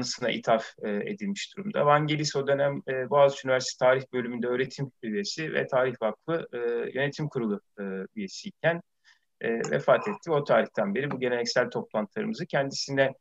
anısına 0.00 0.30
ithaf 0.30 0.66
edilmiş 0.84 1.56
durumda. 1.56 1.86
Vangelis 1.86 2.36
o 2.36 2.46
dönem 2.46 2.82
Boğaziçi 3.10 3.46
Üniversitesi 3.46 3.78
Tarih 3.78 4.02
Bölümünde 4.12 4.46
öğretim 4.46 4.92
üyesi 5.02 5.52
ve 5.52 5.66
Tarih 5.66 5.94
Vakfı 6.02 6.46
Yönetim 6.94 7.28
Kurulu 7.28 7.60
üyesiyken 8.16 8.82
vefat 9.42 10.08
etti. 10.08 10.30
O 10.30 10.44
tarihten 10.44 10.94
beri 10.94 11.10
bu 11.10 11.20
geleneksel 11.20 11.70
toplantılarımızı 11.70 12.46
kendisine 12.46 13.14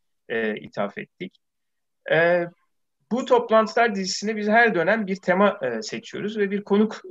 ithaf 0.62 0.98
ettik. 0.98 1.38
Bu 3.12 3.26
toplantılar 3.26 3.96
dizisine 3.96 4.36
biz 4.36 4.48
her 4.48 4.76
dönem 4.76 5.08
bir 5.08 5.16
tema 5.16 5.60
seçiyoruz 5.82 6.38
ve 6.38 6.52
bir 6.52 6.64
konuk 6.64 7.02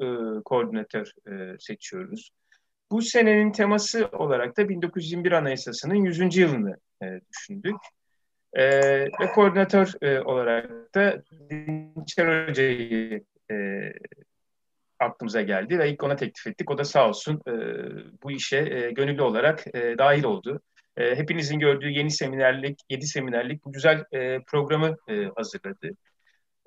koordinatör 0.44 1.10
seçiyoruz. 1.58 2.30
Bu 2.90 3.02
senenin 3.02 3.52
teması 3.52 4.08
olarak 4.12 4.56
da 4.56 4.68
1921 4.68 5.32
Anayasası'nın 5.32 5.94
100. 5.94 6.36
yılını 6.36 6.76
e, 7.02 7.06
düşündük. 7.32 7.76
E, 8.54 8.64
ve 9.20 9.32
koordinatör 9.34 9.92
e, 10.02 10.20
olarak 10.20 10.94
da 10.94 11.22
Dinçer 11.50 12.48
Hoca'yı 12.48 13.24
e, 13.50 13.54
aklımıza 14.98 15.42
geldi 15.42 15.78
ve 15.78 15.90
ilk 15.90 16.02
ona 16.02 16.16
teklif 16.16 16.46
ettik. 16.46 16.70
O 16.70 16.78
da 16.78 16.84
sağ 16.84 17.08
olsun 17.08 17.42
e, 17.48 17.52
bu 18.22 18.30
işe 18.30 18.56
e, 18.56 18.90
gönüllü 18.90 19.22
olarak 19.22 19.66
e, 19.74 19.98
dahil 19.98 20.24
oldu. 20.24 20.60
E, 20.96 21.16
hepinizin 21.16 21.58
gördüğü 21.58 21.90
yeni 21.90 22.10
seminerlik, 22.10 22.80
yedi 22.90 23.06
seminerlik 23.06 23.64
bu 23.64 23.72
güzel 23.72 24.04
e, 24.12 24.42
programı 24.46 24.96
e, 25.08 25.24
hazırladı. 25.36 25.90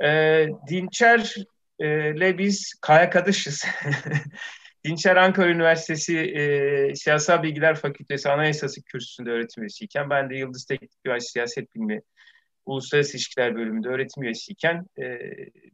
E, 0.04 0.48
Dinçer'le 0.70 2.38
biz 2.38 2.74
kayakadışız. 2.82 3.66
Dinçer 4.86 5.16
Ankara 5.16 5.50
Üniversitesi 5.50 6.18
e, 6.18 6.96
Siyasal 6.96 7.44
Bilgiler 7.44 7.76
Fakültesi 7.76 8.30
Anayasası 8.30 8.84
kürsüsünde 8.84 9.30
öğretim 9.32 9.64
üyesiyken 9.64 10.10
ben 10.10 10.30
de 10.30 10.36
Yıldız 10.36 10.66
Teknik 10.66 10.92
Üniversitesi 11.06 11.32
Siyaset 11.32 11.76
Bilimi 11.76 12.02
Uluslararası 12.66 13.18
İlişkiler 13.18 13.56
Bölümünde 13.56 13.90
öğretim 13.90 14.24
üyesiyken 14.24 14.86
e, 15.02 15.20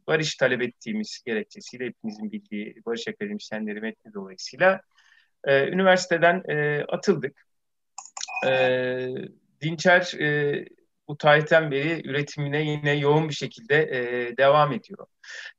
barış 0.06 0.36
talep 0.36 0.62
ettiğimiz 0.62 1.22
gerekçesiyle 1.26 1.86
hepinizin 1.86 2.32
bildiği 2.32 2.74
barış 2.86 3.08
akademisyenleri 3.08 3.80
metni 3.80 4.14
dolayısıyla 4.14 4.80
e, 5.44 5.68
üniversiteden 5.68 6.42
e, 6.48 6.84
atıldık. 6.88 7.46
E, 8.46 9.08
Dinçer 9.62 10.14
e, 10.20 10.64
bu 11.08 11.16
tarihten 11.16 11.70
beri 11.70 12.08
üretimine 12.08 12.62
yine 12.62 12.92
yoğun 12.92 13.28
bir 13.28 13.34
şekilde 13.34 13.76
e, 13.76 14.36
devam 14.36 14.72
ediyor. 14.72 15.06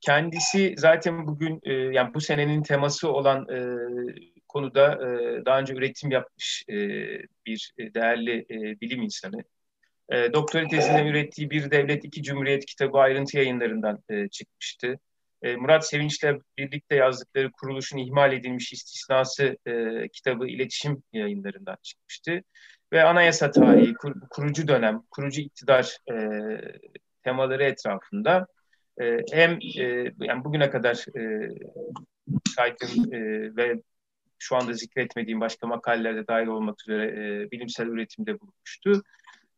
Kendisi 0.01 0.73
zaten 0.77 1.27
bugün 1.27 1.59
e, 1.63 1.73
yani 1.73 2.13
bu 2.13 2.21
senenin 2.21 2.63
teması 2.63 3.11
olan 3.11 3.47
e, 3.49 3.59
konuda 4.47 4.93
e, 4.93 5.45
daha 5.45 5.59
önce 5.59 5.73
üretim 5.73 6.11
yapmış 6.11 6.63
e, 6.69 6.75
bir 7.45 7.73
değerli 7.79 8.45
e, 8.49 8.81
bilim 8.81 9.01
insanı. 9.01 9.43
E, 10.09 10.33
doktora 10.33 10.67
tezinden 10.67 11.05
ürettiği 11.07 11.49
Bir 11.49 11.71
Devlet 11.71 12.05
İki 12.05 12.23
Cumhuriyet 12.23 12.65
kitabı 12.65 12.97
ayrıntı 12.97 13.37
yayınlarından 13.37 14.03
e, 14.09 14.27
çıkmıştı. 14.27 14.99
E, 15.41 15.55
Murat 15.55 15.87
Sevinç'le 15.87 16.23
birlikte 16.57 16.95
yazdıkları 16.95 17.51
kuruluşun 17.51 17.97
ihmal 17.97 18.33
edilmiş 18.33 18.73
istisnası 18.73 19.57
e, 19.67 20.07
kitabı 20.13 20.47
iletişim 20.47 21.03
yayınlarından 21.13 21.77
çıkmıştı 21.83 22.43
ve 22.93 23.03
anayasa 23.03 23.51
tarihi, 23.51 23.93
kur, 23.93 24.13
kurucu 24.29 24.67
dönem, 24.67 25.01
kurucu 25.11 25.41
iktidar 25.41 25.97
e, 26.11 26.15
temaları 27.23 27.63
etrafında 27.63 28.47
e, 29.01 29.17
hem 29.31 29.51
e, 29.79 30.13
yani 30.19 30.43
bugüne 30.43 30.69
kadar 30.69 31.05
e, 31.17 31.49
saydığım 32.55 33.13
e, 33.13 33.19
ve 33.55 33.81
şu 34.39 34.55
anda 34.55 34.73
zikretmediğim 34.73 35.41
başka 35.41 35.67
makalelerde 35.67 36.27
dahil 36.27 36.47
olmak 36.47 36.81
üzere 36.81 37.05
e, 37.05 37.51
bilimsel 37.51 37.87
üretimde 37.87 38.39
bulunmuştu. 38.39 39.03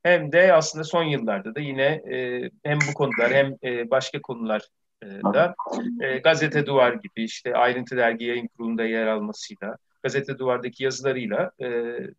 Hem 0.03 0.31
de 0.31 0.53
aslında 0.53 0.83
son 0.83 1.03
yıllarda 1.03 1.55
da 1.55 1.59
yine 1.59 1.85
e, 1.85 2.49
hem 2.63 2.79
bu 2.89 2.93
konular 2.93 3.33
hem 3.33 3.55
e, 3.63 3.89
başka 3.89 4.21
konular 4.21 4.61
e, 5.03 5.07
da 5.33 5.55
e, 6.01 6.17
Gazete 6.17 6.65
Duvar 6.65 6.93
gibi 6.93 7.23
işte 7.23 7.55
ayrıntı 7.55 7.97
dergi 7.97 8.25
yayın 8.25 8.47
kurulunda 8.47 8.83
yer 8.83 9.07
almasıyla 9.07 9.77
Gazete 10.03 10.39
Duvar'daki 10.39 10.83
yazılarıyla 10.83 11.51
e, 11.59 11.67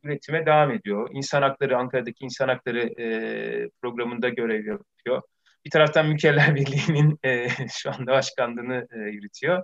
üretime 0.03 0.47
devam 0.47 0.71
ediyor. 0.71 1.11
İnsan 1.13 1.43
Hakları, 1.43 1.79
Ankara'daki 1.79 2.25
İnsan 2.25 2.49
Hakları 2.49 3.01
e, 3.01 3.71
programında 3.83 4.29
görev 4.29 4.67
yapıyor. 4.67 5.23
Bir 5.65 5.71
taraftan 5.71 6.09
Mükeller 6.09 6.55
Birliği'nin 6.55 7.19
e, 7.25 7.49
şu 7.73 7.91
anda 7.91 8.13
başkanlığını 8.13 8.89
e, 8.93 8.99
yürütüyor. 8.99 9.63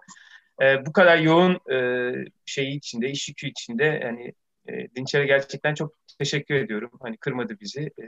E, 0.62 0.86
bu 0.86 0.92
kadar 0.92 1.18
yoğun 1.18 1.72
e, 1.72 2.12
şeyi 2.46 2.76
içinde, 2.76 3.10
iş 3.10 3.28
yükü 3.28 3.46
içinde 3.46 3.84
yani 3.84 4.32
e, 4.68 4.94
Dinçer'e 4.96 5.26
gerçekten 5.26 5.74
çok 5.74 5.94
teşekkür 6.18 6.54
ediyorum. 6.54 6.90
Hani 7.00 7.16
kırmadı 7.16 7.60
bizi. 7.60 7.80
E, 7.80 8.04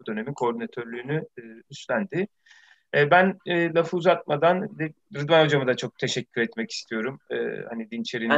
bu 0.00 0.06
dönemin 0.06 0.34
koordinatörlüğünü 0.34 1.26
e, 1.38 1.42
üstlendi. 1.70 2.28
E, 2.96 3.10
ben 3.10 3.38
e, 3.46 3.74
lafı 3.74 3.96
uzatmadan 3.96 4.68
Rıdvan 5.14 5.44
Hocam'a 5.44 5.66
da 5.66 5.76
çok 5.76 5.98
teşekkür 5.98 6.40
etmek 6.40 6.70
istiyorum. 6.70 7.18
E, 7.30 7.36
hani 7.68 7.90
Dinçer'in 7.90 8.30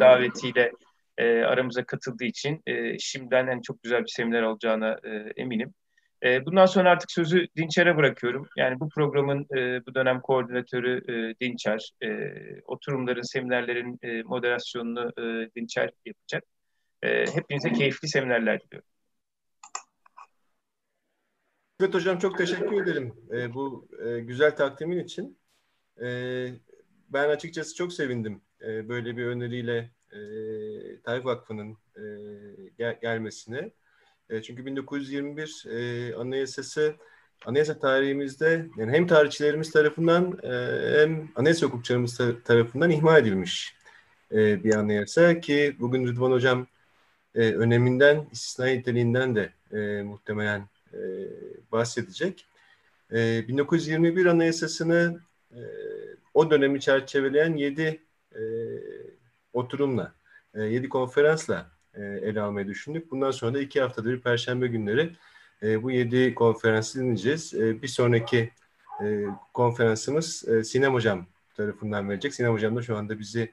davetiyle 0.00 0.72
e, 1.18 1.42
aramıza 1.42 1.84
katıldığı 1.84 2.24
için 2.24 2.62
e, 2.66 2.98
şimdiden 2.98 3.46
en 3.46 3.60
çok 3.60 3.82
güzel 3.82 4.00
bir 4.02 4.10
seminer 4.10 4.42
olacağına 4.42 4.98
e, 5.04 5.32
eminim. 5.36 5.74
E, 6.22 6.46
bundan 6.46 6.66
sonra 6.66 6.90
artık 6.90 7.10
sözü 7.10 7.46
Dinçer'e 7.56 7.96
bırakıyorum. 7.96 8.48
Yani 8.56 8.80
bu 8.80 8.88
programın 8.88 9.46
e, 9.56 9.86
bu 9.86 9.94
dönem 9.94 10.20
koordinatörü 10.20 11.02
e, 11.08 11.40
Dinçer. 11.40 11.92
E, 12.02 12.08
oturumların, 12.66 13.22
seminerlerin 13.22 13.98
e, 14.02 14.22
moderasyonunu 14.22 15.12
e, 15.18 15.50
Dinçer 15.56 15.90
yapacak. 16.06 16.44
E, 17.02 17.08
hepinize 17.34 17.72
keyifli 17.72 18.08
seminerler 18.08 18.60
diliyorum. 18.60 18.91
Evet 21.82 21.94
hocam 21.94 22.18
çok 22.18 22.38
teşekkür 22.38 22.82
ederim 22.82 23.14
e, 23.32 23.54
bu 23.54 23.88
e, 24.04 24.20
güzel 24.20 24.56
takdimin 24.56 24.98
için. 24.98 25.38
E, 26.02 26.06
ben 27.08 27.28
açıkçası 27.28 27.74
çok 27.74 27.92
sevindim 27.92 28.40
e, 28.60 28.88
böyle 28.88 29.16
bir 29.16 29.26
öneriyle 29.26 29.90
e, 30.12 30.20
Tarih 31.04 31.24
Vakfı'nın 31.24 31.76
e, 31.96 32.02
gel 32.78 32.98
gelmesine. 33.02 33.70
E, 34.30 34.42
çünkü 34.42 34.66
1921 34.66 35.64
e, 35.70 36.14
Anayasası 36.14 36.94
anayasa 37.46 37.78
tarihimizde 37.78 38.66
yani 38.76 38.92
hem 38.92 39.06
tarihçilerimiz 39.06 39.70
tarafından 39.70 40.38
e, 40.42 40.52
hem 41.00 41.28
anayasa 41.36 41.66
hukukçularımız 41.66 42.20
tarafından 42.44 42.90
ihmal 42.90 43.22
edilmiş 43.22 43.76
e, 44.32 44.64
bir 44.64 44.74
anayasa 44.74 45.40
ki 45.40 45.76
bugün 45.80 46.06
Rıdvan 46.06 46.30
Hocam 46.30 46.66
e, 47.34 47.52
öneminden, 47.52 48.28
istisnai 48.32 48.78
niteliğinden 48.78 49.36
de 49.36 49.52
e, 49.72 50.02
muhtemelen 50.02 50.68
e, 50.92 50.98
bahsedecek. 51.72 52.46
E, 53.12 53.48
1921 53.48 54.26
Anayasası'nı 54.26 55.20
e, 55.50 55.60
o 56.34 56.50
dönemi 56.50 56.80
çerçeveleyen 56.80 57.54
yedi 57.54 58.02
e, 58.34 58.42
oturumla, 59.52 60.14
e, 60.54 60.62
yedi 60.62 60.88
konferansla 60.88 61.70
e, 61.94 62.02
ele 62.02 62.40
almayı 62.40 62.66
düşündük. 62.66 63.10
Bundan 63.10 63.30
sonra 63.30 63.54
da 63.54 63.60
iki 63.60 63.80
haftada 63.80 64.08
bir 64.08 64.20
Perşembe 64.20 64.66
günleri 64.66 65.12
e, 65.62 65.82
bu 65.82 65.90
yedi 65.90 66.34
konferansı 66.34 67.00
dinleyeceğiz. 67.00 67.54
E, 67.54 67.82
bir 67.82 67.88
sonraki 67.88 68.50
e, 69.04 69.24
konferansımız 69.54 70.48
e, 70.48 70.64
Sinem 70.64 70.94
Hocam 70.94 71.26
tarafından 71.56 72.08
verecek. 72.08 72.34
Sinem 72.34 72.52
Hocam 72.52 72.76
da 72.76 72.82
şu 72.82 72.96
anda 72.96 73.18
bizi 73.18 73.52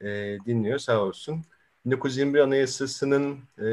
e, 0.00 0.38
dinliyor 0.46 0.78
sağ 0.78 1.00
olsun. 1.02 1.44
1921 1.86 2.38
Anayasası'nın 2.38 3.38
e, 3.58 3.66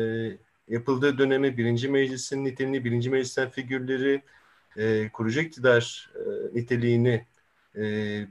yapıldığı 0.71 1.17
dönemi, 1.17 1.57
birinci 1.57 1.89
meclisin 1.89 2.45
niteliğini, 2.45 2.85
birinci 2.85 3.09
meclisten 3.09 3.49
figürleri, 3.49 4.21
e, 4.77 5.09
kurucu 5.09 5.41
iktidar 5.41 6.11
e, 6.15 6.59
niteliğini, 6.59 7.25
e, 7.75 7.81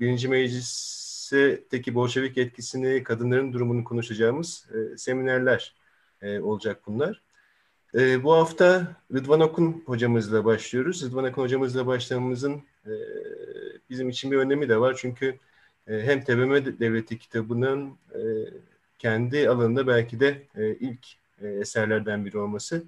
birinci 0.00 0.28
meclisteki 0.28 1.94
Bolşevik 1.94 2.38
etkisini, 2.38 3.02
kadınların 3.04 3.52
durumunu 3.52 3.84
konuşacağımız 3.84 4.66
e, 4.74 4.96
seminerler 4.98 5.74
e, 6.22 6.40
olacak 6.40 6.80
bunlar. 6.86 7.22
E, 7.94 8.24
bu 8.24 8.32
hafta 8.32 8.96
Rıdvan 9.14 9.40
Okun 9.40 9.82
hocamızla 9.86 10.44
başlıyoruz. 10.44 11.04
Rıdvan 11.04 11.24
Okun 11.24 11.42
hocamızla 11.42 11.86
başlamamızın 11.86 12.62
e, 12.86 12.92
bizim 13.90 14.08
için 14.08 14.30
bir 14.30 14.36
önemi 14.36 14.68
de 14.68 14.80
var. 14.80 14.96
Çünkü 15.00 15.38
e, 15.88 16.00
hem 16.02 16.24
TBMM 16.24 16.80
Devleti 16.80 17.18
kitabının 17.18 17.98
e, 18.14 18.20
kendi 18.98 19.48
alanında 19.48 19.86
belki 19.86 20.20
de 20.20 20.42
e, 20.56 20.74
ilk 20.74 21.19
e, 21.40 21.48
eserlerden 21.48 22.24
biri 22.24 22.38
olması 22.38 22.84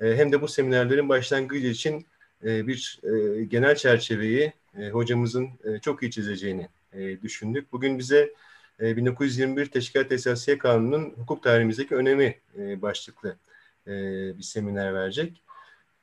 e, 0.00 0.16
hem 0.16 0.32
de 0.32 0.42
bu 0.42 0.48
seminerlerin 0.48 1.08
başlangıcı 1.08 1.66
için 1.66 2.06
e, 2.44 2.66
bir 2.66 3.00
genel 3.48 3.76
çerçeveyi 3.76 4.52
hocamızın 4.92 5.48
çok 5.82 6.02
iyi 6.02 6.10
çizeceğini 6.10 6.68
düşündük. 7.22 7.72
Bugün 7.72 7.98
bize 7.98 8.32
1921 8.80 9.66
Teşkilat 9.66 10.12
Esasiye 10.12 10.58
Kanunu'nun 10.58 11.10
hukuk 11.10 11.42
tarihimizdeki 11.42 11.94
önemi 11.94 12.40
başlıklı 12.56 13.36
bir 14.36 14.42
seminer 14.42 14.94
verecek. 14.94 15.42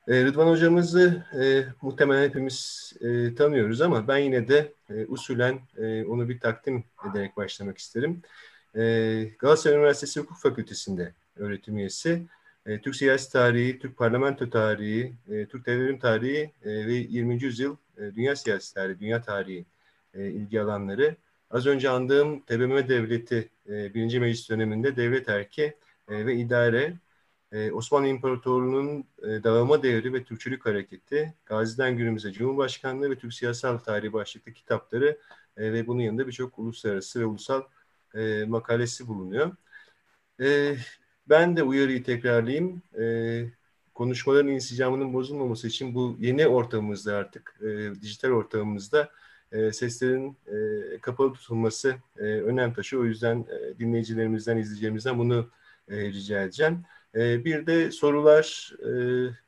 Rıdvan 0.09 0.47
hocamızı 0.47 1.25
e, 1.41 1.65
muhtemelen 1.81 2.29
hepimiz 2.29 2.91
e, 3.01 3.35
tanıyoruz 3.35 3.81
ama 3.81 4.07
ben 4.07 4.17
yine 4.17 4.47
de 4.47 4.73
e, 4.89 5.05
usulen 5.05 5.59
e, 5.77 6.05
onu 6.05 6.29
bir 6.29 6.39
takdim 6.39 6.83
ederek 7.11 7.37
başlamak 7.37 7.77
isterim. 7.77 8.21
E, 8.75 8.81
Galatasaray 9.39 9.77
Üniversitesi 9.77 10.19
Hukuk 10.19 10.37
Fakültesi'nde 10.37 11.13
öğretim 11.35 11.77
üyesi. 11.77 12.27
e, 12.65 12.81
Türk 12.81 12.95
siyasi 12.95 13.31
tarihi, 13.31 13.79
Türk 13.79 13.97
parlamento 13.97 14.49
tarihi, 14.49 15.13
e, 15.29 15.45
Türk 15.45 15.65
devrim 15.65 15.99
tarihi 15.99 16.51
e, 16.65 16.87
ve 16.87 16.93
20. 16.93 17.43
yüzyıl 17.43 17.75
e, 17.97 18.01
dünya 18.15 18.35
siyasi 18.35 18.73
tarihi, 18.73 18.99
dünya 18.99 19.21
tarihi 19.21 19.65
e, 20.13 20.27
ilgi 20.31 20.61
alanları. 20.61 21.15
Az 21.49 21.65
önce 21.67 21.89
andığım 21.89 22.41
TBMM 22.41 22.89
Devleti 22.89 23.49
e, 23.69 23.93
birinci 23.93 24.19
meclis 24.19 24.49
döneminde 24.49 24.95
devlet 24.95 25.29
erki 25.29 25.63
e, 26.09 26.25
ve 26.25 26.35
idare, 26.35 26.93
e, 27.51 27.71
Osmanlı 27.71 28.07
İmparatorluğu'nun 28.07 29.05
e, 29.23 29.43
dağılma 29.43 29.83
devri 29.83 30.13
ve 30.13 30.23
Türkçülük 30.23 30.65
hareketi, 30.65 31.33
Gazi'den 31.45 31.97
günümüze 31.97 32.31
Cumhurbaşkanlığı 32.31 33.09
ve 33.11 33.15
Türk 33.17 33.33
siyasal 33.33 33.77
tarihi 33.77 34.13
başlıklı 34.13 34.53
kitapları 34.53 35.17
e, 35.57 35.73
ve 35.73 35.87
bunun 35.87 36.01
yanında 36.01 36.27
birçok 36.27 36.59
uluslararası 36.59 37.19
ve 37.19 37.25
ulusal 37.25 37.63
e, 38.15 38.45
makalesi 38.47 39.07
bulunuyor. 39.07 39.55
E, 40.41 40.75
ben 41.31 41.57
de 41.57 41.63
uyarıyı 41.63 42.03
tekrarlayayım. 42.03 42.81
E, 42.99 43.05
konuşmaların 43.93 44.51
insicamının 44.51 45.13
bozulmaması 45.13 45.67
için 45.67 45.95
bu 45.95 46.17
yeni 46.19 46.47
ortamımızda 46.47 47.15
artık, 47.15 47.59
e, 47.61 48.01
dijital 48.01 48.29
ortamımızda 48.29 49.09
e, 49.51 49.71
seslerin 49.71 50.37
e, 50.95 50.97
kapalı 50.99 51.33
tutulması 51.33 51.95
e, 52.17 52.23
önem 52.23 52.73
taşıyor. 52.73 53.03
O 53.03 53.05
yüzden 53.05 53.45
e, 53.49 53.79
dinleyicilerimizden, 53.79 54.57
izleyicilerimizden 54.57 55.19
bunu 55.19 55.49
e, 55.89 55.97
rica 56.01 56.43
edeceğim. 56.43 56.83
E, 57.15 57.45
bir 57.45 57.67
de 57.67 57.91
sorular 57.91 58.73
e, 58.83 58.91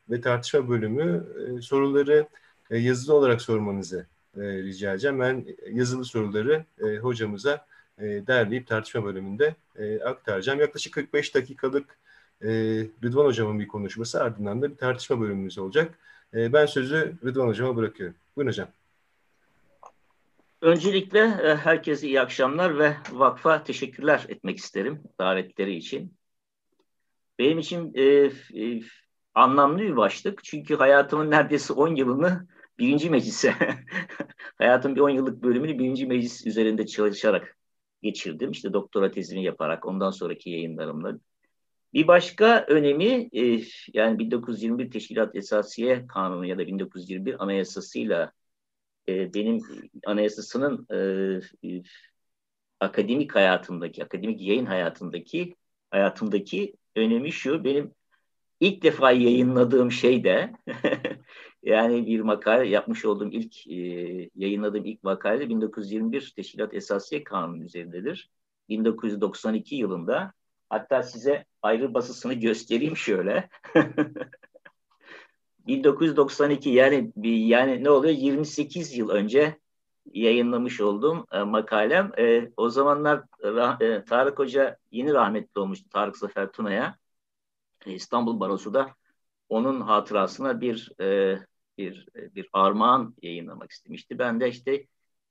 ve 0.09 0.21
tartışma 0.21 0.69
bölümü 0.69 1.27
e, 1.57 1.61
soruları 1.61 2.27
e, 2.71 2.77
yazılı 2.77 3.15
olarak 3.15 3.41
sormanızı 3.41 4.07
e, 4.37 4.41
rica 4.41 4.91
edeceğim. 4.91 5.19
Ben 5.19 5.45
yazılı 5.71 6.05
soruları 6.05 6.65
e, 6.83 6.97
hocamıza 6.97 7.65
e, 7.97 8.03
derleyip 8.27 8.67
tartışma 8.67 9.05
bölümünde 9.05 9.55
e, 9.75 9.99
aktaracağım. 9.99 10.59
Yaklaşık 10.59 10.93
45 10.93 11.35
dakikalık 11.35 11.97
e, 12.41 12.49
Rıdvan 13.03 13.25
Hocam'ın 13.25 13.59
bir 13.59 13.67
konuşması 13.67 14.23
ardından 14.23 14.61
da 14.61 14.71
bir 14.71 14.77
tartışma 14.77 15.21
bölümümüz 15.21 15.57
olacak. 15.57 15.99
E, 16.33 16.53
ben 16.53 16.65
sözü 16.65 17.15
Rıdvan 17.25 17.47
Hocam'a 17.47 17.75
bırakıyorum. 17.75 18.15
Buyurun 18.35 18.51
hocam. 18.51 18.67
Öncelikle 20.61 21.19
e, 21.19 21.55
herkese 21.55 22.07
iyi 22.07 22.21
akşamlar 22.21 22.79
ve 22.79 22.95
vakfa 23.11 23.63
teşekkürler 23.63 24.25
etmek 24.29 24.57
isterim 24.57 25.03
davetleri 25.19 25.75
için. 25.75 26.13
Benim 27.39 27.59
için 27.59 27.93
e, 27.95 28.03
e, 28.03 28.81
anlamlı 29.33 29.79
bir 29.79 29.95
başlık 29.95 30.43
çünkü 30.43 30.75
hayatımın 30.75 31.31
neredeyse 31.31 31.73
10 31.73 31.95
yılını 31.95 32.47
birinci 32.79 33.09
meclise, 33.09 33.55
hayatım 34.57 34.95
bir 34.95 35.01
10 35.01 35.09
yıllık 35.09 35.43
bölümünü 35.43 35.79
birinci 35.79 36.05
meclis 36.05 36.45
üzerinde 36.45 36.85
çalışarak 36.85 37.57
geçirdim. 38.03 38.51
İşte 38.51 38.73
doktora 38.73 39.11
tezimi 39.11 39.43
yaparak 39.43 39.85
ondan 39.85 40.11
sonraki 40.11 40.49
yayınlarımla. 40.49 41.19
Bir 41.93 42.07
başka 42.07 42.65
önemi 42.69 43.29
e, 43.33 43.61
yani 43.93 44.19
1921 44.19 44.91
Teşkilat 44.91 45.35
Esasiye 45.35 46.07
Kanunu 46.07 46.45
ya 46.45 46.57
da 46.57 46.67
1921 46.67 47.43
Anayasası'yla 47.43 48.31
e, 49.09 49.33
benim 49.33 49.59
anayasasının 50.05 50.87
e, 50.91 50.97
e, 51.69 51.83
akademik 52.79 53.35
hayatımdaki, 53.35 54.03
akademik 54.03 54.41
yayın 54.41 54.65
hayatındaki 54.65 55.55
hayatımdaki 55.91 56.75
önemi 56.95 57.31
şu. 57.31 57.63
Benim 57.63 57.91
ilk 58.59 58.83
defa 58.83 59.11
yayınladığım 59.11 59.91
şey 59.91 60.23
de 60.23 60.53
yani 61.63 62.05
bir 62.05 62.19
makale 62.19 62.67
yapmış 62.67 63.05
olduğum 63.05 63.29
ilk 63.31 63.67
e, 63.67 63.73
yayınladığım 64.35 64.85
ilk 64.85 65.03
makale 65.03 65.49
1921 65.49 66.33
Teşkilat 66.35 66.73
Esasiye 66.73 67.23
Kanunu 67.23 67.63
üzerindedir. 67.63 68.29
1992 68.69 69.75
yılında 69.75 70.33
hatta 70.69 71.03
size 71.03 71.45
ayrı 71.61 71.93
basısını 71.93 72.33
göstereyim 72.33 72.97
şöyle. 72.97 73.49
1992 75.67 76.69
yani 76.69 77.11
yani 77.23 77.83
ne 77.83 77.89
oluyor 77.89 78.13
28 78.13 78.97
yıl 78.97 79.09
önce 79.09 79.59
yayınlamış 80.13 80.81
olduğum 80.81 81.25
e, 81.31 81.43
makalem. 81.43 82.11
E, 82.17 82.51
o 82.57 82.69
zamanlar 82.69 83.23
e, 83.81 84.05
Tarık 84.05 84.39
Hoca 84.39 84.77
yeni 84.91 85.13
rahmetli 85.13 85.61
olmuştu 85.61 85.89
Tarık 85.89 86.17
Zafer 86.17 86.51
Tuna'ya. 86.51 86.97
E, 87.85 87.93
İstanbul 87.93 88.39
Barosu 88.39 88.73
da 88.73 88.89
onun 89.49 89.81
hatırasına 89.81 90.61
bir 90.61 90.91
e, 91.01 91.39
bir 91.77 92.07
bir 92.15 92.49
armağan 92.53 93.15
yayınlamak 93.21 93.71
istemişti. 93.71 94.19
Ben 94.19 94.39
de 94.39 94.49
işte 94.49 94.85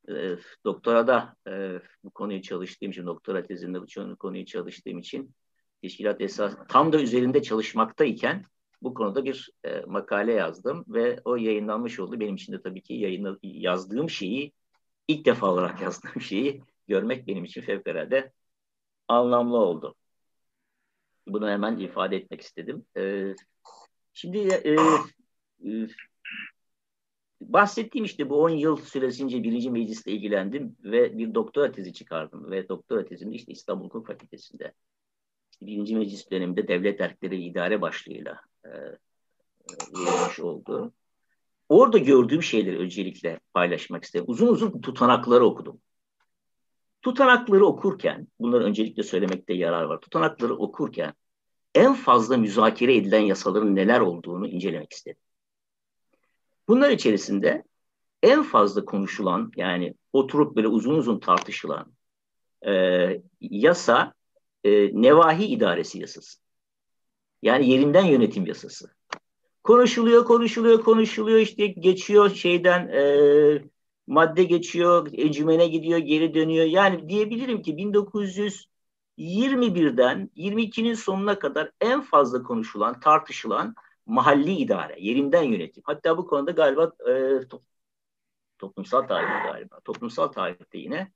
e, 0.08 0.36
doktorada 0.64 1.36
e, 1.48 1.80
bu 2.04 2.10
konuyu 2.10 2.42
çalıştığım 2.42 2.90
için, 2.90 3.06
doktora 3.06 3.46
tezinde 3.46 3.80
bu 3.82 4.16
konuyu 4.16 4.46
çalıştığım 4.46 4.98
için 4.98 5.34
teşkilat 5.82 6.20
esas 6.20 6.56
tam 6.68 6.92
da 6.92 7.00
üzerinde 7.00 7.42
çalışmaktayken 7.42 8.44
bu 8.82 8.94
konuda 8.94 9.24
bir 9.24 9.50
e, 9.64 9.80
makale 9.80 10.32
yazdım 10.32 10.84
ve 10.88 11.20
o 11.24 11.36
yayınlanmış 11.36 12.00
oldu. 12.00 12.20
Benim 12.20 12.34
için 12.34 12.52
de 12.52 12.62
tabii 12.62 12.82
ki 12.82 12.94
yayınla, 12.94 13.38
yazdığım 13.42 14.10
şeyi 14.10 14.52
ilk 15.08 15.26
defa 15.26 15.46
olarak 15.46 15.80
yazdığım 15.82 16.20
şeyi 16.20 16.62
görmek 16.88 17.26
benim 17.26 17.44
için 17.44 17.62
fevkalade 17.62 18.32
anlamlı 19.08 19.56
oldu. 19.56 19.94
Bunu 21.26 21.48
hemen 21.48 21.78
ifade 21.78 22.16
etmek 22.16 22.40
istedim. 22.40 22.86
E, 22.96 23.34
şimdi 24.12 24.38
e, 24.38 24.76
e, 25.70 25.88
bahsettiğim 27.48 28.04
işte 28.04 28.30
bu 28.30 28.42
10 28.42 28.50
yıl 28.50 28.76
süresince 28.76 29.42
birinci 29.42 29.70
meclisle 29.70 30.12
ilgilendim 30.12 30.76
ve 30.84 31.18
bir 31.18 31.34
doktora 31.34 31.72
tezi 31.72 31.92
çıkardım 31.92 32.50
ve 32.50 32.68
doktora 32.68 33.04
tezimde 33.04 33.34
işte 33.34 33.52
İstanbul 33.52 33.84
Hukuk 33.84 34.06
Fakültesi'nde 34.06 34.72
işte 35.52 35.66
birinci 35.66 35.96
meclis 35.96 36.30
döneminde 36.30 36.68
devlet 36.68 37.00
erkleri 37.00 37.44
idare 37.44 37.80
başlığıyla 37.80 38.40
e, 38.64 38.70
verilmiş 39.70 40.40
oldu. 40.40 40.92
Orada 41.68 41.98
gördüğüm 41.98 42.42
şeyleri 42.42 42.78
öncelikle 42.78 43.40
paylaşmak 43.54 44.04
istedim. 44.04 44.24
Uzun 44.28 44.46
uzun 44.46 44.80
tutanakları 44.80 45.44
okudum. 45.44 45.80
Tutanakları 47.02 47.66
okurken, 47.66 48.26
bunları 48.40 48.64
öncelikle 48.64 49.02
söylemekte 49.02 49.54
yarar 49.54 49.82
var. 49.82 50.00
Tutanakları 50.00 50.56
okurken 50.56 51.14
en 51.74 51.94
fazla 51.94 52.36
müzakere 52.36 52.96
edilen 52.96 53.20
yasaların 53.20 53.76
neler 53.76 54.00
olduğunu 54.00 54.48
incelemek 54.48 54.92
istedim. 54.92 55.20
Bunlar 56.68 56.90
içerisinde 56.90 57.64
en 58.22 58.42
fazla 58.42 58.84
konuşulan 58.84 59.52
yani 59.56 59.94
oturup 60.12 60.56
böyle 60.56 60.68
uzun 60.68 60.94
uzun 60.94 61.18
tartışılan 61.18 61.92
e, 62.66 62.72
yasa 63.40 64.14
e, 64.64 64.70
nevahi 65.02 65.44
idaresi 65.44 66.00
yasası. 66.00 66.38
Yani 67.42 67.70
yerinden 67.70 68.04
yönetim 68.04 68.46
yasası. 68.46 68.90
Konuşuluyor, 69.64 70.24
konuşuluyor, 70.24 70.82
konuşuluyor 70.82 71.38
işte 71.38 71.66
geçiyor 71.66 72.30
şeyden 72.30 72.88
e, 72.88 73.02
madde 74.06 74.44
geçiyor, 74.44 75.08
encümene 75.12 75.66
gidiyor, 75.66 75.98
geri 75.98 76.34
dönüyor. 76.34 76.66
Yani 76.66 77.08
diyebilirim 77.08 77.62
ki 77.62 77.72
1921'den 79.18 80.30
22'nin 80.36 80.94
sonuna 80.94 81.38
kadar 81.38 81.70
en 81.80 82.00
fazla 82.00 82.42
konuşulan, 82.42 83.00
tartışılan 83.00 83.74
mahalli 84.06 84.52
idare, 84.52 84.96
yerinden 84.98 85.42
yönetim. 85.42 85.82
Hatta 85.86 86.18
bu 86.18 86.26
konuda 86.26 86.50
galiba 86.50 86.92
e, 87.10 87.40
toplumsal 88.58 89.02
tarihte 89.02 89.48
galiba, 89.52 89.80
toplumsal 89.80 90.28
tarihte 90.28 90.78
yine 90.78 91.12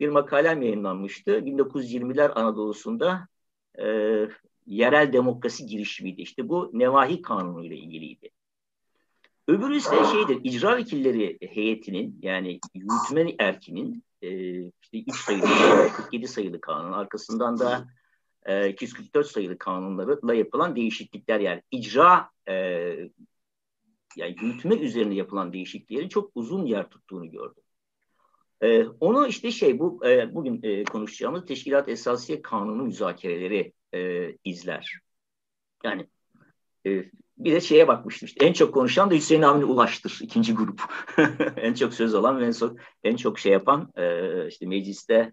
bir 0.00 0.08
makalem 0.08 0.62
yayınlanmıştı. 0.62 1.30
1920'ler 1.30 2.32
Anadolu'sunda 2.32 3.28
e, 3.78 3.86
yerel 4.66 5.12
demokrasi 5.12 5.66
girişimiydi. 5.66 6.22
İşte 6.22 6.48
bu 6.48 6.70
Nevahi 6.72 7.22
Kanunu 7.22 7.64
ile 7.64 7.76
ilgiliydi. 7.76 8.30
Öbürü 9.48 9.76
ise 9.76 10.04
şeydir, 10.12 10.40
icra 10.44 10.76
vekilleri 10.76 11.38
heyetinin 11.40 12.18
yani 12.22 12.60
yürütme 12.74 13.34
erkinin 13.38 14.04
e, 14.22 14.58
işte 14.82 14.98
3 15.06 15.14
sayılı, 15.14 15.46
47 15.96 16.28
sayılı 16.28 16.60
kanun, 16.60 16.92
arkasından 16.92 17.58
da 17.58 17.88
e, 18.46 18.68
244 18.68 19.26
sayılı 19.26 19.58
kanunlarla 19.58 20.34
yapılan 20.34 20.76
değişiklikler 20.76 21.40
yani 21.40 21.62
icra 21.70 22.30
e, 22.48 22.54
yani 24.16 24.36
yürütme 24.40 24.74
üzerine 24.74 25.14
yapılan 25.14 25.52
değişikliklerin 25.52 26.08
çok 26.08 26.30
uzun 26.34 26.66
yer 26.66 26.90
tuttuğunu 26.90 27.30
gördüm. 27.30 27.62
E, 28.60 28.84
onu 28.84 29.26
işte 29.26 29.50
şey 29.50 29.78
bu 29.78 30.06
e, 30.06 30.34
bugün 30.34 30.60
e, 30.62 30.84
konuşacağımız 30.84 31.46
Teşkilat 31.46 31.88
Esasiye 31.88 32.42
Kanunu 32.42 32.82
müzakereleri 32.82 33.72
e, 33.94 34.32
izler. 34.44 35.00
Yani 35.84 36.06
e, 36.86 37.04
bir 37.38 37.52
de 37.52 37.60
şeye 37.60 37.88
bakmıştım 37.88 38.26
işte 38.26 38.46
en 38.46 38.52
çok 38.52 38.74
konuşan 38.74 39.10
da 39.10 39.14
Hüseyin 39.14 39.42
Avni 39.42 39.64
Ulaş'tır 39.64 40.18
ikinci 40.22 40.54
grup. 40.54 40.82
en 41.56 41.74
çok 41.74 41.94
söz 41.94 42.14
alan 42.14 42.40
ve 42.40 42.46
en 42.46 42.52
çok, 42.52 42.76
en 43.04 43.16
çok 43.16 43.38
şey 43.38 43.52
yapan 43.52 43.92
e, 43.96 44.48
işte 44.48 44.66
mecliste 44.66 45.32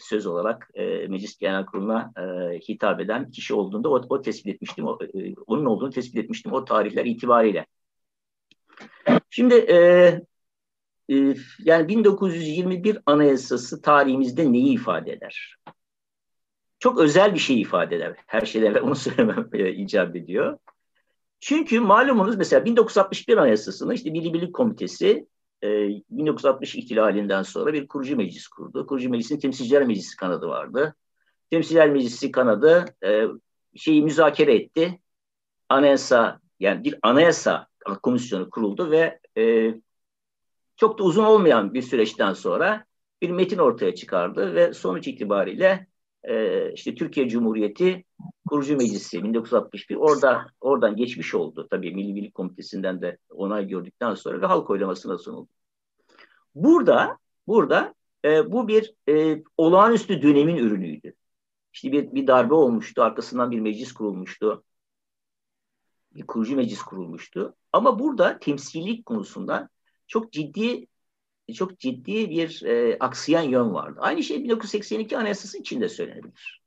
söz 0.00 0.26
olarak 0.26 0.70
e, 0.74 0.84
Meclis 1.06 1.38
Genel 1.38 1.66
Kurulu'na 1.66 2.12
e, 2.18 2.58
hitap 2.58 3.00
eden 3.00 3.30
kişi 3.30 3.54
olduğunda 3.54 3.88
o, 3.90 4.02
o 4.08 4.22
tespit 4.22 4.54
etmiştim. 4.54 4.86
O, 4.86 4.98
e, 5.02 5.34
onun 5.46 5.64
olduğunu 5.64 5.90
tespit 5.90 6.16
etmiştim 6.16 6.52
o 6.52 6.64
tarihler 6.64 7.04
itibariyle. 7.04 7.66
Şimdi 9.30 9.54
e, 9.54 9.76
e, 11.12 11.34
yani 11.64 11.88
1921 11.88 12.98
Anayasası 13.06 13.82
tarihimizde 13.82 14.52
neyi 14.52 14.74
ifade 14.74 15.12
eder? 15.12 15.56
çok 16.78 17.00
özel 17.00 17.34
bir 17.34 17.38
şey 17.38 17.60
ifade 17.60 17.96
eder. 17.96 18.16
Her 18.26 18.40
şeyden 18.40 18.74
onu 18.82 18.94
söylemem 18.94 19.48
e, 19.52 19.72
icap 19.72 20.16
ediyor. 20.16 20.58
Çünkü 21.40 21.80
malumunuz 21.80 22.36
mesela 22.36 22.64
1961 22.64 23.36
Anayasası'nı 23.36 23.94
işte 23.94 24.10
Milli 24.10 24.34
Birlik 24.34 24.54
Komitesi 24.54 25.26
e, 25.66 26.02
1960 26.10 26.74
ihtilalinden 26.74 27.42
sonra 27.42 27.72
bir 27.72 27.88
kurucu 27.88 28.16
meclis 28.16 28.48
kurdu. 28.48 28.86
Kurucu 28.86 29.10
meclisin 29.10 29.38
temsilciler 29.38 29.86
meclisi 29.86 30.16
kanadı 30.16 30.48
vardı. 30.48 30.94
Temsilciler 31.50 31.90
meclisi 31.90 32.30
kanadı 32.30 32.84
e, 33.04 33.24
şeyi 33.76 34.02
müzakere 34.02 34.54
etti. 34.54 35.00
Anayasa 35.68 36.40
yani 36.60 36.84
bir 36.84 36.98
anayasa 37.02 37.66
komisyonu 38.02 38.50
kuruldu 38.50 38.90
ve 38.90 39.20
e, 39.38 39.74
çok 40.76 40.98
da 40.98 41.02
uzun 41.04 41.24
olmayan 41.24 41.74
bir 41.74 41.82
süreçten 41.82 42.32
sonra 42.32 42.84
bir 43.22 43.30
metin 43.30 43.58
ortaya 43.58 43.94
çıkardı 43.94 44.54
ve 44.54 44.72
sonuç 44.72 45.08
itibariyle 45.08 45.86
e, 46.24 46.72
işte 46.72 46.94
Türkiye 46.94 47.28
Cumhuriyeti 47.28 48.04
Kurucu 48.48 48.76
Meclisi 48.76 49.24
1961 49.24 49.96
orada 49.96 50.46
oradan 50.60 50.96
geçmiş 50.96 51.34
oldu. 51.34 51.66
Tabii 51.70 51.94
Milli 51.94 52.14
Birlik 52.14 52.34
Komitesi'nden 52.34 53.02
de 53.02 53.18
onay 53.30 53.68
gördükten 53.68 54.14
sonra 54.14 54.40
ve 54.40 54.46
halk 54.46 54.70
oylamasına 54.70 55.18
sunuldu. 55.18 55.48
Burada 56.56 57.18
burada 57.46 57.94
e, 58.24 58.52
bu 58.52 58.68
bir 58.68 58.94
e, 59.08 59.42
olağanüstü 59.56 60.22
dönemin 60.22 60.56
ürünüydü. 60.56 61.14
İşte 61.72 61.92
bir, 61.92 62.14
bir 62.14 62.26
darbe 62.26 62.54
olmuştu, 62.54 63.02
arkasından 63.02 63.50
bir 63.50 63.60
meclis 63.60 63.92
kurulmuştu. 63.92 64.64
Bir 66.14 66.26
kurucu 66.26 66.56
meclis 66.56 66.82
kurulmuştu. 66.82 67.56
Ama 67.72 67.98
burada 67.98 68.38
temsillik 68.38 69.06
konusunda 69.06 69.68
çok 70.06 70.32
ciddi 70.32 70.86
çok 71.54 71.78
ciddi 71.78 72.30
bir 72.30 72.62
e, 72.62 72.96
aksayan 73.00 73.42
yön 73.42 73.74
vardı. 73.74 73.98
Aynı 74.02 74.22
şey 74.22 74.44
1982 74.44 75.18
Anayasası 75.18 75.58
için 75.58 75.80
de 75.80 75.88
söylenebilir. 75.88 76.62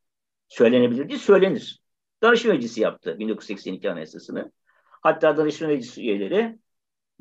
Söylenebilir 0.48 1.10
değil, 1.10 1.20
söylenir. 1.20 1.82
Danışma 2.22 2.54
Meclisi 2.54 2.82
yaptı 2.82 3.20
1982 3.20 3.92
Anayasası'nı. 3.92 4.52
Hatta 5.02 5.38
Danışma 5.38 5.68
Meclisi 5.68 6.02
üyeleri 6.02 6.60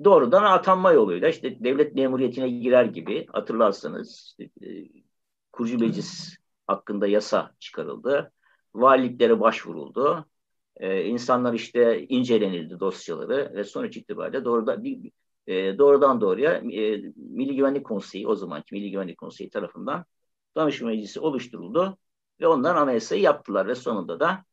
doğrudan 0.05 0.45
atanma 0.45 0.93
yoluyla 0.93 1.29
işte 1.29 1.65
devlet 1.65 1.95
memuriyetine 1.95 2.49
girer 2.49 2.85
gibi 2.85 3.27
hatırlarsanız 3.33 4.37
e, 4.41 4.67
kurucu 5.53 5.79
meclis 5.79 6.37
hakkında 6.67 7.07
yasa 7.07 7.55
çıkarıldı. 7.59 8.33
Valiliklere 8.75 9.41
başvuruldu. 9.41 10.27
Ee, 10.77 11.05
insanlar 11.05 11.55
işte 11.55 12.07
incelenildi 12.09 12.81
dosyaları 12.81 13.53
ve 13.55 13.65
sonuç 13.65 13.97
itibariyle 13.97 14.45
doğrudan 14.45 14.85
bir, 14.85 15.13
e, 15.47 15.79
doğrudan 15.79 16.21
doğruya 16.21 16.53
e, 16.53 17.03
Milli 17.17 17.57
Güvenlik 17.57 17.87
Konseyi 17.87 18.29
o 18.29 18.35
zamanki 18.35 18.75
Milli 18.75 18.91
Güvenlik 18.91 19.19
Konseyi 19.19 19.51
tarafından 19.51 20.05
danışma 20.57 20.89
meclisi 20.89 21.21
oluşturuldu 21.21 21.99
ve 22.41 22.47
ondan 22.47 22.77
anayasayı 22.77 23.23
yaptılar 23.23 23.67
ve 23.67 23.75
sonunda 23.75 24.21
da 24.21 24.45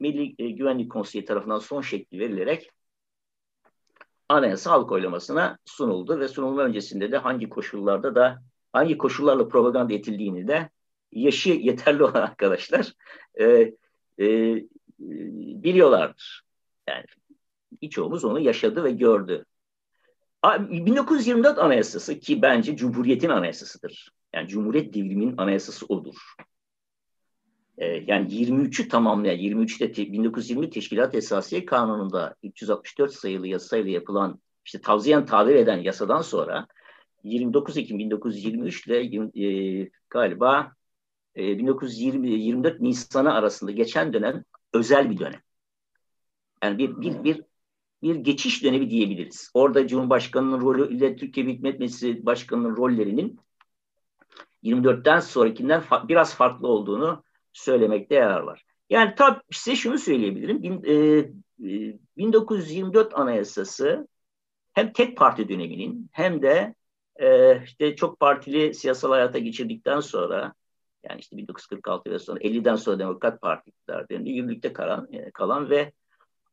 Milli 0.00 0.34
e, 0.38 0.50
Güvenlik 0.50 0.90
Konseyi 0.92 1.24
tarafından 1.24 1.58
son 1.58 1.80
şekli 1.80 2.18
verilerek 2.18 2.70
anayasa 4.28 4.70
halk 4.70 4.92
oylamasına 4.92 5.58
sunuldu 5.64 6.20
ve 6.20 6.28
sunulma 6.28 6.62
öncesinde 6.62 7.12
de 7.12 7.18
hangi 7.18 7.48
koşullarda 7.48 8.14
da 8.14 8.42
hangi 8.72 8.98
koşullarla 8.98 9.48
propaganda 9.48 9.94
edildiğini 9.94 10.48
de 10.48 10.70
yaşı 11.12 11.50
yeterli 11.50 12.04
olan 12.04 12.22
arkadaşlar 12.22 12.92
e, 13.40 13.74
e, 14.18 14.56
biliyorlardır. 15.64 16.42
Yani 16.88 17.04
birçoğumuz 17.82 18.24
onu 18.24 18.40
yaşadı 18.40 18.84
ve 18.84 18.90
gördü. 18.90 19.44
1924 20.44 21.58
Anayasası 21.58 22.18
ki 22.18 22.42
bence 22.42 22.76
Cumhuriyet'in 22.76 23.28
anayasasıdır. 23.28 24.10
Yani 24.34 24.48
Cumhuriyet 24.48 24.94
devriminin 24.94 25.36
anayasası 25.36 25.86
odur. 25.86 26.34
Ee, 27.78 27.86
yani 28.06 28.28
23'ü 28.28 28.88
tamamlayan, 28.88 29.36
23'te 29.36 30.12
1920 30.12 30.70
Teşkilat 30.70 31.14
Esasiye 31.14 31.64
Kanunu'nda 31.64 32.34
364 32.42 33.12
sayılı 33.12 33.46
yasayla 33.48 33.90
yapılan, 33.90 34.40
işte 34.64 34.80
tavsiyen 34.80 35.26
tabir 35.26 35.54
eden 35.54 35.78
yasadan 35.78 36.22
sonra 36.22 36.66
29 37.24 37.76
Ekim 37.76 37.98
1923 37.98 38.86
ile 38.86 39.00
e, 39.46 39.90
galiba 40.10 40.72
e, 41.36 41.58
1920 41.58 42.30
24 42.30 42.80
Nisan'a 42.80 43.34
arasında 43.34 43.70
geçen 43.70 44.12
dönem 44.12 44.44
özel 44.72 45.10
bir 45.10 45.18
dönem. 45.18 45.40
Yani 46.62 46.78
bir 46.78 47.00
bir 47.00 47.24
bir 47.24 47.42
bir 48.02 48.14
geçiş 48.14 48.64
dönemi 48.64 48.90
diyebiliriz. 48.90 49.50
Orada 49.54 49.86
Cumhurbaşkanı'nın 49.86 50.60
rolü 50.60 50.96
ile 50.96 51.16
Türkiye 51.16 51.46
Büyük 51.46 51.62
Millet 51.62 51.80
Meclisi 51.80 52.26
Başkanı'nın 52.26 52.76
rollerinin 52.76 53.40
24'ten 54.62 55.20
sonrakinden 55.20 55.80
fa- 55.80 56.08
biraz 56.08 56.34
farklı 56.34 56.68
olduğunu 56.68 57.24
söylemekte 57.54 58.14
yarar 58.14 58.40
var. 58.40 58.64
Yani 58.90 59.14
tabii 59.14 59.40
size 59.50 59.76
şunu 59.76 59.98
söyleyebilirim. 59.98 60.62
Bin, 60.62 60.82
e, 60.84 60.94
e, 61.70 61.98
1924 62.16 63.14
Anayasası 63.14 64.08
hem 64.72 64.92
tek 64.92 65.16
parti 65.16 65.48
döneminin 65.48 66.10
hem 66.12 66.42
de 66.42 66.74
e, 67.16 67.62
işte 67.64 67.96
çok 67.96 68.20
partili 68.20 68.74
siyasal 68.74 69.10
hayata 69.10 69.38
geçirdikten 69.38 70.00
sonra 70.00 70.54
yani 71.02 71.20
işte 71.20 71.36
1946 71.36 72.10
ve 72.10 72.18
sonra 72.18 72.40
50'den 72.40 72.76
sonra 72.76 72.98
Demokrat 72.98 73.40
Parti 73.40 73.70
iktidarlarında 73.70 74.30
yürürlükte 74.30 74.72
kalan, 74.72 75.08
kalan 75.34 75.70
ve 75.70 75.92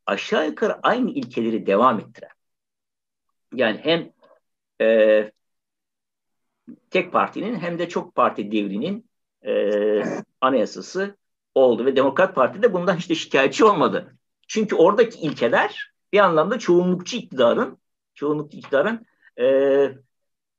aşağı 0.06 0.48
yukarı 0.48 0.80
aynı 0.84 1.12
ilkeleri 1.12 1.66
devam 1.66 2.00
ettiren. 2.00 2.32
Yani 3.54 3.80
hem 3.84 4.12
e, 4.82 5.32
tek 6.90 7.14
partinin 7.14 7.56
hem 7.56 7.80
de 7.80 7.90
çok 7.90 8.16
parti 8.16 8.52
devrinin 8.52 9.11
e, 9.46 10.04
anayasası 10.42 11.16
oldu 11.56 11.86
ve 11.86 11.96
Demokrat 11.96 12.36
Parti 12.36 12.62
de 12.62 12.74
bundan 12.74 12.98
işte 12.98 13.16
şikayetçi 13.16 13.66
olmadı. 13.66 14.16
Çünkü 14.48 14.76
oradaki 14.76 15.20
ilkeler 15.20 15.92
bir 16.14 16.20
anlamda 16.20 16.60
çoğunlukçu 16.60 17.18
iktidarın 17.18 17.78
çoğunlukçu 18.16 18.58
iktidarın 18.58 19.06
e, 19.38 19.46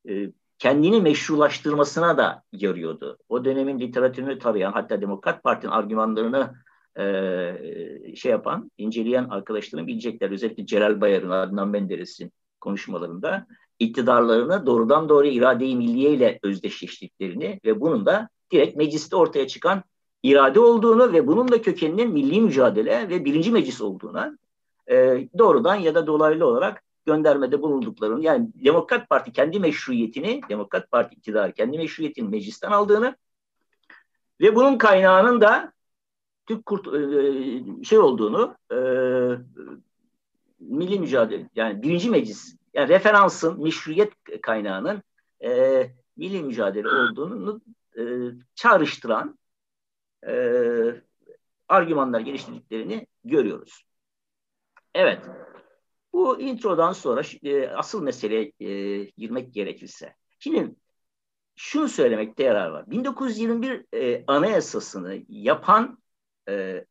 e, 0.09 0.31
kendini 0.59 1.01
meşrulaştırmasına 1.01 2.17
da 2.17 2.43
yarıyordu. 2.51 3.17
O 3.29 3.45
dönemin 3.45 3.79
literatürünü 3.79 4.39
tarayan 4.39 4.71
hatta 4.71 5.01
Demokrat 5.01 5.43
Parti'nin 5.43 5.71
argümanlarını 5.71 6.53
e, 6.99 8.15
şey 8.15 8.31
yapan, 8.31 8.71
inceleyen 8.77 9.23
arkadaşlarım 9.23 9.87
bilecekler. 9.87 10.31
Özellikle 10.31 10.65
Celal 10.65 11.01
Bayar'ın, 11.01 11.29
Adnan 11.29 11.67
Menderes'in 11.67 12.31
konuşmalarında 12.61 13.47
iktidarlarını 13.79 14.65
doğrudan 14.65 15.09
doğruya 15.09 15.31
irade-i 15.31 15.75
milliye 15.75 16.11
ile 16.11 16.39
özdeşleştiklerini 16.43 17.59
ve 17.65 17.81
bunun 17.81 18.05
da 18.05 18.29
direkt 18.51 18.77
mecliste 18.77 19.15
ortaya 19.15 19.47
çıkan 19.47 19.83
irade 20.23 20.59
olduğunu 20.59 21.13
ve 21.13 21.27
bunun 21.27 21.47
da 21.47 21.61
kökeninin 21.61 22.11
milli 22.11 22.41
mücadele 22.41 23.09
ve 23.09 23.25
birinci 23.25 23.51
meclis 23.51 23.81
olduğuna 23.81 24.37
e, 24.87 25.27
doğrudan 25.37 25.75
ya 25.75 25.95
da 25.95 26.07
dolaylı 26.07 26.45
olarak 26.45 26.83
göndermede 27.05 27.61
bulunduklarını 27.61 28.23
yani 28.23 28.49
Demokrat 28.65 29.09
Parti 29.09 29.33
kendi 29.33 29.59
meşruiyetini, 29.59 30.41
Demokrat 30.49 30.91
Parti 30.91 31.15
iktidarı 31.15 31.53
kendi 31.53 31.77
meşruiyetini 31.77 32.29
meclisten 32.29 32.71
aldığını 32.71 33.15
ve 34.41 34.55
bunun 34.55 34.77
kaynağının 34.77 35.41
da 35.41 35.73
Türk 36.45 36.65
kurt 36.65 36.87
e, 36.87 37.83
şey 37.83 37.99
olduğunu 37.99 38.55
e, 38.71 38.77
milli 40.59 40.99
mücadele 40.99 41.49
yani 41.55 41.81
birinci 41.81 42.09
meclis 42.09 42.55
yani 42.73 42.89
referansın 42.89 43.63
meşruiyet 43.63 44.13
kaynağının 44.41 45.03
e, 45.43 45.83
milli 46.17 46.43
mücadele 46.43 46.87
olduğunu 46.87 47.61
e, 47.97 48.03
çağrıştıran 48.55 49.39
e, 50.27 50.33
argümanlar 51.67 52.19
geliştirdiklerini 52.19 53.07
görüyoruz. 53.23 53.85
Evet. 54.93 55.25
Bu 56.13 56.41
introdan 56.41 56.93
sonra 56.93 57.21
e, 57.43 57.67
asıl 57.67 58.03
meseleye 58.03 58.51
e, 58.59 59.03
girmek 59.03 59.53
gerekirse. 59.53 60.15
Şimdi 60.39 60.75
şunu 61.55 61.87
söylemekte 61.87 62.43
yarar 62.43 62.69
var. 62.69 62.91
1921 62.91 63.85
e, 63.93 64.23
anayasasını 64.27 65.23
yapan 65.29 66.03
e, 66.49 66.85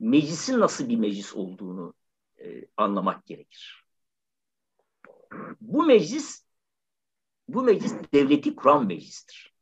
meclisin 0.00 0.60
nasıl 0.60 0.88
bir 0.88 0.96
meclis 0.96 1.34
olduğunu 1.34 1.94
e, 2.38 2.66
anlamak 2.76 3.26
gerekir. 3.26 3.84
Bu 5.60 5.82
meclis 5.82 6.44
bu 7.54 7.62
meclis 7.62 7.94
devleti 8.14 8.54
kuran 8.54 8.86
meclistir. 8.86 9.52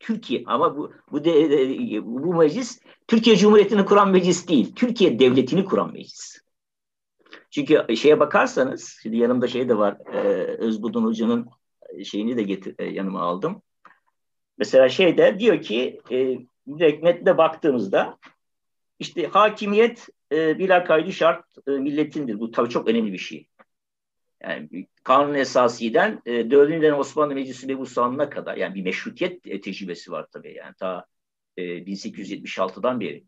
Türkiye 0.00 0.42
ama 0.46 0.76
bu 0.76 0.92
bu, 1.12 1.24
de, 1.24 2.04
bu 2.04 2.34
meclis 2.34 2.80
Türkiye 3.08 3.36
Cumhuriyeti'ni 3.36 3.84
kuran 3.84 4.10
meclis 4.10 4.48
değil. 4.48 4.74
Türkiye 4.74 5.18
devletini 5.18 5.64
kuran 5.64 5.92
meclis. 5.92 6.40
Çünkü 7.50 7.96
şeye 7.96 8.20
bakarsanız, 8.20 8.98
şimdi 9.02 9.16
yanımda 9.16 9.48
şey 9.48 9.68
de 9.68 9.78
var, 9.78 9.98
e, 10.12 10.18
Özbudun 10.58 11.04
Hoca'nın 11.04 11.48
şeyini 12.04 12.36
de 12.36 12.42
getir, 12.42 12.74
e, 12.78 12.84
yanıma 12.84 13.20
aldım. 13.20 13.62
Mesela 14.58 14.88
şeyde 14.88 15.38
diyor 15.38 15.62
ki, 15.62 16.00
e, 16.10 16.38
direkt 16.78 17.02
metne 17.02 17.38
baktığımızda, 17.38 18.18
işte 18.98 19.26
hakimiyet 19.26 20.08
e, 20.32 20.58
bila 20.58 20.84
kaydı 20.84 21.12
şart 21.12 21.44
e, 21.66 21.70
milletindir. 21.70 22.40
Bu 22.40 22.50
tabii 22.50 22.68
çok 22.68 22.88
önemli 22.88 23.12
bir 23.12 23.18
şey. 23.18 23.48
Yani 24.48 24.86
kanun 25.04 25.34
esasiden 25.34 26.22
e, 26.26 26.50
4. 26.50 26.98
Osmanlı 26.98 27.34
Meclisi 27.34 27.66
mebusanına 27.66 28.30
kadar 28.30 28.56
yani 28.56 28.74
bir 28.74 28.82
meşrutiyet 28.82 29.46
e, 29.46 29.60
tecrübesi 29.60 30.12
var 30.12 30.26
tabii. 30.32 30.54
Yani 30.54 30.74
ta 30.74 31.06
e, 31.56 31.62
1876'dan 31.62 33.00
beri. 33.00 33.24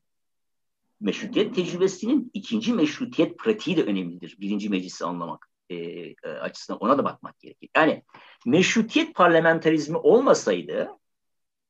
Meşrutiyet 1.00 1.54
tecrübesinin 1.54 2.30
ikinci 2.34 2.72
meşrutiyet 2.72 3.38
pratiği 3.38 3.76
de 3.76 3.82
önemlidir. 3.82 4.36
Birinci 4.40 4.68
meclisi 4.68 5.04
anlamak 5.04 5.48
e, 5.70 5.74
e, 5.74 6.14
açısından 6.40 6.80
ona 6.80 6.98
da 6.98 7.04
bakmak 7.04 7.40
gerekir. 7.40 7.68
Yani 7.76 8.02
meşrutiyet 8.46 9.14
parlamenterizmi 9.14 9.96
olmasaydı 9.96 10.90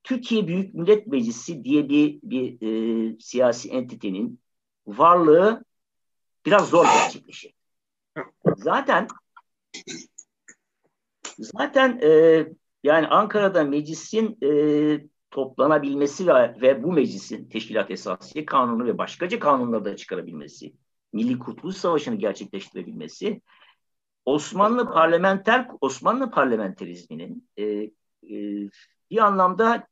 Türkiye 0.03 0.49
Büyük 0.49 0.75
Millet 0.75 1.07
Meclisi 1.07 1.65
diye 1.65 1.89
bir, 1.89 2.19
bir 2.23 2.63
e, 2.63 3.17
siyasi 3.21 3.71
entitenin 3.71 4.41
varlığı 4.87 5.65
biraz 6.47 6.69
zor 6.69 6.85
gerçekleşir. 6.85 7.53
Zaten 8.57 9.09
zaten 11.39 12.01
e, 12.03 12.47
yani 12.83 13.07
Ankara'da 13.07 13.65
meclisin 13.65 14.39
e, 14.43 14.51
toplanabilmesi 15.31 16.27
ve, 16.27 16.61
ve 16.61 16.83
bu 16.83 16.93
meclisin 16.93 17.49
teşkilat 17.49 17.91
esası 17.91 18.47
kanunu 18.47 18.85
ve 18.85 18.99
başkaca 18.99 19.39
kanunları 19.39 19.85
da 19.85 19.97
çıkarabilmesi, 19.97 20.73
Milli 21.13 21.39
Kurtuluş 21.39 21.77
Savaşı'nı 21.77 22.15
gerçekleştirebilmesi, 22.15 23.41
Osmanlı 24.25 24.93
parlamenter 24.93 25.69
Osmanlı 25.81 26.31
parlamenterizminin 26.31 27.49
e, 27.57 27.65
e, 27.65 27.91
bir 29.11 29.19
anlamda 29.19 29.87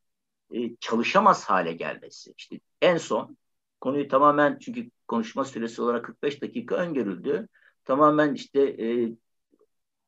e, 0.54 0.76
çalışamaz 0.76 1.44
hale 1.44 1.72
gelmesi. 1.72 2.34
İşte 2.36 2.60
en 2.82 2.96
son 2.96 3.36
konuyu 3.80 4.08
tamamen 4.08 4.58
çünkü 4.58 4.90
konuşma 5.08 5.44
süresi 5.44 5.82
olarak 5.82 6.04
45 6.04 6.42
dakika 6.42 6.74
öngörüldü. 6.76 7.48
Tamamen 7.84 8.34
işte 8.34 8.60
e, 8.62 9.12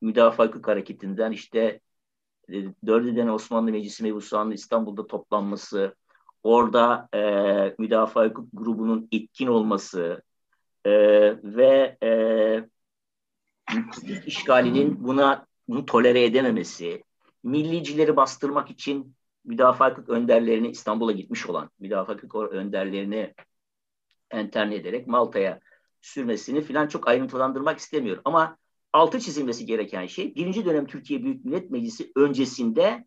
müdafaa 0.00 0.46
hukuk 0.46 0.68
hareketinden 0.68 1.32
işte 1.32 1.80
e, 2.52 2.54
dördü 2.86 3.30
Osmanlı 3.30 3.72
Meclisi 3.72 4.02
mebusanın 4.02 4.50
İstanbul'da 4.50 5.06
toplanması, 5.06 5.94
orada 6.42 7.08
e, 7.14 7.20
müdafaa 7.78 8.24
hukuk 8.24 8.48
grubunun 8.52 9.08
etkin 9.12 9.46
olması 9.46 10.22
e, 10.84 10.90
ve 11.42 11.96
e, 12.02 12.10
işgalinin 14.26 15.04
buna 15.04 15.46
bunu 15.68 15.86
tolere 15.86 16.24
edememesi, 16.24 17.02
millicileri 17.42 18.16
bastırmak 18.16 18.70
için 18.70 19.16
müdafaa 19.44 19.90
hukuk 19.90 20.08
önderlerini 20.08 20.68
İstanbul'a 20.68 21.12
gitmiş 21.12 21.46
olan 21.46 21.70
müdafaa 21.78 22.14
hukuk 22.14 22.52
önderlerini 22.52 23.34
enterne 24.30 24.74
ederek 24.74 25.06
Malta'ya 25.06 25.60
sürmesini 26.00 26.62
filan 26.62 26.88
çok 26.88 27.08
ayrıntılandırmak 27.08 27.78
istemiyorum. 27.78 28.22
Ama 28.24 28.56
altı 28.96 29.20
çizilmesi 29.20 29.66
gereken 29.66 30.06
şey 30.06 30.34
birinci 30.34 30.64
dönem 30.64 30.86
Türkiye 30.86 31.22
Büyük 31.22 31.44
Millet 31.44 31.70
Meclisi 31.70 32.12
öncesinde 32.16 33.06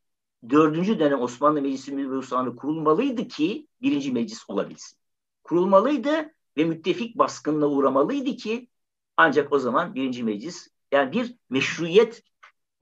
dördüncü 0.49 0.99
dönem 0.99 1.21
Osmanlı 1.21 1.61
Meclisi 1.61 1.91
Müdürlüğü 1.91 2.55
kurulmalıydı 2.55 3.27
ki 3.27 3.67
birinci 3.81 4.11
meclis 4.11 4.49
olabilsin. 4.49 4.99
Kurulmalıydı 5.43 6.33
ve 6.57 6.63
müttefik 6.63 7.17
baskınına 7.17 7.67
uğramalıydı 7.67 8.35
ki 8.35 8.69
ancak 9.17 9.53
o 9.53 9.59
zaman 9.59 9.95
birinci 9.95 10.23
meclis 10.23 10.67
yani 10.91 11.11
bir 11.11 11.35
meşruiyet 11.49 12.23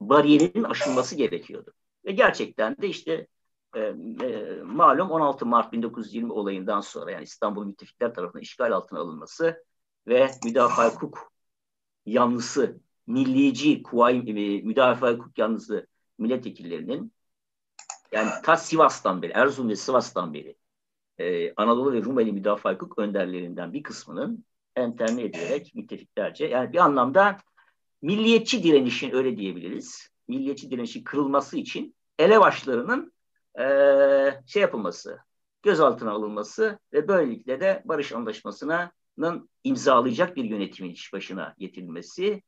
bariyerinin 0.00 0.64
aşılması 0.64 1.14
gerekiyordu. 1.14 1.72
Ve 2.04 2.12
gerçekten 2.12 2.76
de 2.76 2.88
işte 2.88 3.26
e, 3.74 3.80
e, 3.80 4.62
malum 4.64 5.10
16 5.10 5.46
Mart 5.46 5.72
1920 5.72 6.32
olayından 6.32 6.80
sonra 6.80 7.10
yani 7.10 7.24
İstanbul 7.24 7.66
müttefikler 7.66 8.14
tarafından 8.14 8.42
işgal 8.42 8.72
altına 8.72 9.00
alınması 9.00 9.64
ve 10.06 10.30
müdafaa 10.44 10.90
hukuk 10.90 11.32
yanlısı, 12.06 12.80
millici, 13.08 13.82
kuvayi, 13.82 14.18
e, 14.18 14.62
müdafaa 14.62 15.12
hukuk 15.12 15.38
yanlısı 15.38 15.86
milletvekillerinin 16.18 17.12
yani 18.12 18.30
ta 18.44 18.56
Sivas'tan 18.56 19.22
beri, 19.22 19.32
Erzurum 19.32 19.68
ve 19.68 19.76
Sivas'tan 19.76 20.34
beri 20.34 20.56
e, 21.18 21.54
Anadolu 21.54 21.92
ve 21.92 22.02
Rumeli 22.02 22.32
müdafaa 22.32 22.72
hukuk 22.72 22.98
önderlerinden 22.98 23.72
bir 23.72 23.82
kısmının 23.82 24.44
enterne 24.76 25.22
edilerek 25.22 25.74
müttefiklerce 25.74 26.46
yani 26.46 26.72
bir 26.72 26.78
anlamda 26.78 27.38
milliyetçi 28.02 28.62
direnişin 28.62 29.14
öyle 29.14 29.36
diyebiliriz. 29.36 30.08
Milliyetçi 30.28 30.70
direnişin 30.70 31.04
kırılması 31.04 31.56
için 31.56 31.94
elebaşlarının 32.18 33.12
e, 33.60 33.64
şey 34.46 34.62
yapılması, 34.62 35.18
gözaltına 35.62 36.10
alınması 36.10 36.78
ve 36.92 37.08
böylelikle 37.08 37.60
de 37.60 37.82
barış 37.84 38.12
anlaşmasının 38.12 39.48
imzalayacak 39.64 40.36
bir 40.36 40.44
yönetimin 40.44 40.90
iş 40.90 41.12
başına 41.12 41.54
getirilmesi 41.58 42.42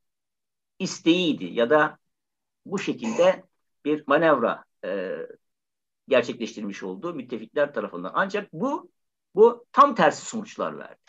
isteğiydi 0.81 1.45
ya 1.45 1.71
da 1.71 1.99
bu 2.67 2.79
şekilde 2.79 3.45
bir 3.85 4.05
manevra 4.07 4.65
e, 4.85 5.17
gerçekleştirmiş 6.09 6.83
olduğu 6.83 7.15
müttefikler 7.15 7.75
tarafından. 7.75 8.13
Ancak 8.15 8.53
bu 8.53 8.91
bu 9.35 9.67
tam 9.73 9.95
tersi 9.95 10.27
sonuçlar 10.27 10.79
verdi. 10.79 11.01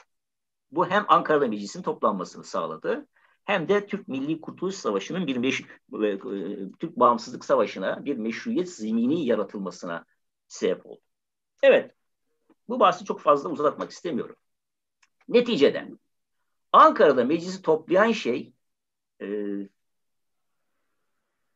Bu 0.71 0.89
hem 0.89 1.05
Ankara'da 1.07 1.47
meclisin 1.47 1.81
toplanmasını 1.81 2.43
sağladı 2.43 3.07
hem 3.45 3.69
de 3.69 3.87
Türk 3.87 4.07
Milli 4.07 4.41
Kurtuluş 4.41 4.75
Savaşı'nın 4.75 5.27
bir 5.27 5.37
meş 5.37 5.61
e, 6.01 6.07
e, 6.07 6.17
Türk 6.79 6.95
Bağımsızlık 6.99 7.45
Savaşı'na 7.45 8.05
bir 8.05 8.17
meşruiyet 8.17 8.69
zemini 8.69 9.25
yaratılmasına 9.25 10.05
sebep 10.47 10.85
oldu. 10.85 11.01
Evet, 11.63 11.95
bu 12.69 12.79
bahsi 12.79 13.05
çok 13.05 13.21
fazla 13.21 13.49
uzatmak 13.49 13.91
istemiyorum. 13.91 14.35
Neticede 15.27 15.89
Ankara'da 16.71 17.23
meclisi 17.25 17.61
toplayan 17.61 18.11
şey 18.11 18.53
e, 19.21 19.27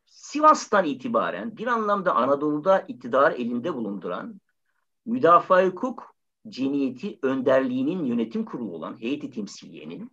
Sivas'tan 0.06 0.86
itibaren 0.86 1.58
bir 1.58 1.68
anlamda 1.68 2.16
Anadolu'da 2.16 2.80
iktidar 2.80 3.32
elinde 3.32 3.74
bulunduran 3.74 4.42
müdafaa 5.06 5.66
hukuk 5.66 6.16
cemiyeti 6.50 7.20
önderliğinin 7.22 8.06
yönetim 8.06 8.46
kurulu 8.46 8.76
olan 8.76 9.02
heyeti 9.02 9.32
temsiliyenin 9.32 10.12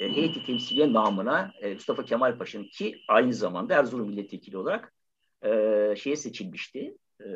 e, 0.00 0.08
heyeti 0.08 0.44
temsiliye 0.46 0.92
namına 0.92 1.52
e, 1.60 1.74
Mustafa 1.74 2.04
Kemal 2.04 2.38
Paşa'nın 2.38 2.64
ki 2.64 3.00
aynı 3.08 3.34
zamanda 3.34 3.74
Erzurum 3.74 4.08
milletvekili 4.08 4.58
olarak 4.58 4.94
e, 5.44 5.50
şeye 5.96 6.16
seçilmişti. 6.16 6.96
E, 7.20 7.28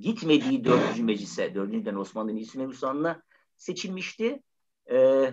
gitmediği 0.00 0.64
dördüncü 0.64 1.04
meclise, 1.04 1.54
dördüncü 1.54 1.84
dönem 1.84 2.00
Osmanlı 2.00 2.32
Meclisi 2.32 2.58
Mebusanı'na 2.58 3.22
seçilmişti. 3.56 4.42
E, 4.90 5.28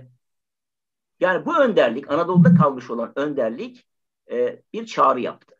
yani 1.20 1.46
bu 1.46 1.58
önderlik, 1.58 2.12
Anadolu'da 2.12 2.56
kalmış 2.56 2.90
olan 2.90 3.14
önderlik 3.16 3.86
e, 4.32 4.62
bir 4.74 4.86
çağrı 4.86 5.20
yaptı. 5.20 5.56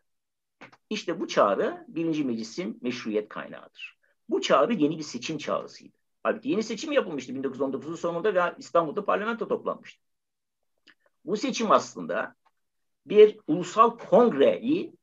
İşte 0.90 1.20
bu 1.20 1.28
çağrı 1.28 1.84
birinci 1.88 2.24
meclisin 2.24 2.78
meşruiyet 2.82 3.28
kaynağıdır. 3.28 3.98
Bu 4.28 4.40
çağrı 4.40 4.72
yeni 4.72 4.98
bir 4.98 5.02
seçim 5.02 5.38
çağrısıydı. 5.38 5.96
Halbuki 6.22 6.48
yeni 6.48 6.62
seçim 6.62 6.92
yapılmıştı 6.92 7.32
1919'un 7.32 7.94
sonunda 7.94 8.34
ve 8.34 8.54
İstanbul'da 8.58 9.04
parlamento 9.04 9.48
toplanmıştı. 9.48 10.02
Bu 11.24 11.36
seçim 11.36 11.70
aslında 11.70 12.34
bir 13.06 13.38
ulusal 13.46 13.98
kongreyi, 13.98 14.94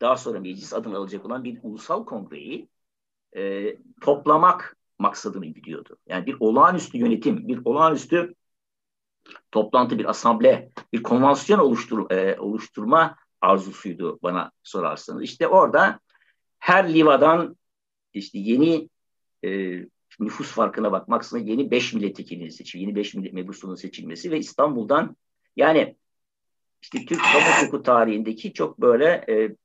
daha 0.00 0.16
sonra 0.16 0.40
meclis 0.40 0.72
adını 0.72 0.96
alacak 0.96 1.26
olan 1.26 1.44
bir 1.44 1.58
ulusal 1.62 2.04
kongreyi 2.04 2.68
e, 3.36 3.76
toplamak 4.00 4.76
maksadını 4.98 5.46
gidiyordu. 5.46 5.98
Yani 6.06 6.26
bir 6.26 6.36
olağanüstü 6.40 6.98
yönetim, 6.98 7.48
bir 7.48 7.60
olağanüstü 7.64 8.34
toplantı, 9.52 9.98
bir 9.98 10.10
asamble, 10.10 10.70
bir 10.92 11.02
konvansiyon 11.02 11.58
oluştur, 11.58 12.10
e, 12.10 12.40
oluşturma 12.40 13.16
arzusuydu 13.40 14.18
bana 14.22 14.50
sorarsanız. 14.62 15.22
İşte 15.22 15.48
orada 15.48 16.00
her 16.58 16.94
livadan 16.94 17.56
işte 18.14 18.38
yeni 18.38 18.88
e, 19.44 19.80
nüfus 20.20 20.50
farkına 20.52 20.92
bakmaksızın 20.92 21.46
yeni 21.46 21.70
beş 21.70 21.94
milletvekilinin 21.94 22.48
seçilmesi, 22.48 22.78
yeni 22.78 22.96
beş 22.96 23.14
mebusunun 23.14 23.74
seçilmesi 23.74 24.30
ve 24.30 24.38
İstanbul'dan 24.38 25.16
yani 25.56 25.96
işte 26.82 27.04
Türk 27.04 27.20
kamu 27.20 27.44
hukuku 27.44 27.82
tarihindeki 27.82 28.52
çok 28.52 28.80
böyle 28.80 29.24
e, 29.28 29.56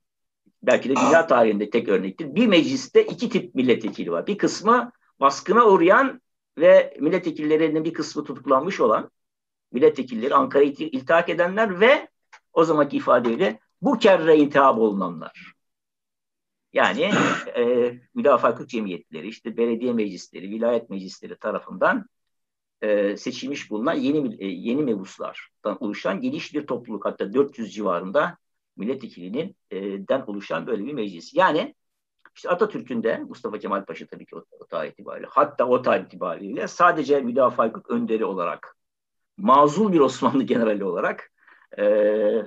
belki 0.63 0.89
de 0.89 0.95
dünya 0.95 1.27
tarihinde 1.27 1.69
tek 1.69 1.87
örnektir. 1.87 2.35
Bir 2.35 2.47
mecliste 2.47 3.05
iki 3.05 3.29
tip 3.29 3.55
milletvekili 3.55 4.11
var. 4.11 4.27
Bir 4.27 4.37
kısmı 4.37 4.91
baskına 5.19 5.65
uğrayan 5.65 6.21
ve 6.57 6.97
milletvekillerinin 6.99 7.83
bir 7.83 7.93
kısmı 7.93 8.23
tutuklanmış 8.23 8.79
olan 8.79 9.09
milletvekilleri 9.73 10.35
Ankara'yı 10.35 10.71
iltihak 10.71 11.29
edenler 11.29 11.79
ve 11.79 12.07
o 12.53 12.63
zamanki 12.63 12.97
ifadeyle 12.97 13.59
bu 13.81 13.97
kerre 13.97 14.37
intihab 14.37 14.77
olunanlar. 14.77 15.53
Yani 16.73 17.11
e, 17.57 17.93
müdafaa 18.13 18.67
cemiyetleri, 18.67 19.27
işte 19.27 19.57
belediye 19.57 19.93
meclisleri, 19.93 20.49
vilayet 20.49 20.89
meclisleri 20.89 21.35
tarafından 21.35 22.05
e, 22.81 23.17
seçilmiş 23.17 23.71
bulunan 23.71 23.93
yeni 23.93 24.35
e, 24.39 24.47
yeni 24.47 24.83
mebuslardan 24.83 25.83
oluşan 25.83 26.21
geniş 26.21 26.53
bir 26.53 26.67
topluluk 26.67 27.05
hatta 27.05 27.33
400 27.33 27.73
civarında 27.73 28.37
milletvekilinin 28.77 29.55
e, 29.71 29.81
den 29.81 30.21
oluşan 30.27 30.67
böyle 30.67 30.85
bir 30.85 30.93
meclis. 30.93 31.33
Yani 31.33 31.75
işte 32.35 32.49
Atatürk'ün 32.49 33.03
de 33.03 33.17
Mustafa 33.17 33.59
Kemal 33.59 33.85
Paşa 33.85 34.05
tabii 34.05 34.25
ki 34.25 34.35
o, 34.35 34.45
o 34.59 34.65
tarih 34.65 34.91
itibariyle 34.91 35.27
hatta 35.29 35.67
o 35.67 35.81
tarih 35.81 36.05
itibariyle 36.05 36.67
sadece 36.67 37.21
müdafaa 37.21 37.67
hukuk 37.67 37.89
önderi 37.89 38.25
olarak 38.25 38.75
mazul 39.37 39.93
bir 39.93 39.99
Osmanlı 39.99 40.43
generali 40.51 40.83
olarak 40.83 41.31
e, 41.77 41.83
e, 41.83 42.45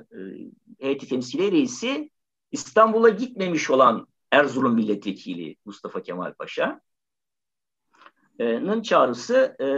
heyeti 0.81 1.09
temsili 1.09 1.53
reisi 1.53 2.11
İstanbul'a 2.53 3.09
gitmemiş 3.09 3.71
olan 3.71 4.07
Erzurum 4.33 4.75
Milletvekili 4.75 5.57
Mustafa 5.65 6.03
Kemal 6.03 6.35
Paşa'nın 6.35 6.83
çağrısı 8.83 9.57
e, 9.61 9.69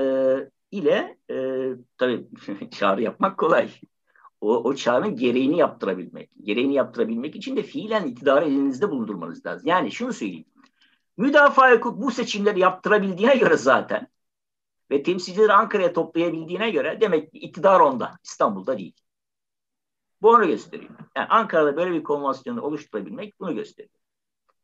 ile 0.71 1.19
e, 1.31 1.69
tabii 1.99 2.29
çağrı 2.71 3.03
yapmak 3.03 3.39
kolay. 3.39 3.71
O, 4.41 4.57
o 4.57 4.75
çağrının 4.75 5.17
gereğini 5.17 5.59
yaptırabilmek. 5.59 6.31
Gereğini 6.43 6.75
yaptırabilmek 6.75 7.37
için 7.37 7.57
de 7.57 7.63
fiilen 7.63 8.07
iktidarı 8.07 8.45
elinizde 8.45 8.91
bulundurmanız 8.91 9.47
lazım. 9.47 9.69
Yani 9.69 9.93
şunu 9.93 10.13
söyleyeyim. 10.13 10.45
Müdafaa 11.17 11.73
hukuk 11.73 12.03
bu 12.03 12.11
seçimleri 12.11 12.61
yaptırabildiğine 12.61 13.37
göre 13.37 13.57
zaten 13.57 14.09
ve 14.91 15.03
temsilcileri 15.03 15.53
Ankara'ya 15.53 15.93
toplayabildiğine 15.93 16.71
göre 16.71 17.01
demek 17.01 17.33
ki 17.33 17.39
iktidar 17.39 17.81
onda, 17.81 18.19
İstanbul'da 18.25 18.79
değil. 18.79 18.95
Bu 20.23 20.29
onu 20.31 20.47
gösteriyor. 20.47 20.91
Yani 21.17 21.27
Ankara'da 21.29 21.77
böyle 21.77 21.93
bir 21.93 22.03
konvansiyonu 22.03 22.63
oluşturabilmek 22.63 23.41
bunu 23.41 23.55
gösteriyor. 23.55 23.99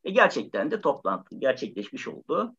Ve 0.04 0.10
gerçekten 0.10 0.70
de 0.70 0.80
toplantı 0.80 1.36
gerçekleşmiş 1.36 2.08
oldu. 2.08 2.56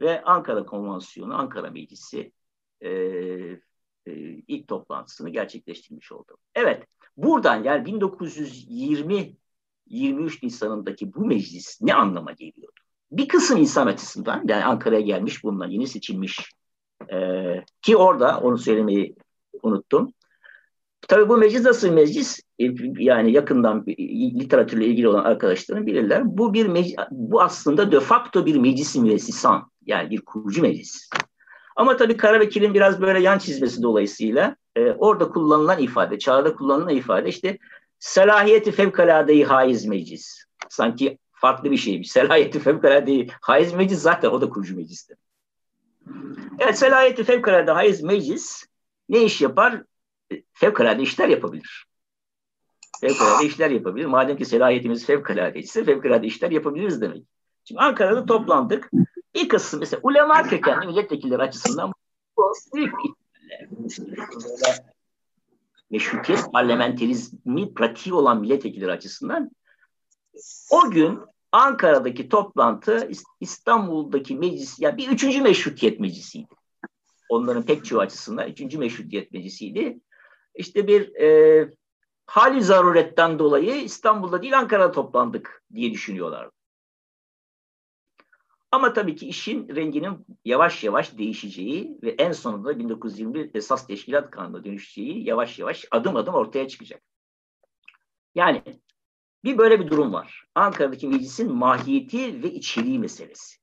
Ve 0.00 0.22
Ankara 0.22 0.66
Konvansiyonu, 0.66 1.34
Ankara 1.34 1.70
Meclisi 1.70 2.32
e, 2.80 2.90
e, 4.06 4.12
ilk 4.48 4.68
toplantısını 4.68 5.30
gerçekleştirmiş 5.30 6.12
oldu. 6.12 6.36
Evet, 6.54 6.86
buradan 7.16 7.64
yani 7.64 7.86
1920 7.86 9.36
23 9.86 10.42
Nisan'ındaki 10.42 11.14
bu 11.14 11.26
meclis 11.26 11.82
ne 11.82 11.94
anlama 11.94 12.32
geliyordu? 12.32 12.80
Bir 13.10 13.28
kısım 13.28 13.58
insan 13.58 13.86
açısından 13.86 14.44
yani 14.48 14.64
Ankara'ya 14.64 15.00
gelmiş 15.00 15.44
bulunan 15.44 15.68
yeni 15.68 15.86
seçilmiş 15.86 16.50
e, 17.12 17.18
ki 17.82 17.96
orada 17.96 18.40
onu 18.40 18.58
söylemeyi 18.58 19.16
unuttum. 19.62 20.12
Tabii 21.08 21.28
bu 21.28 21.36
meclis 21.36 21.64
nasıl 21.64 21.90
meclis? 21.90 22.40
E, 22.58 22.64
yani 22.98 23.32
yakından 23.32 23.86
literatürle 24.40 24.86
ilgili 24.86 25.08
olan 25.08 25.24
arkadaşlarım 25.24 25.86
bilirler. 25.86 26.22
Bu 26.24 26.54
bir 26.54 26.66
meclis, 26.66 26.96
bu 27.10 27.42
aslında 27.42 27.92
de 27.92 28.00
facto 28.00 28.46
bir 28.46 28.56
meclis 28.56 28.96
müessisan. 28.96 29.70
Yani 29.86 30.10
bir 30.10 30.20
kurucu 30.20 30.62
meclis. 30.62 31.10
Ama 31.76 31.96
tabii 31.96 32.16
Karabekir'in 32.16 32.74
biraz 32.74 33.00
böyle 33.00 33.20
yan 33.20 33.38
çizmesi 33.38 33.82
dolayısıyla 33.82 34.56
e, 34.76 34.90
orada 34.90 35.28
kullanılan 35.28 35.78
ifade, 35.78 36.18
çağrıda 36.18 36.54
kullanılan 36.54 36.96
ifade 36.96 37.28
işte 37.28 37.58
selahiyeti 37.98 38.72
fevkaladeyi 38.72 39.44
haiz 39.44 39.86
meclis. 39.86 40.44
Sanki 40.68 41.18
farklı 41.32 41.70
bir 41.70 41.76
şeymiş. 41.76 42.10
Selahiyeti 42.10 42.60
fevkaladeyi 42.60 43.28
haiz 43.40 43.74
meclis 43.74 43.98
zaten 43.98 44.30
o 44.30 44.40
da 44.40 44.48
kurucu 44.48 44.76
meclistir. 44.76 45.16
Evet 46.58 46.78
selahiyeti 46.78 47.24
fevkalade 47.24 47.70
haiz 47.70 48.02
meclis 48.02 48.66
ne 49.08 49.22
iş 49.22 49.40
yapar? 49.40 49.82
Fevkalade 50.52 51.02
işler 51.02 51.28
yapabilir. 51.28 51.86
Fevkalade 53.00 53.46
işler 53.46 53.70
yapabilir. 53.70 54.06
Madem 54.06 54.36
ki 54.36 54.44
selahiyetimiz 54.44 55.06
fevkalade 55.06 55.58
ise 55.58 55.84
fevkalade 55.84 56.26
işler 56.26 56.50
yapabiliriz 56.50 57.00
demek. 57.00 57.24
Şimdi 57.64 57.80
Ankara'da 57.80 58.26
toplandık. 58.26 58.90
Bir 59.34 59.48
kısım 59.48 59.80
mesela 59.80 60.00
ulema 60.02 60.42
kökenli 60.42 60.86
milletvekilleri 60.86 61.42
açısından 61.42 61.92
bu 62.36 62.52
büyük 62.74 62.94
meşrutiyet 65.90 66.52
parlamenterizmi 66.52 67.74
pratiği 67.74 68.14
olan 68.14 68.40
milletvekilleri 68.40 68.92
açısından 68.92 69.50
o 70.70 70.90
gün 70.90 71.20
Ankara'daki 71.56 72.28
toplantı 72.28 73.10
İstanbul'daki 73.40 74.36
meclis, 74.36 74.80
yani 74.80 74.96
bir 74.96 75.08
üçüncü 75.08 75.42
meşrutiyet 75.42 76.00
meclisiydi. 76.00 76.54
Onların 77.28 77.62
pek 77.62 77.84
çoğu 77.84 78.00
açısından 78.00 78.48
üçüncü 78.48 78.78
meşrutiyet 78.78 79.32
meclisiydi. 79.32 80.00
İşte 80.54 80.86
bir 80.86 81.14
e, 81.14 81.70
hali 82.26 82.62
zaruretten 82.62 83.38
dolayı 83.38 83.82
İstanbul'da 83.82 84.42
değil 84.42 84.58
Ankara'da 84.58 84.92
toplandık 84.92 85.62
diye 85.74 85.92
düşünüyorlardı. 85.92 86.52
Ama 88.70 88.92
tabii 88.92 89.16
ki 89.16 89.26
işin 89.26 89.76
renginin 89.76 90.26
yavaş 90.44 90.84
yavaş 90.84 91.18
değişeceği 91.18 91.98
ve 92.02 92.10
en 92.10 92.32
sonunda 92.32 92.78
1921 92.78 93.50
esas 93.54 93.86
teşkilat 93.86 94.30
kanuna 94.30 94.64
dönüşeceği 94.64 95.24
yavaş 95.24 95.58
yavaş 95.58 95.84
adım 95.90 96.16
adım 96.16 96.34
ortaya 96.34 96.68
çıkacak. 96.68 97.02
Yani 98.34 98.62
bir 99.46 99.58
böyle 99.58 99.80
bir 99.80 99.88
durum 99.88 100.12
var. 100.12 100.44
Ankara'daki 100.54 101.08
meclisin 101.08 101.52
mahiyeti 101.52 102.42
ve 102.42 102.52
içeriği 102.52 102.98
meselesi. 102.98 103.56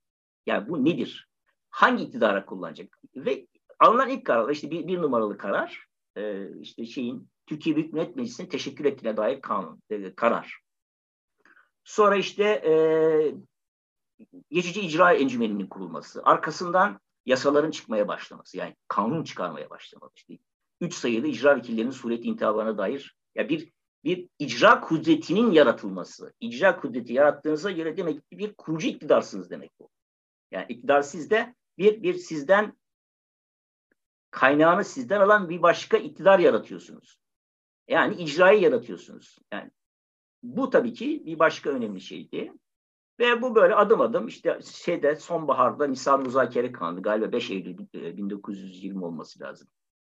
Yani 0.46 0.70
bu 0.70 0.86
nedir? 0.86 1.30
Hangi 1.70 2.04
iktidara 2.04 2.46
kullanacak? 2.46 3.00
Ve 3.16 3.48
alınan 3.80 4.10
ilk 4.10 4.26
karar 4.26 4.50
işte 4.50 4.72
bir, 4.72 4.88
bir 4.88 5.02
numaralı 5.02 5.38
karar 5.38 5.88
e, 6.16 6.50
işte 6.60 6.86
şeyin 6.86 7.30
Türkiye 7.46 7.76
Büyük 7.76 7.94
Millet 7.94 8.16
Meclisi'nin 8.16 8.50
teşekkür 8.50 8.86
ettiğine 8.86 9.18
dair 9.18 9.42
kanun, 9.42 9.82
e, 9.90 10.16
karar. 10.16 10.60
Sonra 11.84 12.16
işte 12.16 12.44
e, 12.44 12.74
geçici 14.52 14.82
icra 14.82 15.14
encümeninin 15.14 15.68
kurulması. 15.68 16.22
Arkasından 16.24 17.00
yasaların 17.26 17.72
çıkmaya 17.72 18.08
başlaması. 18.08 18.58
Yani 18.58 18.76
kanun 18.88 19.24
çıkarmaya 19.24 19.70
başlaması. 19.70 20.14
İşte 20.16 20.38
üç 20.82 20.94
sayılı 20.94 21.28
icra 21.28 21.56
vekillerinin 21.56 21.92
sureti 21.92 22.28
intihabına 22.28 22.78
dair 22.78 23.16
ya 23.36 23.50
bir 23.50 23.74
bir 24.04 24.30
icra 24.40 24.82
kudretinin 24.82 25.52
yaratılması. 25.52 26.34
İcra 26.40 26.80
kudreti 26.80 27.14
yarattığınıza 27.14 27.72
göre 27.72 27.98
demek 27.98 28.30
ki 28.30 28.38
bir 28.38 28.54
kurucu 28.54 28.88
iktidarsınız 28.88 29.50
demek 29.50 29.72
bu. 29.80 29.90
Yani 30.52 30.66
iktidar 30.70 31.02
sizde 31.02 31.56
bir, 31.78 32.04
bir 32.04 32.14
sizden 32.14 32.78
kaynağını 34.32 34.84
sizden 34.84 35.22
alan 35.22 35.50
bir 35.50 35.62
başka 35.62 35.98
iktidar 35.98 36.40
yaratıyorsunuz. 36.40 37.18
Yani 37.88 38.16
icrayı 38.16 38.62
yaratıyorsunuz. 38.62 39.38
Yani 39.54 39.72
bu 40.44 40.70
tabii 40.70 40.94
ki 40.94 41.24
bir 41.26 41.40
başka 41.40 41.70
önemli 41.70 42.02
şeydi. 42.02 42.54
Ve 43.20 43.42
bu 43.42 43.56
böyle 43.56 43.76
adım 43.76 44.02
adım 44.02 44.28
işte 44.28 44.60
şeyde 44.74 45.16
sonbaharda 45.16 45.88
Nisan 45.88 46.22
Müzakere 46.22 46.72
Kanunu 46.72 47.02
galiba 47.02 47.32
5 47.32 47.52
Eylül 47.52 47.78
1920 47.94 49.06
olması 49.06 49.40
lazım. 49.40 49.68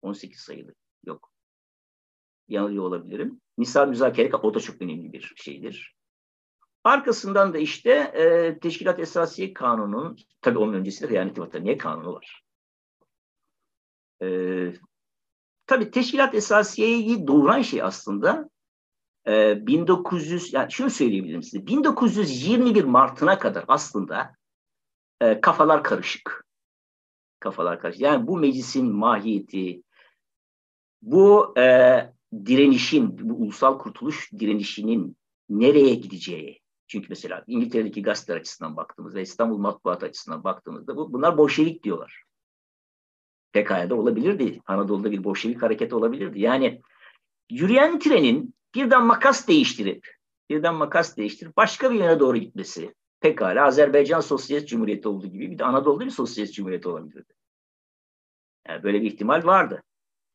18 0.03 0.41
sayılı. 0.41 0.75
Yok 1.05 1.36
yanılıyor 2.49 2.85
olabilirim. 2.85 3.41
Misal 3.59 3.89
müzakere 3.89 4.37
o 4.37 4.55
da 4.55 4.61
çok 4.61 4.83
önemli 4.83 5.13
bir 5.13 5.33
şeydir. 5.37 5.97
Arkasından 6.85 7.55
da 7.55 7.59
işte 7.59 7.91
e, 7.91 8.59
Teşkilat 8.59 9.01
Esasiye 9.01 9.55
Kanunu'nun, 9.55 10.19
tabii 10.43 10.59
onun 10.59 10.75
öncesinde 10.75 11.11
Hıyanet 11.11 11.39
Vataniye 11.39 11.79
Kanunu 11.79 12.15
var. 12.15 12.43
E, 14.23 14.29
tabii 15.67 15.91
Teşkilat 15.91 16.35
Esasiye'yi 16.35 17.27
doğuran 17.27 17.63
şey 17.63 17.83
aslında 17.83 18.51
e, 19.27 19.67
1900, 19.67 20.53
yani 20.53 20.73
şunu 20.73 20.91
söyleyebilirim 20.91 21.43
size, 21.43 21.67
1921 21.67 22.85
Mart'ına 22.85 23.39
kadar 23.39 23.65
aslında 23.69 24.37
e, 25.21 25.41
kafalar 25.41 25.85
karışık. 25.85 26.47
Kafalar 27.41 27.81
karışık. 27.81 28.01
Yani 28.01 28.27
bu 28.27 28.37
meclisin 28.37 28.93
mahiyeti, 28.93 29.83
bu 31.03 31.59
e, 31.59 32.16
direnişin, 32.47 33.29
bu 33.29 33.35
ulusal 33.35 33.79
kurtuluş 33.79 34.33
direnişinin 34.33 35.17
nereye 35.49 35.95
gideceği. 35.95 36.61
Çünkü 36.87 37.07
mesela 37.09 37.45
İngiltere'deki 37.47 38.03
gazeteler 38.03 38.41
açısından 38.41 38.77
baktığımızda, 38.77 39.21
İstanbul 39.21 39.59
matbuat 39.59 40.03
açısından 40.03 40.45
baktığımızda 40.45 40.97
bu, 40.97 41.13
bunlar 41.13 41.39
Bolşevik 41.39 41.83
diyorlar. 41.83 42.23
Pekala 43.53 43.91
da 43.91 43.95
olabilirdi. 43.95 44.61
Anadolu'da 44.67 45.11
bir 45.11 45.25
Bolşevik 45.25 45.63
hareketi 45.63 45.95
olabilirdi. 45.95 46.41
Yani 46.41 46.83
yürüyen 47.51 47.99
trenin 47.99 48.55
birden 48.75 49.07
makas 49.07 49.49
değiştirip, 49.49 50.07
birden 50.51 50.75
makas 50.75 51.17
değiştirip 51.17 51.57
başka 51.57 51.91
bir 51.91 51.99
yöne 51.99 52.21
doğru 52.21 52.37
gitmesi 52.37 52.95
pekala 53.21 53.65
Azerbaycan 53.65 54.21
Sosyalist 54.21 54.69
Cumhuriyeti 54.69 55.09
olduğu 55.09 55.27
gibi 55.27 55.51
bir 55.51 55.59
de 55.59 55.65
Anadolu'da 55.65 56.05
bir 56.05 56.11
Sosyalist 56.11 56.55
Cumhuriyeti 56.55 56.89
olabilirdi. 56.89 57.33
Yani 58.69 58.83
böyle 58.83 59.03
bir 59.03 59.07
ihtimal 59.07 59.45
vardı. 59.45 59.83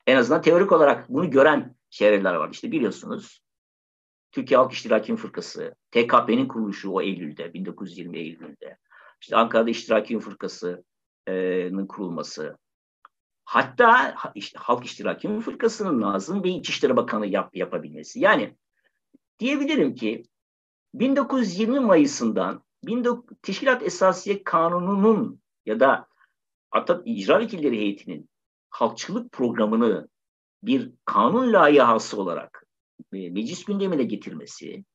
En 0.08 0.17
azından 0.17 0.41
teorik 0.41 0.71
olarak 0.71 1.10
bunu 1.10 1.32
gören 1.32 1.75
çevreler 1.91 2.34
var. 2.34 2.49
İşte 2.51 2.71
biliyorsunuz 2.71 3.41
Türkiye 4.32 4.58
Halk 4.58 4.71
İştiraki 4.71 5.15
Fırkası, 5.15 5.75
TKP'nin 5.91 6.47
kuruluşu 6.47 6.91
o 6.91 7.01
Eylül'de, 7.01 7.54
1920 7.54 8.17
Eylül'de. 8.17 8.77
İşte 9.21 9.36
Ankara'da 9.36 9.69
İştiraki 9.69 10.19
Fırkası'nın 10.19 11.88
kurulması. 11.88 12.58
Hatta 13.45 14.15
işte 14.36 14.60
Halk 14.60 14.86
İştiraki 14.86 15.39
Fırkası'nın 15.39 16.01
Nazım 16.01 16.43
Bey 16.43 16.58
İçişleri 16.58 16.95
Bakanı 16.95 17.27
yap, 17.27 17.56
yapabilmesi. 17.56 18.19
Yani 18.19 18.58
diyebilirim 19.39 19.95
ki 19.95 20.23
1920 20.93 21.80
Mayıs'ından 21.80 22.63
19, 22.89 23.38
Teşkilat 23.41 23.84
Esasiye 23.84 24.43
Kanunu'nun 24.43 25.41
ya 25.65 25.80
da 25.80 26.08
Atat 26.71 27.01
İcra 27.06 27.39
Vekilleri 27.39 27.77
Heyeti'nin 27.77 28.30
halkçılık 28.69 29.32
programını 29.32 30.10
bir 30.63 30.91
kanun 31.06 31.54
layihası 31.54 32.21
olarak 32.21 32.65
e, 33.13 33.30
meclis 33.30 33.65
gündemine 33.65 34.04
getirmesi 34.04 34.86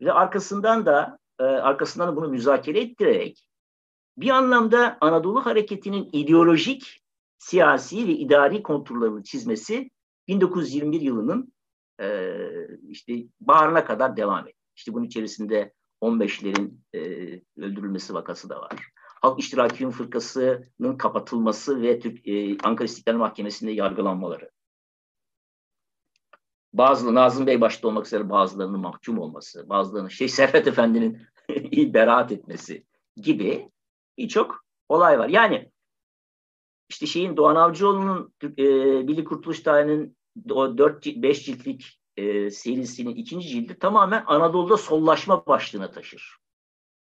ve 0.00 0.12
arkasından 0.12 0.86
da 0.86 1.18
e, 1.40 1.42
arkasından 1.42 2.08
da 2.08 2.16
bunu 2.16 2.28
müzakere 2.28 2.80
ettirerek 2.80 3.46
bir 4.18 4.30
anlamda 4.30 4.98
Anadolu 5.00 5.46
Hareketi'nin 5.46 6.08
ideolojik, 6.12 7.02
siyasi 7.38 8.08
ve 8.08 8.12
idari 8.12 8.62
konturlarını 8.62 9.22
çizmesi 9.22 9.90
1921 10.28 11.00
yılının 11.00 11.52
e, 12.00 12.36
işte 12.88 13.14
baharına 13.40 13.84
kadar 13.84 14.16
devam 14.16 14.48
etti. 14.48 14.58
İşte 14.76 14.94
bunun 14.94 15.04
içerisinde 15.04 15.72
15'lerin 16.02 16.72
e, 16.94 17.00
öldürülmesi 17.56 18.14
vakası 18.14 18.48
da 18.48 18.60
var. 18.60 18.90
Halk 19.22 19.38
İştirakiyun 19.38 19.90
Fırkası'nın 19.90 20.96
kapatılması 20.96 21.82
ve 21.82 22.00
Türk, 22.00 22.28
Ankara 22.64 22.84
İstiklal 22.84 23.16
Mahkemesi'nde 23.16 23.72
yargılanmaları. 23.72 24.50
Bazı 26.78 27.14
Nazım 27.14 27.46
Bey 27.46 27.60
başta 27.60 27.88
olmak 27.88 28.06
üzere 28.06 28.30
bazılarının 28.30 28.80
mahkum 28.80 29.18
olması, 29.18 29.68
bazılarının 29.68 30.08
Şeyh 30.08 30.28
Servet 30.28 30.66
Efendi'nin 30.66 31.18
beraat 31.94 32.32
etmesi 32.32 32.84
gibi 33.16 33.70
birçok 34.18 34.64
olay 34.88 35.18
var. 35.18 35.28
Yani 35.28 35.70
işte 36.88 37.06
şeyin 37.06 37.36
Doğan 37.36 37.56
Avcıoğlu'nun 37.56 38.34
e, 38.56 38.64
Milli 39.02 39.24
Kurtuluş 39.24 39.60
Tarihi'nin 39.60 40.16
o 40.50 40.64
4-5 40.66 41.44
ciltlik 41.44 42.00
e, 42.16 42.50
serisinin 42.50 43.14
ikinci 43.14 43.48
cildi 43.48 43.78
tamamen 43.78 44.24
Anadolu'da 44.26 44.76
sollaşma 44.76 45.46
başlığına 45.46 45.90
taşır. 45.90 46.36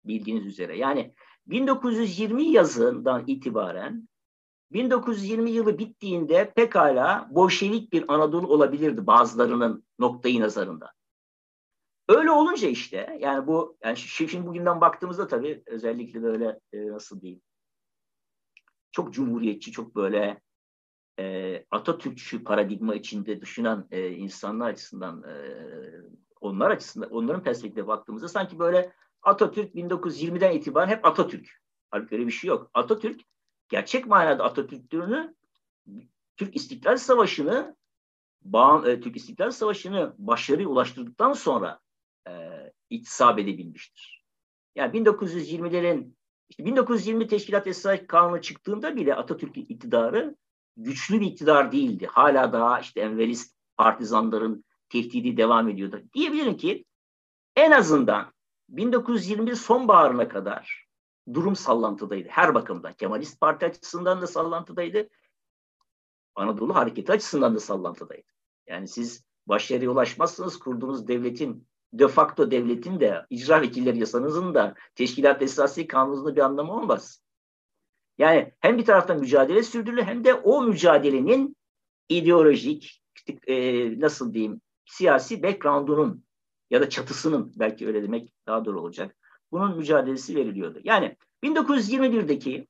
Bildiğiniz 0.04 0.46
üzere. 0.46 0.78
Yani 0.78 1.14
1920 1.46 2.44
yazından 2.44 3.24
itibaren 3.26 4.08
1920 4.72 5.50
yılı 5.50 5.78
bittiğinde 5.78 6.52
pekala 6.56 7.28
Bolşevik 7.30 7.92
bir 7.92 8.14
Anadolu 8.14 8.46
olabilirdi 8.46 9.06
bazılarının 9.06 9.84
noktayı 9.98 10.40
nazarında. 10.40 10.92
Öyle 12.08 12.30
olunca 12.30 12.68
işte 12.68 13.18
yani 13.20 13.46
bu 13.46 13.76
yani 13.84 13.96
şimdi 13.96 14.46
bugünden 14.46 14.80
baktığımızda 14.80 15.28
tabii 15.28 15.62
özellikle 15.66 16.22
böyle 16.22 16.60
e, 16.72 16.88
nasıl 16.88 17.20
diyeyim 17.20 17.42
çok 18.92 19.14
cumhuriyetçi 19.14 19.72
çok 19.72 19.96
böyle 19.96 20.40
e, 21.18 21.56
Atatürkçü 21.70 22.44
paradigma 22.44 22.94
içinde 22.94 23.40
düşünen 23.40 23.86
e, 23.90 24.10
insanlar 24.10 24.70
açısından 24.70 25.22
e, 25.22 25.34
onlar 26.40 26.70
açısından 26.70 27.10
onların 27.10 27.42
perspektife 27.42 27.86
baktığımızda 27.86 28.28
sanki 28.28 28.58
böyle 28.58 28.92
Atatürk 29.22 29.74
1920'den 29.74 30.52
itibaren 30.52 30.88
hep 30.88 31.04
Atatürk. 31.04 31.48
Halbuki 31.90 32.14
öyle 32.14 32.26
bir 32.26 32.32
şey 32.32 32.48
yok. 32.48 32.70
Atatürk 32.74 33.20
gerçek 33.70 34.06
manada 34.06 34.44
Atatürk'lüğünü 34.44 35.34
Türk 36.36 36.56
İstiklal 36.56 36.96
Savaşı'nı 36.96 37.76
e, 38.86 39.00
Türk 39.00 39.16
İstiklal 39.16 39.50
Savaşı'nı 39.50 40.14
başarıya 40.18 40.68
ulaştırdıktan 40.68 41.32
sonra 41.32 41.80
e, 42.28 42.32
iktisap 42.90 43.38
edebilmiştir. 43.38 44.24
Yani 44.74 44.98
1920'lerin 44.98 46.14
işte 46.48 46.64
1920 46.64 47.26
Teşkilat 47.26 47.66
Esas 47.66 47.98
Kanunu 48.08 48.40
çıktığında 48.40 48.96
bile 48.96 49.14
Atatürk 49.14 49.56
iktidarı 49.56 50.36
güçlü 50.76 51.20
bir 51.20 51.26
iktidar 51.26 51.72
değildi. 51.72 52.06
Hala 52.06 52.52
daha 52.52 52.80
işte 52.80 53.00
Enverist 53.00 53.56
partizanların 53.76 54.64
tehdidi 54.88 55.36
devam 55.36 55.68
ediyordu. 55.68 56.02
Diyebilirim 56.14 56.56
ki 56.56 56.84
en 57.56 57.70
azından 57.70 58.32
1921 58.68 59.54
sonbaharına 59.54 60.28
kadar 60.28 60.89
durum 61.34 61.56
sallantıdaydı. 61.56 62.28
Her 62.28 62.54
bakımdan. 62.54 62.92
Kemalist 62.92 63.40
Parti 63.40 63.66
açısından 63.66 64.22
da 64.22 64.26
sallantıdaydı. 64.26 65.08
Anadolu 66.34 66.74
Hareketi 66.74 67.12
açısından 67.12 67.54
da 67.54 67.60
sallantıdaydı. 67.60 68.28
Yani 68.66 68.88
siz 68.88 69.24
başarıya 69.46 69.90
ulaşmazsınız 69.90 70.58
kurduğunuz 70.58 71.08
devletin 71.08 71.68
de 71.92 72.08
facto 72.08 72.50
devletin 72.50 73.00
de 73.00 73.26
icra 73.30 73.60
vekilleri 73.60 73.98
yasanızın 73.98 74.54
da 74.54 74.74
teşkilat 74.94 75.42
esası 75.42 75.86
kanununda 75.86 76.36
bir 76.36 76.40
anlamı 76.40 76.72
olmaz. 76.72 77.22
Yani 78.18 78.52
hem 78.60 78.78
bir 78.78 78.84
taraftan 78.84 79.20
mücadele 79.20 79.62
sürdürülür 79.62 80.02
hem 80.02 80.24
de 80.24 80.34
o 80.34 80.62
mücadelenin 80.62 81.56
ideolojik, 82.08 83.02
e, 83.46 84.00
nasıl 84.00 84.34
diyeyim, 84.34 84.60
siyasi 84.84 85.42
background'unun 85.42 86.24
ya 86.70 86.80
da 86.80 86.88
çatısının 86.88 87.52
belki 87.56 87.86
öyle 87.86 88.02
demek 88.02 88.32
daha 88.46 88.64
doğru 88.64 88.80
olacak. 88.80 89.16
Bunun 89.52 89.76
mücadelesi 89.76 90.36
veriliyordu. 90.36 90.80
Yani 90.84 91.16
1921'deki 91.44 92.66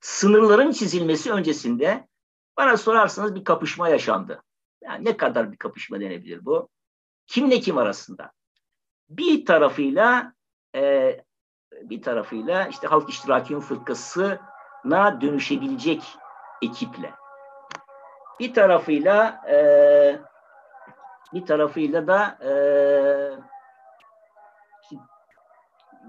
sınırların 0.00 0.72
çizilmesi 0.72 1.32
öncesinde 1.32 2.08
bana 2.56 2.76
sorarsanız 2.76 3.34
bir 3.34 3.44
kapışma 3.44 3.88
yaşandı. 3.88 4.42
Yani 4.82 5.04
ne 5.04 5.16
kadar 5.16 5.52
bir 5.52 5.56
kapışma 5.56 6.00
denebilir 6.00 6.44
bu? 6.44 6.68
Kimle 7.26 7.60
kim 7.60 7.78
arasında? 7.78 8.32
Bir 9.08 9.46
tarafıyla 9.46 10.34
e, 10.74 11.20
bir 11.82 12.02
tarafıyla 12.02 12.66
işte 12.66 12.86
Halk 12.86 13.10
İştirakiyun 13.10 13.60
Fırkası'na 13.60 15.20
dönüşebilecek 15.20 16.02
ekiple. 16.62 17.14
Bir 18.40 18.54
tarafıyla 18.54 19.42
e, 19.50 20.20
bir 21.34 21.46
tarafıyla 21.46 22.06
da 22.06 22.38
e, 22.44 22.50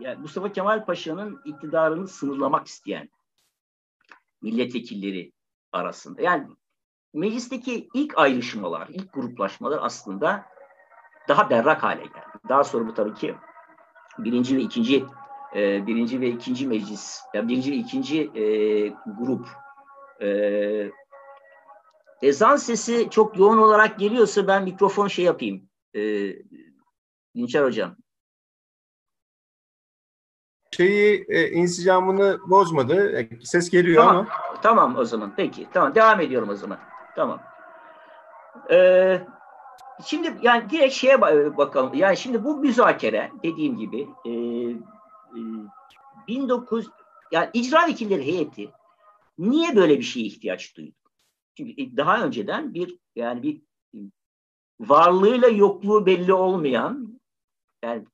yani 0.02 0.22
Mustafa 0.22 0.52
Kemal 0.52 0.86
Paşa'nın 0.86 1.42
iktidarını 1.46 2.08
sınırlamak 2.08 2.68
isteyen 2.68 3.10
milletvekilleri 4.42 5.32
arasında. 5.72 6.22
Yani 6.22 6.48
meclisteki 7.14 7.90
ilk 7.94 8.18
ayrışmalar, 8.18 8.88
ilk 8.88 9.14
gruplaşmalar 9.14 9.80
aslında 9.82 10.46
daha 11.28 11.50
berrak 11.50 11.84
hale 11.84 12.02
geldi. 12.02 12.50
Daha 12.50 12.64
sonra 12.64 12.88
bu 12.88 12.94
tabii 12.94 13.14
ki 13.14 13.36
birinci 14.18 14.58
ve 14.58 14.62
ikinci 14.62 15.06
e, 15.56 15.88
birinci 15.88 16.22
ve 16.22 16.30
ikinci 16.30 16.68
meclis, 16.68 17.22
yani 17.34 17.50
birinci 17.50 17.72
ve 17.72 17.76
ikinci 17.76 18.22
e, 18.22 18.44
grup 18.90 19.48
e, 20.22 20.92
ezan 22.22 22.56
sesi 22.56 23.10
çok 23.10 23.38
yoğun 23.38 23.58
olarak 23.58 24.00
geliyorsa 24.00 24.48
ben 24.48 24.64
mikrofon 24.64 25.08
şey 25.08 25.26
yapayım. 25.26 25.70
E, 25.96 26.02
Dinçer 27.36 27.64
Hocam. 27.64 27.96
Şeyi 30.72 31.26
e, 31.30 31.50
insicamını 31.50 32.40
bozmadı. 32.50 33.20
E, 33.20 33.30
ses 33.44 33.70
geliyor 33.70 34.04
tamam, 34.04 34.18
ama. 34.18 34.62
Tamam 34.62 34.96
o 34.98 35.06
zaman. 35.06 35.34
Peki. 35.38 35.68
Tamam. 35.74 35.96
Devam 35.96 36.22
ediyorum 36.22 36.50
o 36.50 36.56
zaman. 36.56 36.80
Tamam. 37.16 37.42
Ee, 38.72 39.22
Şimdi 40.06 40.38
yani 40.42 40.70
direkt 40.70 40.94
şeye 40.94 41.22
bakalım. 41.58 41.94
Yani 41.94 42.18
şimdi 42.18 42.44
bu 42.44 42.58
müzakere 42.58 43.32
dediğim 43.44 43.78
gibi 43.78 44.08
e, 44.26 44.32
e, 46.32 46.40
19 46.40 46.90
yani 47.32 47.50
icra 47.54 47.88
vekilleri 47.88 48.26
heyeti 48.26 48.72
niye 49.38 49.76
böyle 49.76 49.98
bir 49.98 50.04
şeye 50.04 50.26
ihtiyaç 50.26 50.78
duydu? 50.78 50.96
Çünkü 51.58 51.98
daha 51.98 52.24
önceden 52.24 52.74
bir 52.74 53.00
yani 53.16 53.44
bir 53.44 53.62
varlığıyla 54.80 55.48
yokluğu 55.48 56.06
belli 56.06 56.34
olmayan 56.34 57.20
yani 57.84 58.06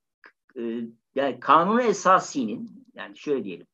e, 0.56 0.62
yani 1.18 1.40
kanunu 1.40 1.82
esasinin 1.82 2.86
yani 2.96 3.18
şöyle 3.18 3.44
diyelim 3.44 3.68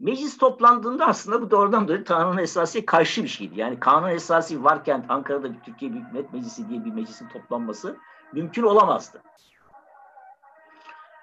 Meclis 0.00 0.38
toplandığında 0.38 1.06
aslında 1.06 1.42
bu 1.42 1.50
doğrudan 1.50 1.88
doğru 1.88 2.04
kanun 2.04 2.38
esası 2.38 2.86
karşı 2.86 3.22
bir 3.22 3.28
şeydi. 3.28 3.60
Yani 3.60 3.80
kanun 3.80 4.08
esası 4.08 4.64
varken 4.64 5.06
Ankara'da 5.08 5.54
bir 5.54 5.60
Türkiye 5.60 5.92
Büyük 5.92 6.12
Millet 6.12 6.32
Meclisi 6.32 6.68
diye 6.68 6.84
bir 6.84 6.92
meclisin 6.92 7.28
toplanması 7.28 7.96
mümkün 8.32 8.62
olamazdı. 8.62 9.22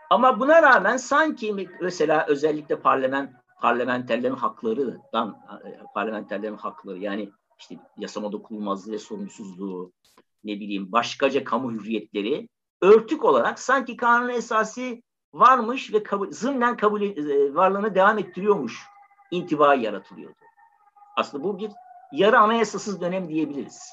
Ama 0.10 0.40
buna 0.40 0.62
rağmen 0.62 0.98
sanki 0.98 1.70
mesela 1.82 2.26
özellikle 2.28 2.80
parlament 2.80 3.30
parlamenterlerin 3.62 4.36
haklarından 4.36 5.42
parlamenterlerin 5.94 6.58
hakları 6.58 6.98
yani 6.98 7.32
işte 7.60 7.76
yasama 7.98 8.32
dokunulmazlığı 8.32 8.92
ve 8.92 9.00
sorumsuzluğu 9.00 9.92
ne 10.44 10.60
bileyim 10.60 10.92
başkaca 10.92 11.44
kamu 11.44 11.72
hürriyetleri 11.72 12.50
örtük 12.82 13.26
olarak 13.26 13.60
sanki 13.60 13.98
kanun 13.98 14.30
esası 14.30 14.82
varmış 15.34 15.94
ve 15.94 16.04
kabul, 16.04 16.32
zımnen 16.32 16.78
kabul 16.78 17.02
e, 17.02 17.56
varlığını 17.56 17.96
devam 17.96 18.18
ettiriyormuş 18.18 18.88
intiba 19.32 19.76
yaratılıyordu. 19.76 20.36
Aslında 21.16 21.44
bu 21.44 21.60
bir 21.60 21.72
yarı 22.12 22.40
anayasasız 22.40 23.02
dönem 23.02 23.30
diyebiliriz. 23.30 23.92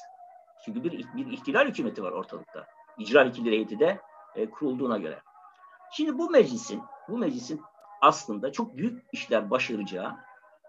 Çünkü 0.65 0.83
bir, 0.83 0.91
bir 0.91 1.31
ihtilal 1.31 1.67
hükümeti 1.67 2.03
var 2.03 2.11
ortalıkta. 2.11 2.67
İcra 2.97 3.25
vekilleri 3.25 3.55
heyeti 3.55 3.79
de 3.79 3.99
e, 4.35 4.49
kurulduğuna 4.49 4.97
göre. 4.97 5.21
Şimdi 5.91 6.17
bu 6.17 6.29
meclisin, 6.29 6.81
bu 7.09 7.17
meclisin 7.17 7.61
aslında 8.01 8.51
çok 8.51 8.77
büyük 8.77 9.03
işler 9.11 9.49
başaracağı, 9.49 10.15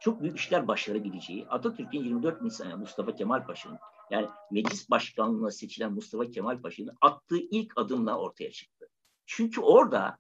çok 0.01 0.23
büyük 0.23 0.39
işler 0.39 0.69
başarabileceği 0.69 1.47
Atatürk'ün 1.49 2.05
24 2.05 2.43
Nisan 2.43 2.79
Mustafa 2.79 3.15
Kemal 3.15 3.47
Paşa'nın 3.47 3.79
yani 4.11 4.29
meclis 4.51 4.91
başkanlığına 4.91 5.51
seçilen 5.51 5.93
Mustafa 5.93 6.31
Kemal 6.31 6.63
Paşa'nın 6.63 6.97
attığı 7.01 7.39
ilk 7.39 7.73
adımla 7.77 8.19
ortaya 8.19 8.51
çıktı. 8.51 8.89
Çünkü 9.27 9.61
orada 9.61 10.17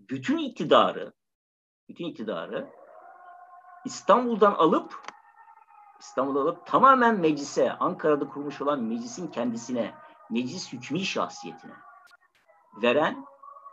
bütün 0.00 0.38
iktidarı 0.38 1.12
bütün 1.88 2.04
iktidarı 2.06 2.70
İstanbul'dan 3.84 4.52
alıp 4.52 5.02
İstanbul'da 6.00 6.40
alıp 6.40 6.66
tamamen 6.66 7.20
meclise, 7.20 7.72
Ankara'da 7.72 8.28
kurmuş 8.28 8.60
olan 8.60 8.82
meclisin 8.82 9.28
kendisine, 9.28 9.94
meclis 10.30 10.72
hükmü 10.72 11.00
şahsiyetine 11.00 11.72
veren 12.82 13.24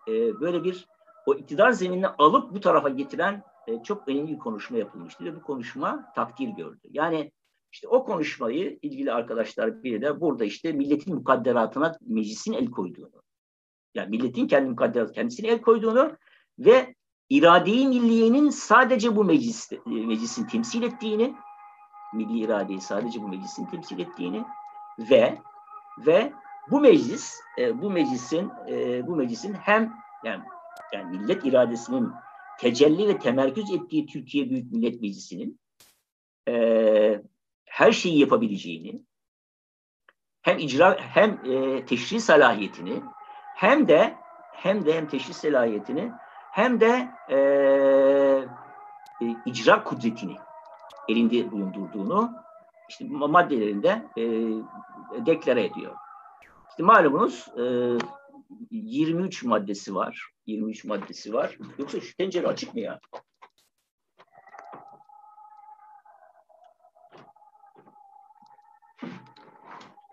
e, 0.08 0.40
böyle 0.40 0.64
bir 0.64 0.88
o 1.26 1.36
iktidar 1.36 1.72
zeminini 1.72 2.08
alıp 2.08 2.54
bu 2.56 2.60
tarafa 2.60 2.90
getiren 2.90 3.44
e, 3.68 3.84
çok 3.84 4.08
önemli 4.08 4.32
bir 4.32 4.40
konuşma 4.40 4.78
yapılmıştı 4.78 5.26
ve 5.26 5.36
bu 5.36 5.42
konuşma 5.42 6.12
takdir 6.16 6.48
gördü. 6.48 6.88
Yani 6.90 7.32
işte 7.72 7.88
o 7.88 8.06
konuşmayı 8.06 8.80
ilgili 8.82 9.12
arkadaşlar 9.12 9.84
bir 9.84 10.02
de 10.02 10.22
burada 10.22 10.46
işte 10.46 10.72
milletin 10.72 11.16
mukadderatına 11.16 11.98
meclisin 12.02 12.54
el 12.54 12.72
koyduğunu, 12.72 13.24
yani 13.96 14.10
milletin 14.10 14.48
kendi 14.48 14.70
mukadderat 14.70 15.12
kendisine 15.12 15.48
el 15.48 15.62
koyduğunu 15.62 16.18
ve 16.60 16.96
iradeyi 17.30 17.88
milliyenin 17.88 18.50
sadece 18.50 19.16
bu 19.16 19.24
meclis, 19.24 19.72
e, 19.72 19.78
meclisin 19.86 20.48
temsil 20.48 20.84
ettiğini, 20.84 21.36
milli 22.14 22.40
iradeyi 22.40 22.82
sadece 22.82 23.22
bu 23.22 23.28
meclisin 23.28 23.66
temsil 23.66 24.00
ettiğini 24.00 24.44
ve 25.00 25.38
ve 25.98 26.34
bu 26.72 26.80
meclis, 26.80 27.36
e, 27.60 27.82
bu 27.82 27.90
meclisin 27.90 28.52
e, 28.68 29.08
bu 29.08 29.16
meclisin 29.16 29.54
hem 29.54 29.94
yani, 30.24 30.44
yani 30.94 31.18
millet 31.18 31.46
iradesinin 31.46 32.10
tecelli 32.60 33.08
ve 33.08 33.18
temerküz 33.18 33.72
ettiği 33.72 34.06
Türkiye 34.06 34.50
Büyük 34.50 34.72
Millet 34.72 35.02
Meclisi'nin 35.02 35.60
her 37.72 37.92
şeyi 37.92 38.20
yapabileceğini, 38.20 39.06
hem 40.42 40.58
icra 40.58 40.98
hem 41.00 41.40
e, 41.46 41.86
teşri 41.86 42.22
salahiyetini 42.22 43.04
hem 43.56 43.88
de 43.88 44.16
hem 44.54 44.86
de 44.86 44.94
hem 44.94 45.08
teşri 45.08 45.34
salahiyetini 45.34 46.12
hem 46.52 46.80
de 46.80 47.10
e, 47.30 47.38
e, 49.22 49.36
icra 49.46 49.84
kudretini 49.84 50.36
elinde 51.10 51.52
bulundurduğunu 51.52 52.32
işte 52.90 53.06
maddelerinde 53.10 54.06
e, 54.18 54.24
deklare 55.26 55.66
ediyor. 55.66 55.96
İşte 56.70 56.84
malumunuz 56.84 57.48
e, 57.58 57.64
23 58.72 59.44
maddesi 59.44 59.96
var. 59.96 60.32
23 60.46 60.86
maddesi 60.86 61.34
var. 61.34 61.58
Yoksa 61.78 62.00
şu 62.00 62.18
tencere 62.18 62.48
açık 62.48 62.74
mı 62.74 62.80
ya? 62.80 63.00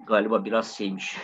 Galiba 0.08 0.44
biraz 0.44 0.76
şeymiş. 0.76 1.16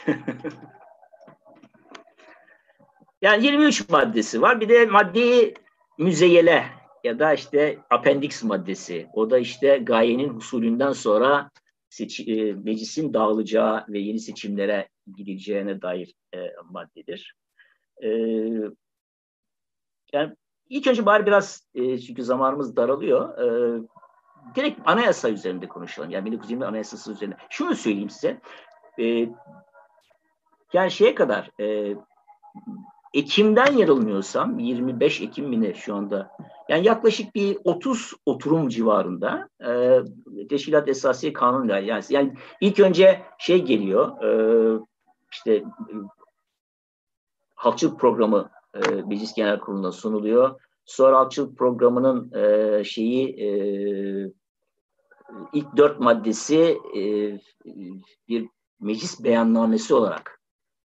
yani 3.23 3.45
23 3.45 3.89
maddesi 3.89 4.43
var. 4.43 4.61
Bir 4.61 4.69
de 4.69 4.87
maddeyi 4.87 5.55
müzeyele 5.99 6.65
ya 7.05 7.19
da 7.19 7.35
işte 7.35 7.79
appendix 7.91 8.43
maddesi. 8.43 9.07
O 9.13 9.31
da 9.31 9.39
işte 9.39 9.77
gayenin 9.77 10.29
husulünden 10.29 10.93
sonra 10.93 11.51
seç, 11.89 12.21
e, 12.21 12.53
meclisin 12.53 13.15
dağılacağı 13.15 13.85
ve 13.89 13.99
yeni 13.99 14.19
seçimlere 14.19 14.89
gidileceğine 15.17 15.83
dair 15.83 16.15
e, 16.35 16.39
maddedir. 16.71 17.35
E, 18.03 18.09
yani 20.13 20.37
ilk 20.69 20.87
önce 20.87 21.07
bari 21.07 21.27
biraz 21.27 21.69
e, 21.75 21.99
çünkü 21.99 22.23
zamanımız 22.23 22.77
daralıyor. 22.77 23.39
E, 23.39 23.81
direkt 24.55 24.81
anayasa 24.85 25.31
üzerinde 25.31 25.69
konuşalım. 25.69 26.11
Yani 26.11 26.25
1920 26.25 26.65
anayasası 26.65 27.13
üzerinde. 27.13 27.37
Şunu 27.51 27.75
söyleyeyim 27.75 28.11
size. 28.11 28.41
E, 28.99 29.29
yani 30.73 30.91
şeye 30.91 31.15
kadar 31.15 31.51
e, 31.61 31.97
Ekim'den 33.15 33.73
yanılmıyorsam 33.73 34.59
25 34.59 35.21
Ekim 35.21 35.49
mi 35.49 35.61
ne 35.61 35.75
şu 35.75 35.95
anda 35.95 36.31
yani 36.69 36.87
yaklaşık 36.87 37.35
bir 37.35 37.59
30 37.65 38.13
oturum 38.27 38.69
civarında 38.69 39.49
e, 39.67 39.99
teşkilat 40.49 40.89
esası 40.89 41.33
kanunla 41.33 41.79
yani, 41.79 42.03
yani 42.09 42.35
ilk 42.61 42.81
önce 42.81 43.23
şey 43.39 43.65
geliyor 43.65 44.23
e, 44.23 44.31
işte 45.33 45.55
e, 45.55 45.65
halkçılık 47.55 48.01
programı 48.01 48.51
e, 48.75 48.79
Meclis 48.91 49.35
Genel 49.35 49.59
Kurulu'na 49.59 49.93
sunuluyor. 49.93 50.61
Sonra 50.85 51.19
halkçılık 51.19 51.59
programının 51.59 52.33
e, 52.35 52.85
şeyi 52.85 53.29
e, 53.29 53.49
ilk 55.53 55.77
dört 55.77 56.01
maddesi 56.01 56.79
e, 56.97 57.03
bir 58.29 58.49
meclis 58.81 59.25
beyannamesi 59.25 59.95
olarak 59.95 60.41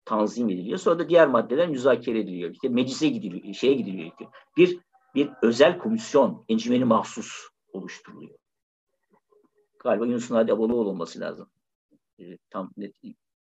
tanzim 0.06 0.50
ediliyor. 0.50 0.78
Sonra 0.78 1.00
da 1.00 1.10
diğer 1.10 1.28
maddeler 1.28 1.70
müzakere 1.70 2.20
ediliyor. 2.20 2.52
İşte 2.52 2.70
meclise 2.70 3.10
gidiliyor, 3.10 3.54
şeye 3.54 3.74
gidiliyor. 3.74 4.12
Bir 4.58 4.80
bir 5.16 5.30
özel 5.42 5.78
komisyon, 5.78 6.46
encümeni 6.50 6.86
mahsus 6.86 7.48
oluşturuluyor. 7.74 8.40
Galiba 9.80 10.06
Yunus 10.06 10.32
Nadi 10.32 10.54
Abaloğlu 10.54 10.90
olması 10.90 11.20
lazım. 11.20 11.50
E, 12.20 12.38
tam 12.50 12.72
net, 12.78 12.96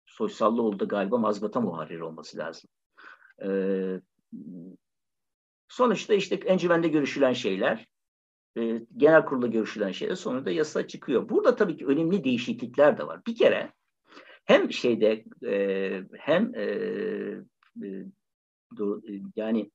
Soysallıoğlu 0.06 0.80
da 0.80 0.86
galiba 0.86 1.17
mazbata 1.17 1.62
muharrir 1.62 2.00
olması 2.00 2.38
lazım. 2.38 2.69
E, 3.43 3.50
sonuçta 5.67 6.13
işte 6.13 6.36
encümende 6.36 6.88
görüşülen 6.88 7.34
şeyler, 7.34 7.88
e, 8.58 8.82
genel 8.98 9.26
kurulda 9.26 9.48
görüşülen 9.48 9.91
şeyler 9.91 10.15
sonunda 10.15 10.52
yasa 10.52 10.88
çıkıyor. 10.88 11.30
Burada 11.30 11.56
tabii 11.56 11.78
ki 11.78 11.86
önemli 11.86 12.24
değişiklikler 12.24 12.98
de 12.98 13.08
var. 13.08 13.26
Bir 13.28 13.36
kere 13.36 13.74
hem 14.45 14.71
şeyde 14.71 15.25
e, 15.45 16.03
hem 16.19 16.55
e, 16.55 16.63
e, 17.84 18.05
do, 18.77 19.01
yani 19.36 19.71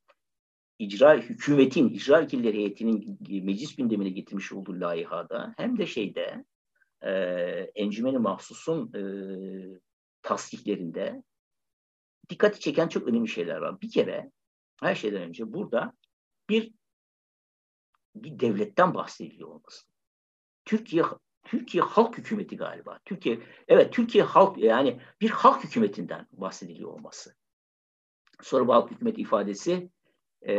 icra 0.79 1.17
hükümetin, 1.17 1.89
icra 1.89 2.21
vekilleri 2.21 2.57
heyetinin 2.57 3.19
meclis 3.45 3.77
gündemine 3.77 4.11
getirmiş 4.11 4.53
olduğu 4.53 4.81
layihada 4.81 5.55
hem 5.57 5.79
de 5.79 5.87
şeyde 5.87 6.45
e, 7.03 7.11
encümeni 7.75 8.19
mahsusun 8.19 8.93
e, 8.95 9.03
tasdiklerinde 10.23 11.23
dikkati 12.29 12.61
çeken 12.61 12.89
çok 12.89 13.09
önemli 13.09 13.29
şeyler 13.29 13.57
var. 13.57 13.81
Bir 13.81 13.91
kere 13.91 14.31
her 14.81 14.95
şeyden 14.95 15.23
önce 15.23 15.53
burada 15.53 15.93
bir 16.49 16.73
bir 18.15 18.41
devletten 18.41 18.95
bahsediliyor 18.95 19.49
olması. 19.49 19.87
Türkiye 20.65 21.03
Türkiye 21.45 21.83
halk 21.83 22.19
hükümeti 22.19 22.57
galiba. 22.57 22.99
Türkiye 23.05 23.39
evet 23.69 23.93
Türkiye 23.93 24.25
halk 24.25 24.59
yani 24.59 25.01
bir 25.21 25.31
halk 25.31 25.65
hükümetinden 25.65 26.27
bahsediliyor 26.33 26.91
olması. 26.91 27.35
Sonra 28.43 28.67
bu 28.67 28.75
halk 28.75 28.91
hükümeti 28.91 29.21
ifadesi 29.21 29.91
e, 30.43 30.55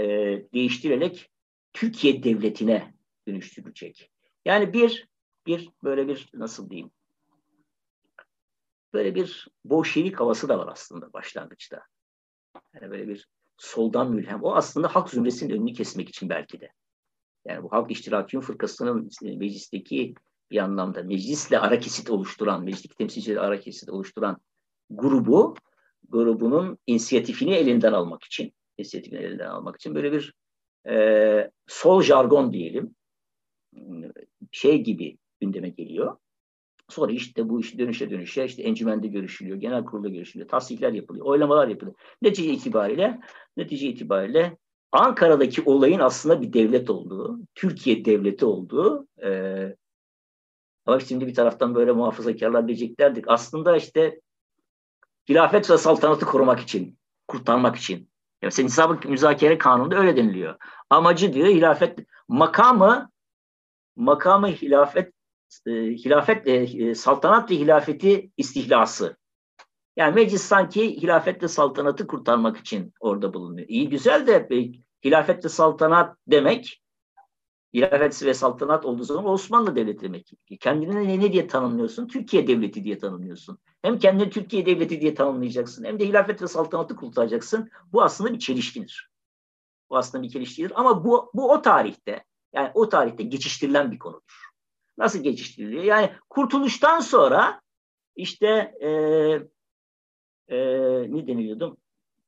değiştirerek 0.53 1.31
Türkiye 1.73 2.23
devletine 2.23 2.93
dönüştürecek. 3.27 4.11
Yani 4.45 4.73
bir 4.73 5.07
bir 5.47 5.69
böyle 5.83 6.07
bir 6.07 6.29
nasıl 6.33 6.69
diyeyim 6.69 6.91
böyle 8.93 9.15
bir 9.15 9.47
Bolşevik 9.65 10.19
havası 10.19 10.49
da 10.49 10.59
var 10.59 10.67
aslında 10.71 11.13
başlangıçta. 11.13 11.83
Yani 12.73 12.91
böyle 12.91 13.07
bir 13.07 13.29
soldan 13.57 14.11
mülhem. 14.11 14.43
O 14.43 14.55
aslında 14.55 14.95
halk 14.95 15.09
zümresinin 15.09 15.53
önünü 15.53 15.73
kesmek 15.73 16.09
için 16.09 16.29
belki 16.29 16.61
de. 16.61 16.71
Yani 17.45 17.63
bu 17.63 17.71
Halk 17.71 17.91
İştirakiyun 17.91 18.41
Fırkası'nın 18.41 19.09
meclisteki 19.21 20.15
bir 20.51 20.57
anlamda 20.57 21.03
meclisle 21.03 21.59
ara 21.59 21.79
kesit 21.79 22.09
oluşturan, 22.09 22.63
meclisteki 22.63 22.95
temsilcileri 22.95 23.39
ara 23.39 23.59
kesit 23.59 23.89
oluşturan 23.89 24.37
grubu, 24.89 25.55
grubunun 26.09 26.77
inisiyatifini 26.87 27.53
elinden 27.53 27.93
almak 27.93 28.23
için 28.23 28.53
inisiyatifini 28.77 29.19
elinden 29.19 29.47
almak 29.47 29.75
için 29.75 29.95
böyle 29.95 30.11
bir 30.11 30.33
e, 30.87 31.51
sol 31.67 32.01
jargon 32.01 32.53
diyelim 32.53 32.95
şey 34.51 34.83
gibi 34.83 35.17
gündeme 35.39 35.69
geliyor. 35.69 36.17
Sonra 36.89 37.11
işte 37.11 37.49
bu 37.49 37.59
iş 37.59 37.77
dönüşe 37.77 38.09
dönüşe 38.09 38.45
işte 38.45 38.63
encümende 38.63 39.07
görüşülüyor, 39.07 39.57
genel 39.57 39.85
kurulda 39.85 40.09
görüşülüyor, 40.09 40.49
tasdikler 40.49 40.93
yapılıyor, 40.93 41.25
oylamalar 41.25 41.67
yapılıyor. 41.67 41.95
Netice 42.21 42.53
itibariyle 42.53 43.19
netice 43.57 43.87
itibariyle 43.87 44.57
Ankara'daki 44.91 45.61
olayın 45.65 45.99
aslında 45.99 46.41
bir 46.41 46.53
devlet 46.53 46.89
olduğu, 46.89 47.39
Türkiye 47.55 48.05
devleti 48.05 48.45
olduğu 48.45 49.07
e, 49.23 49.29
ama 50.85 50.99
şimdi 50.99 51.27
bir 51.27 51.33
taraftan 51.33 51.75
böyle 51.75 51.91
muhafazakarlar 51.91 52.67
diyeceklerdik. 52.67 53.25
Aslında 53.27 53.77
işte 53.77 54.21
hilafet 55.29 55.69
ve 55.69 55.77
saltanatı 55.77 56.25
korumak 56.25 56.59
için, 56.59 56.97
kurtarmak 57.27 57.75
için 57.75 58.09
ya 58.41 58.51
sen 58.51 58.63
hesabı 58.63 59.09
müzakere 59.09 59.57
kanununda 59.57 59.95
öyle 59.97 60.17
deniliyor. 60.17 60.55
Amacı 60.89 61.33
diyor 61.33 61.47
hilafet 61.47 61.99
makamı 62.27 63.11
makamı 63.95 64.47
hilafet 64.47 65.13
e, 65.65 65.71
hilafet 65.71 66.47
e, 66.47 66.95
saltanat 66.95 67.51
ve 67.51 67.55
hilafeti 67.55 68.31
istihlası. 68.37 69.17
Yani 69.95 70.15
meclis 70.15 70.41
sanki 70.41 71.01
hilafet 71.01 71.43
ve 71.43 71.47
saltanatı 71.47 72.07
kurtarmak 72.07 72.57
için 72.57 72.93
orada 72.99 73.33
bulunuyor. 73.33 73.67
İyi 73.67 73.89
güzel 73.89 74.27
de 74.27 74.47
e, 74.51 74.71
hilafet 75.05 75.45
ve 75.45 75.49
saltanat 75.49 76.17
demek 76.27 76.81
hilafet 77.73 78.23
ve 78.23 78.33
saltanat 78.33 78.85
olduğu 78.85 79.03
zaman 79.03 79.25
Osmanlı 79.25 79.75
Devleti 79.75 80.01
demek. 80.01 80.31
Kendini 80.59 80.95
ne, 80.95 81.19
ne 81.19 81.33
diye 81.33 81.47
tanımlıyorsun? 81.47 82.07
Türkiye 82.07 82.47
Devleti 82.47 82.83
diye 82.83 82.97
tanımlıyorsun. 82.97 83.57
Hem 83.81 83.99
kendini 83.99 84.29
Türkiye 84.29 84.65
Devleti 84.65 85.01
diye 85.01 85.15
tanımlayacaksın 85.15 85.83
hem 85.83 85.99
de 85.99 86.07
hilafet 86.07 86.41
ve 86.41 86.47
saltanatı 86.47 86.95
kurtaracaksın. 86.95 87.69
Bu 87.93 88.03
aslında 88.03 88.33
bir 88.33 88.39
çelişkidir. 88.39 89.11
Bu 89.89 89.97
aslında 89.97 90.23
bir 90.23 90.29
çelişkidir 90.29 90.71
ama 90.75 91.05
bu, 91.05 91.31
bu 91.33 91.51
o 91.51 91.61
tarihte 91.61 92.23
yani 92.53 92.71
o 92.73 92.89
tarihte 92.89 93.23
geçiştirilen 93.23 93.91
bir 93.91 93.99
konudur. 93.99 94.51
Nasıl 94.97 95.19
geçiştiriliyor? 95.19 95.83
Yani 95.83 96.11
kurtuluştan 96.29 96.99
sonra 96.99 97.61
işte 98.15 98.47
e, 98.81 98.89
e, 100.47 100.57
ne 101.11 101.27
deniliyordu? 101.27 101.77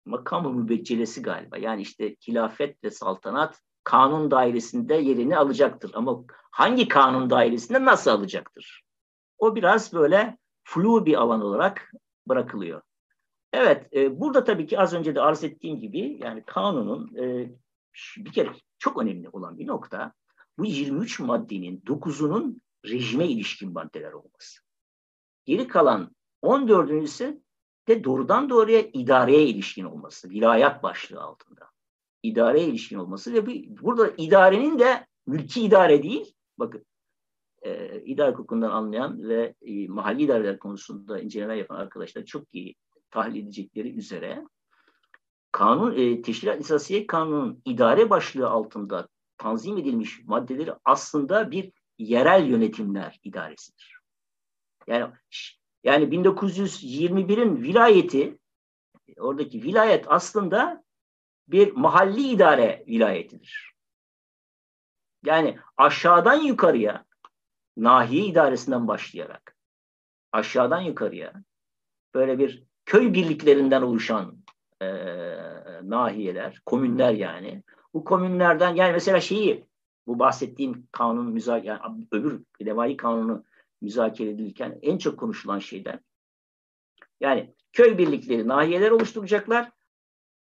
Makamı 0.05 0.53
mübeccelesi 0.53 1.21
galiba. 1.21 1.57
Yani 1.57 1.81
işte 1.81 2.15
hilafet 2.27 2.83
ve 2.83 2.91
saltanat 2.91 3.61
kanun 3.83 4.31
dairesinde 4.31 4.95
yerini 4.95 5.37
alacaktır. 5.37 5.91
Ama 5.93 6.23
hangi 6.51 6.87
kanun 6.87 7.29
dairesinde 7.29 7.85
nasıl 7.85 8.11
alacaktır? 8.11 8.83
O 9.37 9.55
biraz 9.55 9.93
böyle 9.93 10.37
flu 10.63 11.05
bir 11.05 11.13
alan 11.13 11.41
olarak 11.41 11.91
bırakılıyor. 12.27 12.81
Evet, 13.53 13.93
e, 13.93 14.19
burada 14.19 14.43
tabii 14.43 14.67
ki 14.67 14.79
az 14.79 14.93
önce 14.93 15.15
de 15.15 15.21
arz 15.21 15.43
ettiğim 15.43 15.79
gibi 15.79 16.17
yani 16.21 16.43
kanunun 16.45 17.15
e, 17.17 17.51
bir 18.17 18.31
kere 18.31 18.49
çok 18.79 19.01
önemli 19.01 19.29
olan 19.29 19.57
bir 19.57 19.67
nokta 19.67 20.13
bu 20.57 20.65
23 20.65 21.19
maddenin 21.19 21.81
9'unun 21.81 22.61
rejime 22.85 23.27
ilişkin 23.27 23.73
maddeler 23.73 24.11
olması. 24.11 24.59
Geri 25.45 25.67
kalan 25.67 26.15
14'ün 26.43 27.01
ise 27.01 27.41
de 27.87 28.03
doğrudan 28.03 28.49
doğruya 28.49 28.79
idareye 28.79 29.47
ilişkin 29.47 29.85
olması, 29.85 30.29
vilayet 30.29 30.83
başlığı 30.83 31.21
altında. 31.21 31.72
İdareye 32.23 32.67
ilişkin 32.67 32.97
olması 32.97 33.33
ve 33.33 33.47
bir, 33.47 33.77
burada 33.81 34.13
idarenin 34.17 34.79
de 34.79 35.07
mülki 35.27 35.61
idare 35.61 36.03
değil, 36.03 36.33
bakın 36.59 36.85
e, 37.61 38.01
idare 38.01 38.31
hukukundan 38.31 38.71
anlayan 38.71 39.23
ve 39.23 39.53
e, 39.61 39.87
mahalli 39.87 40.23
idareler 40.23 40.59
konusunda 40.59 41.19
inceleme 41.19 41.57
yapan 41.57 41.75
arkadaşlar 41.75 42.25
çok 42.25 42.43
iyi 42.53 42.75
tahlil 43.11 43.43
edecekleri 43.43 43.97
üzere 43.97 44.43
kanun 45.51 45.97
e, 45.97 46.21
teşkilat 46.21 46.59
esasiye 46.59 47.07
kanunun 47.07 47.61
idare 47.65 48.09
başlığı 48.09 48.49
altında 48.49 49.07
tanzim 49.37 49.77
edilmiş 49.77 50.23
maddeleri 50.25 50.73
aslında 50.85 51.51
bir 51.51 51.71
yerel 51.97 52.47
yönetimler 52.47 53.19
idaresidir. 53.23 53.97
Yani 54.87 55.13
yani 55.83 56.05
1921'in 56.05 57.63
vilayeti 57.63 58.37
oradaki 59.17 59.63
vilayet 59.63 60.05
aslında 60.07 60.83
bir 61.47 61.71
mahalli 61.71 62.21
idare 62.21 62.83
vilayetidir. 62.87 63.73
Yani 65.25 65.59
aşağıdan 65.77 66.41
yukarıya 66.41 67.05
nahiye 67.77 68.25
idaresinden 68.25 68.87
başlayarak 68.87 69.55
aşağıdan 70.31 70.81
yukarıya 70.81 71.33
böyle 72.13 72.39
bir 72.39 72.63
köy 72.85 73.13
birliklerinden 73.13 73.81
oluşan 73.81 74.37
e, 74.81 74.87
nahiyeler, 75.83 76.61
komünler 76.65 77.13
yani. 77.13 77.63
Bu 77.93 78.03
komünlerden 78.03 78.75
yani 78.75 78.91
mesela 78.91 79.21
şeyi 79.21 79.65
bu 80.07 80.19
bahsettiğim 80.19 80.87
kanun 80.91 81.25
müzakere 81.25 81.79
yani 81.83 82.07
öbür 82.11 82.43
levai 82.65 82.97
kanunu 82.97 83.43
müzakere 83.81 84.29
edilirken 84.29 84.79
en 84.81 84.97
çok 84.97 85.19
konuşulan 85.19 85.59
şeyler 85.59 85.99
yani 87.19 87.53
köy 87.73 87.97
birlikleri 87.97 88.47
nahiyeler 88.47 88.91
oluşturacaklar 88.91 89.71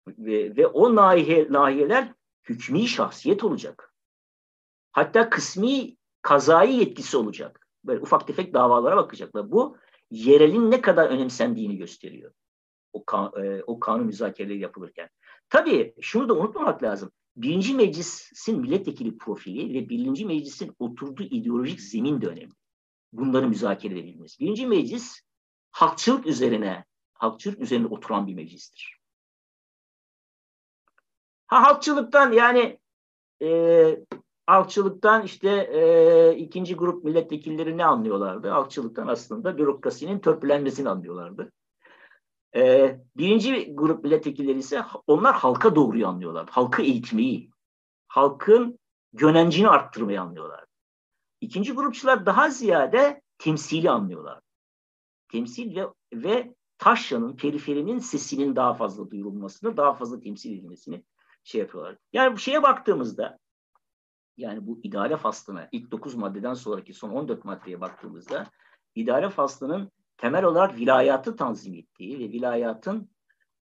ve, 0.08 0.56
ve 0.56 0.66
o 0.66 0.94
nahiye, 0.94 1.46
nahiyeler 1.50 2.12
hükmü 2.48 2.86
şahsiyet 2.86 3.44
olacak. 3.44 3.94
Hatta 4.92 5.30
kısmi 5.30 5.96
kazayı 6.22 6.72
yetkisi 6.72 7.16
olacak. 7.16 7.68
Böyle 7.84 8.00
ufak 8.00 8.26
tefek 8.26 8.54
davalara 8.54 8.96
bakacaklar. 8.96 9.52
Bu 9.52 9.76
yerelin 10.10 10.70
ne 10.70 10.80
kadar 10.80 11.08
önemsendiğini 11.08 11.76
gösteriyor. 11.76 12.32
O, 12.92 13.04
kan, 13.04 13.32
e, 13.44 13.62
o 13.66 13.80
kanun 13.80 14.06
müzakereleri 14.06 14.58
yapılırken. 14.58 15.08
Tabii 15.48 15.94
şunu 16.00 16.28
da 16.28 16.34
unutmamak 16.34 16.82
lazım. 16.82 17.10
Birinci 17.36 17.74
meclisin 17.74 18.60
milletvekili 18.60 19.18
profili 19.18 19.74
ve 19.74 19.88
birinci 19.88 20.26
meclisin 20.26 20.74
oturduğu 20.78 21.22
ideolojik 21.22 21.80
zemin 21.80 22.20
de 22.20 22.26
önemli. 22.26 22.54
Bunları 23.12 23.48
müzakere 23.48 23.94
edebilmesi. 23.94 24.40
Birinci 24.40 24.66
meclis 24.66 25.20
halkçılık 25.70 26.26
üzerine 26.26 26.84
halkçılık 27.14 27.60
üzerine 27.60 27.86
oturan 27.86 28.26
bir 28.26 28.34
meclistir. 28.34 28.99
Ha 31.50 31.62
halkçılıktan 31.62 32.32
yani 32.32 32.78
e, 33.42 34.00
halkçılıktan 34.46 35.22
işte 35.22 35.48
e, 35.50 36.36
ikinci 36.36 36.74
grup 36.76 37.04
milletvekilleri 37.04 37.78
ne 37.78 37.84
anlıyorlardı? 37.84 38.48
Halkçılıktan 38.48 39.06
aslında 39.06 39.58
bürokrasinin 39.58 40.18
törpülenmesini 40.18 40.88
anlıyorlardı. 40.88 41.52
E, 42.56 42.96
birinci 43.16 43.74
grup 43.74 44.04
milletvekilleri 44.04 44.58
ise 44.58 44.82
onlar 45.06 45.34
halka 45.34 45.74
doğruyu 45.74 46.06
anlıyorlar. 46.06 46.48
Halkı 46.50 46.82
eğitmeyi, 46.82 47.50
halkın 48.08 48.78
gönencini 49.12 49.68
arttırmayı 49.68 50.20
anlıyorlar. 50.20 50.64
İkinci 51.40 51.72
grupçular 51.72 52.26
daha 52.26 52.50
ziyade 52.50 53.22
temsili 53.38 53.90
anlıyorlar. 53.90 54.40
Temsil 55.32 55.76
ve, 55.76 55.86
ve 56.12 56.54
taşranın, 56.78 57.36
periferinin 57.36 57.98
sesinin 57.98 58.56
daha 58.56 58.74
fazla 58.74 59.10
duyurulmasını, 59.10 59.76
daha 59.76 59.94
fazla 59.94 60.20
temsil 60.20 60.52
edilmesini 60.52 61.02
şey 61.44 61.60
yapıyorlar. 61.60 61.96
Yani 62.12 62.34
bu 62.34 62.38
şeye 62.38 62.62
baktığımızda 62.62 63.38
yani 64.36 64.66
bu 64.66 64.80
idare 64.82 65.16
faslına 65.16 65.68
ilk 65.72 65.90
9 65.90 66.14
maddeden 66.14 66.54
sonraki 66.54 66.94
son 66.94 67.10
14 67.10 67.44
maddeye 67.44 67.80
baktığımızda 67.80 68.50
idare 68.94 69.30
faslının 69.30 69.90
temel 70.16 70.44
olarak 70.44 70.76
vilayatı 70.76 71.36
tanzim 71.36 71.74
ettiği 71.74 72.18
ve 72.18 72.24
vilayatın 72.32 73.10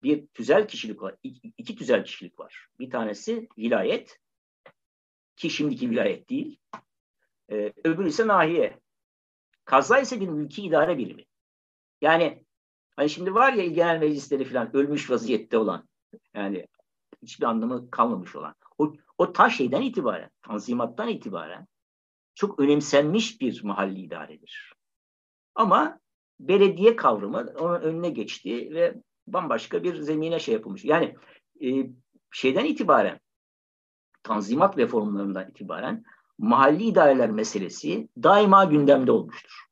bir 0.02 0.26
tüzel 0.26 0.68
kişilik 0.68 1.02
var. 1.02 1.16
İki, 1.58 1.76
tüzel 1.76 2.04
kişilik 2.04 2.38
var. 2.38 2.68
Bir 2.78 2.90
tanesi 2.90 3.48
vilayet 3.58 4.18
ki 5.36 5.50
şimdiki 5.50 5.90
vilayet 5.90 6.30
değil. 6.30 6.60
Ee, 7.50 7.72
öbürü 7.84 8.08
ise 8.08 8.26
nahiye. 8.26 8.80
Kaza 9.64 9.98
ise 9.98 10.20
bir 10.20 10.28
mülki 10.28 10.62
idare 10.62 10.98
birimi. 10.98 11.24
Yani 12.00 12.44
hani 12.96 13.10
şimdi 13.10 13.34
var 13.34 13.52
ya 13.52 13.66
genel 13.66 13.98
meclisleri 13.98 14.44
falan 14.44 14.76
ölmüş 14.76 15.10
vaziyette 15.10 15.58
olan 15.58 15.88
yani 16.34 16.66
hiçbir 17.22 17.46
anlamı 17.46 17.90
kalmamış 17.90 18.36
olan. 18.36 18.54
O, 18.78 18.94
o 19.18 19.32
ta 19.32 19.50
şeyden 19.50 19.82
itibaren, 19.82 20.30
tanzimattan 20.42 21.08
itibaren 21.08 21.66
çok 22.34 22.60
önemsenmiş 22.60 23.40
bir 23.40 23.64
mahalli 23.64 24.00
idaredir. 24.00 24.72
Ama 25.54 26.00
belediye 26.40 26.96
kavramı 26.96 27.54
onun 27.58 27.80
önüne 27.80 28.10
geçti 28.10 28.70
ve 28.74 28.94
bambaşka 29.26 29.84
bir 29.84 29.94
zemine 29.94 30.38
şey 30.38 30.54
yapılmış. 30.54 30.84
Yani 30.84 31.16
e, 31.62 31.90
şeyden 32.30 32.64
itibaren, 32.64 33.20
tanzimat 34.22 34.78
reformlarından 34.78 35.50
itibaren 35.50 36.04
mahalli 36.38 36.84
idareler 36.84 37.30
meselesi 37.30 38.08
daima 38.22 38.64
gündemde 38.64 39.12
olmuştur. 39.12 39.64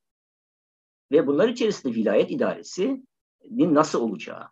Ve 1.13 1.27
bunlar 1.27 1.49
içerisinde 1.49 1.95
vilayet 1.95 2.31
idaresinin 2.31 3.75
nasıl 3.75 4.01
olacağı, 4.01 4.49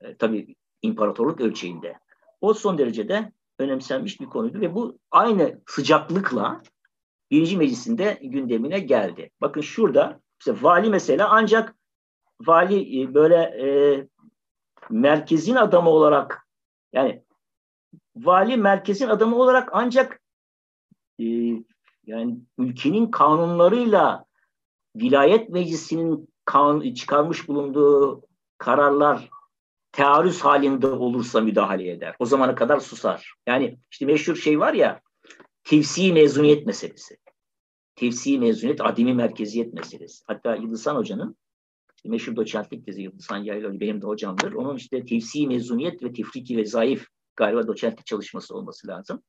e, 0.00 0.16
tabii 0.16 0.54
imparatorluk 0.82 1.40
ölçeğinde 1.40 1.98
o 2.40 2.54
son 2.54 2.78
derecede 2.78 3.32
önemsenmiş 3.58 4.20
bir 4.20 4.26
konuydu 4.26 4.60
ve 4.60 4.74
bu 4.74 4.98
aynı 5.10 5.60
sıcaklıkla 5.66 6.62
birinci 7.30 7.56
meclisinde 7.56 8.18
gündemine 8.22 8.80
geldi. 8.80 9.30
Bakın 9.40 9.60
şurada 9.60 10.20
işte 10.38 10.62
vali 10.62 10.90
mesela 10.90 11.28
ancak 11.30 11.76
vali 12.40 13.02
e, 13.02 13.14
böyle 13.14 13.36
e, 13.36 13.66
merkezin 14.90 15.54
adamı 15.54 15.90
olarak 15.90 16.48
yani 16.92 17.22
vali 18.16 18.56
merkezin 18.56 19.08
adamı 19.08 19.36
olarak 19.36 19.68
ancak 19.72 20.20
e, 21.18 21.24
yani 22.06 22.38
ülkenin 22.58 23.10
kanunlarıyla 23.10 24.24
vilayet 24.96 25.48
meclisinin 25.48 26.28
kanun, 26.44 26.94
çıkarmış 26.94 27.48
bulunduğu 27.48 28.22
kararlar 28.58 29.30
tearüz 29.92 30.40
halinde 30.40 30.86
olursa 30.86 31.40
müdahale 31.40 31.90
eder. 31.90 32.16
O 32.18 32.26
zamana 32.26 32.54
kadar 32.54 32.80
susar. 32.80 33.34
Yani 33.46 33.78
işte 33.90 34.06
meşhur 34.06 34.36
şey 34.36 34.60
var 34.60 34.74
ya 34.74 35.00
tevsi 35.64 36.12
mezuniyet 36.12 36.66
meselesi. 36.66 37.16
Tevsi 37.94 38.38
mezuniyet, 38.38 38.80
adimi 38.80 39.14
merkeziyet 39.14 39.74
meselesi. 39.74 40.24
Hatta 40.26 40.56
Yıldızhan 40.56 40.96
Hoca'nın 40.96 41.36
meşhur 42.04 42.36
doçentlik 42.36 42.86
tezi 42.86 43.02
Yıldızhan 43.02 43.36
Yaylı 43.36 43.80
benim 43.80 44.02
de 44.02 44.06
hocamdır. 44.06 44.52
Onun 44.52 44.76
işte 44.76 45.04
tevsi 45.04 45.46
mezuniyet 45.46 46.02
ve 46.02 46.12
tefriki 46.12 46.56
ve 46.56 46.64
zayıf 46.64 47.06
galiba 47.36 47.66
doçentlik 47.66 48.06
çalışması 48.06 48.54
olması 48.54 48.88
lazım. 48.88 49.22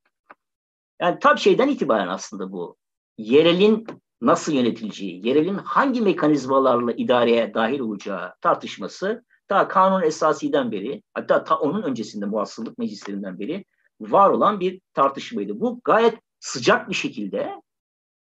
Yani 1.02 1.20
tam 1.20 1.38
şeyden 1.38 1.68
itibaren 1.68 2.08
aslında 2.08 2.52
bu 2.52 2.78
yerelin 3.18 3.88
nasıl 4.22 4.54
yönetileceği, 4.54 5.28
yerelin 5.28 5.56
hangi 5.56 6.02
mekanizmalarla 6.02 6.92
idareye 6.92 7.54
dahil 7.54 7.80
olacağı 7.80 8.34
tartışması 8.42 9.26
ta 9.48 9.68
kanun 9.68 10.02
esasiden 10.02 10.72
beri 10.72 11.04
hatta 11.14 11.44
ta 11.44 11.56
onun 11.56 11.84
öncesinde 11.84 12.26
muhassıllık 12.26 12.78
meclislerinden 12.78 13.40
beri 13.40 13.66
var 14.02 14.30
olan 14.30 14.60
bir 14.60 14.82
tartışmaydı. 14.94 15.60
Bu 15.60 15.82
gayet 15.84 16.20
sıcak 16.40 16.90
bir 16.90 16.94
şekilde 16.94 17.62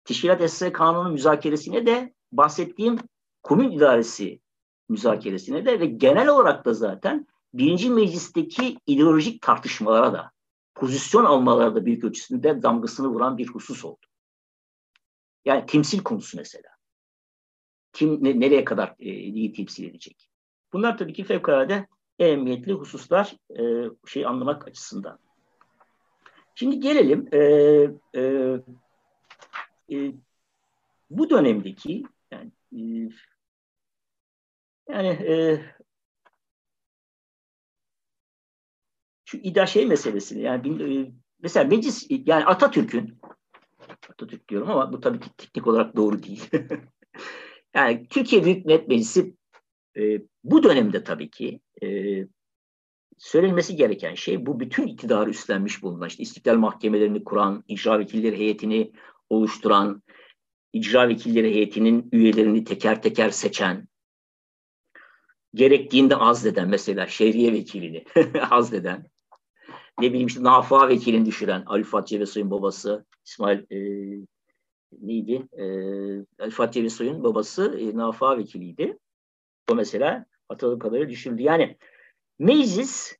Teşkilat 0.04 0.40
Esası 0.40 0.72
Kanunu 0.72 1.12
müzakeresine 1.12 1.86
de 1.86 2.14
bahsettiğim 2.32 2.98
komün 3.42 3.70
idaresi 3.70 4.40
müzakeresine 4.88 5.66
de 5.66 5.80
ve 5.80 5.86
genel 5.86 6.28
olarak 6.28 6.64
da 6.64 6.74
zaten 6.74 7.26
birinci 7.54 7.90
meclisteki 7.90 8.78
ideolojik 8.86 9.42
tartışmalara 9.42 10.12
da 10.12 10.32
pozisyon 10.74 11.24
almalara 11.24 11.74
da 11.74 11.86
büyük 11.86 12.04
ölçüsünde 12.04 12.62
damgasını 12.62 13.08
vuran 13.08 13.38
bir 13.38 13.46
husus 13.46 13.84
oldu. 13.84 14.06
Yani 15.44 15.66
temsil 15.66 16.02
konusu 16.02 16.36
mesela. 16.36 16.68
Kim 17.92 18.24
ne, 18.24 18.40
nereye 18.40 18.64
kadar 18.64 18.94
e, 18.98 19.10
iyi 19.10 19.52
temsil 19.52 19.84
edecek? 19.84 20.30
Bunlar 20.74 20.98
tabii 20.98 21.12
ki 21.12 21.24
fevkalade 21.24 21.86
ehemmiyetli 22.18 22.72
hususlar 22.72 23.36
e, 23.58 23.62
şey 24.06 24.26
anlamak 24.26 24.68
açısından. 24.68 25.18
Şimdi 26.54 26.80
gelelim 26.80 27.28
e, 27.32 27.38
e, 28.14 28.22
e, 29.92 30.12
bu 31.10 31.30
dönemdeki 31.30 32.02
yani 32.30 32.52
e, 32.72 33.08
yani 34.88 35.08
e, 35.08 35.60
şu 39.24 39.36
ida 39.36 39.66
şey 39.66 39.86
meselesini 39.86 40.42
yani 40.42 40.82
e, 40.82 41.12
mesela 41.42 41.68
meclis 41.68 42.06
yani 42.10 42.44
Atatürk'ün 42.44 43.18
Atatürk 44.10 44.48
diyorum 44.48 44.70
ama 44.70 44.92
bu 44.92 45.00
tabii 45.00 45.20
ki 45.20 45.30
teknik 45.36 45.66
olarak 45.66 45.96
doğru 45.96 46.22
değil. 46.22 46.50
yani 47.74 48.08
Türkiye 48.08 48.44
Büyük 48.44 48.66
Millet 48.66 48.88
Meclisi 48.88 49.34
e, 49.96 50.33
bu 50.44 50.62
dönemde 50.62 51.04
tabii 51.04 51.30
ki 51.30 51.60
e, 51.82 51.88
söylenmesi 53.18 53.76
gereken 53.76 54.14
şey 54.14 54.46
bu 54.46 54.60
bütün 54.60 54.86
iktidarı 54.86 55.30
üstlenmiş 55.30 55.82
bulunan 55.82 56.08
işte 56.08 56.22
istiklal 56.22 56.56
mahkemelerini 56.56 57.24
kuran, 57.24 57.64
icra 57.68 57.98
vekilleri 57.98 58.38
heyetini 58.38 58.92
oluşturan, 59.30 60.02
icra 60.72 61.08
vekilleri 61.08 61.54
heyetinin 61.54 62.08
üyelerini 62.12 62.64
teker 62.64 63.02
teker 63.02 63.30
seçen, 63.30 63.88
gerektiğinde 65.54 66.16
azleden 66.16 66.68
mesela 66.68 67.06
şehriye 67.06 67.52
vekilini 67.52 68.04
azleden, 68.50 69.06
ne 70.00 70.08
bileyim 70.08 70.26
işte 70.26 70.42
Nafa 70.42 70.88
vekilini 70.88 71.26
düşüren 71.26 71.62
Ali 71.66 71.84
Fuat 71.84 72.08
Cebesoy'un 72.08 72.50
babası 72.50 73.04
İsmail 73.24 73.58
e, 73.58 73.78
neydi? 75.00 75.48
E, 75.52 75.64
Ali 76.38 76.50
Fuat 76.50 76.72
Cebesoy'un 76.72 77.24
babası 77.24 77.78
e, 77.78 77.96
Nafa 77.96 78.38
vekiliydi. 78.38 78.98
O 79.70 79.74
mesela 79.74 80.26
hatırladığım 80.48 80.78
kadarıyla 80.78 81.08
düşürdü. 81.08 81.42
Yani 81.42 81.76
meclis 82.38 83.16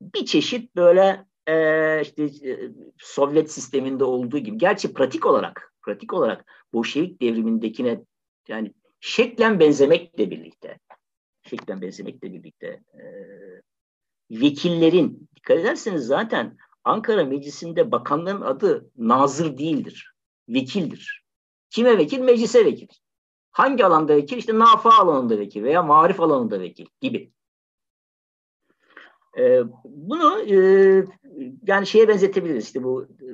bir 0.00 0.26
çeşit 0.26 0.76
böyle 0.76 1.24
e, 1.46 2.00
işte 2.02 2.22
e, 2.24 2.70
Sovyet 2.98 3.52
sisteminde 3.52 4.04
olduğu 4.04 4.38
gibi 4.38 4.58
gerçi 4.58 4.94
pratik 4.94 5.26
olarak 5.26 5.74
pratik 5.82 6.12
olarak 6.14 6.44
Bolşevik 6.72 7.22
devrimindekine 7.22 8.00
yani 8.48 8.74
şeklen 9.00 9.60
benzemekle 9.60 10.30
birlikte 10.30 10.78
şeklen 11.42 11.82
benzemekle 11.82 12.32
birlikte 12.32 12.66
e, 12.94 13.02
vekillerin 14.30 15.28
dikkat 15.36 15.58
ederseniz 15.58 16.06
zaten 16.06 16.56
Ankara 16.84 17.24
Meclisi'nde 17.24 17.92
bakanların 17.92 18.40
adı 18.40 18.90
nazır 18.96 19.58
değildir. 19.58 20.14
Vekildir. 20.48 21.24
Kime 21.70 21.98
vekil? 21.98 22.18
Meclise 22.18 22.64
vekil. 22.64 22.88
Hangi 23.58 23.84
alanda 23.84 24.16
vekil? 24.16 24.36
İşte 24.36 24.58
nafa 24.58 24.90
alanında 24.90 25.38
vekil 25.38 25.62
veya 25.62 25.82
marif 25.82 26.20
alanında 26.20 26.60
vekil 26.60 26.86
gibi. 27.00 27.32
Ee, 29.38 29.62
bunu 29.84 30.42
e, 30.42 30.56
yani 31.66 31.86
şeye 31.86 32.08
benzetebiliriz. 32.08 32.64
İşte 32.64 32.84
bu 32.84 33.04
e, 33.04 33.26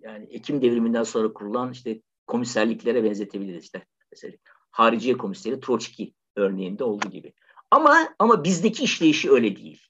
yani 0.00 0.24
Ekim 0.24 0.62
devriminden 0.62 1.02
sonra 1.02 1.32
kurulan 1.32 1.72
işte 1.72 2.00
komiserliklere 2.26 3.04
benzetebiliriz 3.04 3.64
işte. 3.64 3.86
Mesela 4.12 4.34
Hariciye 4.70 5.16
Komiseri 5.16 5.60
Troçki 5.60 6.14
örneğinde 6.36 6.84
olduğu 6.84 7.10
gibi. 7.10 7.32
Ama 7.70 7.96
ama 8.18 8.44
bizdeki 8.44 8.84
işleyişi 8.84 9.30
öyle 9.30 9.56
değil. 9.56 9.82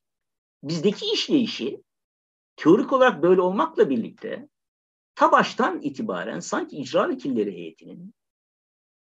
Bizdeki 0.62 1.07
işleyişi 1.12 1.82
teorik 2.57 2.93
olarak 2.93 3.22
böyle 3.22 3.41
olmakla 3.41 3.91
birlikte 3.91 4.49
ta 5.14 5.32
baştan 5.32 5.80
itibaren 5.80 6.40
sanki 6.40 6.76
icra 6.76 7.08
vekilleri 7.08 7.52
heyetinin 7.52 8.14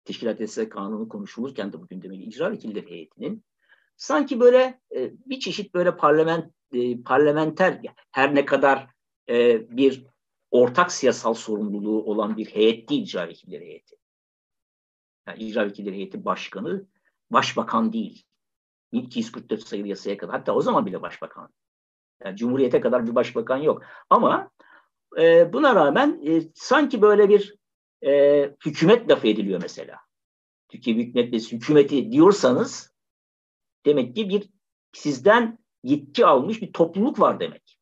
Teşkilat 0.04 0.40
Yasası 0.40 0.68
Kanunu 0.68 1.09
konuşulurken 1.09 1.72
de 1.72 1.80
bu 1.80 1.86
gündemeli 1.86 2.22
icra 2.22 2.52
vekilleri 2.52 2.90
heyetinin 2.90 3.44
sanki 3.96 4.40
böyle 4.40 4.80
e, 4.94 5.12
bir 5.26 5.40
çeşit 5.40 5.74
böyle 5.74 5.96
parlament 5.96 6.54
e, 6.72 7.02
parlamenter 7.02 7.80
her 8.11 8.34
ne 8.34 8.44
kadar 8.44 8.86
e, 9.28 9.66
bir 9.76 10.06
ortak 10.50 10.92
siyasal 10.92 11.34
sorumluluğu 11.34 12.04
olan 12.04 12.36
bir 12.36 12.46
heyet 12.46 12.88
değil 12.88 13.02
icra 13.02 13.28
vekilleri 13.28 13.64
heyeti. 13.64 13.96
Yani 15.26 15.42
icra 15.42 15.66
vekilleri 15.66 15.94
heyeti 15.94 16.24
başkanı 16.24 16.86
başbakan 17.30 17.92
değil. 17.92 18.24
244 18.92 19.68
sayılı 19.68 19.88
yasaya 19.88 20.16
kadar 20.16 20.34
hatta 20.36 20.52
o 20.52 20.62
zaman 20.62 20.86
bile 20.86 21.02
başbakan. 21.02 21.48
Yani 22.24 22.36
Cumhuriyete 22.36 22.80
kadar 22.80 23.06
bir 23.06 23.14
başbakan 23.14 23.56
yok. 23.56 23.82
Ama 24.11 24.50
e, 25.18 25.52
buna 25.52 25.74
rağmen 25.74 26.20
e, 26.26 26.42
sanki 26.54 27.02
böyle 27.02 27.28
bir 27.28 27.56
e, 28.06 28.42
hükümet 28.66 29.11
lafı 29.11 29.28
ediliyor 29.28 29.62
mesela. 29.62 29.96
Türkiye 30.68 30.96
Büyük 30.96 31.14
Millet 31.14 31.32
Meclisi 31.32 31.56
hükümeti 31.56 32.12
diyorsanız 32.12 32.94
demek 33.86 34.16
ki 34.16 34.28
bir 34.28 34.48
sizden 34.92 35.59
yetki 35.82 36.26
almış 36.26 36.62
bir 36.62 36.72
topluluk 36.72 37.20
var 37.20 37.40
demek. 37.40 37.78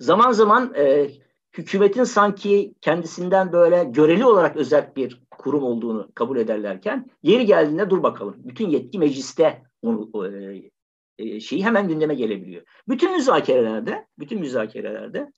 Zaman 0.00 0.32
zaman 0.32 0.74
e, 0.74 1.10
hükümetin 1.52 2.04
sanki 2.04 2.74
kendisinden 2.80 3.52
böyle 3.52 3.84
göreli 3.84 4.24
olarak 4.24 4.56
özel 4.56 4.96
bir 4.96 5.22
kurum 5.30 5.62
olduğunu 5.62 6.10
kabul 6.14 6.36
ederlerken 6.36 7.10
yeri 7.22 7.46
geldiğinde 7.46 7.90
dur 7.90 8.02
bakalım. 8.02 8.34
Bütün 8.38 8.68
yetki 8.68 8.98
mecliste 8.98 9.62
onu, 9.82 10.26
e, 10.26 10.70
e, 11.18 11.40
şeyi 11.40 11.64
hemen 11.64 11.88
gündeme 11.88 12.14
gelebiliyor. 12.14 12.62
Bütün 12.88 13.12
müzakerelerde, 13.12 14.06
bütün 14.18 14.40
müzakerelerde 14.40 15.32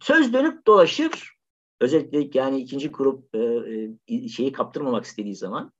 söz 0.00 0.32
dönüp 0.32 0.66
dolaşır. 0.66 1.32
Özellikle 1.80 2.40
yani 2.40 2.60
ikinci 2.60 2.90
grup 2.90 3.34
e, 3.34 3.38
e, 4.08 4.28
şeyi 4.28 4.52
kaptırmamak 4.52 5.04
istediği 5.04 5.36
zaman, 5.36 5.72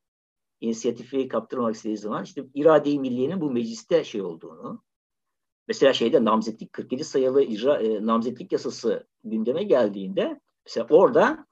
inisiyatifi 0.60 1.28
kaptırmamak 1.28 1.74
istediği 1.74 1.98
zaman 1.98 2.24
işte 2.24 2.44
irade-i 2.54 2.98
milliyenin 2.98 3.40
bu 3.40 3.50
mecliste 3.50 4.04
şey 4.04 4.22
olduğunu, 4.22 4.82
mesela 5.68 5.92
şeyde 5.92 6.24
namzetlik 6.24 6.72
47 6.72 7.04
sayılı 7.04 7.42
icra 7.42 7.82
e, 7.82 8.06
namzetlik 8.06 8.52
yasası 8.52 9.06
gündeme 9.24 9.62
geldiğinde 9.62 10.40
mesela 10.66 10.86
orada 10.90 11.46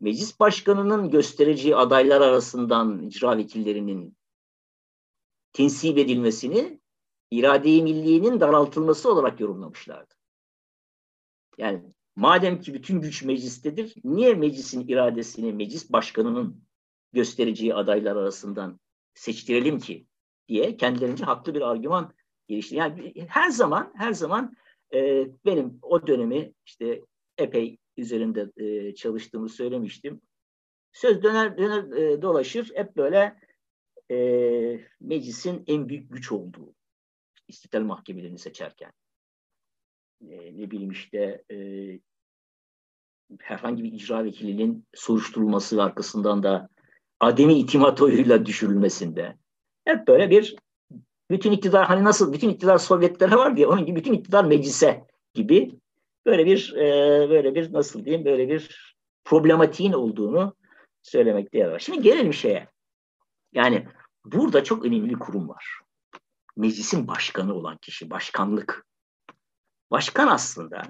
meclis 0.00 0.40
başkanının 0.40 1.10
göstereceği 1.10 1.76
adaylar 1.76 2.20
arasından 2.20 3.02
icra 3.02 3.36
vekillerinin 3.36 4.16
tensip 5.52 5.98
edilmesini 5.98 6.80
irade-i 7.32 7.82
milliyenin 7.82 8.40
daraltılması 8.40 9.12
olarak 9.12 9.40
yorumlamışlardı. 9.40 10.14
Yani 11.58 11.82
madem 12.16 12.60
ki 12.60 12.74
bütün 12.74 13.00
güç 13.00 13.22
meclistedir, 13.22 13.94
niye 14.04 14.34
meclisin 14.34 14.88
iradesini 14.88 15.52
meclis 15.52 15.92
başkanının 15.92 16.64
göstereceği 17.12 17.74
adaylar 17.74 18.16
arasından 18.16 18.80
seçtirelim 19.14 19.78
ki 19.78 20.06
diye 20.48 20.76
kendilerince 20.76 21.24
haklı 21.24 21.54
bir 21.54 21.60
argüman 21.60 22.14
gelişti. 22.48 22.76
Yani 22.76 23.14
her 23.28 23.50
zaman 23.50 23.92
her 23.96 24.12
zaman 24.12 24.56
e, 24.94 25.28
benim 25.44 25.78
o 25.82 26.06
dönemi 26.06 26.52
işte 26.66 27.02
epey 27.38 27.78
üzerinde 27.96 28.52
e, 28.56 28.94
çalıştığımı 28.94 29.48
söylemiştim. 29.48 30.20
Söz 30.92 31.22
döner 31.22 31.58
döner 31.58 31.96
e, 31.96 32.22
dolaşır 32.22 32.70
hep 32.74 32.96
böyle 32.96 33.36
e, 34.10 34.16
meclisin 35.00 35.64
en 35.66 35.88
büyük 35.88 36.12
güç 36.12 36.32
olduğu 36.32 36.74
istiklal 37.52 37.82
mahkemelerini 37.82 38.38
seçerken 38.38 38.92
e, 40.30 40.58
ne 40.58 40.70
bileyim 40.70 40.90
işte 40.90 41.44
e, 41.50 41.56
herhangi 43.40 43.84
bir 43.84 43.92
icra 43.92 44.24
vekilinin 44.24 44.86
soruşturulması 44.94 45.82
arkasından 45.82 46.42
da 46.42 46.68
ademi 47.20 47.54
itimat 47.54 48.02
oyuyla 48.02 48.46
düşürülmesinde 48.46 49.36
hep 49.84 50.08
böyle 50.08 50.30
bir 50.30 50.56
bütün 51.30 51.52
iktidar 51.52 51.86
hani 51.86 52.04
nasıl 52.04 52.32
bütün 52.32 52.48
iktidar 52.48 52.78
Sovyetlere 52.78 53.36
var 53.36 53.56
diye 53.56 53.66
onun 53.66 53.86
gibi 53.86 53.96
bütün 54.00 54.12
iktidar 54.12 54.44
meclise 54.44 55.06
gibi 55.34 55.74
böyle 56.26 56.46
bir 56.46 56.72
e, 56.76 56.86
böyle 57.30 57.54
bir 57.54 57.72
nasıl 57.72 58.04
diyeyim 58.04 58.24
böyle 58.24 58.48
bir 58.48 58.94
problematiğin 59.24 59.92
olduğunu 59.92 60.56
söylemekte 61.02 61.58
yer 61.58 61.68
var. 61.68 61.78
Şimdi 61.78 62.02
gelelim 62.02 62.32
şeye. 62.32 62.68
Yani 63.52 63.88
burada 64.24 64.64
çok 64.64 64.84
önemli 64.84 65.10
bir 65.10 65.18
kurum 65.18 65.48
var. 65.48 65.81
Meclisin 66.56 67.08
başkanı 67.08 67.54
olan 67.54 67.76
kişi, 67.76 68.10
başkanlık. 68.10 68.86
Başkan 69.90 70.28
aslında 70.28 70.82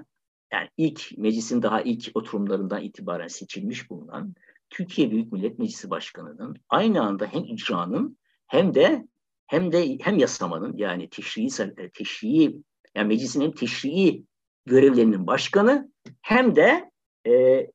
yani 0.52 0.68
ilk 0.76 1.18
meclisin 1.18 1.62
daha 1.62 1.82
ilk 1.82 2.10
oturumlarından 2.14 2.82
itibaren 2.82 3.28
seçilmiş 3.28 3.90
bulunan 3.90 4.34
Türkiye 4.70 5.10
Büyük 5.10 5.32
Millet 5.32 5.58
Meclisi 5.58 5.90
Başkanı'nın 5.90 6.56
aynı 6.68 7.02
anda 7.02 7.26
hem 7.26 7.44
icranın 7.44 8.18
hem 8.46 8.74
de 8.74 9.06
hem 9.46 9.72
de 9.72 9.98
hem 10.00 10.18
yasamanın 10.18 10.76
yani 10.76 11.08
teşrii 11.10 11.48
teşrii 11.94 12.62
yani 12.94 13.08
meclisinin 13.08 13.52
teşrii 13.52 14.24
görevlerinin 14.66 15.26
başkanı 15.26 15.92
hem 16.22 16.56
de 16.56 16.90
e, 17.26 17.66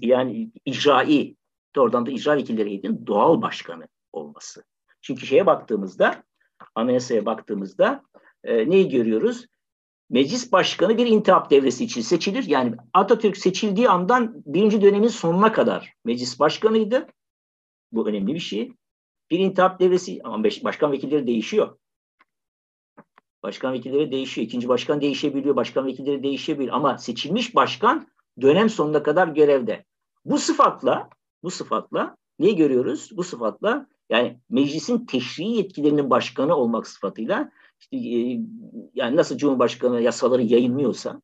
yani 0.00 0.50
icrai 0.64 1.36
doğrudan 1.76 2.06
da 2.06 2.10
icra 2.10 2.36
vekilleri 2.36 2.68
heyetinin 2.68 3.06
doğal 3.06 3.42
başkanı 3.42 3.88
olması. 4.12 4.64
Çünkü 5.02 5.26
şeye 5.26 5.46
baktığımızda 5.46 6.22
anayasaya 6.74 7.26
baktığımızda 7.26 8.02
e, 8.44 8.70
neyi 8.70 8.88
görüyoruz? 8.88 9.46
Meclis 10.10 10.52
başkanı 10.52 10.98
bir 10.98 11.06
intihap 11.06 11.50
devresi 11.50 11.84
için 11.84 12.00
seçilir. 12.00 12.44
Yani 12.44 12.74
Atatürk 12.92 13.36
seçildiği 13.36 13.88
andan 13.88 14.42
birinci 14.46 14.82
dönemin 14.82 15.08
sonuna 15.08 15.52
kadar 15.52 15.94
meclis 16.04 16.40
başkanıydı. 16.40 17.06
Bu 17.92 18.08
önemli 18.08 18.34
bir 18.34 18.40
şey. 18.40 18.72
Bir 19.30 19.38
intihap 19.38 19.80
devresi 19.80 20.20
ama 20.24 20.44
başkan 20.44 20.92
vekilleri 20.92 21.26
değişiyor. 21.26 21.78
Başkan 23.42 23.72
vekilleri 23.72 24.10
değişiyor. 24.10 24.46
İkinci 24.46 24.68
başkan 24.68 25.00
değişebiliyor. 25.00 25.56
Başkan 25.56 25.86
vekilleri 25.86 26.22
değişebiliyor. 26.22 26.74
Ama 26.74 26.98
seçilmiş 26.98 27.54
başkan 27.54 28.06
dönem 28.40 28.70
sonuna 28.70 29.02
kadar 29.02 29.28
görevde. 29.28 29.84
Bu 30.24 30.38
sıfatla 30.38 31.08
bu 31.42 31.50
sıfatla 31.50 32.16
ne 32.38 32.52
görüyoruz? 32.52 33.10
Bu 33.16 33.24
sıfatla 33.24 33.86
Yani 34.10 34.40
meclisin 34.50 35.06
teşrii 35.06 35.56
yetkilerinin 35.56 36.10
başkanı 36.10 36.56
olmak 36.56 36.86
sıfatıyla 36.86 37.50
işte, 37.80 37.96
e, 37.96 38.40
yani 38.94 39.16
nasıl 39.16 39.36
Cumhurbaşkanı 39.36 40.00
yasaları 40.00 40.42
yayınlıyorsa 40.42 41.22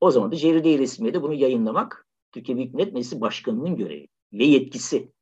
o 0.00 0.10
zaman 0.10 0.32
da 0.32 0.36
Ceride-i 0.36 0.78
Resmiye'de 0.78 1.22
bunu 1.22 1.34
yayınlamak 1.34 2.06
Türkiye 2.32 2.56
Büyük 2.56 2.74
Millet 2.74 2.92
Meclisi 2.92 3.20
Başkanı'nın 3.20 3.76
görevi 3.76 4.08
ve 4.32 4.44
yetkisi. 4.44 5.12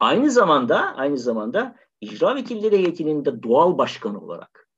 Aynı 0.00 0.30
zamanda 0.30 0.96
aynı 0.96 1.18
zamanda 1.18 1.76
icra 2.00 2.36
vekilleri 2.36 2.78
heyetinin 2.78 3.24
de 3.24 3.42
doğal 3.42 3.78
başkanı 3.78 4.20
olarak 4.20 4.68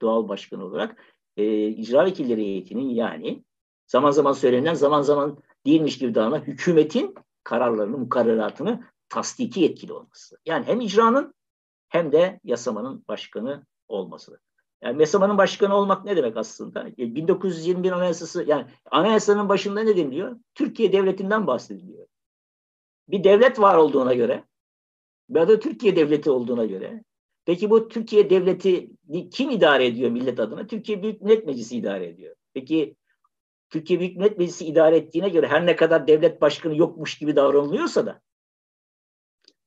doğal 0.00 0.28
başkanı 0.28 0.64
olarak 0.64 1.04
e, 1.36 1.68
icra 1.68 2.04
vekilleri 2.04 2.40
heyetinin 2.40 2.88
yani 2.88 3.44
zaman 3.86 4.10
zaman 4.10 4.32
söylenen 4.32 4.74
zaman 4.74 5.02
zaman 5.02 5.38
değilmiş 5.66 5.98
gibi 5.98 6.14
davranan 6.14 6.40
hükümetin 6.40 7.14
kararlarını, 7.44 7.98
mukarreratını 7.98 8.84
tasdiki 9.08 9.60
yetkili 9.60 9.92
olması. 9.92 10.38
Yani 10.46 10.66
hem 10.66 10.80
icranın 10.80 11.34
hem 11.88 12.12
de 12.12 12.40
yasamanın 12.44 13.04
başkanı 13.08 13.66
olması. 13.88 14.40
Yani 14.82 15.00
yasamanın 15.00 15.38
başkanı 15.38 15.74
olmak 15.74 16.04
ne 16.04 16.16
demek 16.16 16.36
aslında? 16.36 16.86
1921 16.96 17.90
e, 17.90 17.94
Anayasası 17.94 18.44
yani 18.44 18.66
anayasanın 18.90 19.48
başında 19.48 19.80
ne 19.80 19.96
deniliyor? 19.96 20.36
Türkiye 20.54 20.92
devletinden 20.92 21.46
bahsediliyor. 21.46 22.06
Bir 23.08 23.24
devlet 23.24 23.60
var 23.60 23.76
olduğuna 23.76 24.14
göre 24.14 24.44
ya 25.34 25.48
da 25.48 25.60
Türkiye 25.60 25.96
devleti 25.96 26.30
olduğuna 26.30 26.64
göre 26.64 27.04
peki 27.44 27.70
bu 27.70 27.88
Türkiye 27.88 28.30
devleti 28.30 28.90
kim 29.30 29.50
idare 29.50 29.86
ediyor 29.86 30.10
millet 30.10 30.40
adına? 30.40 30.66
Türkiye 30.66 31.02
Büyük 31.02 31.22
Millet 31.22 31.46
Meclisi 31.46 31.76
idare 31.76 32.06
ediyor. 32.06 32.36
Peki 32.54 32.96
Türkiye 33.70 34.00
Büyük 34.00 34.16
Millet 34.16 34.38
Meclisi 34.38 34.66
idare 34.66 34.96
ettiğine 34.96 35.28
göre 35.28 35.46
her 35.46 35.66
ne 35.66 35.76
kadar 35.76 36.06
devlet 36.06 36.40
başkanı 36.40 36.76
yokmuş 36.76 37.18
gibi 37.18 37.36
davranılıyorsa 37.36 38.06
da 38.06 38.20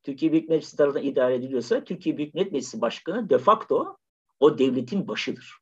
Türkiye 0.03 0.31
Büyük 0.31 0.49
Meclisi 0.49 0.77
tarafından 0.77 1.05
idare 1.05 1.35
ediliyorsa 1.35 1.83
Türkiye 1.83 2.17
Büyük 2.17 2.33
Millet 2.33 2.51
Meclisi 2.51 2.81
Başkanı 2.81 3.29
de 3.29 3.37
facto 3.37 3.97
o 4.39 4.57
devletin 4.57 5.07
başıdır. 5.07 5.57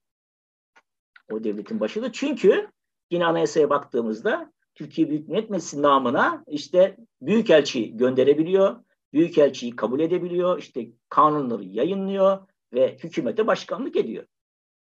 O 1.31 1.43
devletin 1.43 1.79
başıdır. 1.79 2.11
Çünkü 2.13 2.67
yine 3.11 3.25
anayasaya 3.25 3.69
baktığımızda 3.69 4.53
Türkiye 4.75 5.09
Büyük 5.09 5.27
Millet 5.27 5.49
Meclisi 5.49 5.81
namına 5.81 6.43
işte 6.47 6.97
büyükelçi 7.21 7.97
gönderebiliyor, 7.97 8.83
büyükelçiyi 9.13 9.75
kabul 9.75 9.99
edebiliyor, 9.99 10.59
işte 10.59 10.87
kanunları 11.09 11.63
yayınlıyor 11.63 12.47
ve 12.73 12.97
hükümete 13.03 13.47
başkanlık 13.47 13.95
ediyor. 13.95 14.25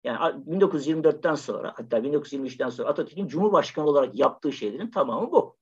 Yani 0.04 0.18
1924'ten 0.18 1.34
sonra 1.34 1.72
hatta 1.76 1.98
1923'ten 1.98 2.68
sonra 2.68 2.88
Atatürk'ün 2.88 3.26
Cumhurbaşkanı 3.26 3.86
olarak 3.86 4.18
yaptığı 4.18 4.52
şeylerin 4.52 4.90
tamamı 4.90 5.32
bu. 5.32 5.56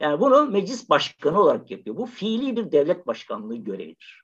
Yani 0.00 0.20
bunu 0.20 0.46
meclis 0.50 0.90
başkanı 0.90 1.40
olarak 1.40 1.70
yapıyor. 1.70 1.96
Bu 1.96 2.06
fiili 2.06 2.56
bir 2.56 2.72
devlet 2.72 3.06
başkanlığı 3.06 3.56
görevidir. 3.56 4.22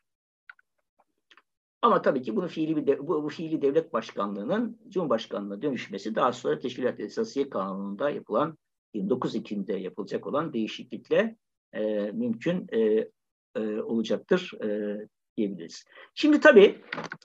Ama 1.82 2.02
tabii 2.02 2.22
ki 2.22 2.36
bunu 2.36 2.48
fiili 2.48 2.76
bir 2.76 2.86
de, 2.86 2.98
bu, 2.98 3.24
bu 3.24 3.28
fiili 3.28 3.62
devlet 3.62 3.92
başkanlığının 3.92 4.78
Cumhurbaşkanlığına 4.88 5.62
dönüşmesi 5.62 6.14
daha 6.14 6.32
sonra 6.32 6.58
Teşkilat 6.58 7.00
Esasiye 7.00 7.50
Kanunu'nda 7.50 8.10
yapılan 8.10 8.58
29 8.94 9.36
Ekim'de 9.36 9.72
yapılacak 9.72 10.26
olan 10.26 10.52
değişiklikle 10.52 11.36
e, 11.72 12.10
mümkün 12.12 12.66
e, 12.72 13.08
e, 13.56 13.80
olacaktır 13.80 14.52
e, 14.62 14.98
diyebiliriz. 15.36 15.84
Şimdi 16.14 16.40
tabii 16.40 16.82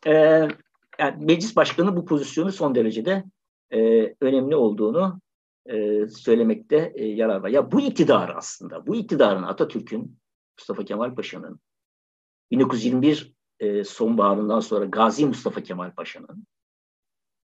e, 0.07 0.13
yani 0.99 1.25
meclis 1.25 1.55
başkanı 1.55 1.95
bu 1.95 2.05
pozisyonu 2.05 2.51
son 2.51 2.75
derecede 2.75 3.23
e, 3.73 3.79
önemli 4.21 4.55
olduğunu 4.55 5.19
e, 5.65 6.07
söylemekte 6.07 6.93
e, 6.95 7.05
yarar 7.05 7.39
var. 7.39 7.49
Ya 7.49 7.71
bu 7.71 7.81
iktidar 7.81 8.33
aslında, 8.35 8.87
bu 8.87 8.95
iktidarın 8.95 9.43
Atatürk'ün, 9.43 10.17
Mustafa 10.57 10.85
Kemal 10.85 11.15
Paşa'nın 11.15 11.59
1921 12.51 13.33
e, 13.59 13.83
sonbaharından 13.83 14.59
sonra 14.59 14.85
Gazi 14.85 15.25
Mustafa 15.25 15.63
Kemal 15.63 15.91
Paşa'nın 15.91 16.47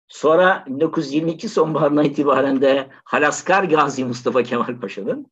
sonra 0.09 0.65
1922 0.67 1.49
sonbaharından 1.49 2.05
itibaren 2.05 2.63
de 2.63 2.91
Halaskar 3.05 3.65
Gazi 3.65 4.05
Mustafa 4.05 4.43
Kemal 4.43 4.81
Paşa'nın 4.81 5.27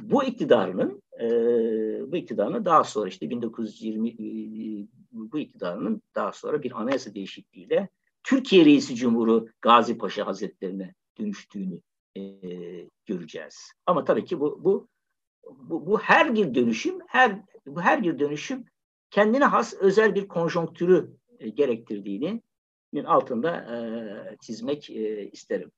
bu 0.00 0.24
iktidarının 0.24 1.02
e, 1.20 1.26
bu 2.12 2.16
iktidarının 2.16 2.64
daha 2.64 2.84
sonra 2.84 3.08
işte 3.08 3.30
1920 3.30 4.08
e, 4.08 4.16
bu 5.12 5.38
iktidarının 5.38 6.02
daha 6.14 6.32
sonra 6.32 6.62
bir 6.62 6.80
anayasa 6.80 7.14
değişikliğiyle 7.14 7.88
Türkiye 8.24 8.64
Reisi 8.64 8.94
Cumhuru 8.94 9.48
Gazi 9.60 9.98
Paşa 9.98 10.26
Hazretlerine 10.26 10.94
dönüştüğünü 11.18 11.80
e, 12.16 12.90
göreceğiz. 13.06 13.72
Ama 13.86 14.04
tabii 14.04 14.24
ki 14.24 14.40
bu, 14.40 14.64
bu 14.64 14.88
bu 15.50 15.86
bu 15.86 15.98
her 15.98 16.34
bir 16.34 16.54
dönüşüm 16.54 16.98
her 17.06 17.40
bu 17.66 17.80
her 17.80 18.02
bir 18.02 18.18
dönüşüm 18.18 18.64
kendine 19.10 19.44
has 19.44 19.74
özel 19.74 20.14
bir 20.14 20.28
konjonktürü 20.28 21.16
e, 21.38 21.48
gerektirdiğini 21.48 22.42
altında 23.04 23.56
e, 23.56 23.78
çizmek 24.40 24.90
e, 24.90 25.30
isterim. 25.30 25.72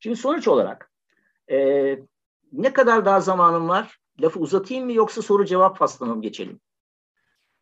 Şimdi 0.00 0.16
sonuç 0.16 0.48
olarak 0.48 0.90
e, 1.50 1.98
ne 2.52 2.72
kadar 2.72 3.04
daha 3.04 3.20
zamanım 3.20 3.68
var? 3.68 3.98
Lafı 4.20 4.40
uzatayım 4.40 4.84
mı 4.84 4.92
yoksa 4.92 5.22
soru 5.22 5.44
cevap 5.44 5.78
faslına 5.78 6.14
mı 6.14 6.22
geçelim? 6.22 6.60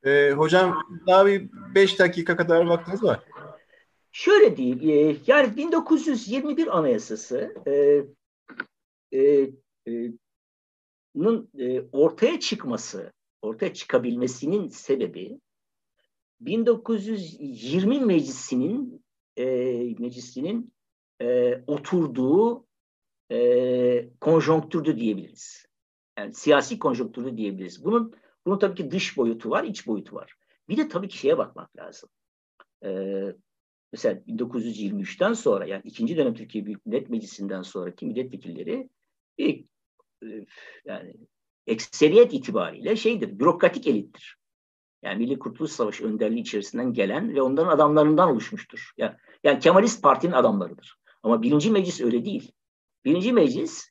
E, 0.04 0.30
hocam 0.30 0.82
daha 1.06 1.26
bir 1.26 1.50
beş 1.74 1.98
dakika 1.98 2.36
kadar 2.36 2.66
vaktiniz 2.66 3.02
var. 3.02 3.20
Şöyle 4.12 4.56
diyeyim, 4.56 4.80
e, 4.90 5.16
yani 5.26 5.56
1921 5.56 6.78
Anayasası 6.78 7.54
e, 7.66 8.04
e, 9.12 9.50
e, 9.86 9.92
e, 11.58 11.84
ortaya 11.92 12.40
çıkması, 12.40 13.12
ortaya 13.42 13.74
çıkabilmesinin 13.74 14.68
sebebi 14.68 15.40
1920 16.40 18.00
meclisinin 18.00 19.04
e, 19.36 19.44
meclisinin 19.98 20.72
e, 21.22 21.54
oturduğu 21.66 22.66
e, 23.32 24.08
konjonktürdü 24.20 24.96
diyebiliriz. 24.96 25.66
Yani 26.18 26.34
siyasi 26.34 26.78
konjonktürdü 26.78 27.36
diyebiliriz. 27.36 27.84
Bunun 27.84 28.14
bunun 28.46 28.58
tabii 28.58 28.74
ki 28.74 28.90
dış 28.90 29.16
boyutu 29.16 29.50
var, 29.50 29.64
iç 29.64 29.86
boyutu 29.86 30.16
var. 30.16 30.34
Bir 30.68 30.76
de 30.76 30.88
tabii 30.88 31.08
ki 31.08 31.18
şeye 31.18 31.38
bakmak 31.38 31.76
lazım. 31.76 32.08
Ee, 32.84 33.36
mesela 33.92 34.20
1923'ten 34.28 35.32
sonra 35.32 35.66
yani 35.66 35.82
ikinci 35.84 36.16
dönem 36.16 36.34
Türkiye 36.34 36.66
Büyük 36.66 36.86
Millet 36.86 37.10
Meclisi'nden 37.10 37.62
sonraki 37.62 38.06
milletvekilleri 38.06 38.88
bir, 39.38 39.64
e, 40.22 40.46
yani 40.84 41.14
ekseriyet 41.66 42.34
itibariyle 42.34 42.96
şeydir, 42.96 43.38
bürokratik 43.38 43.86
elittir. 43.86 44.36
Yani 45.02 45.18
Milli 45.18 45.38
Kurtuluş 45.38 45.70
Savaşı 45.70 46.04
önderliği 46.06 46.40
içerisinden 46.40 46.92
gelen 46.92 47.34
ve 47.34 47.42
onların 47.42 47.70
adamlarından 47.70 48.30
oluşmuştur. 48.30 48.92
Yani, 48.96 49.16
yani 49.44 49.58
Kemalist 49.58 50.02
Parti'nin 50.02 50.32
adamlarıdır. 50.32 50.96
Ama 51.22 51.42
birinci 51.42 51.70
meclis 51.70 52.00
öyle 52.00 52.24
değil. 52.24 52.52
Birinci 53.04 53.32
meclis 53.32 53.90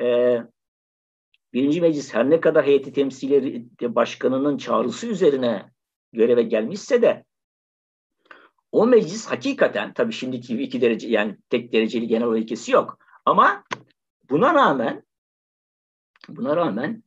e, 0.00 0.36
birinci 1.52 1.80
meclis 1.80 2.14
her 2.14 2.30
ne 2.30 2.40
kadar 2.40 2.66
heyeti 2.66 2.92
temsilcileri 2.92 3.66
başkanının 3.80 4.56
çağrısı 4.56 5.06
üzerine 5.06 5.72
göreve 6.12 6.42
gelmişse 6.42 7.02
de 7.02 7.24
o 8.72 8.86
meclis 8.86 9.26
hakikaten 9.26 9.92
tabii 9.92 10.12
şimdiki 10.12 10.62
iki 10.62 10.80
derece 10.80 11.08
yani 11.08 11.36
tek 11.50 11.72
dereceli 11.72 12.06
genel 12.06 12.36
ilkesi 12.36 12.72
yok. 12.72 12.98
Ama 13.24 13.64
buna 14.30 14.54
rağmen 14.54 15.02
buna 16.28 16.56
rağmen 16.56 17.02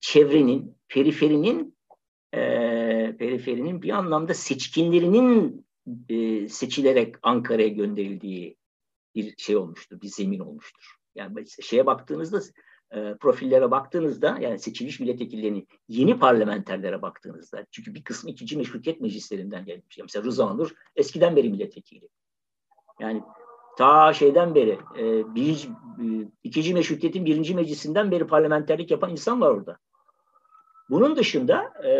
çevrenin, 0.00 0.76
periferinin 0.88 1.76
e, 2.34 2.40
periferinin 3.18 3.82
bir 3.82 3.90
anlamda 3.90 4.34
seçkinlerinin 4.34 5.66
e, 6.08 6.48
seçilerek 6.48 7.14
Ankara'ya 7.22 7.68
gönderildiği 7.68 8.56
bir 9.14 9.34
şey 9.36 9.56
olmuştur, 9.56 10.00
bir 10.00 10.08
zemin 10.08 10.38
olmuştur. 10.38 10.96
Yani 11.14 11.44
şeye 11.62 11.86
baktığınızda 11.86 12.40
e, 12.94 13.14
profillere 13.20 13.70
baktığınızda 13.70 14.38
yani 14.40 14.58
seçilmiş 14.58 15.00
milletvekillerinin 15.00 15.68
yeni 15.88 16.18
parlamenterlere 16.18 17.02
baktığınızda 17.02 17.66
çünkü 17.70 17.94
bir 17.94 18.04
kısmı 18.04 18.30
ikinci 18.30 18.56
meşrutiyet 18.56 19.00
meclislerinden 19.00 19.64
gelmiş. 19.64 19.98
Mesela 20.02 20.24
Rıza 20.24 20.54
Nur 20.54 20.74
eskiden 20.96 21.36
beri 21.36 21.48
milletvekili. 21.50 22.08
Yani 23.00 23.22
ta 23.78 24.12
şeyden 24.12 24.54
beri 24.54 24.78
e, 24.98 25.34
bir, 25.34 25.68
e, 25.98 26.04
ikinci 26.44 26.74
meşrutiyetin 26.74 27.24
birinci 27.24 27.54
meclisinden 27.54 28.10
beri 28.10 28.26
parlamenterlik 28.26 28.90
yapan 28.90 29.10
insan 29.10 29.40
var 29.40 29.50
orada. 29.50 29.78
Bunun 30.90 31.16
dışında 31.16 31.72
e, 31.84 31.90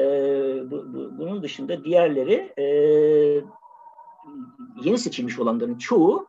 bu, 0.70 0.95
bu, 0.95 1.18
bunun 1.18 1.43
dışında 1.43 1.84
diğerleri 1.84 2.53
e, 2.59 2.64
yeni 4.84 4.99
seçilmiş 4.99 5.39
olanların 5.39 5.78
çoğu 5.78 6.28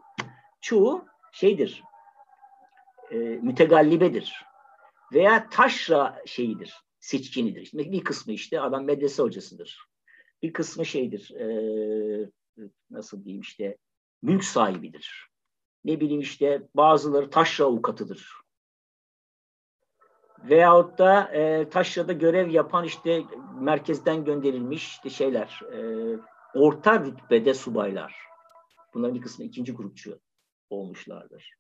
çoğu 0.61 1.05
şeydir 1.31 1.83
e, 3.11 3.17
mütegallibedir 3.17 4.48
veya 5.13 5.49
taşra 5.49 6.21
şeyidir, 6.25 6.73
seçkinidir. 6.99 7.65
Şimdi 7.65 7.91
bir 7.91 8.03
kısmı 8.03 8.33
işte 8.33 8.61
adam 8.61 8.85
medrese 8.85 9.23
hocasıdır. 9.23 9.79
Bir 10.41 10.53
kısmı 10.53 10.85
şeydir, 10.85 11.31
e, 11.31 12.31
nasıl 12.89 13.23
diyeyim 13.23 13.41
işte 13.41 13.77
mülk 14.21 14.43
sahibidir. 14.43 15.29
Ne 15.83 15.99
bileyim 15.99 16.21
işte 16.21 16.67
bazıları 16.75 17.29
taşra 17.29 17.65
avukatıdır. 17.65 18.33
Veyahut 20.43 20.97
da 20.97 21.23
e, 21.33 21.69
taşrada 21.69 22.13
görev 22.13 22.49
yapan 22.49 22.85
işte 22.85 23.23
merkezden 23.59 24.25
gönderilmiş 24.25 24.87
işte 24.87 25.09
şeyler, 25.09 25.61
e, 25.73 25.79
orta 26.53 27.05
rütbede 27.05 27.53
subaylar. 27.53 28.15
Bunların 28.93 29.15
bir 29.15 29.21
kısmı 29.21 29.45
ikinci 29.45 29.73
grupçu 29.73 30.19
olmuşlardır. 30.69 31.53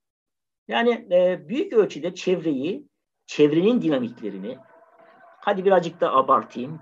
Yani 0.67 1.07
e, 1.11 1.47
büyük 1.47 1.73
ölçüde 1.73 2.15
çevreyi, 2.15 2.87
çevrenin 3.29 3.81
dinamiklerini, 3.81 4.57
hadi 5.39 5.65
birazcık 5.65 6.01
da 6.01 6.13
abartayım, 6.13 6.79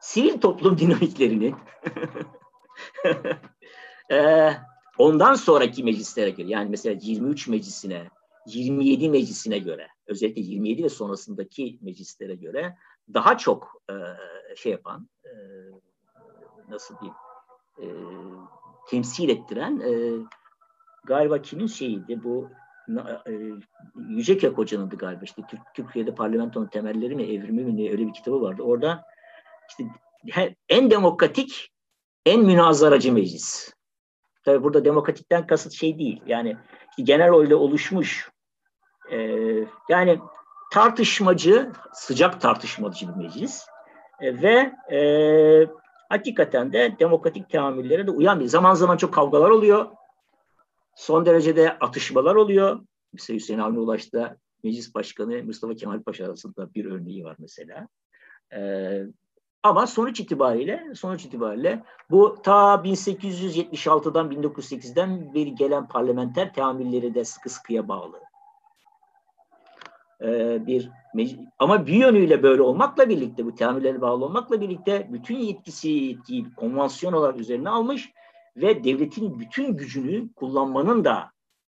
sivil 0.00 0.40
toplum 0.40 0.78
dinamiklerini 0.78 1.54
ondan 4.98 5.34
sonraki 5.34 5.84
meclislere 5.84 6.30
göre, 6.30 6.48
yani 6.48 6.70
mesela 6.70 6.98
23 7.02 7.48
meclisine, 7.48 8.10
27 8.46 9.10
meclisine 9.10 9.58
göre, 9.58 9.88
özellikle 10.06 10.40
27 10.40 10.84
ve 10.84 10.88
sonrasındaki 10.88 11.78
meclislere 11.82 12.34
göre 12.34 12.76
daha 13.14 13.38
çok 13.38 13.82
şey 14.56 14.72
yapan, 14.72 15.08
nasıl 16.68 16.94
diyeyim, 16.98 17.16
temsil 18.90 19.28
ettiren 19.28 19.82
galiba 21.04 21.42
kimin 21.42 21.66
şeyiydi 21.66 22.24
bu 22.24 22.48
e, 23.28 23.32
Yücekök 24.08 24.58
Hoca'nındı 24.58 24.96
galiba 24.96 25.20
işte 25.24 25.42
Türk, 25.48 25.60
Türkiye'de 25.74 26.14
parlamentonun 26.14 26.66
temelleri 26.66 27.16
mi 27.16 27.22
evrimi 27.22 27.64
mi 27.64 27.90
öyle 27.90 28.06
bir 28.06 28.12
kitabı 28.12 28.42
vardı. 28.42 28.62
Orada 28.62 29.04
işte 29.68 29.84
en 30.68 30.90
demokratik 30.90 31.72
en 32.26 32.40
münazaracı 32.40 33.12
meclis. 33.12 33.74
Tabi 34.44 34.62
burada 34.62 34.84
demokratikten 34.84 35.46
kasıt 35.46 35.72
şey 35.72 35.98
değil. 35.98 36.22
Yani 36.26 36.56
genel 36.98 37.30
oyla 37.30 37.56
oluşmuş 37.56 38.30
e, 39.10 39.18
yani 39.88 40.18
tartışmacı, 40.72 41.72
sıcak 41.92 42.40
tartışmacı 42.40 43.08
bir 43.08 43.22
meclis 43.22 43.66
e, 44.20 44.42
ve 44.42 44.72
e, 44.96 45.00
hakikaten 46.08 46.72
de 46.72 46.96
demokratik 46.98 47.50
teamüllere 47.50 48.06
de 48.06 48.10
uyan 48.10 48.40
bir. 48.40 48.46
Zaman 48.46 48.74
zaman 48.74 48.96
çok 48.96 49.14
kavgalar 49.14 49.50
oluyor. 49.50 49.86
Son 50.96 51.26
derecede 51.26 51.78
atışmalar 51.78 52.34
oluyor. 52.34 52.80
Mesela 53.12 53.36
Hüseyin 53.36 53.60
Avni 53.60 53.78
Ulaş'ta 53.78 54.36
Meclis 54.64 54.94
Başkanı 54.94 55.44
Mustafa 55.44 55.74
Kemal 55.74 56.02
Paşa 56.02 56.24
arasında 56.24 56.74
bir 56.74 56.84
örneği 56.84 57.24
var 57.24 57.36
mesela. 57.38 57.88
Ee, 58.54 59.02
ama 59.62 59.86
sonuç 59.86 60.20
itibariyle 60.20 60.94
sonuç 60.94 61.24
itibariyle 61.24 61.82
bu 62.10 62.36
ta 62.42 62.74
1876'dan 62.74 64.30
1908'den 64.32 65.34
beri 65.34 65.54
gelen 65.54 65.88
parlamenter 65.88 66.54
teamülleri 66.54 67.14
de 67.14 67.24
sıkı 67.24 67.50
sıkıya 67.50 67.88
bağlı. 67.88 68.20
Ee, 70.22 70.66
bir 70.66 70.90
ama 71.58 71.86
bir 71.86 71.94
yönüyle 71.94 72.42
böyle 72.42 72.62
olmakla 72.62 73.08
birlikte 73.08 73.44
bu 73.44 73.54
teamüllere 73.54 74.00
bağlı 74.00 74.24
olmakla 74.24 74.60
birlikte 74.60 75.08
bütün 75.12 75.36
yetkisi 75.36 75.88
yetkiyi 75.88 76.54
konvansiyon 76.54 77.12
olarak 77.12 77.40
üzerine 77.40 77.68
almış 77.68 78.12
ve 78.56 78.84
devletin 78.84 79.40
bütün 79.40 79.76
gücünü 79.76 80.32
kullanmanın 80.32 81.04
da 81.04 81.30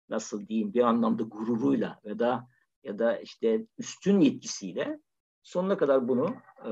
nasıl 0.08 0.46
diyeyim 0.46 0.74
bir 0.74 0.82
anlamda 0.82 1.22
gururuyla 1.22 2.00
ya 2.04 2.18
da 2.18 2.46
ya 2.84 2.98
da 2.98 3.18
işte 3.18 3.66
üstün 3.78 4.20
yetkisiyle 4.20 5.00
sonuna 5.42 5.76
kadar 5.76 6.08
bunu 6.08 6.34
e, 6.64 6.70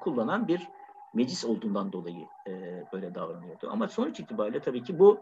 kullanan 0.00 0.48
bir 0.48 0.68
meclis 1.14 1.44
olduğundan 1.44 1.92
dolayı 1.92 2.26
e, 2.48 2.84
böyle 2.92 3.14
davranıyordu. 3.14 3.70
Ama 3.70 3.88
sonuç 3.88 4.20
itibariyle 4.20 4.60
tabii 4.60 4.82
ki 4.82 4.98
bu 4.98 5.20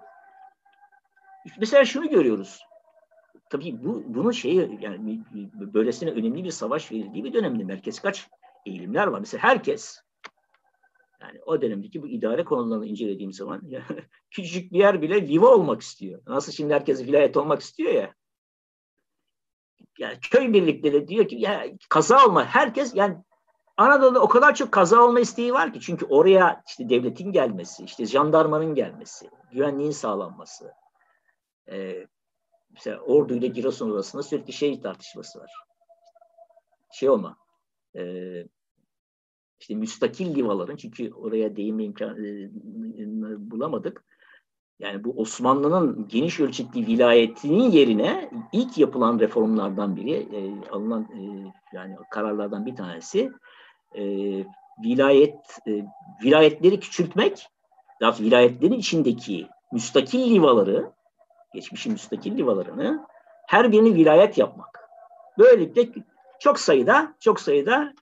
mesela 1.59 1.85
şunu 1.85 2.09
görüyoruz. 2.09 2.66
Tabii 3.51 3.85
bu 3.85 4.03
bunun 4.07 4.31
şeyi 4.31 4.79
yani 4.81 5.20
böylesine 5.55 6.11
önemli 6.11 6.45
bir 6.45 6.51
savaş 6.51 6.93
verildiği 6.93 7.24
bir 7.24 7.33
dönemde 7.33 7.64
merkez 7.64 8.01
kaç 8.01 8.29
eğilimler 8.66 9.07
var. 9.07 9.20
Mesela 9.20 9.43
herkes 9.43 10.03
yani 11.21 11.41
o 11.47 11.62
dönemdeki 11.62 12.03
bu 12.03 12.07
idare 12.07 12.45
konularını 12.45 12.87
incelediğim 12.87 13.33
zaman 13.33 13.62
ya, 13.67 13.83
küçücük 14.31 14.73
bir 14.73 14.79
yer 14.79 15.03
bile 15.03 15.29
liva 15.29 15.55
olmak 15.55 15.83
istiyor. 15.83 16.23
Nasıl 16.27 16.53
şimdi 16.53 16.75
herkes 16.75 17.03
vilayet 17.03 17.37
olmak 17.37 17.61
istiyor 17.61 17.93
ya. 17.93 18.14
Yani 19.99 20.19
köy 20.21 20.53
birlikleri 20.53 21.09
diyor 21.09 21.29
ki 21.29 21.37
ya 21.37 21.67
kaza 21.89 22.27
olma. 22.27 22.45
Herkes 22.45 22.95
yani 22.95 23.17
Anadolu'da 23.77 24.21
o 24.21 24.29
kadar 24.29 24.55
çok 24.55 24.73
kaza 24.73 25.03
olma 25.03 25.21
isteği 25.21 25.53
var 25.53 25.73
ki 25.73 25.81
çünkü 25.81 26.07
oraya 26.07 26.62
işte 26.69 26.89
devletin 26.89 27.33
gelmesi, 27.33 27.85
işte 27.85 28.07
jandarmanın 28.07 28.75
gelmesi, 28.75 29.31
güvenliğin 29.53 29.91
sağlanması. 29.91 30.73
Ee, 31.71 32.07
mesela 32.71 33.01
Ordu 33.01 33.35
ile 33.35 33.47
Giresun 33.47 33.91
arasında 33.91 34.23
sürekli 34.23 34.53
şey 34.53 34.81
tartışması 34.81 35.41
var. 35.41 35.51
Şey 36.93 37.09
olma, 37.09 37.37
e, 37.97 38.03
işte 39.61 39.75
müstakil 39.75 40.35
livaların 40.35 40.77
çünkü 40.77 41.13
oraya 41.13 41.57
değinme 41.57 41.85
imkanı 41.85 42.29
e, 42.29 42.51
bulamadık. 43.51 44.05
Yani 44.79 45.05
bu 45.05 45.21
Osmanlı'nın 45.21 46.09
geniş 46.09 46.41
ölçekli 46.41 46.87
vilayetinin 46.87 47.71
yerine 47.71 48.31
ilk 48.53 48.79
yapılan 48.79 49.21
reformlardan 49.21 49.97
biri, 49.97 50.13
e, 50.13 50.71
alınan 50.71 51.03
e, 51.03 51.53
yani 51.73 51.97
kararlardan 52.11 52.67
bir 52.67 52.77
tanesi 52.77 53.33
e, 53.95 54.03
vilayet 54.85 55.39
e, 55.69 55.85
vilayetleri 56.25 56.81
küçültmek, 56.81 57.49
daha 58.01 58.19
vilayetlerin 58.21 58.79
içindeki 58.79 59.47
müstakil 59.73 60.35
livaları, 60.35 60.93
geçmişin 61.55 61.93
müstakil 61.93 62.39
livalarını 62.39 63.07
her 63.47 63.73
birini 63.73 63.95
vilayet 63.95 64.39
yapmak. 64.39 64.81
Böylelikle 65.39 65.89
çok 66.41 66.59
sayıda 66.59 67.15
çok 67.21 67.41
sayıda 67.41 67.93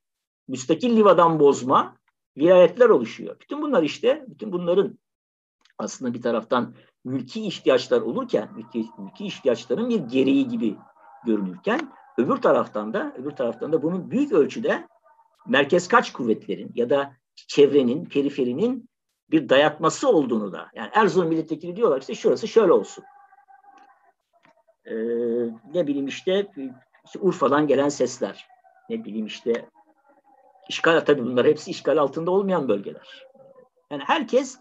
müstakil 0.49 0.97
livadan 0.97 1.41
bozma 1.41 1.97
vilayetler 2.37 2.89
oluşuyor. 2.89 3.37
Bütün 3.41 3.63
bunlar 3.63 3.83
işte, 3.83 4.25
bütün 4.29 4.53
bunların 4.53 4.99
aslında 5.79 6.15
bir 6.15 6.23
taraftan 6.23 6.75
mülki 7.05 7.47
ihtiyaçlar 7.47 8.01
olurken, 8.01 8.49
mülki, 8.55 8.87
mülki 8.99 9.27
ihtiyaçların 9.27 9.89
bir 9.89 9.99
gereği 9.99 10.49
gibi 10.49 10.77
görünürken, 11.27 11.93
öbür 12.19 12.37
taraftan 12.37 12.95
da 12.95 13.13
öbür 13.19 13.31
taraftan 13.31 13.73
da 13.73 13.83
bunun 13.83 14.11
büyük 14.11 14.33
ölçüde 14.33 14.89
merkez 15.47 15.89
kaç 15.89 16.13
kuvvetlerin 16.13 16.73
ya 16.75 16.91
da 16.91 17.13
çevrenin, 17.35 18.05
periferinin 18.05 18.89
bir 19.31 19.49
dayatması 19.49 20.09
olduğunu 20.09 20.53
da 20.53 20.69
yani 20.75 20.91
Erzurum 20.93 21.29
milletvekili 21.29 21.77
diyorlar 21.77 22.01
işte 22.01 22.15
şurası 22.15 22.49
şöyle 22.49 22.73
olsun. 22.73 23.05
Ee, 24.85 24.95
ne 25.75 25.87
bileyim 25.87 26.07
işte, 26.07 26.47
işte 27.05 27.19
Urfa'dan 27.19 27.67
gelen 27.67 27.89
sesler. 27.89 28.47
Ne 28.91 29.05
bileyim 29.05 29.27
işte 29.27 29.69
İşgal 30.69 31.01
tabii 31.01 31.25
bunlar 31.25 31.47
hepsi 31.47 31.71
işgal 31.71 31.97
altında 31.97 32.31
olmayan 32.31 32.69
bölgeler. 32.69 33.27
Yani 33.91 34.03
herkes 34.07 34.59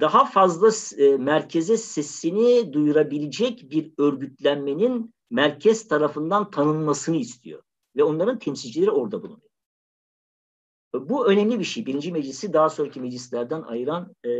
daha 0.00 0.24
fazla 0.24 0.70
e, 1.04 1.16
merkeze 1.16 1.76
sesini 1.76 2.72
duyurabilecek 2.72 3.70
bir 3.70 3.92
örgütlenmenin 3.98 5.14
merkez 5.30 5.88
tarafından 5.88 6.50
tanınmasını 6.50 7.16
istiyor. 7.16 7.62
Ve 7.96 8.04
onların 8.04 8.38
temsilcileri 8.38 8.90
orada 8.90 9.22
bulunuyor. 9.22 9.50
Bu 10.94 11.26
önemli 11.26 11.58
bir 11.58 11.64
şey. 11.64 11.86
Birinci 11.86 12.12
meclisi 12.12 12.52
daha 12.52 12.70
sonraki 12.70 13.00
meclislerden 13.00 13.62
ayıran 13.62 14.14
e, 14.26 14.30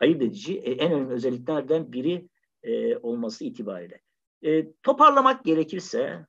ayırt 0.00 0.22
edici 0.22 0.58
e, 0.58 0.72
en 0.72 0.92
önemli 0.92 1.12
özelliklerden 1.12 1.92
biri 1.92 2.28
e, 2.62 2.96
olması 2.96 3.44
itibariyle. 3.44 4.00
E, 4.42 4.72
toparlamak 4.82 5.44
gerekirse 5.44 6.26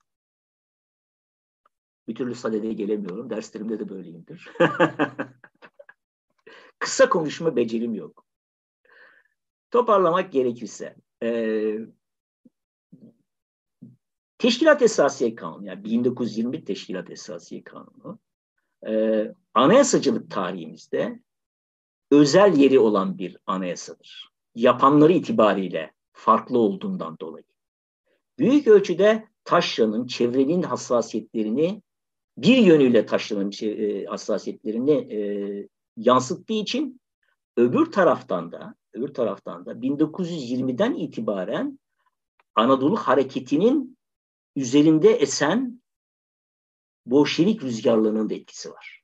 bir 2.07 2.15
türlü 2.15 2.35
sadede 2.35 2.73
gelemiyorum. 2.73 3.29
Derslerimde 3.29 3.79
de 3.79 3.89
böyleyimdir. 3.89 4.49
Kısa 6.79 7.09
konuşma 7.09 7.55
becerim 7.55 7.93
yok. 7.93 8.25
Toparlamak 9.71 10.31
gerekirse 10.31 10.95
e, 11.23 11.79
Teşkilat 14.37 14.81
Esasiye 14.81 15.35
Kanunu 15.35 15.67
yani 15.67 15.83
1921 15.83 16.65
Teşkilat 16.65 17.11
Esasiye 17.11 17.63
Kanunu 17.63 18.19
e, 18.87 19.23
anayasacılık 19.53 20.31
tarihimizde 20.31 21.19
özel 22.11 22.57
yeri 22.57 22.79
olan 22.79 23.17
bir 23.17 23.37
anayasadır. 23.45 24.29
Yapanları 24.55 25.13
itibariyle 25.13 25.93
farklı 26.13 26.59
olduğundan 26.59 27.19
dolayı. 27.19 27.45
Büyük 28.39 28.67
ölçüde 28.67 29.27
taşranın, 29.43 30.07
çevrenin 30.07 30.63
hassasiyetlerini 30.63 31.81
bir 32.37 32.57
yönüyle 32.57 33.05
taşlanan 33.05 33.49
şey, 33.49 34.01
e, 34.01 34.05
hassasiyetlerini 34.05 34.91
e, 34.91 35.19
yansıttığı 35.97 36.53
için 36.53 37.01
öbür 37.57 37.91
taraftan 37.91 38.51
da 38.51 38.75
öbür 38.93 39.13
taraftan 39.13 39.65
da 39.65 39.71
1920'den 39.71 40.93
itibaren 40.93 41.79
Anadolu 42.55 42.95
hareketinin 42.95 43.97
üzerinde 44.55 45.09
esen 45.09 45.81
Bolşevik 47.05 47.63
rüzgarlarının 47.63 48.29
da 48.29 48.33
etkisi 48.33 48.71
var. 48.71 49.01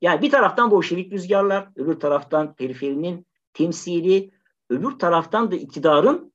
Yani 0.00 0.22
bir 0.22 0.30
taraftan 0.30 0.70
Bolşevik 0.70 1.12
rüzgarlar, 1.12 1.68
öbür 1.76 2.00
taraftan 2.00 2.54
periferinin 2.54 3.26
temsili, 3.52 4.30
öbür 4.70 4.98
taraftan 4.98 5.50
da 5.50 5.56
iktidarın 5.56 6.32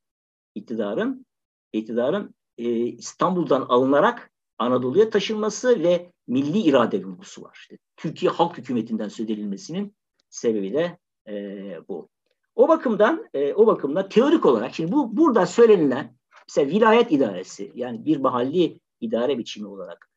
iktidarın 0.54 1.26
iktidarın 1.72 2.34
e, 2.58 2.70
İstanbul'dan 2.74 3.60
alınarak 3.60 4.33
Anadolu'ya 4.58 5.10
taşınması 5.10 5.82
ve 5.82 6.12
milli 6.26 6.58
irade 6.58 7.04
vurgusu 7.04 7.42
var. 7.42 7.58
İşte 7.60 7.78
Türkiye 7.96 8.32
Halk 8.32 8.58
Hükümeti'nden 8.58 9.08
söz 9.08 9.30
edilmesinin 9.30 9.96
sebebi 10.28 10.72
de 10.72 10.98
e, 11.28 11.78
bu. 11.88 12.08
O 12.54 12.68
bakımdan 12.68 13.28
e, 13.34 13.54
o 13.54 13.66
bakımdan 13.66 14.08
teorik 14.08 14.46
olarak 14.46 14.74
şimdi 14.74 14.92
bu 14.92 15.16
burada 15.16 15.46
söylenilen 15.46 16.16
mesela 16.48 16.70
vilayet 16.70 17.12
idaresi 17.12 17.72
yani 17.74 18.04
bir 18.04 18.16
mahalli 18.16 18.80
idare 19.00 19.38
biçimi 19.38 19.66
olarak 19.66 20.10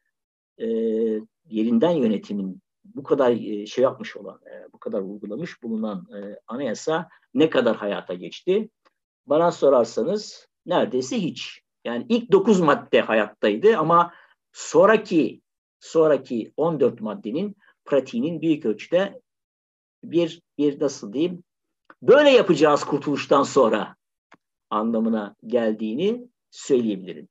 e, 0.57 0.67
yerinden 1.49 1.91
yönetimin 1.91 2.61
bu 2.95 3.03
kadar 3.03 3.31
e, 3.31 3.65
şey 3.65 3.83
yapmış 3.83 4.17
olan, 4.17 4.39
e, 4.45 4.73
bu 4.73 4.79
kadar 4.79 5.01
uygulamış 5.01 5.63
bulunan 5.63 6.07
e, 6.15 6.39
anayasa 6.47 7.09
ne 7.33 7.49
kadar 7.49 7.75
hayata 7.75 8.13
geçti? 8.13 8.69
Bana 9.25 9.51
sorarsanız 9.51 10.47
neredeyse 10.65 11.21
hiç. 11.21 11.61
Yani 11.85 12.05
ilk 12.09 12.31
9 12.31 12.59
madde 12.59 13.01
hayattaydı 13.01 13.77
ama 13.77 14.13
sonraki 14.57 15.41
sonraki 15.79 16.53
14 16.57 17.01
maddenin 17.01 17.55
pratiğinin 17.85 18.41
büyük 18.41 18.65
ölçüde 18.65 19.21
bir 20.03 20.41
bir 20.57 20.79
nasıl 20.79 21.13
diyeyim 21.13 21.43
böyle 22.01 22.29
yapacağız 22.29 22.83
kurtuluştan 22.83 23.43
sonra 23.43 23.95
anlamına 24.69 25.35
geldiğini 25.47 26.27
söyleyebilirim. 26.51 27.27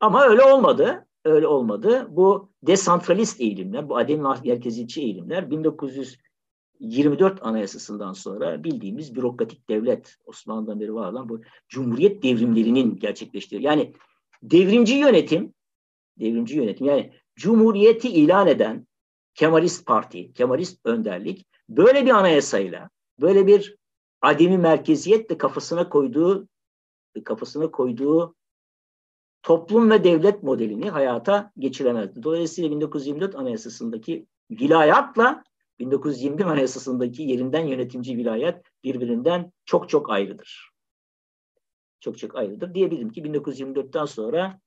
Ama 0.00 0.24
öyle 0.24 0.42
olmadı. 0.42 1.06
Öyle 1.24 1.46
olmadı. 1.46 2.06
Bu 2.10 2.50
desantralist 2.62 3.40
eğilimler, 3.40 3.88
bu 3.88 3.96
adem 3.96 4.20
merkeziyetçi 4.20 5.02
eğilimler 5.02 5.50
1924 5.50 7.42
Anayasası'ndan 7.42 8.12
sonra 8.12 8.64
bildiğimiz 8.64 9.14
bürokratik 9.14 9.68
devlet, 9.68 10.16
Osmanlı'dan 10.24 10.80
beri 10.80 10.94
var 10.94 11.12
olan 11.12 11.28
bu 11.28 11.40
cumhuriyet 11.68 12.22
devrimlerinin 12.22 12.96
gerçekleştiği. 12.96 13.62
Yani 13.62 13.92
devrimci 14.42 14.94
yönetim, 14.94 15.54
devrimci 16.20 16.56
yönetim 16.56 16.86
yani 16.86 17.12
cumhuriyeti 17.36 18.08
ilan 18.08 18.46
eden 18.46 18.86
Kemalist 19.34 19.86
Parti, 19.86 20.32
Kemalist 20.32 20.80
önderlik 20.84 21.46
böyle 21.68 22.06
bir 22.06 22.10
anayasayla, 22.10 22.90
böyle 23.20 23.46
bir 23.46 23.76
ademi 24.22 24.58
merkeziyetle 24.58 25.38
kafasına 25.38 25.88
koyduğu 25.88 26.48
kafasına 27.24 27.70
koyduğu 27.70 28.34
toplum 29.42 29.90
ve 29.90 30.04
devlet 30.04 30.42
modelini 30.42 30.90
hayata 30.90 31.52
geçiremezdi. 31.58 32.22
Dolayısıyla 32.22 32.70
1924 32.70 33.34
Anayasası'ndaki 33.34 34.26
vilayatla 34.50 35.44
1921 35.78 36.44
Anayasası'ndaki 36.44 37.22
yerinden 37.22 37.66
yönetimci 37.66 38.16
vilayet 38.16 38.64
birbirinden 38.84 39.52
çok 39.64 39.88
çok 39.88 40.10
ayrıdır. 40.10 40.70
Çok 42.00 42.18
çok 42.18 42.36
ayrıdır. 42.36 42.74
Diyebilirim 42.74 43.10
ki 43.10 43.22
1924'ten 43.22 44.04
sonra 44.04 44.60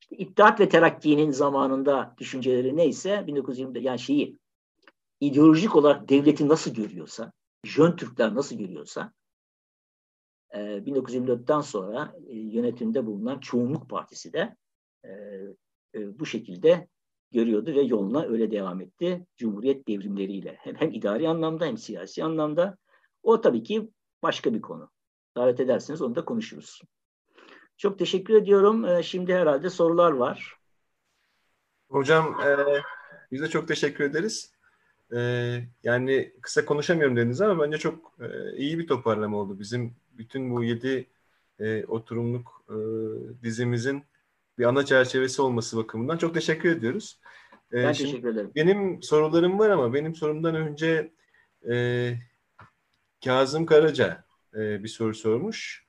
işte 0.00 0.16
İttihat 0.16 0.60
ve 0.60 0.68
Terakki'nin 0.68 1.30
zamanında 1.30 2.14
düşünceleri 2.18 2.76
neyse 2.76 3.10
1920'de 3.10 3.78
yani 3.78 3.98
şeyi 3.98 4.38
ideolojik 5.20 5.76
olarak 5.76 6.08
devleti 6.08 6.48
nasıl 6.48 6.74
görüyorsa, 6.74 7.32
Jön 7.64 7.96
Türkler 7.96 8.34
nasıl 8.34 8.56
görüyorsa 8.56 9.12
1924'ten 10.54 11.60
sonra 11.60 12.14
yönetimde 12.30 13.06
bulunan 13.06 13.40
Çoğunluk 13.40 13.90
Partisi 13.90 14.32
de 14.32 14.56
bu 15.94 16.26
şekilde 16.26 16.88
görüyordu 17.32 17.74
ve 17.74 17.80
yoluna 17.80 18.22
öyle 18.22 18.50
devam 18.50 18.80
etti. 18.80 19.26
Cumhuriyet 19.36 19.88
devrimleriyle 19.88 20.56
hem, 20.60 20.74
hem 20.74 20.92
idari 20.92 21.28
anlamda 21.28 21.66
hem 21.66 21.78
siyasi 21.78 22.24
anlamda. 22.24 22.76
O 23.22 23.40
tabii 23.40 23.62
ki 23.62 23.90
başka 24.22 24.54
bir 24.54 24.60
konu. 24.60 24.90
Davet 25.36 25.60
ederseniz 25.60 26.02
onu 26.02 26.14
da 26.14 26.24
konuşuruz. 26.24 26.80
Çok 27.78 27.98
teşekkür 27.98 28.34
ediyorum. 28.34 29.02
Şimdi 29.02 29.34
herhalde 29.34 29.70
sorular 29.70 30.12
var. 30.12 30.54
Hocam 31.88 32.40
e, 32.40 32.56
biz 33.32 33.42
de 33.42 33.48
çok 33.48 33.68
teşekkür 33.68 34.04
ederiz. 34.04 34.52
E, 35.16 35.18
yani 35.82 36.32
kısa 36.42 36.64
konuşamıyorum 36.64 37.16
dediniz 37.16 37.40
ama 37.40 37.64
bence 37.64 37.78
çok 37.78 38.12
e, 38.20 38.56
iyi 38.56 38.78
bir 38.78 38.86
toparlama 38.86 39.36
oldu. 39.36 39.58
Bizim 39.58 39.96
bütün 40.12 40.50
bu 40.50 40.64
yedi 40.64 41.06
e, 41.60 41.84
oturumluk 41.84 42.64
e, 42.68 42.76
dizimizin 43.42 44.02
bir 44.58 44.64
ana 44.64 44.84
çerçevesi 44.84 45.42
olması 45.42 45.76
bakımından 45.76 46.16
çok 46.16 46.34
teşekkür 46.34 46.76
ediyoruz. 46.76 47.20
E, 47.72 47.76
ben 47.76 47.92
şimdi 47.92 48.10
teşekkür 48.10 48.28
ederim. 48.28 48.50
Benim 48.54 49.02
sorularım 49.02 49.58
var 49.58 49.70
ama 49.70 49.94
benim 49.94 50.14
sorumdan 50.14 50.54
önce 50.54 51.12
e, 51.70 52.14
Kazım 53.24 53.66
Karaca 53.66 54.24
e, 54.54 54.82
bir 54.82 54.88
soru 54.88 55.14
sormuş. 55.14 55.87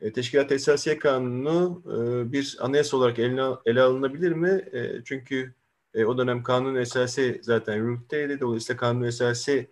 E, 0.00 0.12
Teşkilat 0.12 0.52
Esasiye 0.52 0.98
Kanunu 0.98 1.82
e, 1.86 2.32
bir 2.32 2.56
anayasa 2.60 2.96
olarak 2.96 3.18
eline, 3.18 3.44
ele 3.66 3.82
alınabilir 3.82 4.32
mi? 4.32 4.64
E, 4.72 5.04
çünkü 5.04 5.54
e, 5.94 6.04
o 6.04 6.18
dönem 6.18 6.42
kanun 6.42 6.74
esası 6.74 7.38
zaten 7.42 7.76
yürürlükteydi. 7.76 8.40
Dolayısıyla 8.40 8.76
kanun 8.80 9.02
esası 9.02 9.66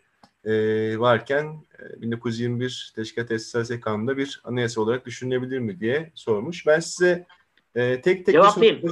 e, 0.45 0.53
varken 0.99 1.64
e, 1.97 2.03
1921 2.03 2.93
Teşkilat 2.97 3.31
Esasiye 3.31 3.81
Kanunu'nda 3.81 4.16
bir 4.16 4.41
anayasa 4.45 4.81
olarak 4.81 5.07
düşünülebilir 5.07 5.59
mi 5.59 5.81
diye 5.81 6.12
sormuş. 6.14 6.66
Ben 6.66 6.81
size 6.81 7.27
e, 7.74 8.01
tek 8.01 8.27
tek 8.27 8.33
Cevaplayayım. 8.33 8.83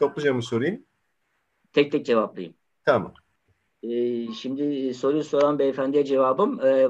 topluca 0.00 0.34
mı 0.34 0.42
sorayım? 0.42 0.82
Tek 1.72 1.92
tek 1.92 2.06
cevaplayayım. 2.06 2.54
Tamam. 2.84 3.14
Ee, 3.82 4.32
şimdi 4.32 4.94
soruyu 4.94 5.24
soran 5.24 5.58
beyefendiye 5.58 6.04
cevabım 6.04 6.60
e, 6.60 6.88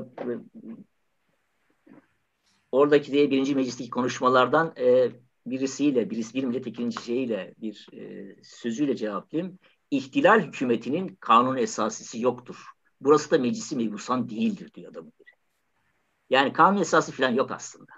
oradaki 2.72 3.12
diye 3.12 3.30
birinci 3.30 3.54
meclisteki 3.54 3.90
konuşmalardan 3.90 4.74
e, 4.78 5.10
birisiyle, 5.46 6.10
birisi 6.10 6.34
bir 6.34 6.44
milletvekilinin 6.44 6.90
şeyiyle 6.90 7.54
bir 7.58 7.88
e, 7.92 8.36
sözüyle 8.42 8.96
cevaplayayım. 8.96 9.58
İhtilal 9.90 10.40
hükümetinin 10.40 11.16
kanun 11.20 11.56
esasisi 11.56 12.20
yoktur. 12.20 12.66
Burası 13.00 13.30
da 13.30 13.38
meclisi 13.38 13.76
mebusan 13.76 14.28
değildir 14.28 14.74
diyor 14.74 14.90
adam. 14.90 15.12
Yani 16.30 16.52
kanun 16.52 16.80
esası 16.80 17.12
falan 17.12 17.30
yok 17.30 17.50
aslında. 17.50 17.92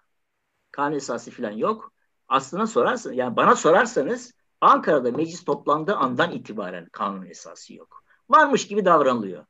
Kanun 0.70 0.96
esası 0.96 1.30
falan 1.30 1.50
yok. 1.50 1.92
Aslına 2.28 2.66
sorarsanız, 2.66 3.16
yani 3.16 3.36
bana 3.36 3.56
sorarsanız 3.56 4.32
Ankara'da 4.60 5.10
meclis 5.10 5.44
toplandığı 5.44 5.94
andan 5.94 6.32
itibaren 6.32 6.88
kanun 6.92 7.26
esası 7.26 7.74
yok. 7.74 8.04
Varmış 8.28 8.66
gibi 8.66 8.84
davranılıyor. 8.84 9.44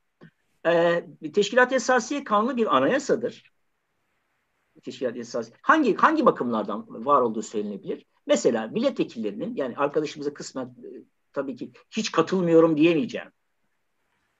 Ee, 0.65 1.05
teşkilat 1.33 1.73
esası 1.73 2.23
kanunu 2.23 2.57
bir 2.57 2.75
anayasadır. 2.77 3.54
Teşkilat 4.85 5.17
esası 5.17 5.51
hangi 5.61 5.95
hangi 5.95 6.25
bakımlardan 6.25 7.05
var 7.05 7.21
olduğu 7.21 7.41
söylenebilir? 7.41 8.05
Mesela 8.27 8.67
milletvekillerinin 8.67 9.55
yani 9.55 9.77
arkadaşımıza 9.77 10.33
kısmen 10.33 10.65
e, 10.65 10.89
tabii 11.33 11.55
ki 11.55 11.71
hiç 11.91 12.11
katılmıyorum 12.11 12.77
diyemeyeceğim. 12.77 13.27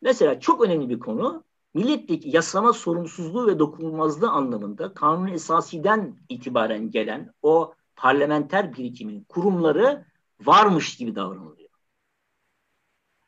Mesela 0.02 0.40
çok 0.40 0.62
önemli 0.62 0.90
bir 0.90 1.00
konu 1.00 1.44
milletteki 1.74 2.30
yasama 2.30 2.74
sorumsuzluğu 2.74 3.48
ve 3.48 3.60
dokunulmazlığı 3.60 4.30
anlamında 4.30 4.94
kanun 4.94 5.28
esasiden 5.28 6.18
itibaren 6.30 6.92
gelen 6.92 7.34
o 7.42 7.74
parlamenter 7.96 8.74
birikimin 8.74 9.24
kurumları 9.24 10.06
varmış 10.42 10.98
gibi 10.98 11.16
davranılıyor. 11.16 11.70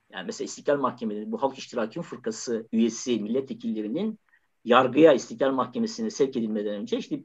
Yani 0.09 0.25
mesela 0.25 0.45
İstiklal 0.45 0.77
Mahkemeleri, 0.77 1.31
bu 1.31 1.41
Halk 1.41 1.57
İştirakinin 1.57 2.03
Fırkası 2.03 2.67
üyesi 2.71 3.19
milletvekillerinin 3.19 4.19
yargıya 4.67 5.13
İstiklal 5.13 5.51
Mahkemesi'ne 5.51 6.09
sevk 6.09 6.37
edilmeden 6.37 6.75
önce 6.75 6.97
işte 6.97 7.23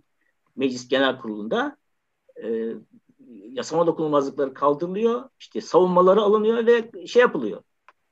Meclis 0.57 0.89
Genel 0.89 1.19
Kurulu'nda 1.19 1.77
e, 2.45 2.75
yasama 3.49 3.87
dokunulmazlıkları 3.87 4.55
kaldırılıyor, 4.55 5.29
işte 5.41 5.61
savunmaları 5.61 6.21
alınıyor 6.21 6.67
ve 6.67 7.07
şey 7.07 7.21
yapılıyor 7.21 7.63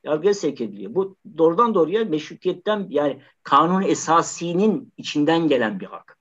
yargıya 0.05 0.35
sevk 0.35 0.61
ediliyor. 0.61 0.95
Bu 0.95 1.17
doğrudan 1.39 1.75
doğruya 1.75 2.05
meşrutiyetten 2.05 2.87
yani 2.91 3.21
kanun 3.43 3.83
esasinin 3.83 4.93
içinden 4.97 5.49
gelen 5.49 5.81
bir 5.81 5.87
hak. 5.87 6.19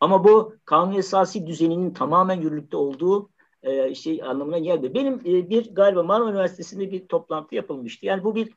Ama 0.00 0.24
bu 0.24 0.56
kanun 0.64 0.92
esası 0.92 1.46
düzeninin 1.46 1.94
tamamen 1.94 2.40
yürürlükte 2.40 2.76
olduğu 2.76 3.30
e, 3.62 3.94
şey 3.94 4.22
anlamına 4.22 4.58
geldi. 4.58 4.94
Benim 4.94 5.14
e, 5.14 5.50
bir 5.50 5.74
galiba 5.74 6.02
Marmara 6.02 6.30
Üniversitesi'nde 6.30 6.92
bir 6.92 7.08
toplantı 7.08 7.54
yapılmıştı. 7.54 8.06
Yani 8.06 8.24
bu 8.24 8.34
bir 8.34 8.52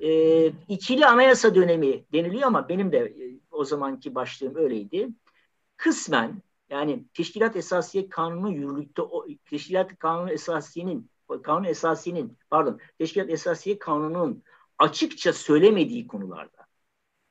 e, 0.00 0.46
ikili 0.68 1.06
anayasa 1.06 1.54
dönemi 1.54 2.04
deniliyor 2.12 2.42
ama 2.42 2.68
benim 2.68 2.92
de 2.92 2.98
e, 2.98 3.40
o 3.50 3.64
zamanki 3.64 4.14
başlığım 4.14 4.56
öyleydi. 4.56 5.08
Kısmen 5.76 6.42
yani 6.70 7.04
teşkilat 7.14 7.56
esasiye 7.56 8.08
kanunu 8.08 8.52
yürürlükte 8.52 9.02
o 9.02 9.26
teşkilat 9.50 9.98
kanunu 9.98 10.30
esasiyenin 10.30 11.10
kanun 11.42 11.64
esasinin 11.64 12.38
pardon 12.50 12.80
teşkilat 12.98 13.30
esasiye 13.30 13.78
kanunun 13.78 14.42
açıkça 14.78 15.32
söylemediği 15.32 16.06
konularda 16.06 16.66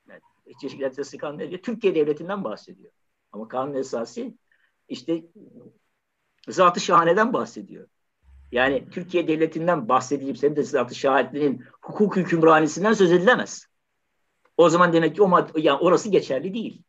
yani, 0.09 0.21
teşkilat 0.61 0.91
esasiye 0.91 1.19
kanunu 1.19 1.49
diyor? 1.49 1.61
Türkiye 1.61 1.95
devletinden 1.95 2.43
bahsediyor. 2.43 2.91
Ama 3.31 3.47
kanun 3.47 3.73
esası 3.73 4.33
işte 4.89 5.23
zatı 6.47 6.79
şahaneden 6.79 7.33
bahsediyor. 7.33 7.87
Yani 8.51 8.89
Türkiye 8.91 9.27
devletinden 9.27 9.89
bahsedilip 9.89 10.37
senin 10.37 10.55
de 10.55 10.63
zatı 10.63 10.95
şahitliğinin 10.95 11.63
hukuk 11.81 12.15
hükümranisinden 12.15 12.93
söz 12.93 13.11
edilemez. 13.11 13.67
O 14.57 14.69
zaman 14.69 14.93
demek 14.93 15.15
ki 15.15 15.23
o 15.23 15.45
yani 15.57 15.79
orası 15.79 16.09
geçerli 16.09 16.53
değil. 16.53 16.83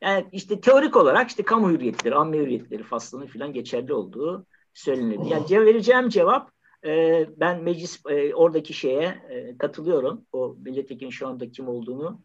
Yani 0.00 0.26
işte 0.32 0.60
teorik 0.60 0.96
olarak 0.96 1.28
işte 1.28 1.42
kamu 1.42 1.70
hürriyetleri, 1.70 2.14
amme 2.14 2.38
hürriyetleri 2.38 2.82
faslının 2.82 3.26
filan 3.26 3.52
geçerli 3.52 3.92
olduğu 3.94 4.46
söylenirdi. 4.74 5.28
Yani 5.28 5.66
vereceğim 5.66 6.08
cevap 6.08 6.50
e, 6.84 7.26
ben 7.36 7.62
meclis 7.62 8.06
e, 8.08 8.34
oradaki 8.34 8.74
şeye 8.74 9.22
e, 9.30 9.58
katılıyorum. 9.58 10.26
O 10.32 10.56
milletvekilinin 10.64 11.10
şu 11.10 11.28
anda 11.28 11.50
kim 11.50 11.68
olduğunu 11.68 12.20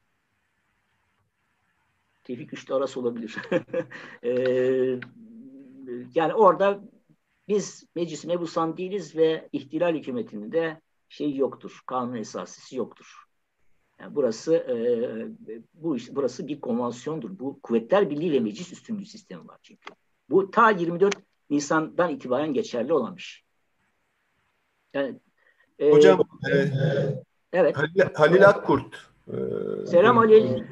Tevfik 2.24 2.54
Üçlü 2.54 2.74
Aras 2.74 2.97
olabilir. 2.97 3.36
e, 4.24 4.32
yani 6.16 6.34
orada 6.34 6.82
biz 7.47 7.85
meclis 7.95 8.25
mebusan 8.25 8.77
değiliz 8.77 9.15
ve 9.15 9.49
ihtilal 9.51 9.95
hükümetinin 9.95 10.51
de 10.51 10.81
şey 11.09 11.35
yoktur. 11.35 11.81
Kanun 11.85 12.15
esasisi 12.15 12.75
yoktur. 12.75 13.23
Yani 13.99 14.15
burası 14.15 14.55
e, 14.55 14.75
bu 15.73 15.97
burası 16.11 16.47
bir 16.47 16.61
konvansiyondur. 16.61 17.39
Bu 17.39 17.59
Kuvvetler 17.63 18.09
Birliği 18.09 18.31
ve 18.31 18.39
Meclis 18.39 18.73
Üstünlüğü 18.73 19.05
sistemi 19.05 19.47
var 19.47 19.57
çünkü. 19.63 19.93
Bu 20.29 20.51
ta 20.51 20.69
24 20.69 21.15
Nisan'dan 21.49 22.09
itibaren 22.09 22.53
geçerli 22.53 22.93
olan 22.93 23.17
bir 23.17 23.21
şey. 23.21 23.43
Yani, 24.93 25.19
e, 25.79 25.91
Hocam 25.91 26.21
e, 26.53 26.69
evet. 27.53 27.77
Halil, 27.77 28.13
Halil 28.13 28.49
Akkurt. 28.49 28.95
E, 29.27 29.35
Selam 29.85 30.17
Halil. 30.17 30.43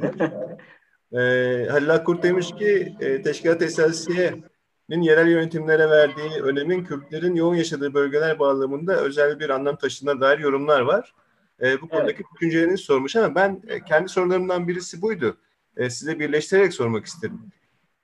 e, 1.13 1.67
Halil 1.69 1.93
Akkurt 1.93 2.24
demiş 2.24 2.51
ki 2.51 2.95
e, 2.99 3.22
Teşkilat 3.22 3.61
Esasiye'nin 3.61 4.51
yerel 5.00 5.28
yönetimlere 5.28 5.89
verdiği 5.89 6.42
önemin 6.42 6.84
Kürtlerin 6.84 7.36
yoğun 7.36 7.56
yaşadığı 7.56 7.94
bölgeler 7.94 8.39
bağlamında 8.39 8.96
özel 8.96 9.39
bir 9.39 9.50
anlam 9.50 9.76
taşıdığına 9.76 10.22
dair 10.22 10.39
yorumlar 10.39 10.82
var. 10.82 11.14
E, 11.62 11.82
bu 11.82 11.89
konudaki 11.89 12.16
evet. 12.16 12.26
düşüncelerini 12.36 12.78
sormuş 12.78 13.16
ama 13.16 13.36
ben 13.36 13.62
e, 13.68 13.84
kendi 13.84 14.10
sorularımdan 14.10 14.68
birisi 14.68 15.02
buydu. 15.02 15.38
E, 15.78 15.89
size 15.89 16.20
birleştirerek 16.20 16.74
sormak 16.74 17.06
isterim. 17.06 17.39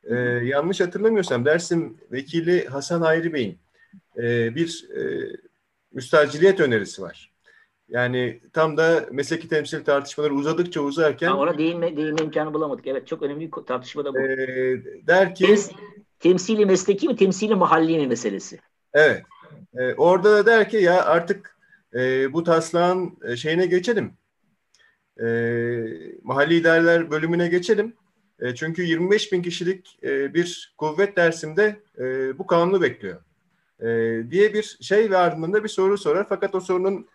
E, 0.03 0.15
yanlış 0.43 0.81
hatırlamıyorsam 0.81 1.45
Dersim 1.45 1.97
Vekili 2.11 2.67
Hasan 2.67 3.01
Hayri 3.01 3.33
Bey'in 3.33 3.57
e, 4.17 4.55
bir 4.55 4.89
e, 4.95 5.31
müstaciliyet 5.93 6.59
önerisi 6.59 7.01
var. 7.01 7.31
Yani 7.89 8.41
tam 8.53 8.77
da 8.77 9.05
mesleki 9.11 9.47
temsil 9.47 9.83
tartışmaları 9.83 10.33
uzadıkça 10.33 10.81
uzarken... 10.81 11.27
Ha, 11.27 11.37
ona 11.37 11.57
değinme, 11.57 11.97
değinme 11.97 12.21
imkanı 12.23 12.53
bulamadık. 12.53 12.87
Evet 12.87 13.07
çok 13.07 13.21
önemli 13.21 13.51
bir 13.51 13.51
tartışma 13.51 14.05
da 14.05 14.13
bu. 14.13 14.19
E, 14.19 14.27
der 15.07 15.35
ki... 15.35 15.45
Tems, 15.45 15.71
temsili 16.19 16.65
mesleki 16.65 17.07
mi 17.07 17.15
temsili 17.15 17.55
mahalli 17.55 17.97
mi 17.97 18.07
meselesi? 18.07 18.59
Evet. 18.93 19.23
E, 19.77 19.93
orada 19.93 20.31
da 20.31 20.45
der 20.45 20.69
ki 20.69 20.77
ya 20.77 21.05
artık 21.05 21.57
e, 21.93 22.33
bu 22.33 22.43
taslağın 22.43 23.17
e, 23.23 23.35
şeyine 23.35 23.65
geçelim. 23.65 24.13
E, 25.21 25.27
mahalli 26.23 26.55
idareler 26.55 27.11
bölümüne 27.11 27.47
geçelim. 27.47 27.93
E, 28.39 28.55
çünkü 28.55 28.83
25 28.83 29.31
bin 29.31 29.41
kişilik 29.41 29.99
e, 30.03 30.33
bir 30.33 30.73
kuvvet 30.77 31.17
dersimde 31.17 31.79
e, 31.99 32.37
bu 32.37 32.47
kanunu 32.47 32.81
bekliyor. 32.81 33.21
E, 33.79 33.87
diye 34.31 34.53
bir 34.53 34.77
şey 34.81 35.11
ve 35.11 35.17
ardından 35.17 35.53
da 35.53 35.63
bir 35.63 35.69
soru 35.69 35.97
sorar. 35.97 36.25
Fakat 36.29 36.55
o 36.55 36.59
sorunun 36.59 37.07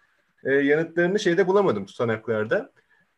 e, 0.44 0.52
yanıtlarını 0.52 1.20
şeyde 1.20 1.46
bulamadım 1.46 1.86
tutanaklarda. 1.86 2.72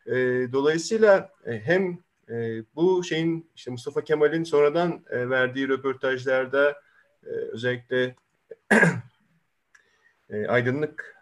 E, 0.06 0.14
dolayısıyla 0.52 1.30
e, 1.46 1.60
hem 1.60 1.98
e, 2.28 2.62
bu 2.74 3.04
şeyin 3.04 3.50
işte 3.56 3.70
Mustafa 3.70 4.04
Kemal'in 4.04 4.44
sonradan 4.44 5.04
e, 5.10 5.30
verdiği 5.30 5.68
röportajlarda 5.68 6.70
e, 7.26 7.28
özellikle 7.28 8.14
e, 10.30 10.46
aydınlık 10.46 11.14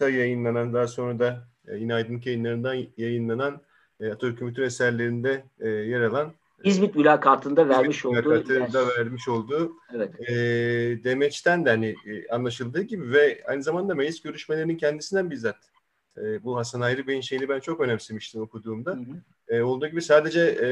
da 0.00 0.10
yayınlanan 0.10 0.74
daha 0.74 0.86
sonra 0.86 1.18
da 1.18 1.48
yine 1.74 1.94
aydınlık 1.94 2.26
yayınlarından 2.26 2.86
yayınlanan 2.96 3.62
Atatürk'ün 4.00 4.48
bütün 4.48 4.62
eserlerinde 4.62 5.44
yer 5.60 6.00
alan 6.00 6.34
İzmit 6.64 6.94
mülakatında 6.94 7.68
vermiş 7.68 7.98
İzmit 7.98 8.18
olduğu 8.18 8.28
mülakatında 8.28 8.88
vermiş 8.88 9.28
olduğu 9.28 9.72
evet. 9.94 10.30
e, 10.30 10.34
demeçten 11.04 11.64
de 11.64 11.70
hani 11.70 11.94
e, 12.06 12.28
anlaşıldığı 12.28 12.82
gibi 12.82 13.12
ve 13.12 13.42
aynı 13.46 13.62
zamanda 13.62 13.94
meclis 13.94 14.22
görüşmelerinin 14.22 14.76
kendisinden 14.76 15.30
bizzat 15.30 15.56
e, 16.16 16.44
bu 16.44 16.56
Hasan 16.56 16.80
Ayrı 16.80 17.06
Bey'in 17.06 17.20
şeyini 17.20 17.48
ben 17.48 17.60
çok 17.60 17.80
önemsemiştim 17.80 18.42
okuduğumda. 18.42 18.90
Hı 18.90 18.96
hı. 18.96 19.56
E, 19.56 19.62
olduğu 19.62 19.86
gibi 19.86 20.02
sadece 20.02 20.40
e, 20.40 20.68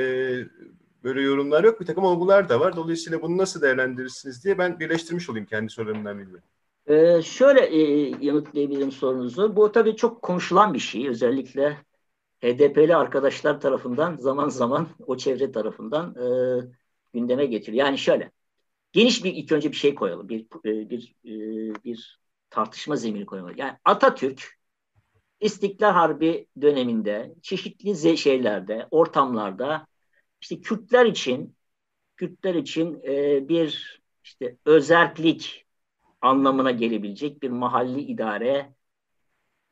böyle 1.04 1.22
yorumlar 1.22 1.64
yok 1.64 1.80
bir 1.80 1.86
takım 1.86 2.04
olgular 2.04 2.48
da 2.48 2.60
var. 2.60 2.76
Dolayısıyla 2.76 3.22
bunu 3.22 3.38
nasıl 3.38 3.62
değerlendirirsiniz 3.62 4.44
diye 4.44 4.58
ben 4.58 4.80
birleştirmiş 4.80 5.30
olayım 5.30 5.46
kendi 5.46 5.70
sorularımdan 5.70 6.18
biri. 6.18 6.40
Ee, 6.86 7.22
şöyle 7.22 7.60
e, 7.60 7.80
yanıtlayabilirim 8.20 8.92
sorunuzu. 8.92 9.56
Bu 9.56 9.72
tabii 9.72 9.96
çok 9.96 10.22
konuşulan 10.22 10.74
bir 10.74 10.78
şey. 10.78 11.08
Özellikle 11.08 11.76
HDP'li 12.46 12.96
arkadaşlar 12.96 13.60
tarafından 13.60 14.16
zaman 14.16 14.48
zaman 14.48 14.88
o 15.06 15.16
çevre 15.16 15.52
tarafından 15.52 16.14
e, 16.14 16.26
gündeme 17.12 17.46
getiriyor. 17.46 17.86
Yani 17.86 17.98
şöyle 17.98 18.30
geniş 18.92 19.24
bir 19.24 19.34
ilk 19.34 19.52
önce 19.52 19.72
bir 19.72 19.76
şey 19.76 19.94
koyalım. 19.94 20.28
Bir 20.28 20.46
e, 20.64 20.90
bir 20.90 21.14
e, 21.24 21.30
bir 21.84 22.20
tartışma 22.50 22.96
zemini 22.96 23.26
koyalım. 23.26 23.54
Yani 23.56 23.78
Atatürk 23.84 24.56
İstiklal 25.40 25.92
Harbi 25.92 26.46
döneminde 26.60 27.34
çeşitli 27.42 28.16
şeylerde, 28.16 28.88
ortamlarda 28.90 29.86
işte 30.40 30.60
Kürtler 30.60 31.06
için 31.06 31.56
Kürtler 32.16 32.54
için 32.54 33.00
e, 33.04 33.48
bir 33.48 34.00
işte 34.24 34.56
özerklik 34.64 35.66
anlamına 36.20 36.70
gelebilecek 36.70 37.42
bir 37.42 37.50
mahalli 37.50 38.00
idare 38.00 38.74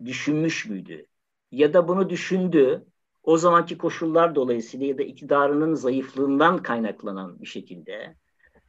düşünmüş 0.04 0.66
müydü? 0.66 1.06
Ya 1.54 1.74
da 1.74 1.88
bunu 1.88 2.10
düşündü, 2.10 2.84
o 3.22 3.36
zamanki 3.38 3.78
koşullar 3.78 4.34
dolayısıyla 4.34 4.86
ya 4.86 4.98
da 4.98 5.02
iktidarının 5.02 5.74
zayıflığından 5.74 6.62
kaynaklanan 6.62 7.40
bir 7.40 7.46
şekilde 7.46 8.16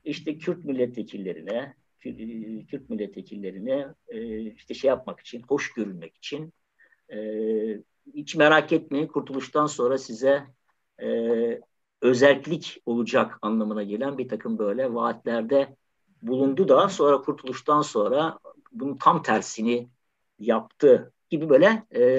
işte 0.03 0.37
Kürt 0.37 0.65
milletvekillerine, 0.65 1.75
Kürt 2.67 2.89
milletvekillerine 2.89 3.87
e, 4.07 4.41
işte 4.41 4.73
şey 4.73 4.87
yapmak 4.87 5.19
için, 5.19 5.41
hoş 5.41 5.73
görünmek 5.73 6.15
için 6.17 6.53
e, 7.13 7.17
hiç 8.13 8.35
merak 8.35 8.71
etmeyin 8.71 9.07
kurtuluştan 9.07 9.65
sonra 9.65 9.97
size 9.97 10.43
e, 11.01 11.07
özellik 12.01 12.81
olacak 12.85 13.39
anlamına 13.41 13.83
gelen 13.83 14.17
bir 14.17 14.27
takım 14.27 14.57
böyle 14.57 14.93
vaatlerde 14.93 15.75
bulundu 16.21 16.67
da 16.67 16.89
sonra 16.89 17.21
kurtuluştan 17.21 17.81
sonra 17.81 18.39
bunun 18.71 18.97
tam 18.97 19.23
tersini 19.23 19.89
yaptı 20.39 21.13
gibi 21.29 21.49
böyle 21.49 21.83
e, 21.95 22.17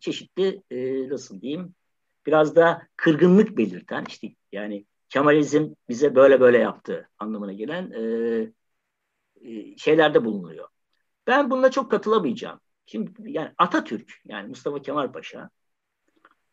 çeşitli 0.00 0.62
e, 0.70 1.08
nasıl 1.08 1.40
diyeyim 1.40 1.74
biraz 2.26 2.56
da 2.56 2.82
kırgınlık 2.96 3.56
belirten 3.56 4.04
işte 4.08 4.28
yani 4.52 4.86
Kemalizm 5.08 5.74
bize 5.88 6.14
böyle 6.14 6.40
böyle 6.40 6.58
yaptı 6.58 7.08
anlamına 7.18 7.52
gelen 7.52 7.90
e, 7.90 8.00
e, 9.40 9.76
şeylerde 9.76 10.24
bulunuyor. 10.24 10.68
Ben 11.26 11.50
bununla 11.50 11.70
çok 11.70 11.90
katılamayacağım. 11.90 12.60
Şimdi 12.86 13.10
yani 13.30 13.52
Atatürk 13.58 14.12
yani 14.24 14.48
Mustafa 14.48 14.82
Kemal 14.82 15.12
Paşa 15.12 15.50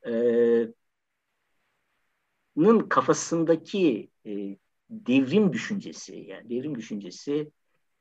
e, 0.07 0.11
kafasındaki 2.89 4.09
e, 4.25 4.57
devrim 4.89 5.53
düşüncesi 5.53 6.15
yani 6.15 6.49
devrim 6.49 6.75
düşüncesi 6.75 7.51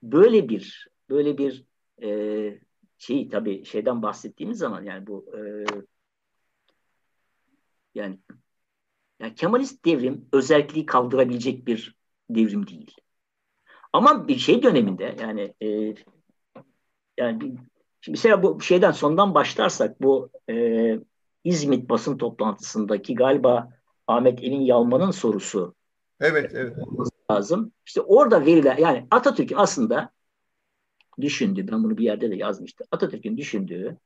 böyle 0.02 0.48
bir 0.48 0.88
böyle 1.10 1.38
bir 1.38 1.64
e, 2.02 2.60
şey 2.98 3.28
tabii 3.28 3.64
şeyden 3.64 4.02
bahsettiğimiz 4.02 4.58
zaman 4.58 4.82
yani 4.82 5.06
bu 5.06 5.26
e, 5.36 5.40
yani, 7.94 8.18
yani 9.20 9.34
Kemalist 9.34 9.84
devrim 9.84 10.28
özelliği 10.32 10.86
kaldırabilecek 10.86 11.66
bir 11.66 11.96
devrim 12.30 12.66
değil. 12.66 12.96
Ama 13.92 14.28
bir 14.28 14.38
şey 14.38 14.62
döneminde 14.62 15.16
yani 15.20 15.54
e, 15.62 15.94
yani 17.18 17.40
bir, 17.40 17.46
şimdi 18.00 18.16
mesela 18.18 18.42
bu 18.42 18.60
şeyden 18.60 18.92
sondan 18.92 19.34
başlarsak 19.34 20.02
bu 20.02 20.30
e, 20.50 20.98
İzmit 21.44 21.90
basın 21.90 22.18
toplantısındaki 22.18 23.14
galiba 23.14 23.72
Ahmet 24.06 24.44
Emin 24.44 24.60
Yalman'ın 24.60 25.10
sorusu 25.10 25.74
Evet, 26.20 26.50
evet. 26.54 26.76
Lazım. 27.30 27.72
İşte 27.86 28.00
orada 28.00 28.46
verilen 28.46 28.76
yani 28.76 29.06
Atatürk'ün 29.10 29.56
aslında 29.56 30.10
düşündüğü, 31.20 31.68
ben 31.68 31.84
bunu 31.84 31.98
bir 31.98 32.04
yerde 32.04 32.30
de 32.30 32.36
yazmıştım. 32.36 32.86
Atatürk'ün 32.90 33.36
düşündüğü 33.36 33.98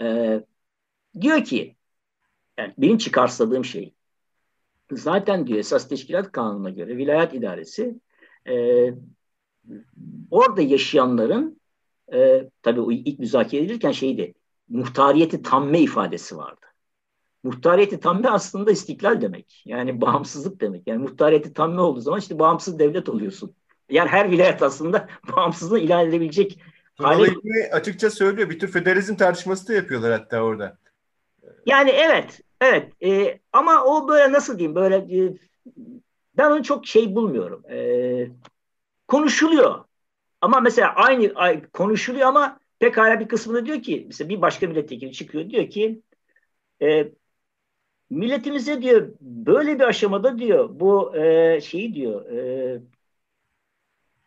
e, 0.00 0.40
diyor 1.20 1.44
ki 1.44 1.76
yani 2.58 2.74
benim 2.78 2.98
çıkarsadığım 2.98 3.64
şey 3.64 3.94
zaten 4.92 5.46
diyor 5.46 5.58
esas 5.58 5.88
teşkilat 5.88 6.32
kanununa 6.32 6.70
göre 6.70 6.96
vilayet 6.96 7.34
idaresi 7.34 8.00
e, 8.48 8.54
orada 10.30 10.62
yaşayanların 10.62 11.60
e, 12.12 12.50
tabii 12.62 12.94
ilk 12.94 13.18
müzakere 13.18 13.62
edilirken 13.62 13.92
şeydi 13.92 14.34
muhtariyeti 14.68 15.42
tamme 15.42 15.80
ifadesi 15.80 16.36
vardı. 16.36 16.66
Muhtariyeti 17.42 18.00
tamme 18.00 18.30
aslında 18.30 18.70
istiklal 18.70 19.20
demek. 19.20 19.62
Yani 19.66 20.00
bağımsızlık 20.00 20.60
demek. 20.60 20.86
Yani 20.86 21.02
muhtariyeti 21.02 21.52
tamme 21.52 21.80
olduğu 21.80 22.00
zaman 22.00 22.18
işte 22.18 22.38
bağımsız 22.38 22.78
devlet 22.78 23.08
oluyorsun. 23.08 23.54
Yani 23.90 24.08
her 24.08 24.30
vilayet 24.30 24.62
aslında 24.62 25.08
bağımsızlığı 25.36 25.78
ilan 25.78 26.08
edebilecek 26.08 26.58
hale... 26.94 27.30
açıkça 27.72 28.10
söylüyor. 28.10 28.50
Bir 28.50 28.58
tür 28.58 28.68
federalizm 28.68 29.16
tartışması 29.16 29.68
da 29.68 29.72
yapıyorlar 29.72 30.12
hatta 30.12 30.40
orada. 30.40 30.78
Yani 31.66 31.90
evet. 31.90 32.40
Evet. 32.60 32.92
E, 33.04 33.40
ama 33.52 33.84
o 33.84 34.08
böyle 34.08 34.32
nasıl 34.32 34.58
diyeyim 34.58 34.74
böyle 34.74 34.96
e, 34.96 35.36
ben 36.36 36.50
onu 36.50 36.62
çok 36.62 36.86
şey 36.86 37.14
bulmuyorum. 37.14 37.64
E, 37.70 38.28
konuşuluyor. 39.08 39.84
Ama 40.40 40.60
mesela 40.60 40.94
aynı 40.94 41.70
konuşuluyor 41.72 42.26
ama 42.26 42.60
pekala 42.78 43.20
bir 43.20 43.28
kısmında 43.28 43.66
diyor 43.66 43.82
ki 43.82 44.04
mesela 44.06 44.28
bir 44.28 44.42
başka 44.42 44.66
milletvekili 44.66 45.12
çıkıyor 45.12 45.50
diyor 45.50 45.70
ki 45.70 46.02
e, 46.82 47.12
milletimize 48.10 48.82
diyor 48.82 49.08
böyle 49.20 49.78
bir 49.78 49.84
aşamada 49.84 50.38
diyor 50.38 50.68
bu 50.80 51.16
e, 51.16 51.60
şeyi 51.60 51.94
diyor 51.94 52.30
e, 52.30 52.80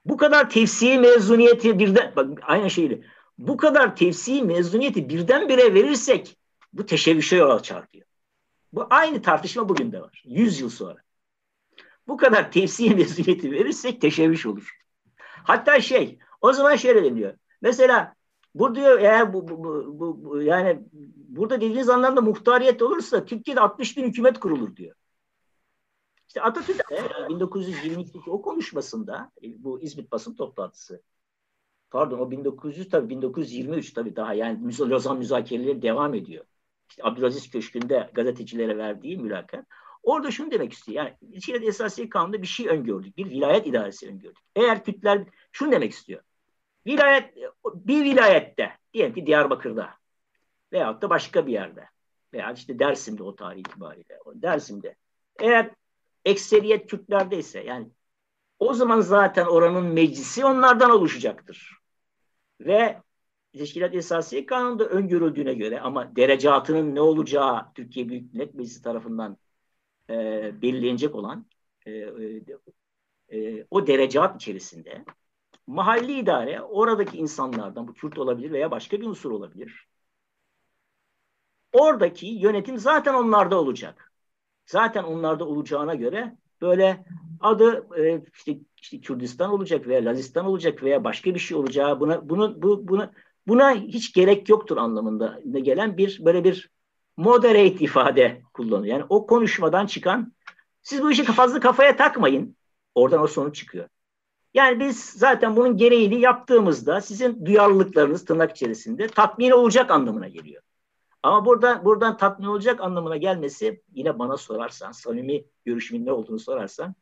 bu 0.05 0.17
kadar 0.17 0.49
tefsiri 0.49 0.99
mezuniyeti 0.99 1.79
birden 1.79 2.13
bak 2.15 2.39
aynı 2.41 2.69
şeydi. 2.69 3.05
Bu 3.37 3.57
kadar 3.57 3.95
tefsiri 3.95 4.43
mezuniyeti 4.43 5.09
birdenbire 5.09 5.73
verirsek 5.73 6.37
bu 6.73 6.85
teşebbüse 6.85 7.35
yol 7.35 7.49
açar 7.49 7.91
diyor. 7.91 8.05
Bu 8.73 8.87
aynı 8.89 9.21
tartışma 9.21 9.69
bugün 9.69 9.91
de 9.91 10.01
var. 10.01 10.23
Yüz 10.25 10.59
yıl 10.59 10.69
sonra. 10.69 10.97
Bu 12.07 12.17
kadar 12.17 12.51
tefsir 12.51 12.95
mezuniyeti 12.95 13.51
verirsek 13.51 14.01
teşebbüs 14.01 14.45
olur. 14.45 14.71
Hatta 15.43 15.81
şey 15.81 16.19
o 16.41 16.53
zaman 16.53 16.75
şöyle 16.75 17.03
deniyor. 17.03 17.33
Mesela 17.61 18.13
bu 18.55 18.75
diyor 18.75 18.99
eğer 18.99 19.33
bu, 19.33 19.47
bu, 19.47 19.63
bu, 19.99 20.23
bu 20.23 20.41
yani 20.41 20.79
burada 21.27 21.55
dediğiniz 21.55 21.89
anlamda 21.89 22.21
muhtariyet 22.21 22.81
olursa 22.81 23.25
Türkiye'de 23.25 23.61
60 23.61 23.97
bin 23.97 24.03
hükümet 24.03 24.39
kurulur 24.39 24.75
diyor. 24.75 24.95
İşte 26.27 26.41
Atatürk 26.41 26.89
de 26.89 26.95
1922'deki 26.95 28.29
o 28.29 28.41
konuşmasında 28.41 29.31
e, 29.43 29.63
bu 29.63 29.81
İzmit 29.81 30.11
basın 30.11 30.35
toplantısı 30.35 31.01
pardon 31.91 32.19
o 32.19 32.31
1900 32.31 32.89
tabii 32.89 33.09
1923 33.09 33.93
tabii 33.93 34.15
daha 34.15 34.33
yani 34.33 34.79
Lozan 34.79 35.17
müzakereleri 35.17 35.81
devam 35.81 36.13
ediyor. 36.13 36.45
İşte 36.89 37.03
Abdülaziz 37.03 37.49
Köşkü'nde 37.49 38.09
gazetecilere 38.13 38.77
verdiği 38.77 39.17
mülakat. 39.17 39.65
Orada 40.03 40.31
şunu 40.31 40.51
demek 40.51 40.73
istiyor. 40.73 41.05
Yani 41.05 41.15
İçeride 41.31 41.65
Esasiye 41.65 42.09
Kanunu'nda 42.09 42.41
bir 42.41 42.47
şey 42.47 42.67
öngördük. 42.67 43.17
Bir 43.17 43.29
vilayet 43.29 43.67
idaresi 43.67 44.07
öngördük. 44.07 44.43
Eğer 44.55 44.83
Kürtler 44.83 45.23
şunu 45.51 45.71
demek 45.71 45.91
istiyor. 45.91 46.21
Vilayet, 46.87 47.35
bir 47.65 48.03
vilayette, 48.03 48.71
diyelim 48.93 49.13
ki 49.13 49.25
Diyarbakır'da 49.25 49.89
veyahut 50.71 51.01
da 51.01 51.09
başka 51.09 51.47
bir 51.47 51.53
yerde 51.53 51.89
veya 52.33 52.51
işte 52.51 52.79
Dersim'de 52.79 53.23
o 53.23 53.35
tarih 53.35 53.59
itibariyle. 53.59 54.19
Dersim'de. 54.33 54.95
Eğer 55.39 55.71
ekseriyet 56.25 56.89
Kürtlerdeyse 56.89 57.63
yani 57.63 57.89
o 58.59 58.73
zaman 58.73 59.01
zaten 59.01 59.45
oranın 59.45 59.85
meclisi 59.85 60.45
onlardan 60.45 60.91
oluşacaktır. 60.91 61.77
Ve 62.61 63.01
Teşkilat 63.53 63.95
Esasiye 63.95 64.45
Kanunu'nda 64.45 64.85
öngörüldüğüne 64.85 65.53
göre 65.53 65.79
ama 65.81 66.15
derecatının 66.15 66.95
ne 66.95 67.01
olacağı 67.01 67.73
Türkiye 67.73 68.09
Büyük 68.09 68.33
Millet 68.33 68.53
Meclisi 68.53 68.81
tarafından 68.81 69.37
e, 70.09 70.13
belirlenecek 70.61 71.15
olan 71.15 71.45
e, 71.85 71.91
e, 71.91 72.41
e, 73.29 73.65
o 73.71 73.87
derecat 73.87 74.35
içerisinde 74.35 75.05
mahalli 75.67 76.19
idare 76.19 76.61
oradaki 76.61 77.17
insanlardan 77.17 77.87
bu 77.87 77.93
Kürt 77.93 78.17
olabilir 78.17 78.51
veya 78.51 78.71
başka 78.71 79.01
bir 79.01 79.05
unsur 79.05 79.31
olabilir. 79.31 79.87
Oradaki 81.73 82.27
yönetim 82.27 82.77
zaten 82.77 83.13
onlarda 83.13 83.59
olacak. 83.59 84.14
Zaten 84.65 85.03
onlarda 85.03 85.45
olacağına 85.45 85.95
göre 85.95 86.35
böyle 86.61 87.05
adı 87.39 87.87
e, 87.97 88.21
işte, 88.35 88.57
işte 88.81 89.01
Kürdistan 89.01 89.51
olacak 89.51 89.87
veya 89.87 90.05
Lazistan 90.05 90.45
olacak 90.45 90.83
veya 90.83 91.03
başka 91.03 91.33
bir 91.33 91.39
şey 91.39 91.57
olacağı 91.57 91.99
buna 91.99 92.29
bunu 92.29 92.61
bu 92.61 92.87
buna 92.87 93.11
buna 93.47 93.71
hiç 93.71 94.13
gerek 94.13 94.49
yoktur 94.49 94.77
anlamında 94.77 95.39
gelen 95.59 95.97
bir 95.97 96.25
böyle 96.25 96.43
bir 96.43 96.69
moderate 97.17 97.85
ifade 97.85 98.41
kullanıyor. 98.53 98.97
Yani 98.97 99.05
o 99.09 99.27
konuşmadan 99.27 99.85
çıkan 99.85 100.33
siz 100.81 101.01
bu 101.01 101.11
işi 101.11 101.23
fazla 101.23 101.59
kafaya 101.59 101.95
takmayın. 101.95 102.57
Oradan 102.95 103.21
o 103.21 103.27
sonuç 103.27 103.55
çıkıyor. 103.55 103.89
Yani 104.53 104.79
biz 104.79 104.99
zaten 104.99 105.55
bunun 105.55 105.77
gereğini 105.77 106.19
yaptığımızda 106.19 107.01
sizin 107.01 107.45
duyarlılıklarınız 107.45 108.25
tırnak 108.25 108.51
içerisinde 108.51 109.07
tatmin 109.07 109.51
olacak 109.51 109.91
anlamına 109.91 110.27
geliyor. 110.27 110.61
Ama 111.25 111.45
burada 111.45 111.85
buradan 111.85 112.17
tatmin 112.17 112.47
olacak 112.47 112.81
anlamına 112.81 113.17
gelmesi 113.17 113.83
yine 113.93 114.19
bana 114.19 114.37
sorarsan, 114.37 114.91
samimi 114.91 115.45
görüşümün 115.65 116.05
ne 116.05 116.11
olduğunu 116.11 116.39
sorarsan 116.39 116.95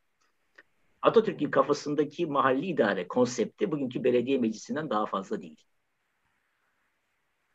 Atatürk'ün 1.01 1.51
kafasındaki 1.51 2.26
mahalli 2.26 2.65
idare 2.65 3.07
konsepti 3.07 3.71
bugünkü 3.71 4.03
belediye 4.03 4.38
meclisinden 4.38 4.89
daha 4.89 5.05
fazla 5.05 5.41
değil. 5.41 5.65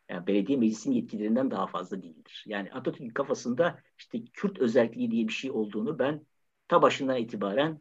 Yani 0.09 0.27
belediye 0.27 0.59
meclisinin 0.59 0.95
yetkilerinden 0.95 1.51
daha 1.51 1.67
fazla 1.67 2.03
değildir. 2.03 2.45
Yani 2.47 2.73
Atatürk'ün 2.73 3.11
kafasında 3.11 3.79
işte 3.99 4.25
Kürt 4.25 4.59
özelliği 4.59 5.11
diye 5.11 5.29
bir 5.29 5.33
şey 5.33 5.51
olduğunu 5.51 5.99
ben 5.99 6.27
ta 6.69 6.83
başından 6.83 7.17
itibaren 7.17 7.81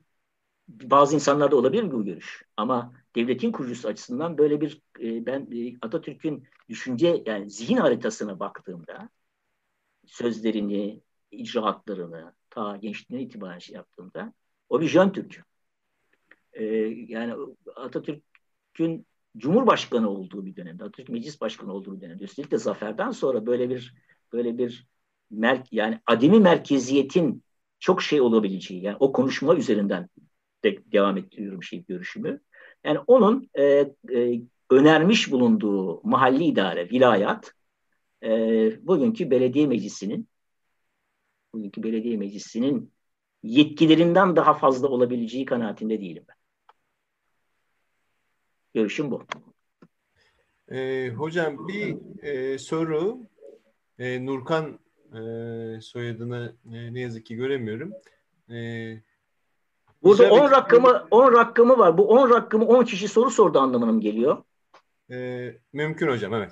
bazı 0.67 1.15
insanlarda 1.15 1.55
olabilir 1.55 1.83
mi 1.83 1.91
bu 1.91 2.05
görüş? 2.05 2.43
Ama 2.57 2.93
devletin 3.17 3.51
kurucusu 3.51 3.87
açısından 3.87 4.37
böyle 4.37 4.61
bir 4.61 4.81
e, 4.99 5.25
ben 5.25 5.47
e, 5.51 5.77
Atatürk'ün 5.81 6.43
düşünce 6.69 7.23
yani 7.25 7.49
zihin 7.49 7.77
haritasına 7.77 8.39
baktığımda 8.39 9.09
sözlerini, 10.05 11.01
icraatlarını 11.31 12.33
ta 12.49 12.77
gençliğine 12.77 13.25
itibaren 13.25 13.59
şey 13.59 13.75
yaptığımda 13.75 14.33
o 14.69 14.81
bir 14.81 14.87
Jön 14.87 15.09
Türk. 15.09 15.45
E, 16.53 16.65
yani 17.07 17.33
Atatürk'ün 17.75 19.05
Cumhurbaşkanı 19.37 20.09
olduğu 20.09 20.45
bir 20.45 20.55
dönemde, 20.55 20.83
Atatürk 20.83 21.09
Meclis 21.09 21.41
Başkanı 21.41 21.73
olduğu 21.73 21.95
bir 21.95 22.01
dönemde, 22.01 22.23
üstelik 22.23 22.51
de 22.51 22.57
zaferden 22.57 23.11
sonra 23.11 23.45
böyle 23.45 23.69
bir 23.69 23.95
böyle 24.33 24.57
bir 24.57 24.87
mer 25.31 25.63
yani 25.71 25.99
ademi 26.05 26.39
merkeziyetin 26.39 27.43
çok 27.79 28.01
şey 28.01 28.21
olabileceği, 28.21 28.83
yani 28.83 28.97
o 28.99 29.11
konuşma 29.11 29.55
üzerinden 29.55 30.09
de 30.63 30.91
devam 30.91 31.17
ettiriyorum 31.17 31.63
şey 31.63 31.85
görüşümü. 31.85 32.41
Yani 32.87 32.99
onun 33.07 33.49
e, 33.53 33.63
e, 34.13 34.41
önermiş 34.69 35.31
bulunduğu 35.31 36.01
mahalli 36.03 36.43
idare, 36.43 36.89
vilayet, 36.89 37.53
e, 38.23 38.29
bugünkü 38.87 39.31
belediye 39.31 39.67
meclisinin 39.67 40.27
bugünkü 41.53 41.83
belediye 41.83 42.17
meclisinin 42.17 42.93
yetkilerinden 43.43 44.35
daha 44.35 44.53
fazla 44.53 44.87
olabileceği 44.87 45.45
kanaatinde 45.45 46.01
değilim 46.01 46.23
ben. 46.29 46.35
Görüşüm 48.73 49.11
bu. 49.11 49.25
E, 50.71 51.09
hocam 51.09 51.67
bir 51.67 51.97
e, 52.23 52.57
soru 52.57 53.19
e, 53.99 54.25
Nurkan 54.25 54.79
e, 55.13 55.21
soyadını 55.81 56.55
e, 56.73 56.93
ne 56.93 56.99
yazık 56.99 57.25
ki 57.25 57.35
göremiyorum. 57.35 57.93
E, 58.49 58.57
Burada 60.07 60.31
10 60.31 60.51
rakamı 60.51 61.07
10 61.11 61.33
rakamı 61.33 61.77
var. 61.77 61.97
Bu 61.97 62.07
10 62.07 62.29
rakamı 62.29 62.65
10 62.65 62.83
kişi 62.83 63.07
soru 63.07 63.31
sordu 63.31 63.59
anlamına 63.59 63.91
mı 63.91 64.01
geliyor? 64.01 64.37
E, 65.11 65.47
mümkün 65.73 66.07
hocam 66.07 66.33
evet. 66.33 66.51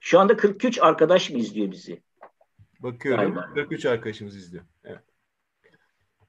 Şu 0.00 0.20
anda 0.20 0.36
43 0.36 0.78
arkadaş 0.82 1.30
mı 1.30 1.38
izliyor 1.38 1.70
bizi? 1.70 2.02
Bakıyorum. 2.80 3.34
Galiba. 3.34 3.54
43 3.54 3.86
arkadaşımız 3.86 4.36
izliyor. 4.36 4.64
Evet. 4.84 5.02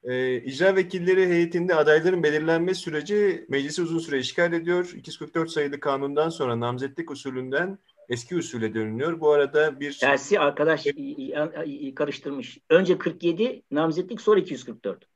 E, 0.04 0.42
icra 0.44 0.76
vekilleri 0.76 1.28
heyetinde 1.28 1.76
adayların 1.76 2.24
belirlenme 2.24 2.74
süreci 2.74 3.46
meclisi 3.50 3.82
uzun 3.82 4.00
süre 4.00 4.20
işgal 4.20 4.54
ediyor. 4.54 4.94
244 4.96 5.50
sayılı 5.50 5.80
kanundan 5.80 6.30
sonra 6.30 6.60
namzetlik 6.60 7.12
usulünden 7.12 7.80
eski 8.10 8.36
usule 8.36 8.74
dönülüyor. 8.74 9.20
Bu 9.20 9.32
arada 9.32 9.80
bir... 9.80 9.98
Tersi 10.00 10.40
arkadaş 10.40 10.88
karıştırmış. 11.96 12.58
Önce 12.70 12.98
47 12.98 13.64
namzetlik 13.72 14.22
sonra 14.22 14.40
244. 14.40 15.08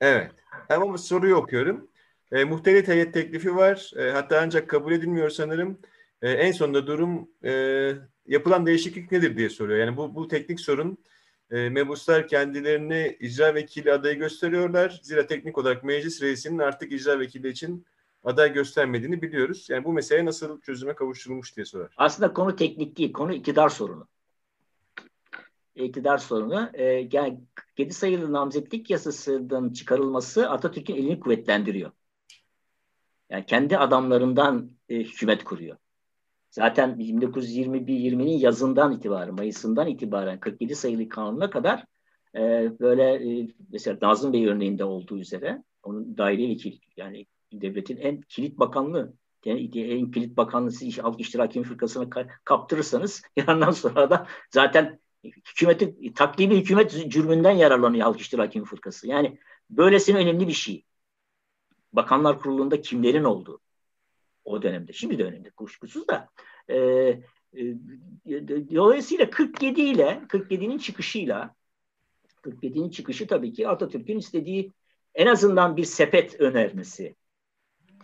Evet. 0.00 0.30
Ama 0.68 0.98
soruyu 0.98 1.36
okuyorum. 1.36 1.88
E, 2.32 2.44
muhtelif 2.44 2.88
heyet 2.88 3.14
teklifi 3.14 3.56
var. 3.56 3.92
E, 3.96 4.10
hatta 4.10 4.40
ancak 4.40 4.68
kabul 4.68 4.92
edilmiyor 4.92 5.30
sanırım. 5.30 5.78
E, 6.22 6.30
en 6.30 6.52
sonunda 6.52 6.86
durum 6.86 7.28
e, 7.44 7.92
yapılan 8.26 8.66
değişiklik 8.66 9.12
nedir 9.12 9.36
diye 9.36 9.48
soruyor. 9.50 9.78
Yani 9.78 9.96
bu, 9.96 10.14
bu 10.14 10.28
teknik 10.28 10.60
sorun 10.60 10.98
e, 11.50 11.68
mebuslar 11.68 12.28
kendilerini 12.28 13.16
icra 13.20 13.54
vekili 13.54 13.92
adayı 13.92 14.18
gösteriyorlar. 14.18 15.00
Zira 15.02 15.26
teknik 15.26 15.58
olarak 15.58 15.84
meclis 15.84 16.22
reisinin 16.22 16.58
artık 16.58 16.92
icra 16.92 17.20
vekili 17.20 17.48
için 17.48 17.86
aday 18.24 18.52
göstermediğini 18.52 19.22
biliyoruz. 19.22 19.66
Yani 19.70 19.84
bu 19.84 19.92
mesele 19.92 20.24
nasıl 20.24 20.60
çözüme 20.60 20.94
kavuşturulmuş 20.94 21.56
diye 21.56 21.66
sorar. 21.66 21.94
Aslında 21.96 22.32
konu 22.32 22.56
teknik 22.56 22.98
değil, 22.98 23.12
konu 23.12 23.32
iktidar 23.32 23.68
sorunu. 23.68 24.08
İktidar 25.84 26.18
sorunu. 26.18 26.70
E, 26.74 27.08
yani 27.12 27.40
7 27.78 27.94
sayılı 27.94 28.32
namzetlik 28.32 28.90
yasasının 28.90 29.72
çıkarılması 29.72 30.50
Atatürk'ün 30.50 30.96
elini 30.96 31.20
kuvvetlendiriyor. 31.20 31.90
Yani 33.30 33.46
kendi 33.46 33.78
adamlarından 33.78 34.70
e, 34.88 34.96
hükümet 34.96 35.44
kuruyor. 35.44 35.76
Zaten 36.50 36.90
1921-20'nin 36.90 38.38
yazından 38.38 38.92
itibaren, 38.92 39.34
Mayıs'ından 39.34 39.86
itibaren 39.86 40.40
47 40.40 40.74
sayılı 40.74 41.08
kanuna 41.08 41.50
kadar 41.50 41.84
e, 42.34 42.72
böyle 42.80 43.02
e, 43.40 43.48
mesela 43.72 43.98
Nazım 44.02 44.32
Bey 44.32 44.46
örneğinde 44.46 44.84
olduğu 44.84 45.18
üzere 45.18 45.62
onun 45.82 46.16
daire 46.18 46.48
vekil 46.48 46.78
yani 46.96 47.26
devletin 47.52 47.96
en 47.96 48.20
kilit 48.20 48.58
bakanlığı 48.58 49.12
yani 49.44 49.70
en 49.74 50.10
kilit 50.10 50.36
bakanlığı 50.36 50.72
siz 50.72 50.98
halk 50.98 51.20
iştiraki 51.20 51.62
fırkasına 51.62 52.10
kaptırırsanız 52.44 53.22
yandan 53.36 53.70
sonra 53.70 54.10
da 54.10 54.26
zaten 54.50 54.98
hükümeti 55.24 56.14
taklibi 56.14 56.56
hükümet 56.56 57.10
cürmünden 57.10 57.50
yararlanıyor 57.50 58.04
halk 58.04 58.20
iştiraki 58.20 58.64
fırkası. 58.64 59.08
Yani 59.08 59.38
böylesine 59.70 60.18
önemli 60.18 60.48
bir 60.48 60.52
şey. 60.52 60.84
Bakanlar 61.92 62.40
Kurulu'nda 62.40 62.80
kimlerin 62.80 63.24
olduğu. 63.24 63.60
O 64.44 64.62
dönemde. 64.62 64.92
Şimdi 64.92 65.18
de 65.18 65.24
önemli 65.24 65.50
kuşkusuz 65.50 66.08
da. 66.08 66.28
E, 66.68 66.76
e, 66.76 67.20
dolayısıyla 68.74 69.30
47 69.30 69.80
ile 69.80 70.22
47'nin 70.28 70.78
çıkışıyla 70.78 71.54
47'nin 72.42 72.90
çıkışı 72.90 73.26
tabii 73.26 73.52
ki 73.52 73.68
Atatürk'ün 73.68 74.18
istediği 74.18 74.72
en 75.14 75.26
azından 75.26 75.76
bir 75.76 75.84
sepet 75.84 76.40
önermesi 76.40 77.16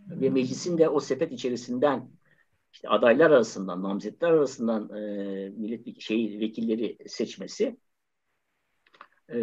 ve 0.09 0.31
meclisin 0.31 0.79
de 0.79 0.89
o 0.89 1.01
sepet 1.01 1.33
içerisinden 1.33 2.11
işte 2.75 2.89
adaylar 2.89 3.31
arasından, 3.31 3.83
namzetler 3.83 4.31
arasından 4.31 4.97
e, 4.97 5.03
millet 5.57 6.01
şey 6.01 6.39
vekilleri 6.41 6.97
seçmesi 7.07 7.77
e, 9.33 9.39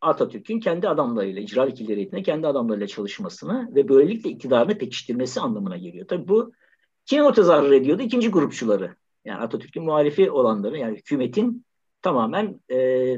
Atatürk'ün 0.00 0.60
kendi 0.60 0.88
adamlarıyla, 0.88 1.42
icra 1.42 1.66
vekilleri 1.66 1.96
heyetine 1.96 2.22
kendi 2.22 2.46
adamlarıyla 2.46 2.86
çalışmasını 2.86 3.74
ve 3.74 3.88
böylelikle 3.88 4.30
iktidarını 4.30 4.78
pekiştirmesi 4.78 5.40
anlamına 5.40 5.76
geliyor. 5.76 6.08
Tabii 6.08 6.28
bu 6.28 6.52
kim 7.06 7.24
o 7.24 7.32
tezahür 7.32 7.72
ediyordu? 7.72 8.02
İkinci 8.02 8.30
grupçuları. 8.30 8.96
Yani 9.24 9.40
Atatürk'ün 9.40 9.84
muhalifi 9.84 10.30
olanları, 10.30 10.78
yani 10.78 10.98
hükümetin 10.98 11.64
tamamen 12.02 12.60
e, 12.70 13.16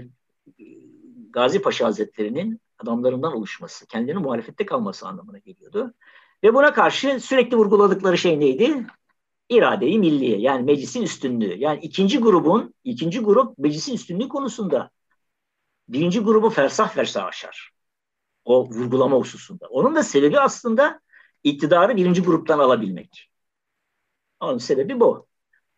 Gazi 1.31 1.63
Paşa 1.63 1.87
Hazretleri'nin 1.87 2.61
adamlarından 2.79 3.37
oluşması, 3.37 3.87
kendilerinin 3.87 4.23
muhalefette 4.23 4.67
kalması 4.67 5.09
anlamına 5.09 5.39
geliyordu. 5.39 5.95
Ve 6.43 6.55
buna 6.55 6.73
karşı 6.73 7.21
sürekli 7.21 7.57
vurguladıkları 7.57 8.19
şey 8.19 8.41
neydi? 8.41 8.87
İradeyi 9.49 9.99
milliye 9.99 10.39
yani 10.39 10.63
meclisin 10.63 11.03
üstünlüğü. 11.03 11.55
Yani 11.59 11.81
ikinci 11.81 12.19
grubun, 12.19 12.75
ikinci 12.85 13.21
grup 13.21 13.59
meclisin 13.59 13.95
üstünlüğü 13.95 14.29
konusunda 14.29 14.91
birinci 15.89 16.21
grubu 16.21 16.51
fersah 16.51 16.89
fersah 16.95 17.25
aşar. 17.27 17.71
O 18.45 18.67
vurgulama 18.71 19.17
hususunda. 19.17 19.67
Onun 19.67 19.95
da 19.95 20.03
sebebi 20.03 20.41
aslında 20.41 21.01
iktidarı 21.45 21.97
birinci 21.97 22.23
gruptan 22.23 22.59
alabilmek. 22.59 23.31
Onun 24.41 24.59
sebebi 24.59 25.01
bu. 25.01 25.27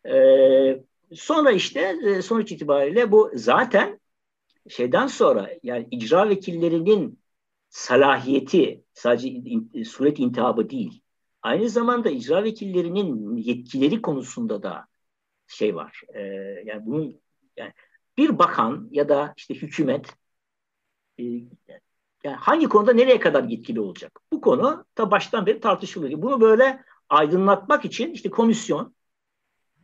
Ee, 0.09 0.83
sonra 1.13 1.51
işte 1.51 1.95
e, 2.05 2.21
sonuç 2.21 2.51
itibariyle 2.51 3.11
bu 3.11 3.31
zaten 3.35 3.99
şeyden 4.69 5.07
sonra 5.07 5.49
yani 5.63 5.87
icra 5.91 6.29
vekillerinin 6.29 7.19
salahiyeti 7.69 8.83
sadece 8.93 9.41
suret 9.85 10.19
intihabı 10.19 10.69
değil. 10.69 11.01
Aynı 11.41 11.69
zamanda 11.69 12.09
icra 12.09 12.43
vekillerinin 12.43 13.37
yetkileri 13.37 14.01
konusunda 14.01 14.63
da 14.63 14.87
şey 15.47 15.75
var. 15.75 16.01
E, 16.13 16.21
yani 16.65 16.85
bunun 16.85 17.21
yani 17.57 17.73
bir 18.17 18.39
bakan 18.39 18.87
ya 18.91 19.09
da 19.09 19.33
işte 19.37 19.53
hükümet 19.55 20.15
e, 21.19 21.23
yani 22.23 22.35
hangi 22.39 22.69
konuda 22.69 22.93
nereye 22.93 23.19
kadar 23.19 23.43
yetkili 23.43 23.79
olacak? 23.81 24.19
Bu 24.31 24.41
konu 24.41 24.85
da 24.97 25.11
baştan 25.11 25.45
beri 25.45 25.59
tartışılıyor. 25.59 26.21
Bunu 26.21 26.41
böyle 26.41 26.83
aydınlatmak 27.09 27.85
için 27.85 28.11
işte 28.11 28.29
komisyon, 28.29 28.95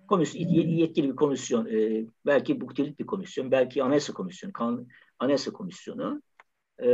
komisyon 0.08 0.50
yetkili 0.50 1.10
bir 1.10 1.16
komisyon, 1.16 1.66
e, 1.66 2.06
belki 2.26 2.62
buktelik 2.62 3.00
bir 3.00 3.06
komisyon, 3.06 3.52
belki 3.52 3.84
anayasa 3.84 4.14
komisyonu, 4.14 4.54
kan, 4.54 4.88
anayasa 5.20 5.52
komisyonu 5.54 6.22
e, 6.84 6.88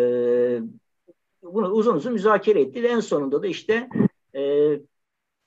bunu 1.44 1.68
uzun 1.68 1.95
uzun 1.95 2.14
müzakere 2.14 2.61
etti 2.61 2.84
ve 2.84 2.88
en 2.88 2.99
sonunda 2.99 3.44
da 3.44 3.48
işte 3.48 3.90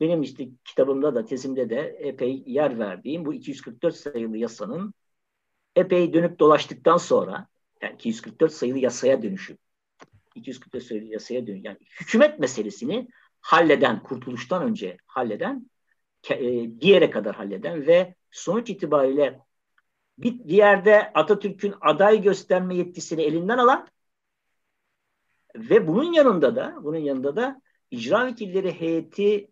benim 0.00 0.22
işte 0.22 0.48
kitabımda 0.64 1.14
da 1.14 1.24
tezimde 1.24 1.70
de 1.70 1.96
epey 2.00 2.42
yer 2.46 2.78
verdiğim 2.78 3.24
bu 3.24 3.34
244 3.34 3.96
sayılı 3.96 4.36
yasanın 4.36 4.94
epey 5.76 6.12
dönüp 6.12 6.38
dolaştıktan 6.38 6.96
sonra 6.96 7.46
yani 7.82 7.94
244 7.94 8.52
sayılı 8.52 8.78
yasaya 8.78 9.22
dönüşü 9.22 9.58
244 10.34 10.84
sayılı 10.84 11.06
yasaya 11.06 11.46
dönüş 11.46 11.64
yani 11.64 11.78
hükümet 12.00 12.38
meselesini 12.38 13.08
halleden 13.40 14.02
kurtuluştan 14.02 14.62
önce 14.62 14.96
halleden 15.06 15.70
e, 16.30 16.40
bir 16.80 16.88
yere 16.88 17.10
kadar 17.10 17.36
halleden 17.36 17.86
ve 17.86 18.14
sonuç 18.30 18.70
itibariyle 18.70 19.40
bir, 20.18 20.44
yerde 20.44 21.12
Atatürk'ün 21.12 21.74
aday 21.80 22.22
gösterme 22.22 22.76
yetkisini 22.76 23.22
elinden 23.22 23.58
alan 23.58 23.88
ve 25.56 25.88
bunun 25.88 26.12
yanında 26.12 26.56
da 26.56 26.76
bunun 26.82 26.98
yanında 26.98 27.36
da 27.36 27.62
icra 27.92 28.26
vekilleri 28.26 28.80
heyeti 28.80 29.48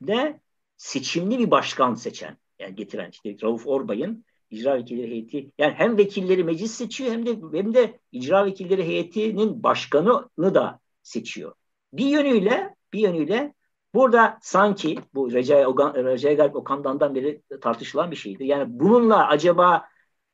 de 0.00 0.40
seçimli 0.76 1.38
bir 1.38 1.50
başkan 1.50 1.94
seçen 1.94 2.36
yani 2.58 2.74
getiren 2.74 3.10
işte 3.10 3.36
Rauf 3.42 3.66
Orbay'ın 3.66 4.24
icra 4.50 4.74
vekilleri 4.74 5.10
heyeti 5.10 5.50
yani 5.58 5.74
hem 5.76 5.98
vekilleri 5.98 6.44
meclis 6.44 6.72
seçiyor 6.72 7.12
hem 7.12 7.26
de 7.26 7.58
hem 7.58 7.74
de 7.74 8.00
icra 8.12 8.46
vekilleri 8.46 8.86
heyetinin 8.86 9.62
başkanını 9.62 10.54
da 10.54 10.80
seçiyor. 11.02 11.54
Bir 11.92 12.06
yönüyle 12.06 12.74
bir 12.92 13.00
yönüyle 13.00 13.54
burada 13.94 14.38
sanki 14.42 14.98
bu 15.14 15.32
Recai, 15.32 15.66
Ogan, 15.66 15.94
Recai 15.94 16.36
Galip 16.36 16.56
Okan'dan 16.56 17.14
beri 17.14 17.42
tartışılan 17.60 18.10
bir 18.10 18.16
şeydi. 18.16 18.44
Yani 18.44 18.64
bununla 18.68 19.28
acaba 19.28 19.88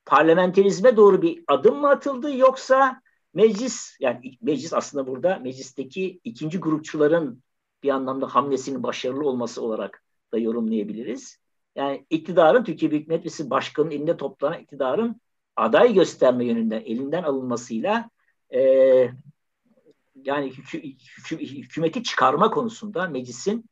parlamenterizme 0.04 0.96
doğru 0.96 1.22
bir 1.22 1.44
adım 1.46 1.80
mı 1.80 1.88
atıldı 1.88 2.36
yoksa 2.36 3.02
meclis 3.34 3.96
yani 4.00 4.38
meclis 4.42 4.72
aslında 4.72 5.06
burada 5.06 5.38
meclisteki 5.38 6.20
ikinci 6.24 6.58
grupçuların 6.58 7.42
bir 7.82 7.90
anlamda 7.90 8.34
hamlesinin 8.34 8.82
başarılı 8.82 9.28
olması 9.28 9.62
olarak 9.62 10.02
da 10.32 10.38
yorumlayabiliriz. 10.38 11.38
Yani 11.74 12.06
iktidarın 12.10 12.64
Türkiye 12.64 12.90
Büyük 12.90 13.08
Millet 13.08 13.20
Meclisi 13.20 13.50
Başkanı'nın 13.50 13.90
elinde 13.90 14.16
toplanan 14.16 14.60
iktidarın 14.60 15.20
aday 15.56 15.94
gösterme 15.94 16.44
yönünden 16.44 16.80
elinden 16.80 17.22
alınmasıyla 17.22 18.10
e, 18.54 18.60
yani 20.14 20.50
hükü, 20.50 20.82
hükü, 20.82 21.38
hükümeti 21.38 22.02
çıkarma 22.02 22.50
konusunda 22.50 23.08
meclisin 23.08 23.70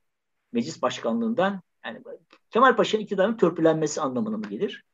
meclis 0.53 0.83
başkanlığından 0.83 1.63
yani 1.85 2.03
Kemal 2.51 2.77
Paşa'nın 2.77 3.03
iktidarın 3.03 3.37
törpülenmesi 3.37 4.01
anlamına 4.01 4.37
mı 4.37 4.49
gelir? 4.49 4.85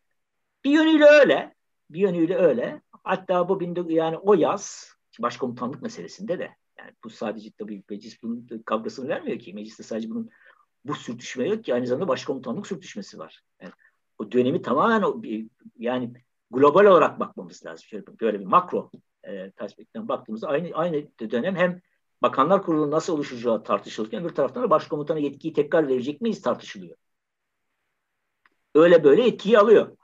Bir 0.64 0.70
yönüyle 0.70 1.04
öyle. 1.04 1.54
Bir 1.90 2.00
yönüyle 2.00 2.36
öyle. 2.36 2.82
Hatta 3.06 3.48
bu 3.48 3.58
yani 3.88 4.18
o 4.18 4.34
yaz 4.34 4.92
başkomutanlık 5.18 5.82
meselesinde 5.82 6.38
de 6.38 6.56
yani 6.78 6.90
bu 7.04 7.10
sadece 7.10 7.50
tabii 7.50 7.82
meclis 7.90 8.22
bunun 8.22 8.62
kavgasını 8.64 9.08
vermiyor 9.08 9.38
ki. 9.38 9.54
Mecliste 9.54 9.82
sadece 9.82 10.10
bunun 10.10 10.30
bu 10.84 10.94
sürtüşme 10.94 11.48
yok 11.48 11.64
ki 11.64 11.74
aynı 11.74 11.86
zamanda 11.86 12.08
başkomutanlık 12.08 12.66
sürtüşmesi 12.66 13.18
var. 13.18 13.42
Yani 13.60 13.72
o 14.18 14.32
dönemi 14.32 14.62
tamamen 14.62 15.04
yani 15.78 16.12
global 16.50 16.84
olarak 16.84 17.20
bakmamız 17.20 17.66
lazım. 17.66 17.84
Şöyle 17.88 18.04
böyle 18.20 18.40
bir 18.40 18.46
makro 18.46 18.90
e, 19.24 19.50
perspektiften 19.50 20.08
baktığımızda 20.08 20.48
aynı 20.48 20.76
aynı 20.76 21.06
dönem 21.30 21.56
hem 21.56 21.80
Bakanlar 22.22 22.62
Kurulu 22.62 22.90
nasıl 22.90 23.12
oluşacağı 23.12 23.64
tartışılırken 23.64 24.24
bir 24.24 24.34
taraftan 24.34 24.62
da 24.62 24.70
başkomutana 24.70 25.18
yetkiyi 25.18 25.52
tekrar 25.52 25.88
verecek 25.88 26.20
miyiz 26.20 26.42
tartışılıyor. 26.42 26.96
Öyle 28.74 29.04
böyle 29.04 29.22
yetkiyi 29.22 29.58
alıyor. 29.58 29.96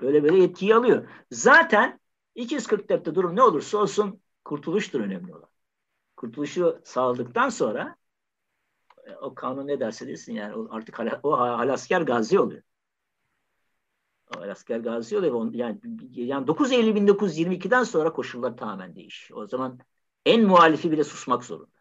Öyle 0.00 0.22
böyle 0.22 0.36
yetkiyi 0.36 0.74
alıyor. 0.74 1.08
Zaten 1.30 2.00
244'te 2.36 3.14
durum 3.14 3.36
ne 3.36 3.42
olursa 3.42 3.78
olsun 3.78 4.20
kurtuluştur 4.44 5.00
önemli 5.00 5.34
olan. 5.34 5.48
Kurtuluşu 6.16 6.80
sağladıktan 6.84 7.48
sonra 7.48 7.96
e, 9.06 9.14
o 9.14 9.34
kanun 9.34 9.66
ne 9.66 9.80
derse 9.80 10.08
desin 10.08 10.34
yani 10.34 10.68
artık 10.70 10.98
hala, 10.98 11.20
o 11.22 11.38
halasker 11.38 12.00
gazi 12.00 12.40
oluyor. 12.40 12.62
O 14.36 14.40
halasker 14.40 14.78
gazi 14.78 15.18
oluyor. 15.18 15.52
Yani, 15.52 15.80
yani 16.10 16.46
9 16.46 16.72
Eylül 16.72 16.96
1922'den 16.96 17.84
sonra 17.84 18.12
koşullar 18.12 18.56
tamamen 18.56 18.96
değişiyor. 18.96 19.42
O 19.42 19.46
zaman 19.46 19.78
en 20.26 20.44
muhalifi 20.44 20.90
bile 20.92 21.04
susmak 21.04 21.44
zorunda. 21.44 21.76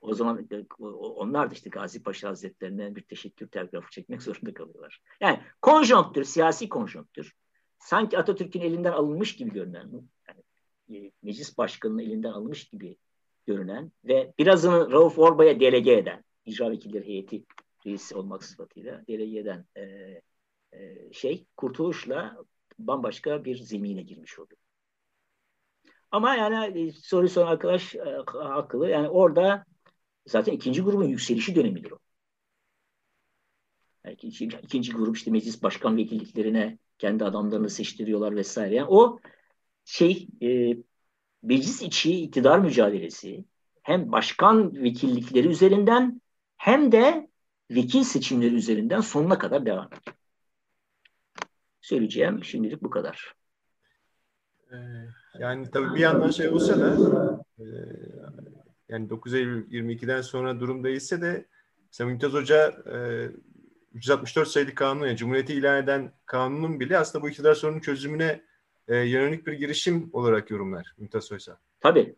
O 0.00 0.14
zaman 0.14 0.48
e, 0.50 0.64
onlar 0.78 1.50
da 1.50 1.54
işte 1.54 1.70
Gazi 1.70 2.02
Paşa 2.02 2.28
Hazretlerinden 2.28 2.96
bir 2.96 3.02
teşekkür 3.02 3.48
telgrafı 3.48 3.90
çekmek 3.90 4.22
zorunda 4.22 4.54
kalıyorlar. 4.54 5.02
Yani 5.20 5.40
konjonktür, 5.62 6.24
siyasi 6.24 6.68
konjonktür. 6.68 7.34
Sanki 7.78 8.18
Atatürk'ün 8.18 8.60
elinden 8.60 8.92
alınmış 8.92 9.36
gibi 9.36 9.52
görünen, 9.52 9.90
yani 10.88 11.12
meclis 11.22 11.58
başkanının 11.58 11.98
elinden 12.02 12.32
alınmış 12.32 12.64
gibi 12.64 12.96
görünen 13.46 13.92
ve 14.04 14.32
birazını 14.38 14.92
Rauf 14.92 15.18
Orbay'a 15.18 15.60
delege 15.60 15.92
eden, 15.92 16.24
icra 16.44 16.70
vekilleri 16.70 17.06
heyeti 17.06 17.44
reisi 17.86 18.16
olmak 18.16 18.44
sıfatıyla 18.44 19.04
delege 19.08 19.38
eden 19.38 19.66
e, 19.76 19.82
e, 20.72 21.12
şey 21.12 21.46
kurtuluşla 21.56 22.36
bambaşka 22.78 23.44
bir 23.44 23.56
zemine 23.56 24.02
girmiş 24.02 24.38
oldu. 24.38 24.54
Ama 26.10 26.34
yani 26.34 26.80
e, 26.80 26.92
soru 26.92 27.28
soran 27.28 27.46
arkadaş 27.46 27.94
e, 27.94 28.22
haklı. 28.26 28.88
Yani 28.88 29.08
orada 29.08 29.64
zaten 30.26 30.52
ikinci 30.52 30.82
grubun 30.82 31.04
yükselişi 31.04 31.54
dönemidir 31.54 31.90
o. 31.90 31.98
Yani 34.04 34.14
ikinci, 34.14 34.44
ikinci 34.62 34.92
grup 34.92 35.16
işte 35.16 35.30
meclis 35.30 35.62
başkan 35.62 35.96
vekilliklerine 35.96 36.78
kendi 36.98 37.24
adamlarını 37.24 37.70
seçtiriyorlar 37.70 38.36
vesaire. 38.36 38.74
Yani 38.74 38.88
o 38.90 39.18
şey 39.84 40.28
e, 40.42 40.76
meclis 41.42 41.82
içi 41.82 42.20
iktidar 42.20 42.58
mücadelesi 42.58 43.44
hem 43.82 44.12
başkan 44.12 44.74
vekillikleri 44.74 45.48
üzerinden 45.48 46.20
hem 46.56 46.92
de 46.92 47.28
vekil 47.70 48.02
seçimleri 48.02 48.54
üzerinden 48.54 49.00
sonuna 49.00 49.38
kadar 49.38 49.66
devam 49.66 49.86
ediyor. 49.86 50.16
Söyleyeceğim 51.80 52.44
şimdilik 52.44 52.82
bu 52.82 52.90
kadar. 52.90 53.34
Ee, 54.72 54.76
yani 55.38 55.70
tabii 55.70 55.94
bir 55.94 56.00
yandan 56.00 56.30
şey 56.30 56.48
olsa 56.48 56.80
da 56.80 56.96
e, 57.58 57.64
Yani 58.88 59.10
9 59.10 59.34
Eylül 59.34 59.70
22'den 59.70 60.20
sonra 60.20 60.60
durum 60.60 60.84
değilse 60.84 61.22
de 61.22 61.46
mesela 61.86 62.08
Mümtaz 62.08 62.32
Hoca 62.32 62.68
e, 62.68 62.96
364 63.96 64.48
sayılı 64.48 64.74
kanunu, 64.74 65.06
yani 65.06 65.16
Cumhuriyeti 65.16 65.54
ilan 65.54 65.82
eden 65.82 66.12
kanunun 66.26 66.80
bile 66.80 66.98
aslında 66.98 67.24
bu 67.24 67.28
iktidar 67.28 67.54
sorunun 67.54 67.80
çözümüne 67.80 68.42
e, 68.88 68.96
yönelik 68.96 69.46
bir 69.46 69.52
girişim 69.52 70.10
olarak 70.12 70.50
yorumlar 70.50 70.94
Mümtaz 70.98 71.24
Soysal. 71.24 71.54
Tabii. 71.80 72.16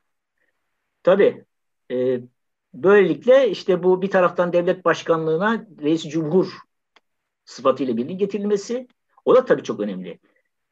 Tabii. 1.03 1.45
Ee, 1.91 2.21
böylelikle 2.75 3.51
işte 3.51 3.83
bu 3.83 4.03
bir 4.03 4.11
taraftan 4.11 4.53
devlet 4.53 4.85
başkanlığına 4.85 5.67
reis 5.83 6.09
cumhur 6.09 6.59
sıfatıyla 7.45 7.97
birlikte 7.97 8.15
getirilmesi 8.15 8.89
o 9.25 9.35
da 9.35 9.45
tabii 9.45 9.63
çok 9.63 9.81
önemli. 9.81 10.19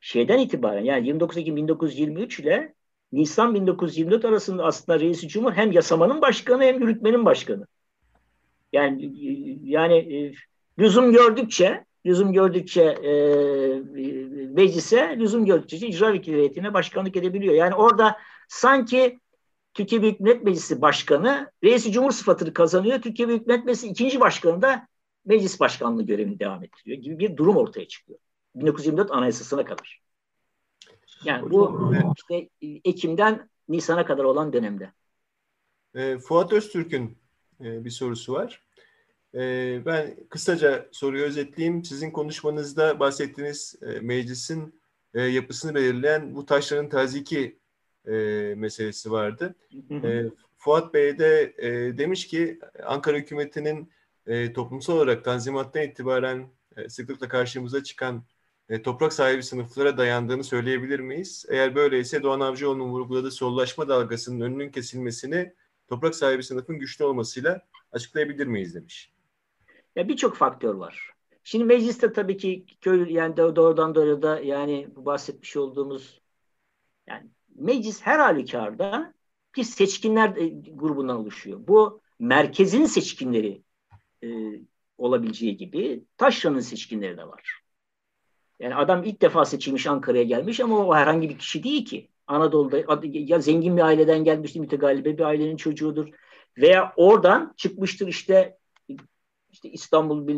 Şeyden 0.00 0.38
itibaren 0.38 0.84
yani 0.84 1.06
29 1.06 1.36
Ekim 1.36 1.56
1923 1.56 2.40
ile 2.40 2.74
Nisan 3.12 3.54
1924 3.54 4.24
arasında 4.24 4.64
aslında 4.64 5.00
reis 5.00 5.26
cumhur 5.26 5.52
hem 5.52 5.72
yasamanın 5.72 6.20
başkanı 6.20 6.64
hem 6.64 6.80
yürütmenin 6.80 7.24
başkanı. 7.24 7.66
Yani 8.72 9.12
yani 9.70 9.96
e, 9.96 10.32
lüzum 10.78 11.12
gördükçe 11.12 11.84
lüzum 12.06 12.32
gördükçe 12.32 12.82
e, 12.82 13.12
meclise 14.46 15.16
lüzum 15.18 15.44
gördükçe 15.44 15.76
icra 15.86 16.12
vekili 16.12 16.36
heyetine 16.36 16.74
başkanlık 16.74 17.16
edebiliyor. 17.16 17.54
Yani 17.54 17.74
orada 17.74 18.16
sanki 18.48 19.20
Türkiye 19.74 20.02
Büyük 20.02 20.20
Millet 20.20 20.42
Meclisi 20.42 20.82
Başkanı 20.82 21.50
reisi 21.64 21.92
cumhur 21.92 22.10
sıfatını 22.10 22.52
kazanıyor. 22.52 23.02
Türkiye 23.02 23.28
Büyük 23.28 23.46
Millet 23.46 23.64
Meclisi 23.64 23.88
ikinci 23.88 24.20
başkanı 24.20 24.62
da 24.62 24.88
meclis 25.24 25.60
başkanlığı 25.60 26.02
görevini 26.02 26.38
devam 26.38 26.64
ettiriyor 26.64 26.98
gibi 26.98 27.18
bir 27.18 27.36
durum 27.36 27.56
ortaya 27.56 27.88
çıkıyor. 27.88 28.18
1924 28.54 29.10
Anayasası'na 29.10 29.64
kadar. 29.64 30.02
Yani 31.24 31.50
bu 31.50 31.92
işte 32.16 32.48
Ekim'den 32.84 33.50
Nisan'a 33.68 34.06
kadar 34.06 34.24
olan 34.24 34.52
dönemde. 34.52 34.92
E, 35.94 36.18
Fuat 36.18 36.52
Öztürk'ün 36.52 37.18
e, 37.60 37.84
bir 37.84 37.90
sorusu 37.90 38.32
var. 38.32 38.65
E, 39.36 39.82
ben 39.86 40.16
kısaca 40.28 40.88
soruyu 40.92 41.24
özetleyeyim. 41.24 41.84
Sizin 41.84 42.10
konuşmanızda 42.10 43.00
bahsettiğiniz 43.00 43.74
e, 43.82 44.00
meclisin 44.00 44.80
e, 45.14 45.22
yapısını 45.22 45.74
belirleyen 45.74 46.34
bu 46.34 46.46
taşların 46.46 46.88
taziki 46.88 47.58
e, 48.06 48.12
meselesi 48.56 49.10
vardı. 49.10 49.54
Fuat 50.56 50.94
Bey 50.94 51.18
de 51.18 51.54
demiş 51.98 52.26
ki 52.26 52.58
Ankara 52.84 53.16
hükümetinin 53.16 53.90
toplumsal 54.54 54.96
olarak 54.96 55.24
Tanzimat'tan 55.24 55.82
itibaren 55.82 56.48
sıklıkla 56.88 57.28
karşımıza 57.28 57.82
çıkan 57.82 58.24
toprak 58.84 59.12
sahibi 59.12 59.42
sınıflara 59.42 59.98
dayandığını 59.98 60.44
söyleyebilir 60.44 61.00
miyiz? 61.00 61.46
Eğer 61.48 61.74
böyleyse 61.74 62.22
Doğan 62.22 62.40
Avcıoğlu'nun 62.40 62.88
vurguladığı 62.88 63.30
sollaşma 63.30 63.88
dalgasının 63.88 64.40
önünün 64.40 64.70
kesilmesini 64.70 65.54
toprak 65.88 66.14
sahibi 66.14 66.42
sınıfın 66.42 66.78
güçlü 66.78 67.04
olmasıyla 67.04 67.62
açıklayabilir 67.92 68.46
miyiz 68.46 68.74
demiş. 68.74 69.15
Ya 69.96 70.08
birçok 70.08 70.36
faktör 70.36 70.74
var. 70.74 71.10
Şimdi 71.44 71.64
mecliste 71.64 72.12
tabii 72.12 72.36
ki 72.36 72.66
köy 72.80 73.12
yani 73.12 73.36
doğrudan 73.36 73.94
doğruya 73.94 74.22
da 74.22 74.40
yani 74.40 74.88
bu 74.96 75.04
bahsetmiş 75.04 75.56
olduğumuz 75.56 76.20
yani 77.08 77.30
meclis 77.54 78.02
her 78.02 78.18
halükarda 78.18 79.14
bir 79.56 79.62
seçkinler 79.64 80.36
e, 80.36 80.48
grubundan 80.74 81.16
oluşuyor. 81.16 81.60
Bu 81.68 82.00
merkezin 82.18 82.84
seçkinleri 82.84 83.62
e, 84.24 84.28
olabileceği 84.98 85.56
gibi 85.56 86.04
taşranın 86.16 86.60
seçkinleri 86.60 87.16
de 87.16 87.28
var. 87.28 87.60
Yani 88.60 88.74
adam 88.74 89.04
ilk 89.04 89.22
defa 89.22 89.44
seçilmiş 89.44 89.86
Ankara'ya 89.86 90.24
gelmiş 90.24 90.60
ama 90.60 90.86
o 90.86 90.94
herhangi 90.94 91.28
bir 91.28 91.38
kişi 91.38 91.62
değil 91.62 91.84
ki. 91.84 92.10
Anadolu'da 92.26 93.04
ya 93.12 93.40
zengin 93.40 93.76
bir 93.76 93.82
aileden 93.82 94.24
gelmiştir, 94.24 94.60
mütegalibe 94.60 95.18
bir 95.18 95.22
ailenin 95.22 95.56
çocuğudur. 95.56 96.08
Veya 96.58 96.92
oradan 96.96 97.54
çıkmıştır 97.56 98.08
işte 98.08 98.58
işte 99.56 99.70
İstanbul 99.70 100.28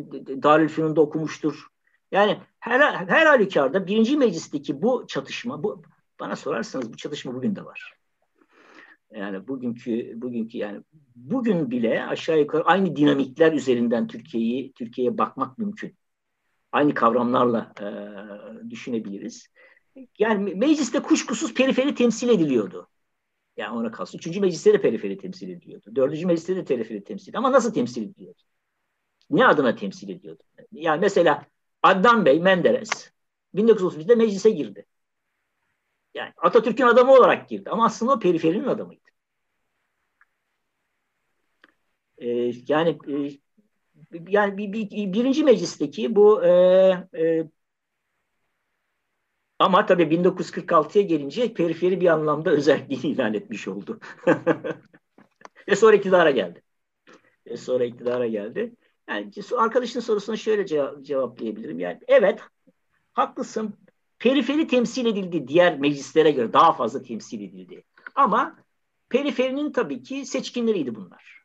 Darülfünun'da 0.43 1.01
okumuştur. 1.01 1.67
Yani 2.13 2.39
her, 2.61 2.81
her 2.95 3.27
halükarda 3.27 3.87
birinci 3.87 4.17
meclisteki 4.17 4.83
bu 4.83 5.05
çatışma, 5.09 5.63
bu 5.63 5.83
bana 6.21 6.37
sorarsanız 6.37 6.93
bu 6.93 6.97
çatışma 6.97 7.35
bugün 7.35 7.57
de 7.57 7.65
var. 7.65 7.95
Yani 9.11 9.49
bugünkü 9.49 10.23
bugünkü 10.23 10.59
yani 10.59 10.83
bugün 11.17 11.71
bile 11.71 12.05
aşağı 12.05 12.39
yukarı 12.39 12.65
aynı 12.65 12.97
dinamikler 12.97 13.53
üzerinden 13.53 14.07
Türkiye'yi 14.07 14.73
Türkiye'ye 14.73 15.19
bakmak 15.19 15.59
mümkün. 15.59 15.97
Aynı 16.73 16.95
kavramlarla 16.95 17.73
e, 17.81 17.87
düşünebiliriz. 18.71 19.49
Yani 20.19 20.55
mecliste 20.55 21.01
kuşkusuz 21.03 21.55
periferi 21.55 21.95
temsil 21.95 22.29
ediliyordu. 22.29 22.89
Yani 23.57 23.79
ona 23.79 23.91
kalsın. 23.91 24.19
Üçüncü 24.19 24.41
mecliste 24.41 24.73
de 24.73 24.81
periferi 24.81 25.19
temsil 25.19 25.49
ediliyordu. 25.49 25.97
Dördüncü 25.97 26.27
mecliste 26.27 26.57
de 26.57 26.65
periferi 26.65 27.05
temsil 27.05 27.23
ediliyordu. 27.23 27.47
Ama 27.47 27.57
nasıl 27.57 27.75
temsil 27.75 28.03
ediliyordu? 28.03 28.43
Ne 29.31 29.47
adına 29.47 29.75
temsil 29.75 30.09
ediyordu? 30.09 30.43
Yani 30.73 31.01
mesela 31.01 31.47
Adnan 31.83 32.25
Bey 32.27 32.41
Menderes 32.41 33.13
1931'de 33.55 34.15
meclise 34.15 34.51
girdi. 34.51 34.87
Yani 36.15 36.33
Atatürk'ün 36.37 36.87
adamı 36.87 37.13
olarak 37.13 37.49
girdi 37.49 37.71
ama 37.71 37.85
aslında 37.87 38.13
o 38.13 38.19
periferinin 38.19 38.65
adamıydı. 38.69 39.09
Ee, 42.19 42.53
yani 42.69 42.99
e, 43.09 43.39
yani 44.29 44.59
bir, 44.59 44.73
bir, 44.73 45.13
birinci 45.13 45.45
meclisteki 45.45 46.17
bu 46.17 46.45
e, 46.45 46.51
e, 47.19 47.49
ama 49.59 49.87
tabii 49.87 50.11
1946'ya 50.11 51.05
gelince 51.05 51.55
periferi 51.55 52.01
bir 52.01 52.07
anlamda 52.07 52.51
özelliğini 52.51 53.07
ilan 53.15 53.35
etmiş 53.35 53.69
oldu. 53.69 54.01
Ve 55.69 55.77
sonra 55.77 55.97
iktidara 55.97 56.31
geldi. 56.31 56.63
Ve 57.47 57.57
sonra 57.57 57.85
iktidara 57.85 58.27
geldi. 58.27 58.75
Yani 59.09 59.33
arkadaşın 59.57 60.01
sorusuna 60.01 60.37
şöyle 60.37 60.67
cevap, 60.67 61.05
cevaplayabilirim. 61.05 61.79
Yani 61.81 62.01
evet 62.09 62.41
haklısın. 63.13 63.75
Periferi 64.19 64.67
temsil 64.67 65.07
edildi 65.07 65.49
diğer 65.49 65.79
meclislere 65.79 66.31
göre 66.31 66.53
daha 66.53 66.73
fazla 66.73 67.03
temsil 67.03 67.41
edildi. 67.41 67.85
Ama 68.15 68.57
periferinin 69.09 69.73
tabii 69.73 70.03
ki 70.03 70.27
seçkinleriydi 70.27 70.95
bunlar. 70.95 71.45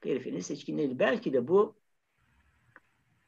Periferinin 0.00 0.40
seçkinleriydi. 0.40 0.98
Belki 0.98 1.32
de 1.32 1.48
bu 1.48 1.76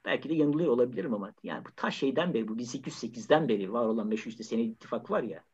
belki 0.05 0.29
de 0.29 0.35
yanılıyor 0.35 0.73
olabilirim 0.73 1.15
ama 1.15 1.35
yani 1.43 1.65
bu 1.65 1.69
ta 1.77 1.91
şeyden 1.91 2.35
beri 2.35 2.49
bu 2.49 2.59
1808'den 2.59 3.49
beri 3.49 3.73
var 3.73 3.85
olan 3.87 4.07
meşhur 4.07 4.31
işte 4.31 4.45
Senedi 4.45 4.67
ittifak 4.67 5.11
var 5.11 5.23
ya 5.23 5.45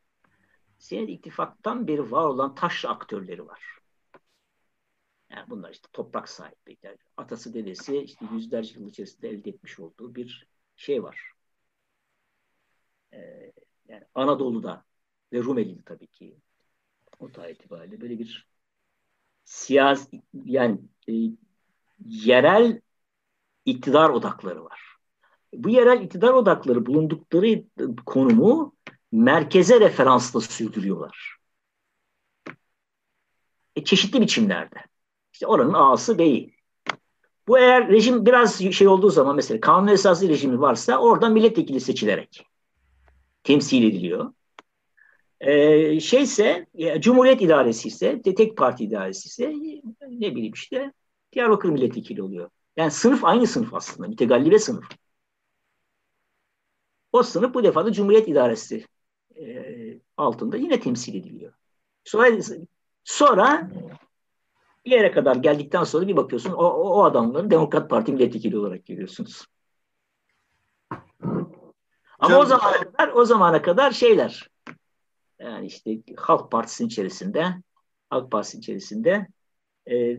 Senedi 0.77 1.11
ittifaktan 1.11 1.87
beri 1.87 2.11
var 2.11 2.25
olan 2.25 2.55
taş 2.55 2.85
aktörleri 2.85 3.47
var. 3.47 3.78
Yani 5.29 5.49
bunlar 5.49 5.71
işte 5.71 5.87
toprak 5.93 6.29
sahibi. 6.29 6.77
Yani 6.83 6.97
atası 7.17 7.53
dedesi 7.53 7.97
işte 7.97 8.25
yüzlerce 8.33 8.79
yıl 8.79 8.87
içerisinde 8.89 9.29
elde 9.29 9.49
etmiş 9.49 9.79
olduğu 9.79 10.15
bir 10.15 10.47
şey 10.75 11.03
var. 11.03 11.31
Ee, 13.13 13.51
yani 13.87 14.03
Anadolu'da 14.15 14.85
ve 15.33 15.43
Rumeli'de 15.43 15.81
tabii 15.85 16.07
ki 16.07 16.37
o 17.19 17.31
tarih 17.31 17.55
itibariyle 17.55 18.01
böyle 18.01 18.19
bir 18.19 18.47
siyasi 19.43 20.21
yani 20.45 20.79
e, 21.09 21.13
yerel 22.05 22.81
iktidar 23.65 24.09
odakları 24.09 24.63
var. 24.63 24.81
Bu 25.53 25.69
yerel 25.69 26.01
iktidar 26.01 26.33
odakları 26.33 26.85
bulundukları 26.85 27.63
konumu 28.05 28.75
merkeze 29.11 29.79
referansla 29.79 30.41
sürdürüyorlar. 30.41 31.37
E, 33.75 33.83
çeşitli 33.83 34.21
biçimlerde. 34.21 34.89
İşte 35.39 35.47
oranın 35.47 35.73
ağası 35.73 36.17
beyi. 36.17 36.53
Bu 37.47 37.59
eğer 37.59 37.89
rejim 37.89 38.25
biraz 38.25 38.59
şey 38.73 38.87
olduğu 38.87 39.09
zaman 39.09 39.35
mesela 39.35 39.61
kanun 39.61 39.87
esaslı 39.87 40.29
rejimi 40.29 40.61
varsa 40.61 40.97
oradan 40.97 41.33
milletvekili 41.33 41.79
seçilerek 41.79 42.45
temsil 43.43 43.83
ediliyor. 43.83 44.33
Ee, 45.41 45.99
şeyse 45.99 46.65
e, 46.73 47.01
Cumhuriyet 47.01 47.41
idaresi 47.41 47.87
ise 47.87 48.21
tek 48.21 48.57
parti 48.57 48.83
idaresi 48.83 49.27
ise 49.27 49.53
ne 50.09 50.35
bileyim 50.35 50.53
işte 50.53 50.93
Diyarbakır 51.33 51.69
milletvekili 51.69 52.23
oluyor. 52.23 52.49
Yani 52.77 52.91
sınıf 52.91 53.25
aynı 53.25 53.47
sınıf 53.47 53.73
aslında. 53.73 54.07
Mütegallibe 54.07 54.59
sınıf. 54.59 54.85
O 57.11 57.23
sınıf 57.23 57.53
bu 57.53 57.63
defa 57.63 57.85
da 57.85 57.93
Cumhuriyet 57.93 58.27
idaresi 58.27 58.85
e, 59.41 59.65
altında 60.17 60.57
yine 60.57 60.79
temsil 60.79 61.15
ediliyor. 61.15 61.53
Sonra 62.03 62.37
sonra 63.03 63.69
bir 64.89 64.95
yere 64.95 65.11
kadar 65.11 65.35
geldikten 65.35 65.83
sonra 65.83 66.07
bir 66.07 66.17
bakıyorsun 66.17 66.51
o, 66.51 66.63
o, 66.63 66.89
o 66.89 67.03
adamları 67.03 67.51
Demokrat 67.51 67.89
Parti 67.89 68.13
milletvekili 68.13 68.57
olarak 68.57 68.85
görüyorsunuz. 68.85 69.45
Ama 72.19 72.29
Canım. 72.29 72.41
o 72.41 72.45
zamana 72.45 72.77
kadar 72.77 73.07
o 73.13 73.25
zamana 73.25 73.61
kadar 73.61 73.91
şeyler 73.91 74.49
yani 75.39 75.65
işte 75.65 75.99
Halk 76.17 76.51
Partisi'nin 76.51 76.87
içerisinde 76.87 77.55
Halk 78.09 78.31
Partisi 78.31 78.57
içerisinde 78.57 79.27
e, 79.91 80.17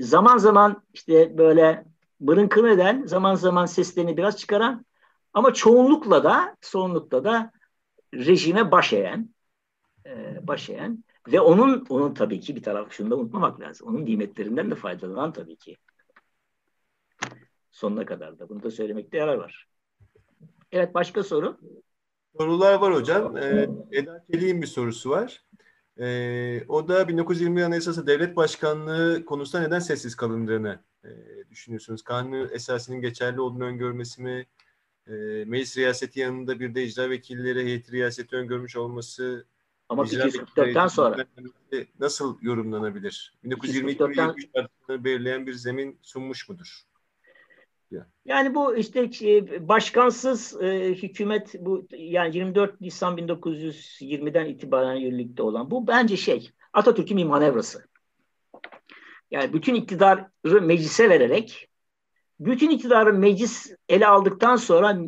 zaman 0.00 0.38
zaman 0.38 0.82
işte 0.94 1.38
böyle 1.38 1.84
bırınkın 2.20 2.64
eden 2.64 3.06
zaman 3.06 3.34
zaman 3.34 3.66
seslerini 3.66 4.16
biraz 4.16 4.36
çıkaran 4.36 4.86
ama 5.32 5.54
çoğunlukla 5.54 6.24
da 6.24 6.56
çoğunlukla 6.60 7.24
da 7.24 7.52
rejime 8.14 8.70
baş 8.70 8.92
eğen 8.92 9.34
e, 10.06 10.38
baş 10.46 10.70
eğen 10.70 11.04
ve 11.32 11.40
onun 11.40 11.86
onun 11.88 12.14
tabii 12.14 12.40
ki 12.40 12.56
bir 12.56 12.62
taraf 12.62 12.92
şunu 12.92 13.10
da 13.10 13.16
unutmamak 13.16 13.60
lazım. 13.60 13.88
Onun 13.88 14.04
nimetlerinden 14.04 14.70
de 14.70 14.74
faydalanan 14.74 15.32
tabii 15.32 15.56
ki. 15.56 15.76
Sonuna 17.70 18.06
kadar 18.06 18.38
da. 18.38 18.48
Bunu 18.48 18.62
da 18.62 18.70
söylemekte 18.70 19.18
yarar 19.18 19.36
var. 19.36 19.68
Evet 20.72 20.94
başka 20.94 21.22
soru? 21.22 21.58
Sorular 22.38 22.74
var 22.74 22.94
hocam. 22.94 23.36
Ee, 23.36 23.68
Eda 23.92 24.24
Çelik'in 24.30 24.62
bir 24.62 24.66
sorusu 24.66 25.10
var. 25.10 25.44
Ee, 26.00 26.64
o 26.68 26.88
da 26.88 27.08
1920 27.08 27.64
Anayasası 27.64 28.06
Devlet 28.06 28.36
Başkanlığı 28.36 29.24
konusunda 29.24 29.64
neden 29.64 29.78
sessiz 29.78 30.16
kalındığını 30.16 30.80
e, 31.04 31.10
düşünüyorsunuz. 31.50 32.02
Kanun 32.02 32.48
esasının 32.52 33.00
geçerli 33.00 33.40
olduğunu 33.40 33.64
öngörmesi 33.64 34.22
mi? 34.22 34.46
E, 35.06 35.12
meclis 35.46 35.76
riyaseti 35.76 36.20
yanında 36.20 36.60
bir 36.60 36.74
de 36.74 36.84
icra 36.84 37.10
vekilleri 37.10 37.64
heyeti 37.64 37.92
riyaseti 37.92 38.36
öngörmüş 38.36 38.76
olması 38.76 39.46
ama 39.90 40.02
244'ten 40.04 40.86
sonra 40.86 41.26
nasıl 42.00 42.38
yorumlanabilir? 42.42 43.34
1922 43.44 44.50
belirleyen 44.88 45.46
bir 45.46 45.52
zemin 45.52 45.98
sunmuş 46.02 46.48
mudur? 46.48 46.82
Yani 48.24 48.54
bu 48.54 48.76
işte 48.76 49.10
e, 49.22 49.68
başkansız 49.68 50.62
e, 50.62 50.94
hükümet 50.94 51.54
bu 51.60 51.86
yani 51.90 52.36
24 52.36 52.80
Nisan 52.80 53.18
1920'den 53.18 54.46
itibaren 54.46 54.94
yürürlükte 54.94 55.42
olan 55.42 55.70
bu 55.70 55.86
bence 55.86 56.16
şey 56.16 56.50
Atatürk'ün 56.72 57.16
bir 57.16 57.24
manevrası. 57.24 57.88
Yani 59.30 59.52
bütün 59.52 59.74
iktidarı 59.74 60.30
meclise 60.44 61.10
vererek 61.10 61.68
bütün 62.40 62.70
iktidarı 62.70 63.12
meclis 63.12 63.72
ele 63.88 64.06
aldıktan 64.06 64.56
sonra 64.56 64.98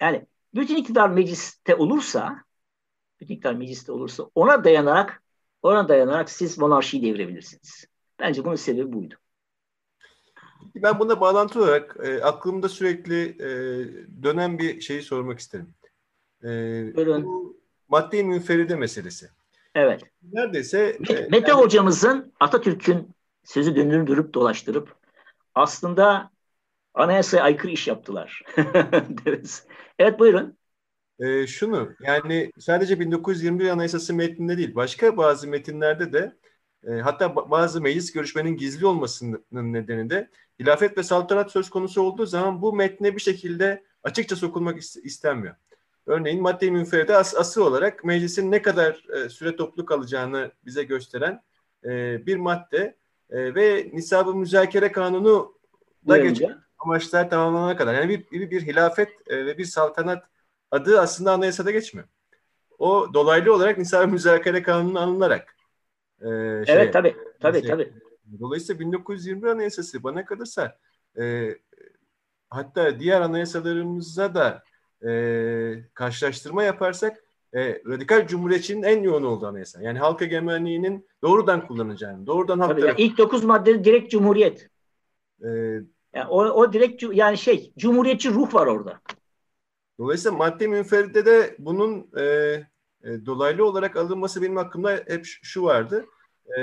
yani 0.00 0.26
bütün 0.54 0.76
iktidar 0.76 1.08
mecliste 1.08 1.74
olursa 1.74 2.43
iktidar 3.30 3.54
mecliste 3.54 3.92
olursa 3.92 4.30
ona 4.34 4.64
dayanarak 4.64 5.22
ona 5.62 5.88
dayanarak 5.88 6.30
siz 6.30 6.58
monarşiyi 6.58 7.02
devirebilirsiniz. 7.02 7.84
Bence 8.20 8.44
bunun 8.44 8.56
sebebi 8.56 8.92
buydu. 8.92 9.14
Ben 10.74 10.98
buna 10.98 11.20
bağlantı 11.20 11.62
olarak 11.62 11.96
e, 12.02 12.22
aklımda 12.22 12.68
sürekli 12.68 13.22
e, 13.22 13.48
dönen 14.22 14.58
bir 14.58 14.80
şeyi 14.80 15.02
sormak 15.02 15.38
isterim. 15.38 15.74
E, 16.44 16.48
bu 17.24 17.56
madde 17.88 18.22
münferide 18.22 18.76
meselesi. 18.76 19.28
Evet. 19.74 20.02
Neredeyse... 20.32 20.98
E, 21.08 21.14
Mete 21.14 21.50
yani, 21.50 21.60
hocamızın 21.60 22.32
Atatürk'ün 22.40 23.14
sözü 23.44 23.76
döndürüp 23.76 24.34
dolaştırıp 24.34 24.94
aslında 25.54 26.30
anayasaya 26.94 27.42
aykırı 27.42 27.72
iş 27.72 27.88
yaptılar. 27.88 28.42
evet 29.98 30.18
buyurun. 30.18 30.56
E, 31.18 31.46
şunu 31.46 31.92
yani 32.00 32.52
sadece 32.58 33.00
1921 33.00 33.68
Anayasası 33.68 34.14
metninde 34.14 34.58
değil 34.58 34.74
başka 34.74 35.16
bazı 35.16 35.48
metinlerde 35.48 36.12
de 36.12 36.36
e, 36.86 36.92
hatta 36.92 37.36
bazı 37.36 37.80
meclis 37.80 38.12
görüşmenin 38.12 38.56
gizli 38.56 38.86
olmasının 38.86 39.44
nedeni 39.52 40.10
de 40.10 40.30
hilafet 40.60 40.98
ve 40.98 41.02
saltanat 41.02 41.52
söz 41.52 41.70
konusu 41.70 42.02
olduğu 42.02 42.26
zaman 42.26 42.62
bu 42.62 42.72
metne 42.72 43.16
bir 43.16 43.20
şekilde 43.20 43.84
açıkça 44.02 44.36
sokulmak 44.36 44.78
istenmiyor. 45.04 45.54
Örneğin 46.06 46.42
madde-i 46.42 46.70
münferide 46.70 47.16
as 47.16 47.34
asıl 47.36 47.62
olarak 47.62 48.04
meclisin 48.04 48.50
ne 48.50 48.62
kadar 48.62 49.04
e, 49.14 49.28
süre 49.28 49.56
toplu 49.56 49.84
kalacağını 49.84 50.52
bize 50.64 50.82
gösteren 50.82 51.42
e, 51.84 52.26
bir 52.26 52.36
madde 52.36 52.96
e, 53.30 53.54
ve 53.54 53.90
nisabı 53.92 54.34
müzakere 54.34 54.92
kanunu 54.92 55.54
da 56.08 56.18
geçen 56.18 56.64
amaçlar 56.78 57.30
tamamlanana 57.30 57.76
kadar. 57.76 57.94
Yani 57.94 58.08
bir, 58.08 58.30
bir, 58.30 58.50
bir 58.50 58.62
hilafet 58.62 59.08
e, 59.26 59.46
ve 59.46 59.58
bir 59.58 59.64
saltanat 59.64 60.24
adı 60.74 61.00
aslında 61.00 61.32
anayasada 61.32 61.70
geçmiyor. 61.70 62.08
O 62.78 63.14
dolaylı 63.14 63.54
olarak 63.54 63.78
nisabı 63.78 64.08
müzakere 64.08 64.62
kanunu 64.62 65.00
alınarak 65.00 65.56
e, 66.20 66.26
şey, 66.26 66.64
evet 66.68 66.92
tabii 66.92 67.16
tabii 67.40 67.60
şey, 67.60 67.70
tabii. 67.70 67.92
Dolayısıyla 68.40 68.80
1921 68.80 69.46
Anayasası 69.46 70.02
bana 70.02 70.24
kalırsa 70.24 70.78
e, 71.18 71.54
hatta 72.50 73.00
diğer 73.00 73.20
anayasalarımızda 73.20 74.34
da 74.34 74.62
e, 75.08 75.12
karşılaştırma 75.94 76.62
yaparsak 76.62 77.24
e, 77.54 77.82
radikal 77.86 78.26
cumhuriyetçinin 78.26 78.82
en 78.82 79.02
yoğun 79.02 79.24
olduğu 79.24 79.46
anayasa. 79.46 79.82
Yani 79.82 79.98
halk 79.98 80.22
egemenliğinin 80.22 81.06
doğrudan 81.22 81.66
kullanacağını, 81.66 82.26
doğrudan 82.26 82.58
halk 82.58 82.70
Tabii, 82.70 82.86
yani 82.86 83.00
ilk 83.00 83.18
dokuz 83.18 83.44
madde 83.44 83.84
direkt 83.84 84.10
cumhuriyet. 84.10 84.70
Ee, 85.44 85.48
yani 86.14 86.26
o, 86.28 86.44
o 86.44 86.72
direkt 86.72 87.02
yani 87.12 87.38
şey 87.38 87.72
cumhuriyetçi 87.78 88.30
ruh 88.30 88.54
var 88.54 88.66
orada. 88.66 89.00
Dolayısıyla 89.98 90.38
madde 90.38 90.66
münferide 90.66 91.26
de 91.26 91.56
bunun 91.58 92.10
e, 92.16 92.22
e, 92.22 93.26
dolaylı 93.26 93.66
olarak 93.66 93.96
alınması 93.96 94.42
benim 94.42 94.56
hakkımda 94.56 94.90
hep 95.08 95.24
şu 95.24 95.62
vardı. 95.62 96.06
E, 96.58 96.62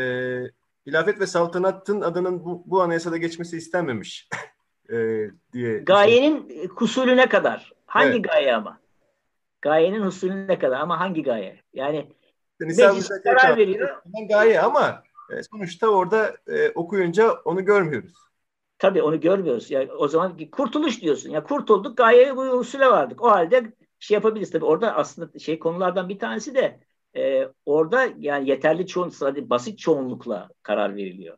hilafet 0.87 1.19
ve 1.19 1.27
saltanatın 1.27 2.01
adının 2.01 2.45
bu, 2.45 2.63
bu 2.65 2.81
anayasada 2.81 3.17
geçmesi 3.17 3.57
istenmemiş 3.57 4.29
e, 4.89 5.27
diye. 5.53 5.77
Gayenin 5.77 6.67
kusulüne 6.67 7.29
kadar. 7.29 7.73
Hangi 7.85 8.11
evet. 8.11 8.23
gaye 8.23 8.55
ama? 8.55 8.79
Gayenin 9.61 10.01
usulüne 10.01 10.59
kadar 10.59 10.79
ama 10.79 10.99
hangi 10.99 11.23
gaye? 11.23 11.61
Yani 11.73 12.07
meclis 12.59 13.09
karar 13.23 13.57
veriyor. 13.57 14.01
Gaye 14.29 14.61
ama 14.61 15.03
e, 15.31 15.43
sonuçta 15.43 15.87
orada 15.87 16.37
e, 16.47 16.69
okuyunca 16.69 17.31
onu 17.31 17.65
görmüyoruz. 17.65 18.30
Tabii 18.81 19.01
onu 19.01 19.19
görmüyoruz. 19.19 19.71
Yani 19.71 19.91
o 19.91 20.07
zaman 20.07 20.37
kurtuluş 20.51 21.01
diyorsun. 21.01 21.29
Ya 21.29 21.43
kurtulduk, 21.43 21.97
gayeye 21.97 22.37
bu 22.37 22.41
usule 22.41 22.87
vardık. 22.87 23.21
O 23.21 23.31
halde 23.31 23.73
şey 23.99 24.15
yapabiliriz. 24.15 24.51
Tabii 24.51 24.65
orada 24.65 24.95
aslında 24.95 25.39
şey 25.39 25.59
konulardan 25.59 26.09
bir 26.09 26.19
tanesi 26.19 26.55
de 26.55 26.79
e, 27.15 27.47
orada 27.65 28.09
yani 28.19 28.49
yeterli 28.49 28.87
çoğun, 28.87 29.11
basit 29.49 29.79
çoğunlukla 29.79 30.49
karar 30.63 30.95
veriliyor. 30.95 31.37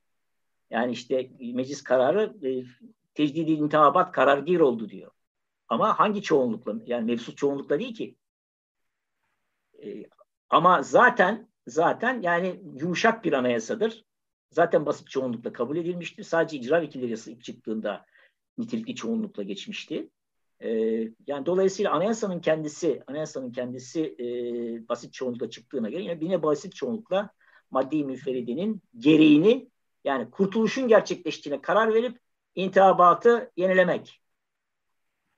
Yani 0.69 0.91
işte 0.91 1.29
meclis 1.39 1.83
kararı 1.83 2.47
e, 2.47 2.63
tecdidi 3.13 3.51
intihabat 3.51 4.11
karargir 4.11 4.59
oldu 4.59 4.89
diyor. 4.89 5.11
Ama 5.67 5.99
hangi 5.99 6.21
çoğunlukla? 6.21 6.75
Yani 6.85 7.05
mevcut 7.05 7.37
çoğunlukla 7.37 7.79
değil 7.79 7.95
ki. 7.95 8.15
E, 9.83 10.03
ama 10.49 10.83
zaten 10.83 11.49
zaten 11.67 12.21
yani 12.21 12.61
yumuşak 12.75 13.25
bir 13.25 13.33
anayasadır. 13.33 14.03
Zaten 14.53 14.85
basit 14.85 15.09
çoğunlukla 15.09 15.53
kabul 15.53 15.77
edilmişti. 15.77 16.23
Sadece 16.23 16.57
icra 16.57 16.81
vekilleri 16.81 17.11
yasası 17.11 17.31
ilk 17.31 17.43
çıktığında 17.43 18.05
nitelikli 18.57 18.95
çoğunlukla 18.95 19.43
geçmişti. 19.43 20.09
Ee, 20.59 20.69
yani 21.27 21.45
dolayısıyla 21.45 21.91
anayasanın 21.91 22.39
kendisi, 22.39 23.03
anayasanın 23.07 23.51
kendisi 23.51 24.15
e, 24.19 24.25
basit 24.89 25.13
çoğunlukla 25.13 25.49
çıktığına 25.49 25.89
göre 25.89 26.01
yine, 26.01 26.17
yine 26.21 26.43
basit 26.43 26.75
çoğunlukla 26.75 27.29
maddi 27.71 28.03
müferridenin 28.03 28.81
gereğini 28.97 29.69
yani 30.03 30.31
kurtuluşun 30.31 30.87
gerçekleştiğine 30.87 31.61
karar 31.61 31.93
verip 31.93 32.19
intihabatı 32.55 33.51
yenilemek 33.57 34.21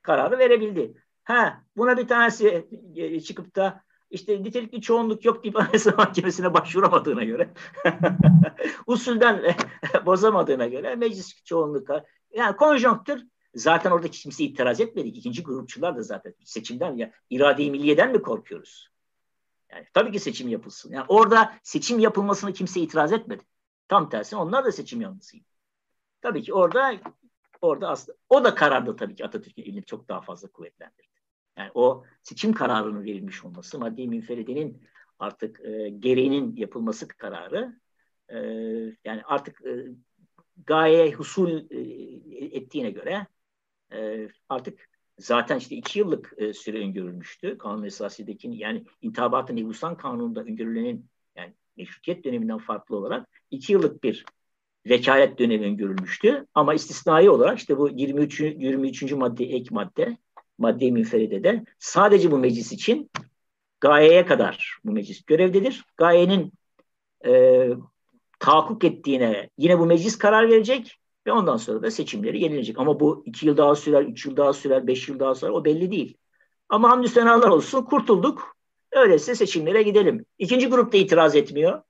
kararı 0.02 0.40
verebildi. 0.40 0.94
Ha 1.24 1.64
buna 1.78 1.98
bir 1.98 2.08
tanesi 2.08 2.68
e, 2.96 3.20
çıkıp 3.20 3.56
da 3.56 3.84
işte 4.10 4.44
nitelikli 4.44 4.82
çoğunluk 4.82 5.26
yok 5.26 5.44
deyip 5.44 5.56
Anayasa 5.60 5.91
Mahkemesi'ne 5.91 6.53
başvuramadığına 6.53 7.23
göre 7.23 7.49
usulden 8.88 9.56
bozamadığına 10.06 10.68
göre 10.68 10.95
meclis 10.95 11.44
çoğunluk 11.44 11.90
yani 12.34 12.56
konjonktür 12.56 13.23
zaten 13.56 13.91
orada 13.91 14.07
kimse 14.11 14.44
itiraz 14.44 14.82
etmedi. 14.82 15.07
İkinci 15.07 15.44
grupçular 15.44 15.95
da 15.95 16.02
zaten 16.02 16.34
seçimden 16.44 16.98
ya 16.98 17.11
irade-i 17.30 17.72
milliyeden 17.72 18.11
mi 18.11 18.22
korkuyoruz? 18.22 18.90
Yani 19.72 19.86
tabii 19.94 20.11
ki 20.11 20.19
seçim 20.19 20.48
yapılsın. 20.48 20.94
Yani 20.94 21.06
orada 21.07 21.53
seçim 21.64 21.99
yapılmasını 21.99 22.53
kimse 22.53 22.80
itiraz 22.80 23.14
etmedi. 23.14 23.44
Tam 23.88 24.10
tersine 24.10 24.40
onlar 24.40 24.65
da 24.65 24.72
seçim 24.72 25.02
yanlısıydı. 25.02 25.45
Tabii 26.22 26.44
ki 26.44 26.53
orada 26.53 26.94
orada 27.61 27.90
aslında 27.90 28.18
o 28.30 28.44
da 28.44 28.56
kararda 28.56 28.95
tabii 28.95 29.15
ki 29.15 29.26
Atatürk'ün 29.26 29.64
elini 29.64 29.86
çok 29.86 30.10
daha 30.10 30.22
fazla 30.22 30.48
kuvvetlendirdi. 30.48 31.15
Yani 31.57 31.72
o 31.73 32.03
seçim 32.23 32.53
kararının 32.53 33.03
verilmiş 33.03 33.45
olması, 33.45 33.80
maddi 33.80 34.07
münferidenin 34.07 34.82
artık 35.19 35.60
e, 35.65 35.90
gereğinin 35.90 36.56
yapılması 36.56 37.07
kararı 37.07 37.80
e, 38.30 38.38
yani 39.06 39.22
artık 39.26 39.65
e, 39.65 39.86
gaye 40.65 41.11
husul 41.11 41.72
e, 41.72 41.80
ettiğine 42.57 42.91
göre 42.91 43.27
e, 43.94 44.30
artık 44.49 44.90
zaten 45.19 45.57
işte 45.57 45.76
iki 45.76 45.99
yıllık 45.99 46.34
e, 46.38 46.53
süre 46.53 46.80
öngörülmüştü. 46.80 47.57
Kanun 47.57 47.84
esasındaki 47.84 48.49
yani 48.53 48.86
intihabatı 49.02 49.56
nebusan 49.56 49.98
kanununda 49.98 50.41
öngörülenin 50.41 51.10
yani 51.36 51.53
meşrutiyet 51.77 52.23
döneminden 52.23 52.57
farklı 52.57 52.95
olarak 52.95 53.30
iki 53.52 53.73
yıllık 53.73 54.03
bir 54.03 54.26
vekalet 54.86 55.40
dönemi 55.40 55.65
öngörülmüştü. 55.65 56.45
Ama 56.53 56.73
istisnai 56.73 57.30
olarak 57.30 57.60
işte 57.60 57.77
bu 57.77 57.90
23. 57.90 58.40
23. 58.40 59.11
madde 59.11 59.45
ek 59.45 59.68
madde 59.72 60.18
madde 60.57 60.91
münferide 60.91 61.44
de 61.44 61.65
sadece 61.80 62.32
bu 62.32 62.38
meclis 62.38 62.72
için 62.72 63.11
gayeye 63.80 64.26
kadar 64.26 64.77
bu 64.86 64.91
meclis 64.91 65.26
görevdedir. 65.26 65.86
Gayenin 65.98 66.53
e, 67.26 67.69
tahakkuk 68.40 68.84
ettiğine 68.84 69.49
yine 69.57 69.80
bu 69.80 69.86
meclis 69.86 70.18
karar 70.18 70.49
verecek 70.49 70.99
ve 71.27 71.32
ondan 71.32 71.57
sonra 71.57 71.82
da 71.82 71.91
seçimleri 71.91 72.44
yenilecek. 72.44 72.80
Ama 72.80 72.99
bu 72.99 73.23
iki 73.26 73.48
yıl 73.48 73.57
daha 73.57 73.76
sürer, 73.76 74.02
üç 74.02 74.26
yıl 74.26 74.38
daha 74.38 74.53
sürer, 74.53 74.88
beş 74.88 75.10
yıl 75.10 75.19
daha 75.19 75.36
sürer 75.36 75.52
o 75.52 75.65
belli 75.65 75.91
değil. 75.91 76.18
Ama 76.69 76.90
hamdü 76.90 77.07
senalar 77.07 77.48
olsun 77.48 77.84
kurtulduk. 77.84 78.56
Öyleyse 78.91 79.36
seçimlere 79.36 79.84
gidelim. 79.84 80.26
İkinci 80.40 80.68
grup 80.68 80.94
da 80.94 80.98
itiraz 80.98 81.36
etmiyor. 81.36 81.82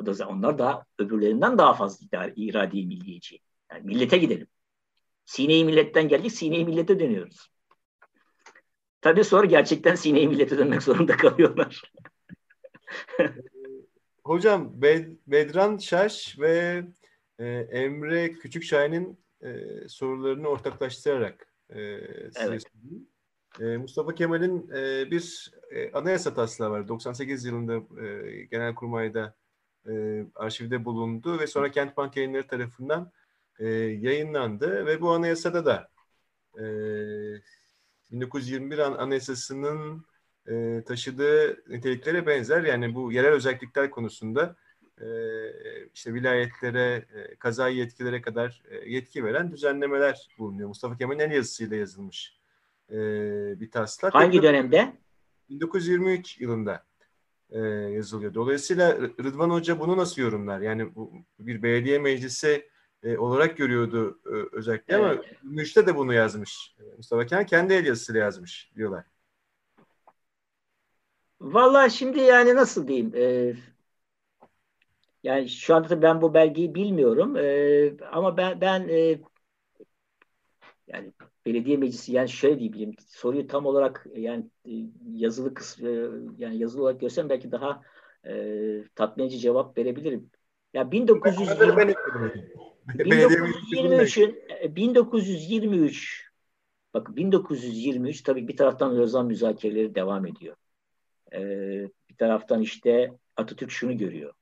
O 0.00 0.06
da 0.06 0.28
onlar 0.28 0.58
da 0.58 0.84
öbürlerinden 0.98 1.58
daha 1.58 1.74
fazla 1.74 2.30
iradi 2.36 2.86
milliyeci. 2.86 3.38
Yani 3.72 3.82
millete 3.84 4.18
gidelim. 4.18 4.46
Sine-i 5.24 5.64
milletten 5.64 6.08
geldik, 6.08 6.32
sine-i 6.32 6.64
millete 6.64 7.00
dönüyoruz. 7.00 7.51
Tabii 9.02 9.24
sonra 9.24 9.46
gerçekten 9.46 9.94
sine-i 9.94 10.28
millete 10.28 10.58
dönmek 10.58 10.82
zorunda 10.82 11.16
kalıyorlar. 11.16 11.82
Hocam 14.24 14.82
Bed 14.82 15.08
Bedran 15.26 15.78
Şaş 15.78 16.38
ve 16.38 16.84
e, 17.38 17.46
Emre 17.48 18.32
Küçükşahin'in 18.32 19.18
e, 19.42 19.58
sorularını 19.88 20.48
ortaklaştırarak 20.48 21.52
e, 21.70 21.80
evet. 22.36 22.64
e, 23.60 23.76
Mustafa 23.76 24.14
Kemal'in 24.14 24.70
e, 24.70 25.10
bir 25.10 25.52
e, 25.70 25.92
anayasa 25.92 26.34
taslağı 26.34 26.70
var. 26.70 26.88
98 26.88 27.44
yılında 27.44 28.02
e, 28.06 28.30
Genelkurmay'da 28.42 29.34
e, 29.88 30.24
arşivde 30.34 30.84
bulundu 30.84 31.38
ve 31.38 31.46
sonra 31.46 31.70
Kent 31.70 31.96
Bank 31.96 32.16
yayınları 32.16 32.46
tarafından 32.46 33.12
e, 33.58 33.68
yayınlandı 33.74 34.86
ve 34.86 35.00
bu 35.00 35.10
anayasada 35.10 35.66
da 35.66 35.90
e, 36.58 36.64
1921 38.12 38.78
an 38.78 38.92
anayasasının 38.92 40.04
e, 40.48 40.82
taşıdığı 40.86 41.62
niteliklere 41.68 42.26
benzer. 42.26 42.62
Yani 42.62 42.94
bu 42.94 43.12
yerel 43.12 43.32
özellikler 43.32 43.90
konusunda 43.90 44.56
e, 45.00 45.06
işte 45.94 46.14
vilayetlere, 46.14 47.06
e, 47.14 47.34
kaza 47.36 47.68
yetkilere 47.68 48.22
kadar 48.22 48.62
e, 48.70 48.90
yetki 48.90 49.24
veren 49.24 49.52
düzenlemeler 49.52 50.28
bulunuyor. 50.38 50.68
Mustafa 50.68 50.96
Kemal'in 50.96 51.18
el 51.18 51.30
yazısıyla 51.30 51.76
yazılmış 51.76 52.36
e, 52.90 52.96
bir 53.60 53.70
taslak. 53.70 54.14
Hangi 54.14 54.42
dönemde? 54.42 54.92
1923 55.50 56.40
yılında 56.40 56.84
e, 57.50 57.58
yazılıyor. 57.68 58.34
Dolayısıyla 58.34 58.96
Rıdvan 59.00 59.50
Hoca 59.50 59.80
bunu 59.80 59.96
nasıl 59.96 60.22
yorumlar? 60.22 60.60
Yani 60.60 60.94
bu 60.94 61.12
bir 61.38 61.62
belediye 61.62 61.98
meclisi 61.98 62.71
e, 63.02 63.18
olarak 63.18 63.56
görüyordu 63.56 64.20
e, 64.26 64.56
özellikle 64.56 64.94
evet. 64.94 65.04
ama 65.04 65.22
Müşte 65.42 65.86
de 65.86 65.96
bunu 65.96 66.14
yazmış. 66.14 66.76
Mustafa 66.96 67.26
Kemal 67.26 67.46
kendi 67.46 67.74
el 67.74 67.86
yazısıyla 67.86 68.20
yazmış 68.20 68.72
diyorlar. 68.76 69.04
Vallahi 71.40 71.90
şimdi 71.90 72.20
yani 72.20 72.54
nasıl 72.54 72.88
diyeyim? 72.88 73.12
E, 73.16 73.54
yani 75.22 75.48
şu 75.48 75.74
anda 75.74 76.02
ben 76.02 76.22
bu 76.22 76.34
belgeyi 76.34 76.74
bilmiyorum. 76.74 77.36
E, 77.36 78.06
ama 78.12 78.36
ben 78.36 78.60
ben 78.60 78.88
e, 78.88 79.20
yani 80.86 81.12
belediye 81.46 81.76
meclisi 81.76 82.12
yani 82.12 82.28
şöyle 82.28 82.58
diyebilirim. 82.58 82.94
Soruyu 83.08 83.46
tam 83.46 83.66
olarak 83.66 84.06
yani 84.16 84.46
e, 84.64 84.72
yazılı 85.12 85.54
kısmı 85.54 85.88
yani 86.38 86.58
yazılı 86.58 86.82
olarak 86.82 87.00
görsem 87.00 87.28
belki 87.28 87.52
daha 87.52 87.82
e, 88.26 88.84
tatmin 88.94 89.24
edici 89.24 89.38
cevap 89.38 89.78
verebilirim. 89.78 90.30
Ya 90.74 90.90
1920 90.90 91.94
1923'ün 92.88 94.36
1923 94.76 96.30
bak 96.94 97.16
1923 97.16 98.22
tabii 98.22 98.48
bir 98.48 98.56
taraftan 98.56 98.98
Lozan 98.98 99.26
müzakereleri 99.26 99.94
devam 99.94 100.26
ediyor. 100.26 100.56
Ee, 101.32 101.88
bir 102.10 102.16
taraftan 102.18 102.62
işte 102.62 103.12
Atatürk 103.36 103.70
şunu 103.70 103.98
görüyor. 103.98 104.34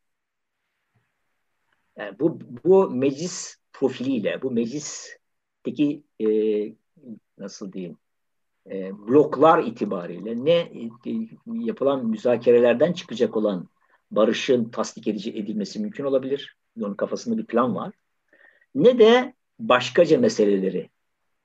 Yani 1.99 2.19
bu 2.19 2.41
bu 2.65 2.91
meclis 2.91 3.57
profiliyle, 3.73 4.43
bu 4.43 4.51
meclisteki 4.51 6.03
e, 6.21 6.29
nasıl 7.39 7.73
diyeyim 7.73 7.99
e, 8.71 8.99
bloklar 8.99 9.63
itibariyle 9.63 10.45
ne 10.45 10.59
e, 10.59 10.89
yapılan 11.47 12.07
müzakerelerden 12.07 12.93
çıkacak 12.93 13.37
olan 13.37 13.69
barışın 14.11 14.71
tasdik 14.71 15.09
edici 15.09 15.31
edilmesi 15.31 15.81
mümkün 15.81 16.05
olabilir. 16.05 16.57
Onun 16.81 16.95
kafasında 16.95 17.39
bir 17.39 17.47
plan 17.47 17.75
var. 17.75 17.95
Ne 18.75 18.99
de 18.99 19.35
başkaca 19.59 20.19
meseleleri 20.19 20.91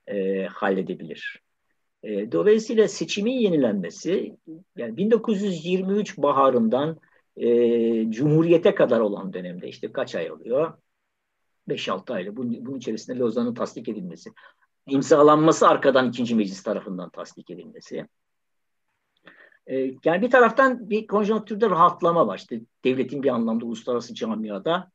e, 0.07 0.45
halledebilir. 0.45 1.41
E, 2.03 2.31
dolayısıyla 2.31 2.87
seçimin 2.87 3.31
yenilenmesi 3.31 4.37
yani 4.77 4.97
1923 4.97 6.17
baharından 6.17 6.99
e, 7.37 8.11
Cumhuriyete 8.11 8.75
kadar 8.75 8.99
olan 8.99 9.33
dönemde 9.33 9.67
işte 9.67 9.91
kaç 9.91 10.15
ay 10.15 10.31
oluyor? 10.31 10.73
5-6 11.69 12.13
ayla 12.13 12.35
bunun, 12.35 12.65
bunun 12.65 12.77
içerisinde 12.77 13.17
Lozan'ın 13.17 13.53
tasdik 13.53 13.89
edilmesi, 13.89 14.29
imzalanması 14.87 15.67
arkadan 15.67 16.09
ikinci 16.09 16.35
meclis 16.35 16.63
tarafından 16.63 17.09
tasdik 17.09 17.49
edilmesi. 17.49 18.07
E, 19.67 19.75
yani 20.05 20.21
bir 20.21 20.31
taraftan 20.31 20.89
bir 20.89 21.07
konjonktürde 21.07 21.69
rahatlama 21.69 22.27
var. 22.27 22.37
İşte 22.37 22.61
devletin 22.83 23.23
bir 23.23 23.29
anlamda 23.29 23.65
uluslararası 23.65 24.15
camiada 24.15 24.91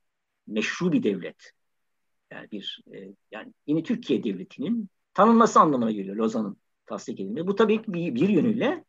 meşru 0.46 0.92
bir 0.92 1.02
devlet. 1.02 1.52
Yani 2.30 2.50
bir 2.50 2.82
e, 2.94 3.14
yani 3.30 3.52
yine 3.66 3.82
Türkiye 3.82 4.24
devletinin 4.24 4.88
tanınması 5.14 5.60
anlamına 5.60 5.90
geliyor 5.90 6.16
Lozan'ın 6.16 6.56
tasdik 6.86 7.20
edilmesi. 7.20 7.46
Bu 7.46 7.56
tabii 7.56 7.82
bir, 7.88 8.14
bir 8.14 8.28
yönüyle 8.28 8.84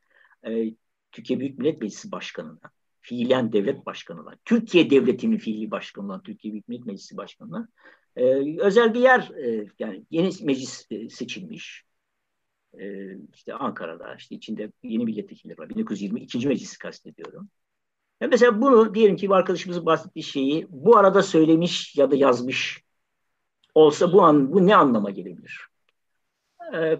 e, 0.47 0.73
Türkiye 1.11 1.39
Büyük 1.39 1.59
Millet 1.59 1.81
Meclisi 1.81 2.11
Başkanı'na, 2.11 2.71
fiilen 3.01 3.53
devlet 3.53 3.85
başkanına, 3.85 4.35
Türkiye 4.45 4.89
Devleti'nin 4.89 5.37
fiili 5.37 5.71
başkanına, 5.71 6.21
Türkiye 6.21 6.53
Büyük 6.53 6.67
Millet 6.67 6.85
Meclisi 6.85 7.17
Başkanı'na 7.17 7.67
e, 8.15 8.25
özel 8.61 8.93
bir 8.93 8.99
yer 8.99 9.31
e, 9.43 9.67
yani 9.79 10.05
yeni 10.11 10.29
meclis 10.43 10.87
e, 10.91 11.09
seçilmiş. 11.09 11.83
E, 12.79 13.15
işte 13.33 13.53
Ankara'da 13.53 14.15
işte 14.15 14.35
içinde 14.35 14.71
yeni 14.83 15.05
milletvekilleri 15.05 15.57
var. 15.57 15.69
1922. 15.69 16.47
meclisi 16.47 16.77
kastediyorum. 16.77 17.49
Ya 18.21 18.27
mesela 18.27 18.61
bunu 18.61 18.95
diyelim 18.95 19.15
ki 19.15 19.29
arkadaşımızın 19.29 19.85
bahsettiği 19.85 20.23
şeyi 20.23 20.67
bu 20.69 20.97
arada 20.97 21.23
söylemiş 21.23 21.97
ya 21.97 22.11
da 22.11 22.15
yazmış 22.15 22.83
olsa 23.75 24.13
bu 24.13 24.21
an 24.21 24.53
bu 24.53 24.67
ne 24.67 24.75
anlama 24.75 25.09
gelebilir? 25.09 25.67
Ee, 26.73 26.97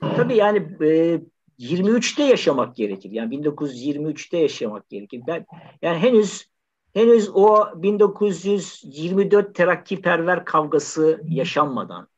tabii 0.00 0.36
yani 0.36 0.58
e, 0.80 1.20
23'te 1.58 2.24
yaşamak 2.24 2.76
gerekir. 2.76 3.10
Yani 3.10 3.34
1923'te 3.34 4.38
yaşamak 4.38 4.88
gerekir. 4.88 5.22
Ben 5.26 5.46
yani 5.82 5.98
henüz 5.98 6.48
henüz 6.94 7.28
o 7.34 7.66
1924 7.82 9.54
terakkiperver 9.54 10.44
kavgası 10.44 11.20
yaşanmadan 11.28 12.08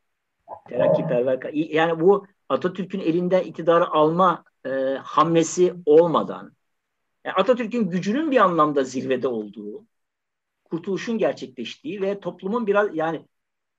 terakkiperver 0.68 1.50
yani 1.52 2.00
bu 2.00 2.26
Atatürk'ün 2.48 3.00
elinden 3.00 3.42
iktidarı 3.42 3.86
alma 3.86 4.44
e, 4.66 4.70
hamlesi 5.02 5.74
olmadan 5.86 6.52
yani 7.24 7.34
Atatürk'ün 7.34 7.90
gücünün 7.90 8.30
bir 8.30 8.36
anlamda 8.36 8.84
zirvede 8.84 9.28
olduğu 9.28 9.84
kurtuluşun 10.70 11.18
gerçekleştiği 11.18 12.00
ve 12.00 12.20
toplumun 12.20 12.66
biraz 12.66 12.96
yani 12.96 13.26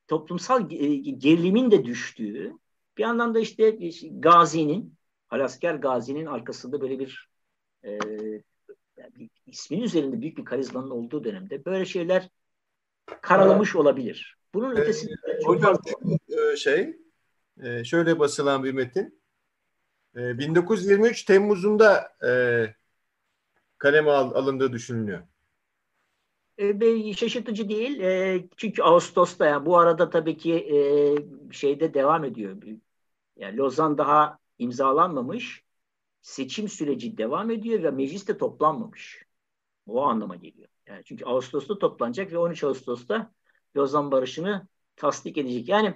toplumsal 0.08 0.72
e, 0.72 0.96
gerilimin 0.96 1.72
de 1.72 1.86
düştüğü 1.86 2.54
bir 2.98 3.04
anlamda 3.04 3.40
işte 3.40 3.78
Gazi'nin 4.12 4.94
Halasker 5.28 5.76
Gazi'nin 5.76 6.26
arkasında 6.26 6.82
böyle 6.82 7.00
bir 7.00 7.30
e, 7.84 8.00
yani 8.98 9.30
ismin 9.46 9.82
üzerinde 9.82 10.22
büyük 10.22 10.38
bir 10.38 10.46
karizmanın 10.46 10.90
olduğu 10.90 11.24
dönemde 11.24 11.66
böyle 11.66 11.86
şeyler 11.86 12.30
karalamış 13.22 13.76
olabilir. 13.76 14.38
Bunun 14.54 14.76
ee, 14.76 14.80
ötesinde 14.80 15.14
çok 15.44 15.56
hocam, 15.56 15.78
fazla... 15.78 16.56
şey 16.56 16.98
e, 17.64 17.84
şöyle 17.84 18.20
basılan 18.20 18.64
bir 18.64 18.72
metin. 18.72 19.20
1923 20.16 21.22
e, 21.22 21.26
Temmuz'unda 21.26 22.14
e, 22.28 22.32
kaleme 23.78 24.12
alındığı 24.12 24.74
düşünülüyor. 24.74 25.22
E, 26.60 27.14
şaşırtıcı 27.14 27.70
değil. 27.70 28.00
E, 28.00 28.44
çünkü 28.58 28.84
Ağustos'ta 28.84 29.46
yani 29.46 29.66
bu 29.66 29.78
arada 29.78 30.10
tabii 30.10 30.38
ki 30.38 30.54
e, 30.54 30.78
şeyde 31.54 31.94
devam 31.94 32.24
ediyor. 32.24 32.58
Yani 33.38 33.58
Lozan 33.58 33.98
daha 33.98 34.40
imzalanmamış. 34.60 35.64
Seçim 36.22 36.68
süreci 36.68 37.18
devam 37.18 37.52
ediyor 37.52 37.84
ve 37.84 37.92
meclis 37.92 38.28
de 38.28 38.38
toplanmamış. 38.38 39.26
O 39.88 40.02
anlama 40.02 40.36
geliyor. 40.36 40.70
Yani 40.88 41.02
çünkü 41.06 41.26
Ağustos'ta 41.26 41.80
toplanacak 41.80 42.32
ve 42.32 42.38
13 42.38 42.64
Ağustos'ta 42.64 43.32
Lozan 43.78 44.12
Barışı'nı 44.12 44.68
tasdik 44.96 45.38
edecek. 45.38 45.70
Yani 45.70 45.94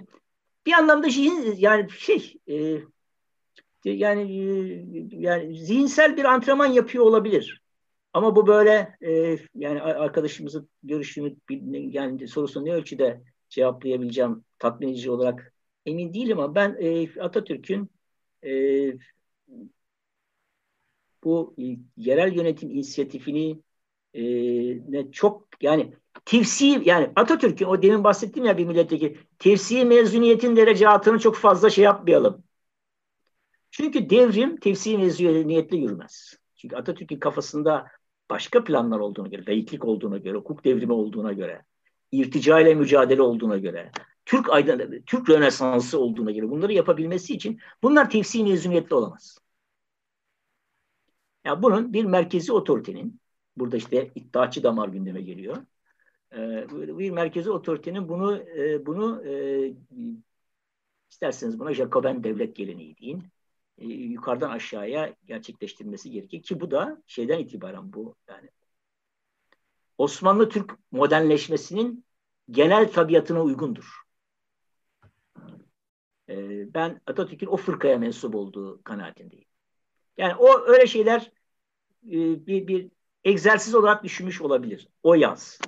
bir 0.66 0.72
anlamda 0.72 1.10
şey, 1.10 1.28
yani 1.56 1.90
şey 1.90 2.34
e, 2.48 2.80
yani 3.84 4.22
e, 4.22 5.16
yani 5.16 5.58
zihinsel 5.58 6.16
bir 6.16 6.24
antrenman 6.24 6.66
yapıyor 6.66 7.04
olabilir. 7.04 7.63
Ama 8.14 8.36
bu 8.36 8.46
böyle 8.46 8.96
e, 9.02 9.38
yani 9.54 9.82
arkadaşımızın 9.82 10.68
görüşünü 10.82 11.36
yani 11.96 12.28
sorusunu 12.28 12.64
ne 12.64 12.72
ölçüde 12.72 13.22
cevaplayabileceğim 13.48 14.44
tatmin 14.58 14.88
edici 14.88 15.10
olarak 15.10 15.54
emin 15.86 16.14
değilim 16.14 16.38
ama 16.38 16.54
ben 16.54 16.76
e, 16.80 17.20
Atatürk'ün 17.20 17.90
e, 18.44 18.50
bu 21.24 21.54
yerel 21.96 22.36
yönetim 22.36 22.70
inisiyatifini 22.70 23.62
e, 24.14 24.22
ne 24.92 25.10
çok 25.12 25.48
yani 25.60 25.94
tefsi 26.24 26.82
yani 26.84 27.10
Atatürk'ün 27.16 27.66
o 27.66 27.82
demin 27.82 28.04
bahsettiğim 28.04 28.46
ya 28.46 28.58
bir 28.58 28.64
milletteki 28.64 29.18
tefsi 29.38 29.84
mezuniyetin 29.84 30.56
derecatını 30.56 31.18
çok 31.18 31.36
fazla 31.36 31.70
şey 31.70 31.84
yapmayalım. 31.84 32.44
Çünkü 33.70 34.10
devrim 34.10 34.56
tefsi 34.56 34.98
mezuniyetle 34.98 35.76
yürümez. 35.76 36.34
Çünkü 36.56 36.76
Atatürk'ün 36.76 37.18
kafasında 37.18 37.86
başka 38.34 38.64
planlar 38.64 38.98
olduğuna 38.98 39.28
göre, 39.28 39.46
layıklık 39.46 39.84
olduğuna 39.84 40.18
göre, 40.18 40.36
hukuk 40.36 40.64
devrimi 40.64 40.92
olduğuna 40.92 41.32
göre, 41.32 41.64
irtica 42.12 42.60
ile 42.60 42.74
mücadele 42.74 43.22
olduğuna 43.22 43.58
göre, 43.58 43.90
Türk 44.26 44.50
aydın, 44.50 45.02
Türk 45.06 45.30
Rönesansı 45.30 45.98
olduğuna 45.98 46.30
göre 46.30 46.50
bunları 46.50 46.72
yapabilmesi 46.72 47.34
için 47.34 47.60
bunlar 47.82 48.10
tefsir 48.10 48.42
mezuniyetli 48.42 48.94
olamaz. 48.94 49.38
Yani 51.44 51.62
bunun 51.62 51.92
bir 51.92 52.04
merkezi 52.04 52.52
otoritenin, 52.52 53.20
burada 53.56 53.76
işte 53.76 54.10
iddiaçı 54.14 54.62
damar 54.62 54.88
gündeme 54.88 55.22
geliyor. 55.22 55.56
Ee, 56.32 56.66
bir 56.70 57.10
merkezi 57.10 57.50
otoritenin 57.50 58.08
bunu 58.08 58.38
e, 58.38 58.86
bunu 58.86 59.26
e, 59.26 59.34
isterseniz 61.10 61.58
buna 61.58 61.74
Jacoben 61.74 62.24
devlet 62.24 62.56
geleneği 62.56 62.96
deyin. 62.98 63.24
E, 63.78 63.86
yukarıdan 63.86 64.50
aşağıya 64.50 65.14
gerçekleştirmesi 65.24 66.10
gerekir 66.10 66.42
ki 66.42 66.60
bu 66.60 66.70
da 66.70 67.02
şeyden 67.06 67.38
itibaren 67.38 67.92
bu 67.92 68.16
yani 68.28 68.50
Osmanlı 69.98 70.48
Türk 70.48 70.78
modernleşmesinin 70.90 72.04
genel 72.50 72.92
tabiatına 72.92 73.42
uygundur. 73.42 74.02
E, 76.28 76.34
ben 76.74 77.00
Atatürk'ün 77.06 77.46
o 77.46 77.56
fırkaya 77.56 77.98
mensup 77.98 78.34
olduğu 78.34 78.82
kanaatindeyim. 78.82 79.48
Yani 80.16 80.34
o 80.34 80.60
öyle 80.66 80.86
şeyler 80.86 81.32
e, 82.06 82.46
bir, 82.46 82.66
bir 82.66 82.90
egzersiz 83.24 83.74
olarak 83.74 84.04
düşünmüş 84.04 84.40
olabilir. 84.40 84.88
O 85.02 85.14
yaz. 85.14 85.58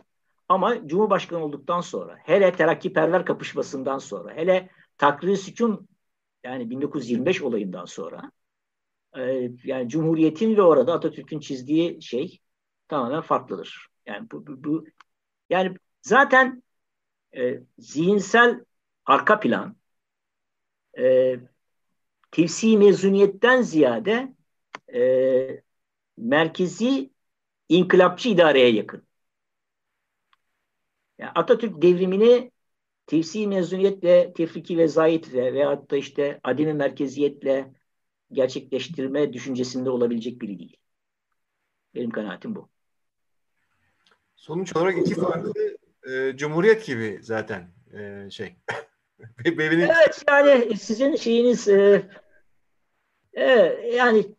Ama 0.49 0.89
Cumhurbaşkanı 0.89 1.45
olduktan 1.45 1.81
sonra, 1.81 2.19
hele 2.25 2.53
terakkiperver 2.53 3.25
kapışmasından 3.25 3.99
sonra, 3.99 4.35
hele 4.35 4.71
takrir 4.99 5.37
sükun 5.37 5.89
yani 6.47 6.71
1925 6.71 7.43
olayından 7.43 7.85
sonra 7.85 8.33
e, 9.17 9.51
yani 9.65 9.89
Cumhuriyet'in 9.89 10.57
ve 10.57 10.63
orada 10.63 10.93
Atatürk'ün 10.93 11.41
çizdiği 11.41 12.03
şey 12.03 12.41
tamamen 12.89 13.21
farklıdır. 13.21 13.89
Yani 14.07 14.31
bu, 14.31 14.47
bu, 14.47 14.65
bu 14.65 14.85
yani 15.51 15.77
zaten 16.03 16.63
e, 17.37 17.61
zihinsel 17.79 18.65
arka 19.07 19.41
plan 19.41 19.77
e, 20.99 21.37
tefsi 22.31 22.79
mezuniyetten 22.79 23.63
ziyade 23.63 24.35
e, 24.95 25.63
merkezi 26.17 27.11
inkılapçı 27.69 28.29
idareye 28.29 28.73
yakın. 28.73 29.07
Yani 31.19 31.31
Atatürk 31.35 31.83
devrimini 31.83 32.51
tefsi 33.07 33.47
mezuniyetle, 33.47 34.33
tefriki 34.33 34.79
vezayetle 34.79 35.55
veyahut 35.55 35.91
da 35.91 35.97
işte 35.97 36.41
ademi 36.45 36.75
merkeziyetle 36.75 37.73
gerçekleştirme 38.33 39.33
düşüncesinde 39.33 39.91
olabilecek 39.91 40.41
biri 40.41 40.59
değil. 40.59 40.77
Benim 41.95 42.11
kanaatim 42.11 42.55
bu. 42.55 42.69
Sonuç 44.37 44.77
olarak 44.77 44.99
iki 44.99 45.15
farklı 45.15 45.53
e, 46.11 46.37
cumhuriyet 46.37 46.87
gibi 46.87 47.19
zaten 47.23 47.71
e, 47.99 48.31
şey. 48.31 48.57
evet 49.45 50.25
yani 50.29 50.77
sizin 50.77 51.17
şeyiniz 51.17 51.69
e, 51.69 52.11
e, 53.33 53.45
yani 53.95 54.36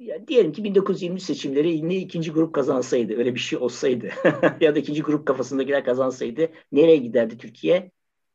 ya 0.00 0.28
diyelim 0.28 0.52
ki 0.52 0.64
1920 0.64 1.20
seçimleri 1.20 1.70
yine 1.70 1.96
ikinci 1.96 2.32
grup 2.32 2.54
kazansaydı, 2.54 3.16
öyle 3.16 3.34
bir 3.34 3.40
şey 3.40 3.58
olsaydı 3.58 4.10
ya 4.60 4.74
da 4.74 4.78
ikinci 4.78 5.02
grup 5.02 5.26
kafasındakiler 5.26 5.84
kazansaydı 5.84 6.48
nereye 6.72 6.96
giderdi 6.96 7.38
Türkiye? 7.38 7.90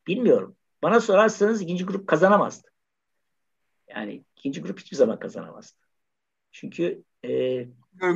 Bilmiyorum. 0.08 0.56
Bana 0.84 1.00
sorarsanız 1.00 1.62
ikinci 1.62 1.86
grup 1.86 2.08
kazanamazdı. 2.08 2.68
Yani 3.88 4.24
ikinci 4.38 4.62
grup 4.62 4.80
hiçbir 4.80 4.98
zaman 4.98 5.20
kazanamazdı. 5.20 5.78
Çünkü 6.52 7.04
e, 7.26 7.60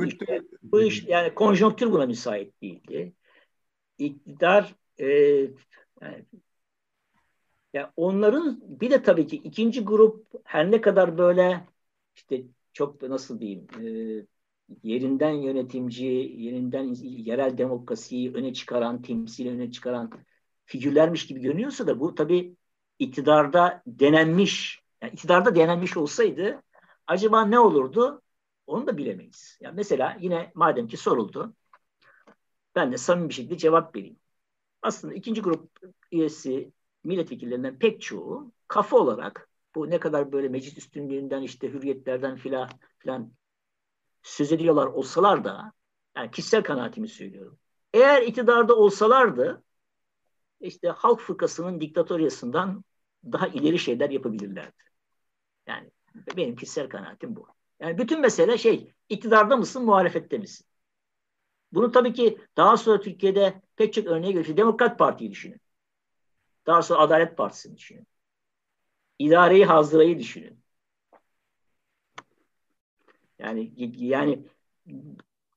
işte, 0.06 0.42
bu 0.62 0.82
iş 0.82 1.04
yani 1.04 1.34
konjonktür 1.34 1.92
buna 1.92 2.06
müsait 2.06 2.62
değildi. 2.62 3.12
İktidar 3.98 4.74
e, 4.98 5.06
yani, 6.00 6.24
yani 7.72 7.86
onların 7.96 8.60
bir 8.62 8.90
de 8.90 9.02
tabii 9.02 9.26
ki 9.26 9.36
ikinci 9.36 9.84
grup 9.84 10.26
her 10.44 10.70
ne 10.70 10.80
kadar 10.80 11.18
böyle 11.18 11.66
işte 12.14 12.42
çok 12.72 13.02
nasıl 13.02 13.40
diyeyim 13.40 13.66
e, 13.80 13.86
yerinden 14.82 15.32
yönetimci, 15.32 16.06
yerinden 16.36 16.94
yerel 17.02 17.58
demokrasiyi 17.58 18.34
öne 18.34 18.54
çıkaran, 18.54 19.02
temsil 19.02 19.48
öne 19.48 19.70
çıkaran 19.70 20.10
figürlermiş 20.64 21.26
gibi 21.26 21.40
görünüyorsa 21.40 21.86
da 21.86 22.00
bu 22.00 22.14
tabii 22.14 22.56
iktidarda 22.98 23.82
denenmiş, 23.86 24.80
yani 25.02 25.12
iktidarda 25.12 25.54
denenmiş 25.54 25.96
olsaydı 25.96 26.62
acaba 27.06 27.44
ne 27.44 27.58
olurdu? 27.58 28.22
Onu 28.66 28.86
da 28.86 28.96
bilemeyiz. 28.96 29.58
Yani 29.60 29.74
mesela 29.76 30.16
yine 30.20 30.52
madem 30.54 30.88
ki 30.88 30.96
soruldu, 30.96 31.54
ben 32.74 32.92
de 32.92 32.98
samimi 32.98 33.28
bir 33.28 33.34
şekilde 33.34 33.58
cevap 33.58 33.96
vereyim. 33.96 34.16
Aslında 34.82 35.14
ikinci 35.14 35.40
grup 35.42 35.70
üyesi 36.12 36.72
milletvekillerinden 37.04 37.78
pek 37.78 38.00
çoğu 38.00 38.52
kafa 38.68 38.96
olarak 38.96 39.49
bu 39.74 39.90
ne 39.90 40.00
kadar 40.00 40.32
böyle 40.32 40.48
meclis 40.48 40.78
üstünlüğünden 40.78 41.42
işte 41.42 41.68
hürriyetlerden 41.68 42.36
filan 42.36 42.68
filan 42.98 43.32
söz 44.22 44.52
ediyorlar 44.52 44.86
olsalar 44.86 45.44
da 45.44 45.72
yani 46.16 46.30
kişisel 46.30 46.62
kanaatimi 46.62 47.08
söylüyorum. 47.08 47.58
Eğer 47.94 48.22
iktidarda 48.22 48.76
olsalardı 48.76 49.64
işte 50.60 50.88
halk 50.88 51.20
fırkasının 51.20 51.80
diktatoryasından 51.80 52.84
daha 53.24 53.46
ileri 53.48 53.78
şeyler 53.78 54.10
yapabilirlerdi. 54.10 54.82
Yani 55.66 55.90
benim 56.36 56.56
kişisel 56.56 56.88
kanaatim 56.88 57.36
bu. 57.36 57.46
Yani 57.80 57.98
bütün 57.98 58.20
mesele 58.20 58.58
şey 58.58 58.92
iktidarda 59.08 59.56
mısın 59.56 59.84
muhalefette 59.84 60.38
misin? 60.38 60.66
Bunu 61.72 61.92
tabii 61.92 62.12
ki 62.12 62.38
daha 62.56 62.76
sonra 62.76 63.00
Türkiye'de 63.00 63.62
pek 63.76 63.94
çok 63.94 64.06
örneğe 64.06 64.32
göre 64.32 64.56
Demokrat 64.56 64.98
Parti'yi 64.98 65.30
düşünün. 65.30 65.60
Daha 66.66 66.82
sonra 66.82 67.00
Adalet 67.00 67.36
Partisi'ni 67.36 67.76
düşünün. 67.76 68.06
İdareyi 69.20 69.64
Hazırayı 69.64 70.18
düşünün. 70.18 70.60
Yani 73.38 73.72
yani 73.96 74.44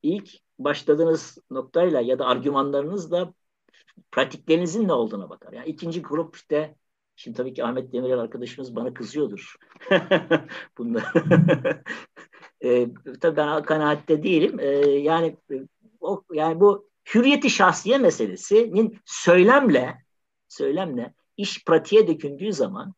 ilk 0.03 0.29
başladığınız 0.59 1.37
noktayla 1.51 2.01
ya 2.01 2.19
da 2.19 2.25
argümanlarınızla 2.25 3.33
pratiklerinizin 4.11 4.87
ne 4.87 4.93
olduğuna 4.93 5.29
bakar. 5.29 5.53
Yani 5.53 5.67
ikinci 5.67 6.01
grup 6.01 6.35
işte 6.35 6.75
şimdi 7.15 7.37
tabii 7.37 7.53
ki 7.53 7.63
Ahmet 7.63 7.93
Demirel 7.93 8.19
arkadaşımız 8.19 8.75
bana 8.75 8.93
kızıyordur. 8.93 9.55
Bunlar. 10.77 11.13
e, 12.63 12.87
tabii 13.21 13.37
ben 13.37 13.63
kanaatte 13.63 14.23
değilim. 14.23 14.59
E, 14.59 14.67
yani 14.87 15.37
o 16.01 16.23
yani 16.33 16.59
bu 16.59 16.89
hürriyeti 17.13 17.49
şahsiye 17.49 17.97
meselesinin 17.97 18.99
söylemle 19.05 19.97
söylemle 20.47 21.13
iş 21.37 21.65
pratiğe 21.65 22.07
döküldüğü 22.07 22.53
zaman 22.53 22.93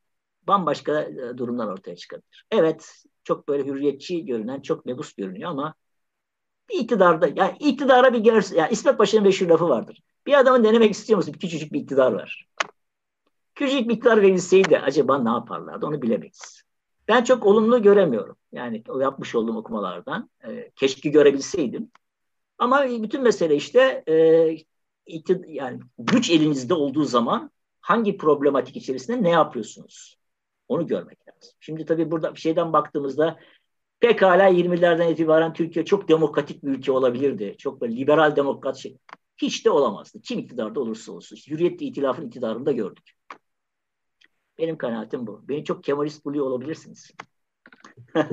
bambaşka 0.48 1.02
e, 1.02 1.38
durumlar 1.38 1.68
ortaya 1.68 1.96
çıkabilir. 1.96 2.46
Evet, 2.52 3.04
çok 3.24 3.48
böyle 3.48 3.66
hürriyetçi 3.66 4.26
görünen, 4.26 4.62
çok 4.62 4.86
mebus 4.86 5.14
görünüyor 5.14 5.52
ama 5.52 5.74
bir 6.70 6.80
iktidarda, 6.80 7.28
yani 7.36 7.58
iktidara 7.60 8.14
bir 8.14 8.20
gelirse, 8.20 8.58
yani 8.58 8.72
İsmet 8.72 8.98
Paşa'nın 8.98 9.24
meşhur 9.24 9.48
lafı 9.48 9.70
vardır. 9.70 10.02
Bir 10.26 10.40
adamın 10.40 10.64
denemek 10.64 10.92
istiyor 10.92 11.18
musun? 11.18 11.32
Küçücük 11.32 11.74
bir 11.74 11.80
iktidar 11.80 12.12
var. 12.12 12.48
Küçücük 13.56 13.90
bir 13.90 13.94
iktidar 13.94 14.22
verilseydi 14.22 14.80
acaba 14.80 15.24
ne 15.24 15.30
yaparlardı 15.30 15.86
onu 15.86 16.02
bilemeyiz. 16.02 16.62
Ben 17.08 17.24
çok 17.24 17.46
olumlu 17.46 17.82
göremiyorum. 17.82 18.38
Yani 18.52 18.84
o 18.90 19.00
yapmış 19.00 19.36
olduğum 19.36 19.58
okumalardan. 19.58 20.30
E, 20.48 20.72
keşke 20.76 21.10
görebilseydim. 21.10 21.92
Ama 22.58 22.86
bütün 22.90 23.22
mesele 23.22 23.56
işte 23.56 24.04
e, 24.08 24.16
iktid- 25.08 25.52
yani 25.52 25.80
güç 25.98 26.30
elinizde 26.30 26.74
olduğu 26.74 27.04
zaman 27.04 27.52
hangi 27.82 28.18
problematik 28.18 28.76
içerisinde 28.76 29.24
ne 29.24 29.30
yapıyorsunuz? 29.30 30.18
Onu 30.68 30.88
görmek 30.88 31.28
lazım. 31.28 31.54
Şimdi 31.60 31.86
tabii 31.86 32.12
burada 32.12 32.36
bir 32.36 32.40
şeyden 32.40 32.74
baktığımızda 32.74 33.40
pekala 34.00 34.50
20'lerden 34.50 35.10
itibaren 35.10 35.54
Türkiye 35.54 35.86
çok 35.86 36.10
demokratik 36.10 36.64
bir 36.64 36.70
ülke 36.70 36.92
olabilirdi. 36.92 37.56
Çok 37.58 37.82
böyle 37.82 37.96
liberal 37.96 38.36
demokrat 38.36 38.78
şey. 38.78 38.98
Hiç 39.38 39.66
de 39.66 39.70
olamazdı. 39.70 40.22
Kim 40.22 40.40
iktidarda 40.40 40.80
olursa 40.80 41.12
olsun. 41.12 41.38
Hürriyet 41.50 41.82
İtilaf'ın 41.82 42.28
iktidarında 42.28 42.72
gördük. 42.72 43.12
Benim 44.58 44.78
kanaatim 44.78 45.28
bu. 45.28 45.48
Beni 45.48 45.64
çok 45.64 45.84
Kemalist 45.84 46.26
buluyor 46.26 46.46
olabilirsiniz. 46.46 47.12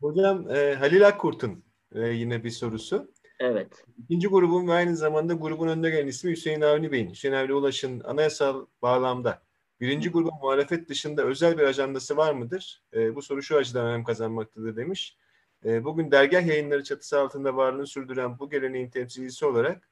Hocam 0.00 0.50
e, 0.50 0.74
Halil 0.74 1.06
Akkurt'un 1.06 1.64
e, 1.94 2.08
yine 2.08 2.44
bir 2.44 2.50
sorusu. 2.50 3.12
Evet. 3.40 3.84
İkinci 3.98 4.28
grubun 4.28 4.68
ve 4.68 4.72
aynı 4.72 4.96
zamanda 4.96 5.34
grubun 5.34 5.68
önde 5.68 5.90
gelen 5.90 6.06
ismi 6.06 6.30
Hüseyin 6.30 6.60
Avni 6.60 6.92
Bey'in. 6.92 7.10
Hüseyin 7.10 7.34
Avni 7.34 7.54
Ulaş'ın 7.54 8.00
anayasal 8.00 8.66
bağlamda 8.82 9.42
birinci 9.82 10.10
grubun 10.10 10.34
muhalefet 10.42 10.88
dışında 10.88 11.22
özel 11.22 11.58
bir 11.58 11.62
ajandası 11.62 12.16
var 12.16 12.32
mıdır? 12.32 12.82
E, 12.94 13.14
bu 13.14 13.22
soru 13.22 13.42
şu 13.42 13.56
açıdan 13.56 13.86
önem 13.86 14.04
kazanmaktadır 14.04 14.76
demiş. 14.76 15.16
E, 15.64 15.84
bugün 15.84 16.10
dergah 16.10 16.46
yayınları 16.46 16.84
çatısı 16.84 17.20
altında 17.20 17.56
varlığını 17.56 17.86
sürdüren 17.86 18.38
bu 18.38 18.50
geleneğin 18.50 18.90
temsilcisi 18.90 19.46
olarak 19.46 19.88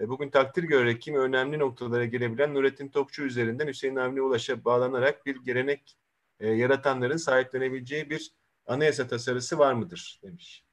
e, 0.00 0.08
bugün 0.08 0.30
takdir 0.30 0.62
görerek 0.62 1.02
kimi 1.02 1.18
önemli 1.18 1.58
noktalara 1.58 2.04
gelebilen 2.04 2.54
Nurettin 2.54 2.88
Topçu 2.88 3.22
üzerinden 3.22 3.68
Hüseyin 3.68 3.96
Avni 3.96 4.22
Ulaş'a 4.22 4.64
bağlanarak 4.64 5.26
bir 5.26 5.36
gelenek 5.36 5.96
e, 6.40 6.48
yaratanların 6.48 7.16
sahiplenebileceği 7.16 8.10
bir 8.10 8.32
anayasa 8.66 9.06
tasarısı 9.06 9.58
var 9.58 9.72
mıdır 9.72 10.20
demiş. 10.22 10.64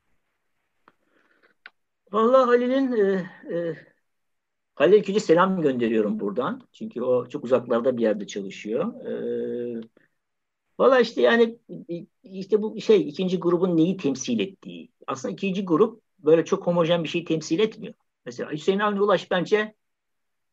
Vallahi 2.12 2.46
Halil'in 2.46 2.92
e, 2.92 3.30
e, 3.56 3.76
Halil 4.80 4.94
ikinci 5.00 5.20
selam 5.20 5.62
gönderiyorum 5.62 6.20
buradan. 6.20 6.62
Çünkü 6.72 7.02
o 7.02 7.30
çok 7.30 7.44
uzaklarda 7.44 7.98
bir 7.98 8.02
yerde 8.02 8.28
çalışıyor. 8.28 9.06
E, 9.06 9.82
Valla 10.80 11.00
işte 11.00 11.22
yani 11.22 11.58
işte 12.24 12.62
bu 12.62 12.82
şey 12.82 13.10
ikinci 13.10 13.40
grubun 13.40 13.78
neyi 13.78 13.98
temsil 13.98 14.40
ettiği. 14.40 14.92
Aslında 15.08 15.34
ikinci 15.34 15.66
grup 15.66 16.02
böyle 16.20 16.46
çok 16.46 16.68
homojen 16.68 17.04
bir 17.04 17.10
şey 17.10 17.26
temsil 17.26 17.60
etmiyor. 17.60 17.94
Mesela 18.26 18.52
Hüseyin 18.52 18.80
Avni 18.80 19.02
Ulaş 19.02 19.32
bence 19.32 19.76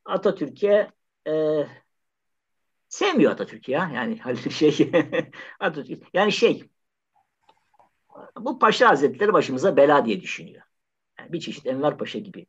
Atatürk'e 0.04 0.90
e, 1.28 1.66
sevmiyor 2.88 3.32
Atatürk 3.32 3.68
ya. 3.68 3.90
Yani 3.94 4.20
şey 4.50 4.90
Atatürk 5.60 6.02
yani 6.14 6.32
şey 6.32 6.64
bu 8.40 8.58
Paşa 8.58 8.88
Hazretleri 8.88 9.32
başımıza 9.32 9.76
bela 9.76 10.06
diye 10.06 10.20
düşünüyor. 10.20 10.62
Yani 11.18 11.32
bir 11.32 11.40
çeşit 11.40 11.66
Enver 11.66 11.98
Paşa 11.98 12.18
gibi 12.18 12.46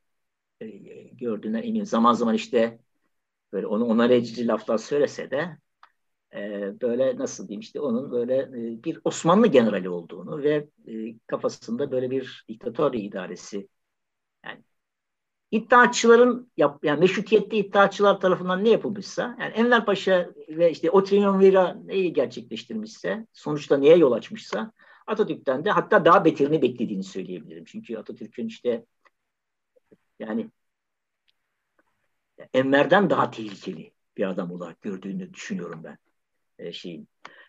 e, 0.62 0.68
gördüğüne 1.12 1.60
eminim. 1.60 1.86
Zaman 1.86 2.14
zaman 2.14 2.36
işte 2.36 2.80
böyle 3.54 3.68
onu 3.68 3.86
onar 3.86 4.10
edici 4.10 4.48
laflar 4.48 4.78
söylese 4.78 5.32
de 5.32 5.58
e, 6.34 6.74
böyle 6.82 7.18
nasıl 7.18 7.48
diyeyim 7.48 7.62
işte 7.62 7.80
onun 7.80 8.12
böyle 8.12 8.36
e, 8.38 8.84
bir 8.84 9.00
Osmanlı 9.04 9.48
generali 9.48 9.90
olduğunu 9.90 10.44
ve 10.44 10.68
e, 10.88 11.16
kafasında 11.28 11.92
böyle 11.92 12.12
bir 12.12 12.46
diktatör 12.50 12.94
idaresi 12.94 13.68
yani 14.46 14.64
iddiaçıların 15.52 16.52
yap, 16.58 16.84
yani 16.84 17.00
meşrutiyette 17.00 17.58
iddiaçılar 17.58 18.20
tarafından 18.20 18.64
ne 18.64 18.70
yapılmışsa 18.70 19.38
yani 19.40 19.54
Enver 19.54 19.86
Paşa 19.86 20.30
ve 20.50 20.72
işte 20.72 20.92
o 20.92 21.04
Triumvira 21.04 21.74
neyi 21.86 22.14
gerçekleştirmişse 22.14 23.28
sonuçta 23.34 23.78
neye 23.78 23.98
yol 23.98 24.12
açmışsa 24.12 24.72
Atatürk'ten 25.08 25.66
de 25.66 25.72
hatta 25.72 26.06
daha 26.06 26.26
beterini 26.26 26.62
beklediğini 26.62 27.04
söyleyebilirim. 27.04 27.66
Çünkü 27.66 27.98
Atatürk'ün 27.98 28.48
işte 28.48 28.86
yani 30.20 30.50
Enver'den 32.54 33.10
daha 33.10 33.32
tehlikeli 33.32 33.92
bir 34.18 34.30
adam 34.30 34.52
olarak 34.52 34.82
gördüğünü 34.82 35.34
düşünüyorum 35.34 35.84
ben 35.84 35.98
e, 36.60 36.72
şeyin. 36.72 37.08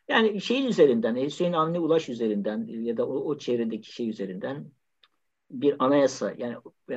Yani 0.08 0.40
şeyin 0.40 0.66
üzerinden, 0.66 1.16
Hüseyin 1.16 1.52
Avni 1.52 1.78
Ulaş 1.78 2.08
üzerinden 2.08 2.66
ya 2.66 2.96
da 2.96 3.08
o, 3.08 3.14
o 3.14 3.38
çevredeki 3.38 3.92
şey 3.92 4.08
üzerinden 4.08 4.70
bir 5.50 5.84
anayasa 5.84 6.34
yani 6.38 6.56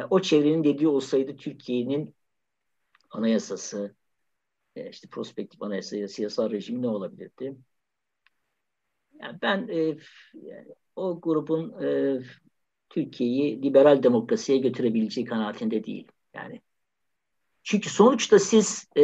o 0.09 0.21
çevrenin 0.21 0.63
dediği 0.63 0.87
olsaydı 0.87 1.37
Türkiye'nin 1.37 2.15
anayasası 3.09 3.95
e, 4.75 4.89
işte 4.89 5.07
prospektif 5.07 5.61
anayasa 5.61 5.97
ya 5.97 6.07
siyasal 6.07 6.51
rejim 6.51 6.81
ne 6.81 6.87
olabilirdi? 6.87 7.55
Yani 9.19 9.39
ben 9.41 9.67
e, 9.67 9.97
yani 10.33 10.75
o 10.95 11.21
grubun 11.21 11.83
e, 11.83 12.19
Türkiye'yi 12.91 13.63
liberal 13.63 14.03
demokrasiye 14.03 14.57
götürebileceği 14.57 15.25
kanaatinde 15.27 15.83
değil. 15.83 16.07
Yani 16.33 16.61
çünkü 17.63 17.89
sonuçta 17.89 18.39
siz 18.39 18.87
e, 18.97 19.03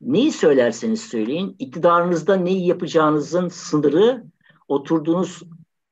neyi 0.00 0.32
söylerseniz 0.32 1.02
söyleyin, 1.02 1.56
iktidarınızda 1.58 2.36
neyi 2.36 2.66
yapacağınızın 2.66 3.48
sınırı 3.48 4.24
oturduğunuz 4.68 5.42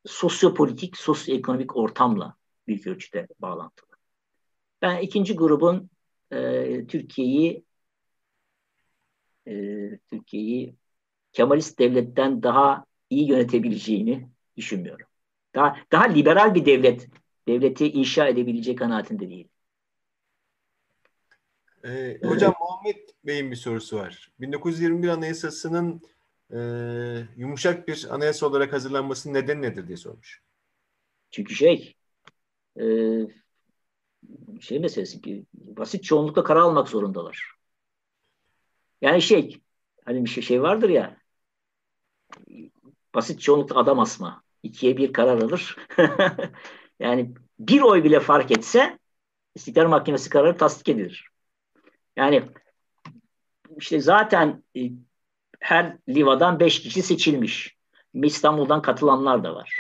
sosyopolitik, 0.06 0.96
sosyoekonomik 0.96 1.76
ortamla 1.76 2.34
büyük 2.66 2.86
ölçüde 2.86 3.28
bağlantılı. 3.40 3.90
Ben 4.82 4.98
ikinci 4.98 5.36
grubun 5.36 5.90
e, 6.30 6.86
Türkiye'yi 6.86 7.64
e, 9.46 9.52
Türkiye'yi 10.10 10.74
Kemalist 11.32 11.78
devletten 11.78 12.42
daha 12.42 12.84
iyi 13.10 13.28
yönetebileceğini 13.28 14.28
düşünmüyorum. 14.56 15.06
Daha 15.55 15.76
daha 15.93 16.05
liberal 16.05 16.55
bir 16.55 16.66
devlet 16.66 17.09
devleti 17.48 17.93
inşa 17.93 18.28
edebilecek 18.28 18.78
kanaatinde 18.78 19.31
değil. 19.31 19.48
Ee, 21.85 22.20
hocam 22.24 22.55
Muhammed 22.60 23.09
Bey'in 23.24 23.51
bir 23.51 23.56
sorusu 23.56 23.97
var. 23.97 24.32
1921 24.40 25.09
Anayasası'nın 25.09 26.02
e, 26.51 26.59
yumuşak 27.36 27.89
bir 27.89 28.06
anayasa 28.10 28.47
olarak 28.47 28.72
hazırlanmasının 28.72 29.35
nedeni 29.35 29.62
nedir 29.62 29.89
diye 29.89 29.97
sormuş. 29.97 30.43
Çünkü 31.31 31.55
şey 31.55 31.97
e, 32.81 32.85
şey 34.60 34.78
meselesi 34.78 35.20
ki 35.20 35.47
basit 35.52 36.05
çoğunlukla 36.05 36.44
karar 36.44 36.60
almak 36.60 36.89
zorundalar. 36.89 37.55
Yani 39.01 39.22
şey 39.22 39.60
hani 40.05 40.24
bir 40.24 40.31
şey, 40.31 40.43
şey 40.43 40.62
vardır 40.62 40.89
ya 40.89 41.16
basit 43.14 43.40
çoğunlukla 43.40 43.76
adam 43.76 43.98
asma. 43.98 44.43
İkiye 44.64 44.96
bir 44.96 45.12
karar 45.12 45.42
alır. 45.42 45.76
yani 47.00 47.34
bir 47.58 47.80
oy 47.80 48.04
bile 48.04 48.20
fark 48.20 48.50
etse 48.50 48.98
İstiklal 49.54 49.88
Mahkemesi 49.88 50.30
kararı 50.30 50.56
tasdik 50.56 50.88
edilir. 50.88 51.28
Yani 52.16 52.42
işte 53.78 54.00
zaten 54.00 54.62
e, 54.76 54.80
her 55.60 55.96
livadan 56.08 56.60
beş 56.60 56.82
kişi 56.82 57.02
seçilmiş. 57.02 57.76
İstanbul'dan 58.14 58.82
katılanlar 58.82 59.44
da 59.44 59.54
var. 59.54 59.78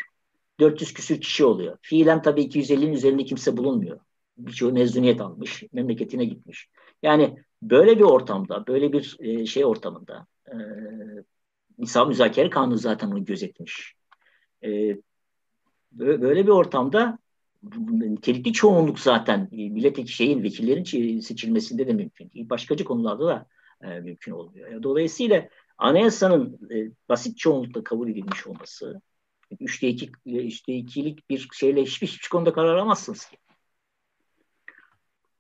400 0.60 0.94
küsür 0.94 1.20
kişi 1.20 1.44
oluyor. 1.44 1.78
Fiilen 1.82 2.22
tabii 2.22 2.42
250'nin 2.42 2.92
üzerinde 2.92 3.24
kimse 3.24 3.56
bulunmuyor. 3.56 4.00
Birçoğu 4.36 4.72
mezuniyet 4.72 5.20
almış, 5.20 5.62
memleketine 5.72 6.24
gitmiş. 6.24 6.68
Yani 7.02 7.44
böyle 7.62 7.98
bir 7.98 8.04
ortamda, 8.04 8.66
böyle 8.66 8.92
bir 8.92 9.16
e, 9.20 9.46
şey 9.46 9.64
ortamında 9.64 10.26
e, 10.46 10.54
Nisa 11.78 12.04
Müzakere 12.04 12.50
Kanunu 12.50 12.78
zaten 12.78 13.10
onu 13.10 13.24
gözetmiş. 13.24 13.94
E, 14.64 14.98
böyle 15.92 16.46
bir 16.46 16.50
ortamda 16.50 17.18
nitelikli 17.90 18.52
çoğunluk 18.52 19.00
zaten 19.00 19.48
e, 19.52 19.56
milletvekili 19.68 20.12
şeyin 20.12 20.42
vekillerin 20.42 21.20
seçilmesinde 21.20 21.86
de 21.86 21.92
mümkün. 21.92 22.30
Başkacı 22.50 22.84
konularda 22.84 23.26
da 23.26 23.46
e, 23.82 24.00
mümkün 24.00 24.32
olmuyor. 24.32 24.82
Dolayısıyla 24.82 25.48
anayasanın 25.78 26.58
e, 26.70 26.90
basit 27.08 27.38
çoğunlukla 27.38 27.84
kabul 27.84 28.08
edilmiş 28.10 28.46
olması, 28.46 29.00
üçte 29.60 29.88
iki, 29.88 30.12
üçte 30.26 30.74
ikilik 30.74 31.30
bir 31.30 31.48
şeyle 31.52 31.82
hiçbir, 31.82 32.06
hiçbir 32.06 32.28
konuda 32.28 32.52
karar 32.52 32.74
alamazsınız 32.74 33.26
ki. 33.26 33.36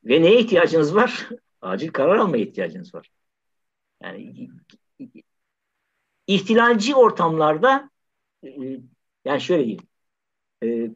Ve 0.04 0.22
neye 0.22 0.40
ihtiyacınız 0.40 0.94
var? 0.94 1.28
Acil 1.62 1.88
karar 1.88 2.16
almaya 2.16 2.44
ihtiyacınız 2.44 2.94
var. 2.94 3.10
Yani 4.02 4.50
ihtilalci 6.26 6.94
ortamlarda 6.94 7.90
e, 8.44 8.80
yani 9.24 9.40
şöyle 9.40 9.64
diyeyim 9.64 9.86
e, 10.64 10.94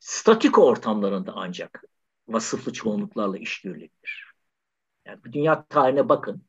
statiko 0.00 0.66
ortamlarında 0.66 1.32
ancak 1.36 1.84
vasıflı 2.28 2.72
çoğunluklarla 2.72 3.38
iş 3.38 3.60
görülebilir. 3.60 4.32
Yani 5.06 5.20
dünya 5.32 5.66
tarihine 5.66 6.08
bakın. 6.08 6.42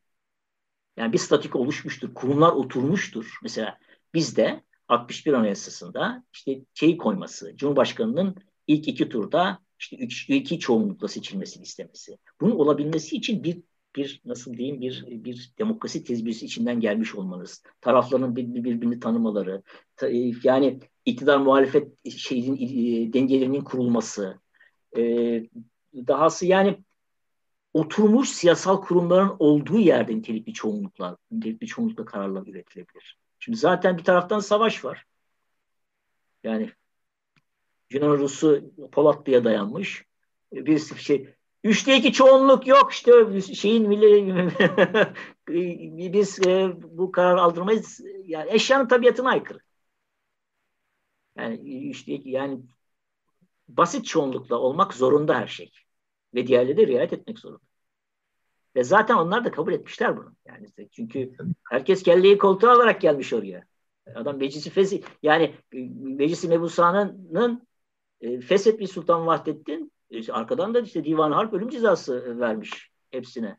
Yani 0.96 1.12
bir 1.12 1.18
statik 1.18 1.56
oluşmuştur, 1.56 2.14
kurumlar 2.14 2.52
oturmuştur. 2.52 3.38
Mesela 3.42 3.78
bizde 4.14 4.64
61 4.88 5.32
Anayasası'nda 5.32 6.24
işte 6.32 6.60
şeyi 6.74 6.96
koyması, 6.96 7.56
Cumhurbaşkanı'nın 7.56 8.36
ilk 8.66 8.88
iki 8.88 9.08
turda 9.08 9.58
işte 9.78 9.96
üç, 9.96 10.30
iki 10.30 10.58
çoğunlukla 10.58 11.08
seçilmesini 11.08 11.62
istemesi. 11.62 12.18
Bunun 12.40 12.56
olabilmesi 12.56 13.16
için 13.16 13.44
bir 13.44 13.62
bir 13.96 14.22
nasıl 14.24 14.54
diyeyim 14.54 14.80
bir 14.80 15.04
bir 15.08 15.52
demokrasi 15.58 16.04
tezbisi 16.04 16.46
içinden 16.46 16.80
gelmiş 16.80 17.14
olmanız, 17.14 17.62
tarafların 17.80 18.36
bir, 18.36 18.54
birbirini 18.54 19.00
tanımaları, 19.00 19.62
yani 20.42 20.80
iktidar 21.04 21.36
muhalefet 21.36 22.10
şeyin 22.10 22.56
e, 22.56 23.12
dengelerinin 23.12 23.64
kurulması, 23.64 24.40
e, 24.96 25.02
dahası 25.94 26.46
yani 26.46 26.78
oturmuş 27.74 28.28
siyasal 28.28 28.80
kurumların 28.80 29.36
olduğu 29.38 29.78
yerde 29.78 30.16
nitelikli 30.16 30.52
çoğunluklar, 30.52 31.16
nitelikli 31.30 31.66
çoğunlukla 31.66 32.04
kararlar 32.04 32.46
üretilebilir. 32.46 33.18
Şimdi 33.38 33.58
zaten 33.58 33.98
bir 33.98 34.04
taraftan 34.04 34.40
savaş 34.40 34.84
var. 34.84 35.06
Yani 36.44 36.70
Yunan 37.90 38.18
Rusu 38.18 38.72
Polatlı'ya 38.92 39.44
dayanmış. 39.44 40.04
Bir 40.52 40.78
şey 40.78 41.34
Üçte 41.64 41.96
iki 41.96 42.12
çoğunluk 42.12 42.66
yok 42.66 42.92
işte 42.92 43.40
şeyin 43.40 43.90
biz 46.12 46.46
e, 46.46 46.72
bu 46.82 47.12
karar 47.12 47.36
aldırmayız. 47.36 48.00
Yani 48.24 48.50
eşyanın 48.52 48.88
tabiatına 48.88 49.30
aykırı. 49.30 49.58
Yani 51.36 51.88
üçte 51.90 52.12
iki 52.12 52.30
yani 52.30 52.60
basit 53.68 54.06
çoğunlukla 54.06 54.56
olmak 54.58 54.94
zorunda 54.94 55.40
her 55.40 55.46
şey. 55.46 55.72
Ve 56.34 56.46
diğerleri 56.46 56.76
de 56.76 56.86
riayet 56.86 57.12
etmek 57.12 57.38
zorunda. 57.38 57.62
Ve 58.76 58.84
zaten 58.84 59.14
onlar 59.16 59.44
da 59.44 59.50
kabul 59.50 59.72
etmişler 59.72 60.16
bunu. 60.16 60.34
Yani 60.46 60.68
çünkü 60.92 61.36
herkes 61.70 62.02
kelleyi 62.02 62.38
koltuğa 62.38 62.72
alarak 62.72 63.00
gelmiş 63.00 63.32
oraya. 63.32 63.64
Adam 64.14 64.38
meclisi 64.38 64.70
fesi 64.70 65.02
yani 65.22 65.54
meclisi 65.72 66.48
mebusa'nın 66.48 67.66
e, 68.20 68.40
feshetmiş 68.40 68.90
Sultan 68.90 69.26
Vahdettin 69.26 69.91
e, 70.12 70.32
arkadan 70.32 70.74
da 70.74 70.80
işte 70.80 71.04
divan 71.04 71.32
harp 71.32 71.52
ölüm 71.54 71.68
cezası 71.68 72.40
vermiş 72.40 72.90
hepsine. 73.10 73.58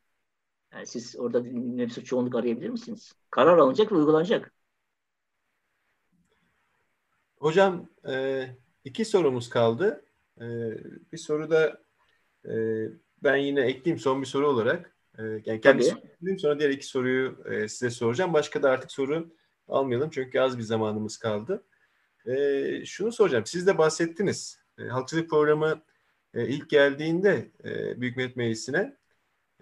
Yani 0.73 0.85
siz 0.85 1.15
orada 1.19 1.43
nefsi 1.53 2.03
çoğunluk 2.03 2.35
arayabilir 2.35 2.69
misiniz? 2.69 3.13
Karar 3.29 3.57
alınacak 3.57 3.91
ve 3.91 3.95
uygulanacak. 3.95 4.53
Hocam 7.39 7.89
e, 8.09 8.47
iki 8.83 9.05
sorumuz 9.05 9.49
kaldı. 9.49 10.05
E, 10.37 10.45
bir 11.11 11.17
soru 11.17 11.49
da 11.49 11.81
e, 12.45 12.53
ben 13.23 13.35
yine 13.35 13.61
ekleyeyim 13.61 13.99
son 13.99 14.21
bir 14.21 14.27
soru 14.27 14.47
olarak. 14.47 14.95
E, 15.17 15.23
yani 15.45 15.61
kendi 15.61 15.83
sorayım, 15.83 16.39
sonra 16.39 16.59
diğer 16.59 16.69
iki 16.69 16.87
soruyu 16.87 17.43
e, 17.45 17.67
size 17.67 17.89
soracağım. 17.89 18.33
Başka 18.33 18.63
da 18.63 18.69
artık 18.69 18.91
soru 18.91 19.35
almayalım 19.67 20.09
çünkü 20.09 20.39
az 20.39 20.57
bir 20.57 20.63
zamanımız 20.63 21.17
kaldı. 21.17 21.63
E, 22.25 22.85
şunu 22.85 23.11
soracağım. 23.11 23.45
Siz 23.45 23.67
de 23.67 23.77
bahsettiniz. 23.77 24.59
E, 24.77 24.83
halkçılık 24.83 25.29
programı 25.29 25.81
e, 26.33 26.47
ilk 26.47 26.69
geldiğinde 26.69 27.51
e, 27.63 28.01
Büyük 28.01 28.17
Millet 28.17 28.35
Meclisi'ne 28.35 28.97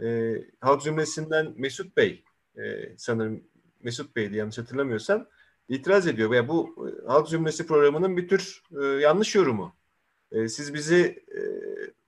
e, 0.02 0.38
halk 0.60 0.82
cümlesinden 0.82 1.54
Mesut 1.58 1.98
Bey 1.98 2.24
e, 2.58 2.62
sanırım 2.98 3.44
Mesut 3.80 4.16
Bey'di 4.16 4.38
yanlış 4.38 4.58
hatırlamıyorsam 4.58 5.28
itiraz 5.70 6.08
ediyor. 6.08 6.32
Veya 6.32 6.48
bu 6.48 6.88
e, 6.88 7.08
halk 7.08 7.30
cümlesi 7.30 7.68
programının 7.68 8.18
bir 8.18 8.28
tür 8.28 8.64
e, 8.82 8.86
yanlış 8.86 9.36
yorumu. 9.36 9.76
E, 10.32 10.48
siz 10.48 10.74
bizi 10.74 11.24
e, 11.36 11.42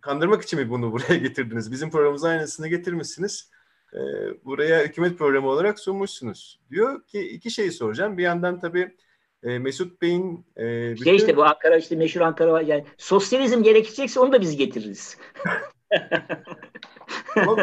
kandırmak 0.01 0.43
için 0.43 0.59
mi 0.59 0.69
bunu 0.69 0.91
buraya 0.91 1.15
getirdiniz? 1.15 1.71
Bizim 1.71 1.91
programımıza 1.91 2.29
aynısını 2.29 2.67
getirmişsiniz. 2.67 3.51
E, 3.93 3.99
buraya 4.45 4.83
hükümet 4.83 5.17
programı 5.17 5.47
olarak 5.47 5.79
sunmuşsunuz. 5.79 6.59
Diyor 6.71 7.07
ki 7.07 7.29
iki 7.29 7.51
şeyi 7.51 7.71
soracağım. 7.71 8.17
Bir 8.17 8.23
yandan 8.23 8.59
tabii 8.59 8.95
e, 9.43 9.59
Mesut 9.59 10.01
Bey'in 10.01 10.45
e, 10.57 10.91
bütün... 10.91 11.03
Şey 11.03 11.15
işte 11.15 11.37
bu 11.37 11.43
Ankara 11.43 11.77
işte 11.77 11.95
meşhur 11.95 12.21
Ankara 12.21 12.51
var. 12.51 12.61
Yani 12.61 12.85
sosyalizm 12.97 13.63
gerekecekse 13.63 14.19
onu 14.19 14.33
da 14.33 14.41
biz 14.41 14.57
getiririz. 14.57 15.17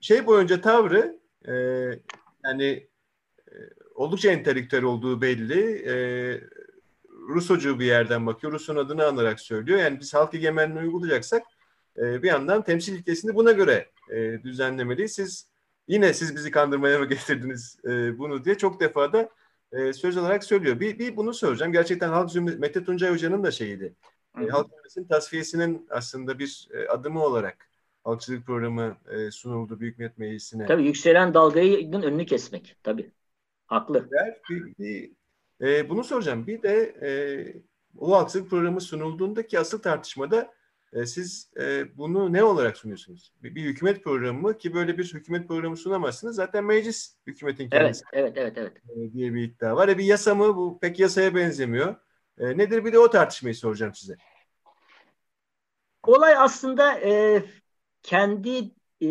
şey 0.00 0.26
boyunca 0.26 0.60
tavrı 0.60 1.18
e, 1.48 1.52
yani 2.44 2.88
e, 3.48 3.54
oldukça 3.94 4.30
entelektüel 4.30 4.82
olduğu 4.82 5.22
belli. 5.22 5.88
E, 5.88 5.94
Rusocu 7.28 7.78
bir 7.78 7.86
yerden 7.86 8.26
bakıyor. 8.26 8.52
Rus'un 8.52 8.76
adını 8.76 9.06
anarak 9.06 9.40
söylüyor. 9.40 9.78
Yani 9.78 10.00
biz 10.00 10.14
halk 10.14 10.34
egemenliğini 10.34 10.86
uygulayacaksak 10.86 11.42
e, 11.98 12.22
bir 12.22 12.28
yandan 12.28 12.62
temsil 12.62 12.94
ilkesini 12.94 13.34
buna 13.34 13.52
göre 13.52 13.90
e, 14.10 14.42
düzenlemeliyiz. 14.42 15.12
Siz 15.12 15.48
yine 15.88 16.14
siz 16.14 16.36
bizi 16.36 16.50
kandırmaya 16.50 16.98
mı 16.98 17.08
getirdiniz 17.08 17.78
e, 17.84 18.18
bunu 18.18 18.44
diye 18.44 18.58
çok 18.58 18.80
defa 18.80 19.12
da 19.12 19.28
e, 19.72 19.92
söz 19.92 20.16
olarak 20.16 20.44
söylüyor. 20.44 20.80
Bir, 20.80 20.98
bir 20.98 21.16
bunu 21.16 21.34
soracağım. 21.34 21.72
Gerçekten 21.72 22.08
Halk 22.08 22.30
Zümresi, 22.30 22.58
Mete 22.58 22.84
Tuncay 22.84 23.10
Hoca'nın 23.10 23.44
da 23.44 23.50
şeyiydi. 23.50 23.94
E, 24.40 24.46
Halk 24.46 24.70
Zümresi'nin 24.70 25.08
tasfiyesinin 25.08 25.86
aslında 25.90 26.38
bir 26.38 26.68
e, 26.74 26.88
adımı 26.88 27.24
olarak 27.24 27.68
halkçılık 28.04 28.46
programı 28.46 28.96
e, 29.10 29.30
sunuldu 29.30 29.80
Büyük 29.80 29.98
Millet 29.98 30.18
Meclisi'ne. 30.18 30.66
Tabii 30.66 30.84
yükselen 30.84 31.34
dalgayın 31.34 32.02
önünü 32.02 32.26
kesmek. 32.26 32.76
Tabii. 32.82 33.12
Haklı. 33.66 34.08
Bir, 34.50 34.74
bir, 34.78 35.10
e, 35.60 35.88
bunu 35.88 36.04
soracağım. 36.04 36.46
Bir 36.46 36.62
de 36.62 36.94
e, 37.02 37.10
o 37.98 38.16
halkçılık 38.16 38.50
programı 38.50 38.80
sunulduğundaki 38.80 39.58
asıl 39.58 39.82
tartışmada 39.82 40.57
e, 40.92 41.06
siz 41.06 41.50
e, 41.60 41.96
bunu 41.96 42.32
ne 42.32 42.44
olarak 42.44 42.76
sunuyorsunuz? 42.76 43.32
Bir, 43.42 43.54
bir 43.54 43.64
hükümet 43.64 44.04
programı 44.04 44.40
mı 44.40 44.58
ki 44.58 44.74
böyle 44.74 44.98
bir 44.98 45.14
hükümet 45.14 45.48
programı 45.48 45.76
sunamazsınız. 45.76 46.36
Zaten 46.36 46.64
meclis 46.64 47.16
hükümetin 47.26 47.68
kendisi. 47.68 48.04
Evet, 48.12 48.32
evet, 48.36 48.58
evet. 48.58 48.72
evet. 48.88 49.08
E, 49.10 49.12
diye 49.12 49.34
bir 49.34 49.42
iddia 49.42 49.76
var. 49.76 49.88
E, 49.88 49.98
bir 49.98 50.04
yasa 50.04 50.34
mı? 50.34 50.56
Bu 50.56 50.78
pek 50.80 50.98
yasaya 50.98 51.34
benzemiyor. 51.34 51.96
E, 52.38 52.58
nedir? 52.58 52.84
Bir 52.84 52.92
de 52.92 52.98
o 52.98 53.10
tartışmayı 53.10 53.54
soracağım 53.54 53.94
size. 53.94 54.16
Olay 56.06 56.34
aslında 56.36 57.00
e, 57.00 57.44
kendi 58.02 58.70
e, 59.02 59.08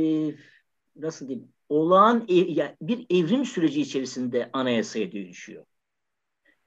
nasıl 0.96 1.28
diyeyim 1.28 1.54
olağan 1.70 2.26
ev, 2.30 2.48
yani 2.48 2.76
bir 2.82 3.06
evrim 3.10 3.46
süreci 3.46 3.82
içerisinde 3.82 4.50
anayasaya 4.54 5.12
dönüşüyor. 5.12 5.66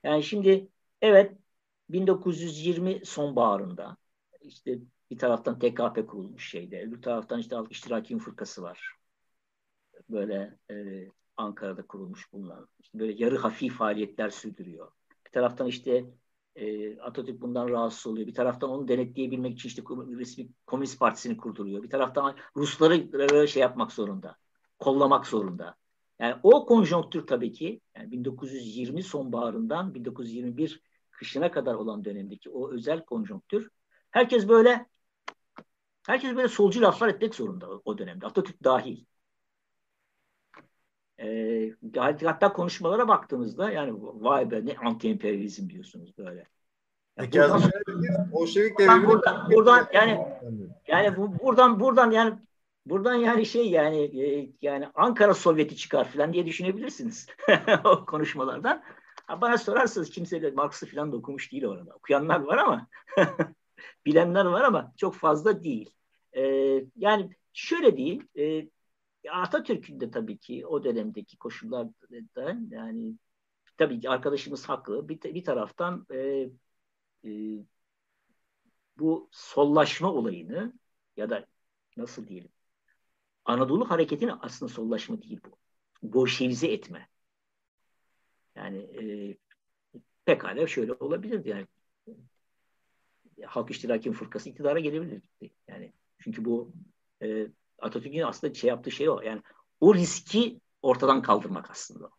Yani 0.04 0.22
şimdi 0.22 0.68
evet 1.02 1.32
1920 1.88 3.06
sonbaharında 3.06 3.96
işte 4.40 4.78
bir 5.10 5.18
taraftan 5.18 5.58
TKP 5.58 6.06
kurulmuş 6.08 6.50
şeyde, 6.50 6.92
bir 6.92 7.02
taraftan 7.02 7.40
işte 7.40 7.56
Halk 7.56 7.72
İştiraki 7.72 8.18
Fırkası 8.18 8.62
var. 8.62 8.96
Böyle 10.08 10.58
e, 10.70 11.06
Ankara'da 11.36 11.86
kurulmuş 11.86 12.32
bulunan. 12.32 12.68
İşte 12.80 12.98
böyle 12.98 13.24
yarı 13.24 13.38
hafif 13.38 13.74
faaliyetler 13.74 14.30
sürdürüyor. 14.30 14.92
Bir 15.26 15.30
taraftan 15.30 15.66
işte 15.66 16.04
e, 16.56 16.98
Atatürk 17.00 17.40
bundan 17.40 17.68
rahatsız 17.68 18.06
oluyor. 18.06 18.26
Bir 18.26 18.34
taraftan 18.34 18.70
onu 18.70 18.88
denetleyebilmek 18.88 19.52
için 19.52 19.68
işte 19.68 19.82
resmi 20.18 20.48
Komünist 20.66 21.00
Partisi'ni 21.00 21.36
kurduruyor. 21.36 21.82
Bir 21.82 21.90
taraftan 21.90 22.36
Rusları 22.56 23.48
şey 23.48 23.60
yapmak 23.60 23.92
zorunda. 23.92 24.36
Kollamak 24.78 25.26
zorunda. 25.26 25.74
Yani 26.18 26.34
o 26.42 26.66
konjonktür 26.66 27.26
tabii 27.26 27.52
ki 27.52 27.80
yani 27.96 28.12
1920 28.12 29.02
sonbaharından 29.02 29.94
1921 29.94 30.82
kışına 31.10 31.50
kadar 31.50 31.74
olan 31.74 32.04
dönemdeki 32.04 32.50
o 32.50 32.72
özel 32.72 33.04
konjonktür 33.04 33.70
herkes 34.10 34.48
böyle 34.48 34.86
herkes 36.06 36.36
böyle 36.36 36.48
solcu 36.48 36.82
laflar 36.82 37.08
etmek 37.08 37.34
zorunda 37.34 37.68
o 37.84 37.98
dönemde. 37.98 38.26
Atatürk 38.26 38.64
dahil. 38.64 39.04
E, 41.20 41.74
hatta 42.24 42.52
konuşmalara 42.52 43.08
baktığımızda 43.08 43.70
yani 43.70 43.92
vay 43.96 44.50
be 44.50 44.66
ne 44.66 44.76
anti 44.76 45.08
emperyalizm 45.08 45.70
diyorsunuz 45.70 46.18
böyle. 46.18 46.46
Yani 47.18 47.30
buradan, 47.32 47.62
buradan, 48.32 49.06
buradan, 49.06 49.50
buradan 49.50 49.88
yani 49.92 50.26
yani 50.86 51.16
bu, 51.16 51.38
buradan 51.38 51.80
buradan 51.80 52.10
yani 52.10 52.38
buradan 52.86 53.14
yani 53.14 53.46
şey 53.46 53.70
yani 53.70 54.22
e, 54.22 54.52
yani 54.62 54.88
Ankara 54.94 55.34
Sovyeti 55.34 55.76
çıkar 55.76 56.08
falan 56.08 56.32
diye 56.32 56.46
düşünebilirsiniz 56.46 57.26
o 57.84 58.04
konuşmalardan. 58.06 58.82
Ha, 59.26 59.40
bana 59.40 59.58
sorarsanız 59.58 60.10
kimse 60.10 60.42
de 60.42 60.50
Marx'ı 60.50 60.86
falan 60.86 61.12
da 61.12 61.16
okumuş 61.16 61.52
değil 61.52 61.64
orada. 61.64 61.94
Okuyanlar 61.94 62.40
var 62.40 62.58
ama 62.58 62.86
bilenler 64.06 64.44
var 64.44 64.62
ama 64.64 64.92
çok 64.96 65.14
fazla 65.14 65.64
değil. 65.64 65.90
E, 66.36 66.42
yani 66.96 67.30
şöyle 67.52 67.96
değil. 67.96 68.24
E, 68.38 68.68
Atatürk'ün 69.30 70.00
de 70.00 70.10
tabii 70.10 70.38
ki 70.38 70.66
o 70.66 70.84
dönemdeki 70.84 71.36
koşullarda 71.38 72.58
yani 72.70 73.14
tabii 73.76 74.00
ki 74.00 74.10
arkadaşımız 74.10 74.68
haklı. 74.68 75.08
Bir, 75.08 75.22
bir 75.22 75.44
taraftan 75.44 76.06
e, 76.10 76.50
e, 77.24 77.30
bu 78.98 79.28
sollaşma 79.32 80.12
olayını 80.12 80.72
ya 81.16 81.30
da 81.30 81.46
nasıl 81.96 82.26
diyelim 82.26 82.50
Anadolu 83.44 83.90
hareketinin 83.90 84.34
aslında 84.40 84.72
sollaşma 84.72 85.22
değil 85.22 85.40
bu. 85.44 85.58
Bolşevize 86.02 86.66
etme. 86.68 87.08
Yani 88.54 88.78
e, 88.78 89.36
pekala 90.24 90.66
şöyle 90.66 90.92
olabilir 90.92 91.44
yani 91.44 91.66
Halk 93.46 93.70
İştiraki'nin 93.70 94.14
fırkası 94.14 94.48
iktidara 94.48 94.78
gelebilirdi. 94.78 95.50
Yani 95.68 95.92
çünkü 96.18 96.44
bu 96.44 96.72
e, 97.22 97.46
Atatürk'ün 97.78 98.22
aslında 98.22 98.54
şey 98.54 98.68
yaptığı 98.68 98.90
şey 98.90 99.08
o. 99.08 99.20
Yani 99.20 99.42
o 99.80 99.94
riski 99.94 100.60
ortadan 100.82 101.22
kaldırmak 101.22 101.70
aslında. 101.70 102.10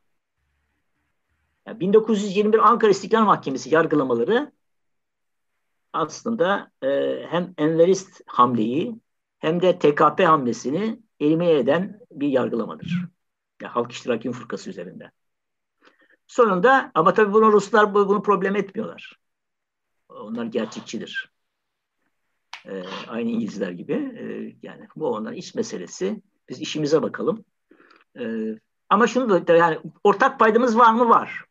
Yani 1.65 1.80
1921 1.80 2.60
Ankara 2.60 2.91
İstiklal 2.91 3.26
Mahkemesi 3.26 3.73
yargılamaları 3.73 4.52
aslında 5.93 6.72
e, 6.84 6.88
hem 7.30 7.53
Enverist 7.57 8.22
hamleyi 8.26 8.99
hem 9.39 9.61
de 9.61 9.80
TKP 9.80 10.19
hamlesini 10.26 10.99
elimine 11.19 11.52
eden 11.52 11.99
bir 12.11 12.27
yargılamadır. 12.27 13.06
Yani 13.61 13.72
halk 13.72 13.91
iştirakin 13.91 14.31
fırkası 14.31 14.69
üzerinde. 14.69 15.11
Sonunda 16.27 16.91
ama 16.93 17.14
tabii 17.14 17.34
bunu 17.34 17.52
Ruslar 17.52 17.93
bunu 17.93 18.23
problem 18.23 18.56
etmiyorlar. 18.56 19.20
Onlar 20.15 20.45
gerçekçidir. 20.45 21.31
E, 22.65 22.83
aynı 23.07 23.29
İngilizler 23.29 23.71
gibi. 23.71 23.93
E, 23.93 24.23
yani 24.63 24.88
bu 24.95 25.07
onların 25.07 25.38
iç 25.38 25.55
meselesi. 25.55 26.21
Biz 26.49 26.61
işimize 26.61 27.01
bakalım. 27.01 27.45
E, 28.19 28.23
ama 28.89 29.07
şunu 29.07 29.47
da 29.47 29.53
yani 29.55 29.79
ortak 30.03 30.39
paydamız 30.39 30.77
var 30.77 30.93
mı? 30.93 31.09
Var. 31.09 31.45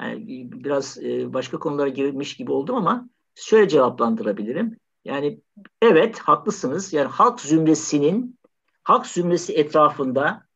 Yani 0.00 0.52
biraz 0.52 0.98
e, 1.04 1.32
başka 1.32 1.58
konulara 1.58 1.88
girmiş 1.88 2.36
gibi 2.36 2.52
oldum 2.52 2.76
ama 2.76 3.08
şöyle 3.34 3.68
cevaplandırabilirim. 3.68 4.76
Yani 5.04 5.40
evet 5.82 6.18
haklısınız. 6.18 6.92
Yani 6.92 7.08
halk 7.08 7.40
zümresinin 7.40 8.38
halk 8.82 9.06
zümresi 9.06 9.54
etrafında 9.54 10.46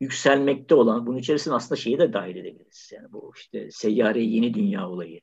yükselmekte 0.00 0.74
olan 0.74 1.06
bunun 1.06 1.18
içerisinde 1.18 1.54
aslında 1.54 1.80
şeyi 1.80 1.98
de 1.98 2.12
dahil 2.12 2.36
edebiliriz. 2.36 2.90
Yani 2.94 3.12
bu 3.12 3.32
işte 3.36 3.70
seyyare 3.70 4.20
yeni 4.22 4.54
dünya 4.54 4.88
olayı 4.88 5.20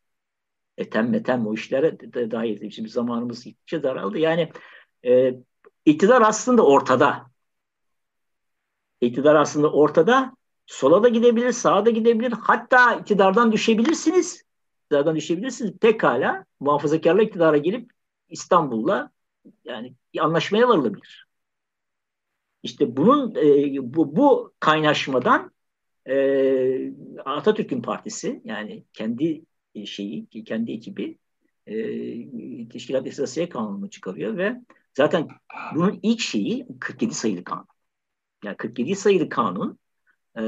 etem 0.78 1.10
metem 1.10 1.48
o 1.48 1.54
işlere 1.54 2.00
de 2.00 2.32
dahil. 2.32 2.70
Şimdi 2.70 2.90
zamanımız 2.90 3.44
gittikçe 3.44 3.84
daraldı. 3.84 4.18
Yani 4.18 4.52
e, 5.06 5.34
iktidar 5.86 6.22
aslında 6.22 6.66
ortada. 6.66 7.32
İktidar 9.02 9.36
aslında 9.36 9.72
ortada. 9.72 10.36
Sola 10.66 11.04
da 11.04 11.10
gidebilir, 11.10 11.52
sağa 11.52 11.86
da 11.86 11.90
gidebilir. 11.90 12.32
Hatta 12.32 12.96
iktidardan 12.96 13.52
düşebilirsiniz. 13.52 14.44
İktidardan 14.84 15.16
düşebilirsiniz. 15.16 15.78
Pekala 15.78 16.46
muhafazakarla 16.60 17.22
iktidara 17.22 17.58
gelip 17.58 17.92
İstanbul'la 18.30 19.12
yani 19.64 19.94
anlaşmaya 20.20 20.68
varılabilir. 20.68 21.28
İşte 22.64 22.98
bunun 22.98 23.36
e, 23.36 23.78
bu, 23.96 24.16
bu 24.16 24.54
kaynaşmadan 24.60 25.52
e, 26.08 26.94
Atatürk'ün 27.26 27.82
partisi 27.82 28.42
yani 28.46 28.84
kendi 28.94 29.44
şeyi, 29.86 30.28
kendi 30.46 30.72
ekibi 30.72 31.18
e, 31.68 31.76
Teşkilat 32.70 33.08
Esasiye 33.08 33.50
Kanunu 33.50 33.90
çıkarıyor 33.90 34.38
ve 34.38 34.62
zaten 34.94 35.28
bunun 35.76 36.00
ilk 36.04 36.20
şeyi 36.20 36.68
47 36.80 37.14
sayılı 37.14 37.44
kanun. 37.44 37.68
Yani 38.44 38.58
47 38.58 38.96
sayılı 38.96 39.30
kanun 39.30 39.80
e, 40.40 40.44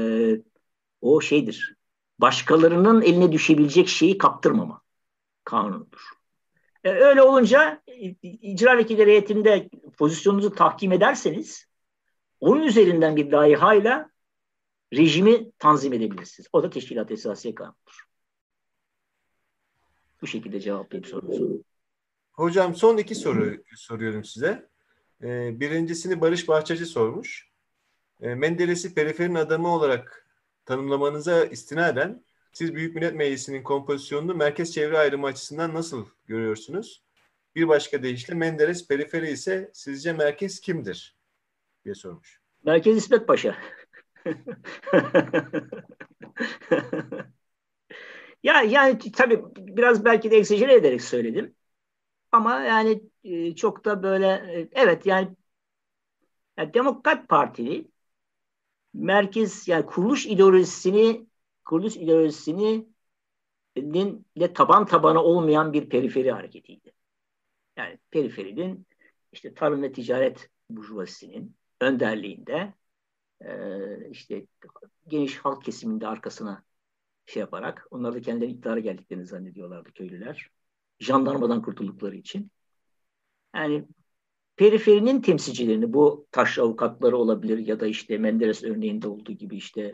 o 1.00 1.20
şeydir. 1.20 1.76
Başkalarının 2.18 3.02
eline 3.02 3.32
düşebilecek 3.32 3.88
şeyi 3.88 4.18
kaptırmama 4.18 4.80
kanunudur. 5.44 6.00
E, 6.84 6.90
öyle 6.90 7.22
olunca 7.22 7.82
icra 8.22 8.78
vekilleri 8.78 9.10
heyetinde 9.10 9.68
pozisyonunuzu 9.98 10.54
tahkim 10.54 10.92
ederseniz 10.92 11.66
onun 12.40 12.62
üzerinden 12.62 13.16
bir 13.16 13.32
layihayla 13.32 14.10
rejimi 14.94 15.50
tanzim 15.58 15.92
edebilirsiniz. 15.92 16.48
O 16.52 16.62
da 16.62 16.70
teşkilat 16.70 17.10
esasiye 17.10 17.54
kanunudur. 17.54 18.07
Bu 20.22 20.26
şekilde 20.26 20.60
cevaplayayım 20.60 21.10
sorunuzu. 21.10 21.64
Hocam 22.32 22.74
son 22.74 22.96
iki 22.96 23.14
soru 23.14 23.56
soruyorum 23.76 24.24
size. 24.24 24.68
Ee, 25.22 25.60
birincisini 25.60 26.20
Barış 26.20 26.48
Bahçeci 26.48 26.86
sormuş. 26.86 27.48
Ee, 28.20 28.34
Menderes'i 28.34 28.94
periferin 28.94 29.34
adamı 29.34 29.68
olarak 29.68 30.26
tanımlamanıza 30.64 31.44
istinaden 31.44 32.24
siz 32.52 32.74
Büyük 32.74 32.94
Millet 32.94 33.14
Meclisi'nin 33.14 33.62
kompozisyonunu 33.62 34.34
merkez 34.34 34.74
çevre 34.74 34.98
ayrımı 34.98 35.26
açısından 35.26 35.74
nasıl 35.74 36.06
görüyorsunuz? 36.26 37.02
Bir 37.54 37.68
başka 37.68 38.02
deyişle 38.02 38.34
Menderes 38.34 38.88
periferi 38.88 39.30
ise 39.30 39.70
sizce 39.74 40.12
merkez 40.12 40.60
kimdir? 40.60 41.16
diye 41.84 41.94
sormuş. 41.94 42.40
Merkez 42.64 42.96
İsmet 42.96 43.26
Paşa. 43.26 43.56
ya 48.42 48.62
yani 48.62 48.98
tabii 48.98 49.44
biraz 49.56 50.04
belki 50.04 50.30
de 50.30 50.36
eksajere 50.36 50.74
ederek 50.74 51.02
söyledim. 51.02 51.54
Ama 52.32 52.60
yani 52.60 53.02
e, 53.24 53.54
çok 53.54 53.84
da 53.84 54.02
böyle 54.02 54.26
e, 54.26 54.68
evet 54.72 55.06
yani, 55.06 55.36
yani 56.56 56.74
Demokrat 56.74 57.28
Partili 57.28 57.88
merkez 58.94 59.68
yani 59.68 59.86
kuruluş 59.86 60.26
ideolojisini 60.26 61.26
kuruluş 61.64 61.96
ideolojisini 61.96 62.86
ile 64.34 64.52
taban 64.52 64.86
tabana 64.86 65.24
olmayan 65.24 65.72
bir 65.72 65.88
periferi 65.88 66.32
hareketiydi. 66.32 66.92
Yani 67.76 67.98
periferinin 68.10 68.86
işte 69.32 69.54
tarım 69.54 69.82
ve 69.82 69.92
ticaret 69.92 70.50
burjuvasinin 70.70 71.56
önderliğinde 71.80 72.74
e, 73.40 73.50
işte 74.10 74.46
geniş 75.08 75.38
halk 75.38 75.64
kesiminde 75.64 76.06
arkasına 76.06 76.64
şey 77.28 77.40
yaparak 77.40 77.86
onlar 77.90 78.14
da 78.14 78.20
kendileri 78.20 78.50
iktidara 78.50 78.80
geldiklerini 78.80 79.26
zannediyorlardı 79.26 79.92
köylüler. 79.92 80.50
Jandarmadan 81.00 81.62
kurtuldukları 81.62 82.16
için. 82.16 82.50
Yani 83.54 83.84
periferinin 84.56 85.20
temsilcilerini 85.20 85.92
bu 85.92 86.26
taş 86.32 86.58
avukatları 86.58 87.16
olabilir 87.16 87.58
ya 87.58 87.80
da 87.80 87.86
işte 87.86 88.18
Menderes 88.18 88.64
örneğinde 88.64 89.08
olduğu 89.08 89.32
gibi 89.32 89.56
işte 89.56 89.92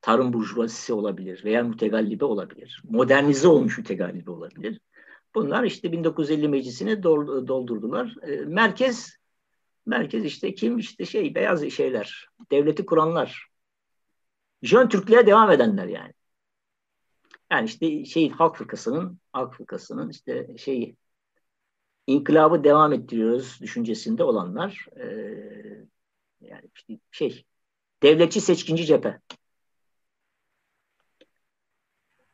tarım 0.00 0.32
burjuvazisi 0.32 0.92
olabilir 0.92 1.44
veya 1.44 1.62
mütegallibe 1.62 2.24
olabilir. 2.24 2.82
Modernize 2.84 3.48
olmuş 3.48 3.78
mütegallibe 3.78 4.30
olabilir. 4.30 4.80
Bunlar 5.34 5.64
işte 5.64 5.92
1950 5.92 6.48
meclisini 6.48 7.02
doldurdular. 7.02 8.16
E, 8.22 8.36
merkez 8.36 9.16
merkez 9.86 10.24
işte 10.24 10.54
kim 10.54 10.78
işte 10.78 11.04
şey 11.04 11.34
beyaz 11.34 11.70
şeyler, 11.70 12.28
devleti 12.50 12.86
kuranlar. 12.86 13.46
Jön 14.62 14.88
Türklüğe 14.88 15.26
devam 15.26 15.50
edenler 15.50 15.86
yani. 15.86 16.12
Yani 17.54 17.66
işte 17.66 18.04
şey 18.04 18.30
Halk 18.30 18.56
Fırkası'nın 18.56 19.18
Halk 19.32 19.54
Fırkası'nın 19.54 20.10
işte 20.10 20.56
şeyi 20.58 20.96
inkılabı 22.06 22.64
devam 22.64 22.92
ettiriyoruz 22.92 23.58
düşüncesinde 23.60 24.24
olanlar 24.24 24.86
e, 24.96 25.04
yani 26.40 26.70
işte 26.74 26.98
şey 27.10 27.44
devletçi 28.02 28.40
seçkinci 28.40 28.86
cephe 28.86 29.20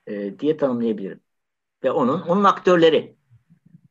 e, 0.06 0.38
diye 0.38 0.56
tanımlayabilirim. 0.56 1.20
Ve 1.84 1.90
onun 1.90 2.20
onun 2.20 2.44
aktörleri 2.44 3.16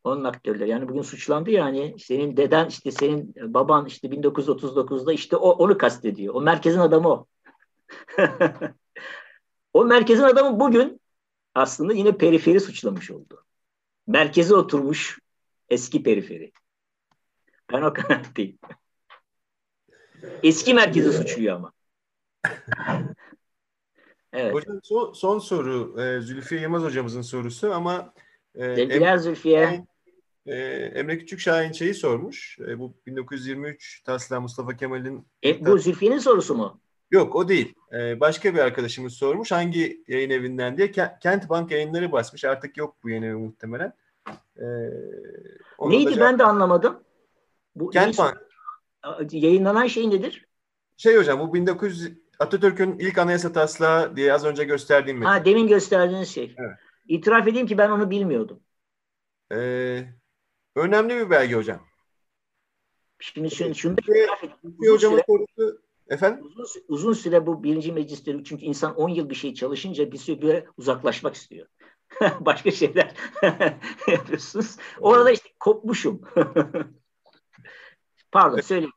onun 0.03 0.23
aktörleri 0.23 0.69
yani 0.69 0.89
bugün 0.89 1.01
suçlandı 1.01 1.51
ya 1.51 1.65
hani 1.65 1.95
senin 1.99 2.38
deden 2.38 2.68
işte 2.68 2.91
senin 2.91 3.35
baban 3.53 3.85
işte 3.85 4.07
1939'da 4.07 5.14
işte 5.14 5.35
o 5.35 5.49
onu 5.49 5.77
kastediyor. 5.77 6.34
O 6.34 6.41
merkezin 6.41 6.80
adamı 6.80 7.10
o. 7.10 7.27
o 9.73 9.85
merkezin 9.85 10.23
adamı 10.23 10.60
bugün 10.60 11.01
aslında 11.55 11.93
yine 11.93 12.17
periferi 12.17 12.59
suçlamış 12.59 13.11
oldu. 13.11 13.45
Merkeze 14.07 14.55
oturmuş 14.55 15.19
eski 15.69 16.03
periferi. 16.03 16.51
Ben 17.73 17.81
o 17.81 17.93
kanaatteyim. 17.93 18.59
Eski 20.43 20.73
merkezi 20.73 21.13
suçluyor 21.13 21.55
ama. 21.55 21.71
evet. 24.34 24.53
Hocam 24.53 24.80
son, 24.84 25.13
son 25.13 25.39
soru 25.39 26.01
e, 26.01 26.21
Zülfiye 26.21 26.61
Yılmaz 26.61 26.84
hocamızın 26.84 27.21
sorusu 27.21 27.73
ama 27.73 28.13
e, 28.55 28.76
Sevgiler 28.76 29.17
Zülfiye. 29.17 29.85
E, 30.45 30.55
Emre 30.95 31.17
Küçük 31.17 31.39
Şahin 31.39 31.71
şeyi 31.71 31.93
sormuş. 31.93 32.59
E, 32.59 32.80
bu 32.80 32.97
1923 33.07 34.03
Taslağı 34.03 34.41
Mustafa 34.41 34.77
Kemal'in... 34.77 35.27
E, 35.43 35.65
bu 35.65 35.77
Zülfiye'nin 35.77 36.19
sorusu 36.19 36.55
mu? 36.55 36.81
Yok 37.11 37.36
o 37.36 37.48
değil. 37.48 37.73
Ee, 37.94 38.19
başka 38.19 38.53
bir 38.53 38.60
arkadaşımız 38.60 39.14
sormuş 39.14 39.52
hangi 39.52 40.03
yayın 40.07 40.30
evinden 40.30 40.77
diye. 40.77 40.91
Kent 41.22 41.49
Bank 41.49 41.72
yayınları 41.72 42.11
basmış. 42.11 42.45
Artık 42.45 42.77
yok 42.77 42.98
bu 43.03 43.10
yayın 43.10 43.23
evi 43.23 43.36
muhtemelen. 43.36 43.94
Ee, 44.57 44.64
Neydi 45.80 46.14
cevap... 46.14 46.30
ben 46.30 46.40
de 46.40 46.44
anlamadım. 46.44 47.03
Bu 47.76 47.90
Kent 47.90 48.18
Bank. 48.18 48.38
Yayınlanan 49.31 49.88
şey 49.88 50.10
nedir? 50.10 50.45
Şey 50.98 51.18
hocam 51.18 51.40
bu 51.40 51.53
1900 51.53 52.11
Atatürk'ün 52.40 52.99
ilk 52.99 53.18
anayasa 53.18 53.52
taslağı 53.52 54.15
diye 54.15 54.34
az 54.34 54.45
önce 54.45 54.64
gösterdiğim 54.64 55.18
metin. 55.18 55.30
Ha 55.30 55.45
demin 55.45 55.68
gösterdiğiniz 55.68 56.30
şey. 56.30 56.56
Evet. 56.57 56.77
İtiraf 57.07 57.48
edeyim 57.48 57.68
ki 57.68 57.77
ben 57.77 57.90
onu 57.90 58.10
bilmiyordum. 58.10 58.60
Ee, 59.52 60.03
önemli 60.76 61.15
bir 61.15 61.30
belge 61.30 61.56
hocam. 61.56 61.80
Şimdi 63.19 63.52
şunu, 63.52 63.76
şunu 63.76 63.98
da 63.98 64.02
itiraf 64.02 64.44
edeyim. 64.44 64.94
Hocamın 64.94 65.22
sorusu 65.27 65.81
Efendim? 66.10 66.45
Uzun, 66.45 66.81
uzun 66.88 67.14
süre 67.14 67.45
bu 67.45 67.64
birinci 67.64 67.91
meclisleri 67.91 68.44
çünkü 68.44 68.65
insan 68.65 68.95
10 68.95 69.10
yıl 69.10 69.30
bir 69.30 69.36
şey 69.36 69.53
çalışınca 69.53 70.11
bir 70.11 70.18
süre 70.18 70.41
böyle 70.41 70.65
uzaklaşmak 70.77 71.36
istiyor. 71.36 71.68
Başka 72.40 72.72
şeyler 72.72 73.14
yapıyorsunuz. 74.07 74.77
Orada 74.99 75.31
işte 75.31 75.49
kopmuşum. 75.60 76.22
Pardon 78.31 78.61
söyleyin. 78.61 78.91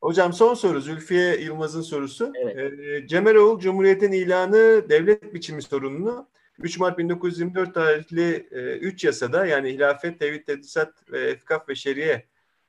Hocam 0.00 0.32
son 0.32 0.54
soru 0.54 0.80
Zülfiye 0.80 1.36
Yılmaz'ın 1.36 1.82
sorusu. 1.82 2.32
Evet. 2.34 3.08
Cemeroğlu 3.08 3.60
Cumhuriyet'in 3.60 4.12
ilanı 4.12 4.88
devlet 4.88 5.34
biçimi 5.34 5.62
sorununu 5.62 6.28
3 6.58 6.78
Mart 6.78 6.98
1924 6.98 7.74
tarihli 7.74 8.48
3 8.80 9.04
e, 9.04 9.08
yasada 9.08 9.46
yani 9.46 9.72
hilafet, 9.72 10.18
tevhid, 10.18 10.46
tedrisat 10.46 11.12
ve 11.12 11.20
efkaf 11.20 11.68
ve 11.68 11.74
şeriye 11.74 12.26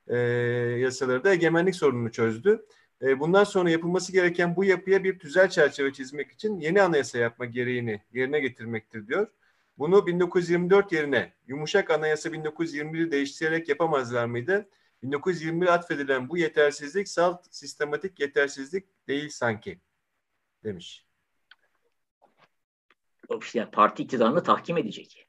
e, 0.08 0.18
yasaları 0.80 1.24
da 1.24 1.34
egemenlik 1.34 1.76
sorununu 1.76 2.12
çözdü. 2.12 2.66
E, 3.02 3.20
bundan 3.20 3.44
sonra 3.44 3.70
yapılması 3.70 4.12
gereken 4.12 4.56
bu 4.56 4.64
yapıya 4.64 5.04
bir 5.04 5.20
tüzel 5.20 5.50
çerçeve 5.50 5.94
çizmek 5.94 6.32
için 6.32 6.60
yeni 6.60 6.82
anayasa 6.82 7.18
yapma 7.18 7.46
gereğini 7.46 8.02
yerine 8.14 8.40
getirmektir 8.40 9.08
diyor. 9.08 9.28
Bunu 9.78 10.08
1924 10.08 10.92
yerine 10.92 11.34
yumuşak 11.48 11.92
anayasa 11.92 12.30
1921'i 12.30 13.12
değiştirerek 13.12 13.70
yapamazlar 13.70 14.26
mıydı? 14.26 14.70
1921 15.04 15.68
atfedilen 15.68 16.30
bu 16.30 16.38
yetersizlik 16.38 17.08
salt 17.08 17.46
sistematik 17.50 18.20
yetersizlik 18.20 19.08
değil 19.08 19.30
sanki 19.30 19.80
demiş. 20.64 21.06
İşte 23.42 23.70
parti 23.72 24.04
iktidarını 24.04 24.44
tahkim 24.44 24.78
edecek. 24.78 25.28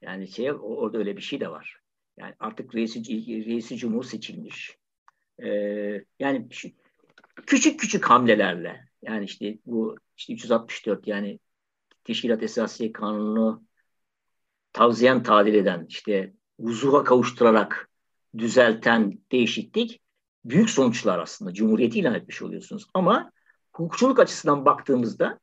Yani 0.00 0.28
şey 0.28 0.52
orada 0.52 0.98
öyle 0.98 1.16
bir 1.16 1.22
şey 1.22 1.40
de 1.40 1.48
var. 1.50 1.80
Yani 2.16 2.34
artık 2.40 2.74
reisi, 2.74 3.00
reisi 3.46 3.76
cumhur 3.76 4.04
seçilmiş 4.04 4.77
e, 5.44 5.48
yani 6.18 6.48
küçük 7.46 7.80
küçük 7.80 8.04
hamlelerle 8.04 8.88
yani 9.02 9.24
işte 9.24 9.58
bu 9.66 9.96
işte 10.16 10.32
364 10.32 11.06
yani 11.06 11.38
Teşkilat 12.04 12.42
Esasiye 12.42 12.92
Kanunu 12.92 13.64
tavsiyen 14.72 15.22
tadil 15.22 15.54
eden 15.54 15.86
işte 15.88 16.32
huzuha 16.60 17.04
kavuşturarak 17.04 17.90
düzelten 18.38 19.18
değişiklik 19.32 20.00
büyük 20.44 20.70
sonuçlar 20.70 21.18
aslında. 21.18 21.54
Cumhuriyeti 21.54 21.98
ilan 21.98 22.14
etmiş 22.14 22.42
oluyorsunuz. 22.42 22.86
Ama 22.94 23.32
hukukçuluk 23.72 24.18
açısından 24.18 24.64
baktığımızda 24.64 25.38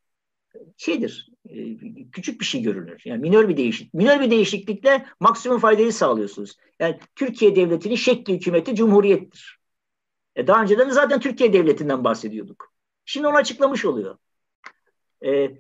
şeydir, 0.78 1.30
e, 1.50 1.78
küçük 2.12 2.40
bir 2.40 2.46
şey 2.46 2.62
görünür. 2.62 3.02
Yani 3.06 3.22
minör 3.22 3.50
bir 3.50 3.58
değişiklik. 3.58 3.94
Minör 3.94 4.20
bir 4.20 4.32
değişiklikle 4.32 5.06
maksimum 5.20 5.60
faydayı 5.60 5.94
sağlıyorsunuz. 5.94 6.56
Yani 6.80 7.00
Türkiye 7.16 7.56
Devleti'nin 7.56 7.96
şekli 7.96 8.34
hükümeti 8.34 8.76
cumhuriyettir. 8.76 9.60
E 10.36 10.48
daha 10.48 10.62
önceden 10.62 10.90
zaten 10.90 11.20
Türkiye 11.20 11.54
Devleti'nden 11.54 12.04
bahsediyorduk. 12.04 12.74
Şimdi 13.06 13.28
onu 13.28 13.36
açıklamış 13.36 13.86
oluyor. 13.86 14.18
E, 15.26 15.52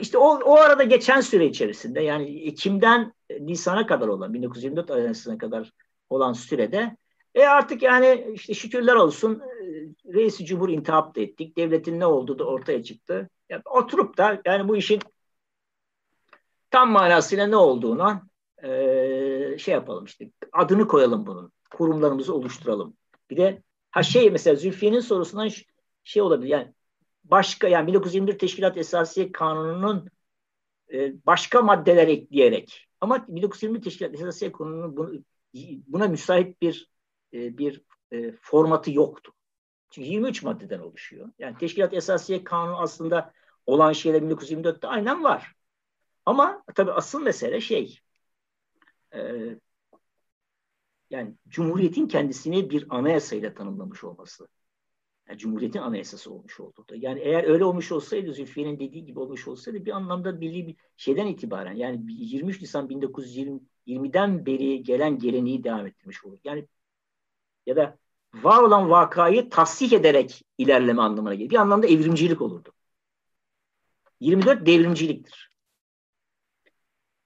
işte 0.00 0.18
o, 0.18 0.40
o 0.44 0.56
arada 0.56 0.84
geçen 0.84 1.20
süre 1.20 1.46
içerisinde 1.46 2.00
yani 2.00 2.40
Ekim'den 2.40 3.12
Nisan'a 3.40 3.86
kadar 3.86 4.08
olan 4.08 4.34
1924 4.34 4.90
arasına 4.90 5.38
kadar 5.38 5.72
olan 6.10 6.32
sürede 6.32 6.96
e 7.34 7.46
artık 7.46 7.82
yani 7.82 8.30
işte 8.34 8.54
şükürler 8.54 8.94
olsun 8.94 9.40
e, 9.40 9.64
reisi 10.14 10.44
cumhur 10.44 10.68
intihap 10.68 11.16
da 11.16 11.20
ettik. 11.20 11.56
Devletin 11.56 12.00
ne 12.00 12.06
olduğu 12.06 12.38
da 12.38 12.44
ortaya 12.44 12.82
çıktı. 12.82 13.28
Yani 13.48 13.62
oturup 13.64 14.16
da 14.16 14.42
yani 14.44 14.68
bu 14.68 14.76
işin 14.76 15.00
tam 16.70 16.90
manasıyla 16.90 17.46
ne 17.46 17.56
olduğunu 17.56 18.20
e, 18.62 19.58
şey 19.58 19.74
yapalım 19.74 20.04
işte 20.04 20.30
adını 20.52 20.88
koyalım 20.88 21.26
bunun. 21.26 21.52
Kurumlarımızı 21.70 22.34
oluşturalım. 22.34 22.96
Bir 23.30 23.36
de 23.36 23.62
ha 23.90 24.02
şey 24.02 24.30
mesela 24.30 24.56
Zülfiye'nin 24.56 25.00
sorusundan 25.00 25.50
şey 26.04 26.22
olabilir 26.22 26.48
yani 26.48 26.74
başka 27.24 27.68
yani 27.68 27.86
1921 27.86 28.38
Teşkilat 28.38 28.76
Esasiye 28.76 29.32
Kanunu'nun 29.32 30.10
e, 30.92 31.26
başka 31.26 31.62
maddeler 31.62 32.08
ekleyerek 32.08 32.88
ama 33.00 33.28
1921 33.28 33.82
Teşkilat 33.82 34.14
Esasiye 34.14 34.52
Kanunu'nun 34.52 35.24
buna 35.86 36.08
müsait 36.08 36.62
bir 36.62 36.90
e, 37.32 37.58
bir 37.58 37.82
e, 38.12 38.32
formatı 38.40 38.92
yoktu. 38.92 39.32
Çünkü 39.90 40.08
23 40.08 40.42
maddeden 40.42 40.80
oluşuyor. 40.80 41.28
Yani 41.38 41.58
Teşkilat 41.58 41.94
Esasiye 41.94 42.44
Kanunu 42.44 42.80
aslında 42.80 43.32
olan 43.66 43.92
şeyler 43.92 44.22
1924'te 44.22 44.88
aynen 44.88 45.24
var. 45.24 45.52
Ama 46.26 46.62
tabii 46.74 46.92
asıl 46.92 47.22
mesele 47.22 47.60
şey 47.60 47.98
e, 49.14 49.20
yani 51.10 51.34
Cumhuriyet'in 51.48 52.08
kendisini 52.08 52.70
bir 52.70 52.86
anayasayla 52.88 53.54
tanımlamış 53.54 54.04
olması. 54.04 54.48
Yani 55.28 55.38
Cumhuriyet'in 55.38 55.78
anayasası 55.78 56.32
olmuş 56.32 56.60
oldu. 56.60 56.86
Yani 56.94 57.20
eğer 57.20 57.44
öyle 57.44 57.64
olmuş 57.64 57.92
olsaydı, 57.92 58.32
Zülfiye'nin 58.32 58.80
dediği 58.80 59.04
gibi 59.04 59.18
olmuş 59.18 59.48
olsaydı 59.48 59.84
bir 59.84 59.90
anlamda 59.90 60.32
milli 60.32 60.66
bir 60.66 60.76
şeyden 60.96 61.26
itibaren 61.26 61.72
yani 61.72 62.00
23 62.08 62.60
Nisan 62.60 62.88
1920'den 62.88 64.46
beri 64.46 64.82
gelen 64.82 65.18
geleneği 65.18 65.64
devam 65.64 65.86
ettirmiş 65.86 66.24
olur. 66.24 66.38
Yani 66.44 66.68
ya 67.66 67.76
da 67.76 67.98
var 68.34 68.62
olan 68.62 68.90
vakayı 68.90 69.50
tasdik 69.50 69.92
ederek 69.92 70.42
ilerleme 70.58 71.02
anlamına 71.02 71.34
gelir. 71.34 71.50
Bir 71.50 71.56
anlamda 71.56 71.86
evrimcilik 71.86 72.40
olurdu. 72.40 72.72
24 74.20 74.66
devrimciliktir. 74.66 75.50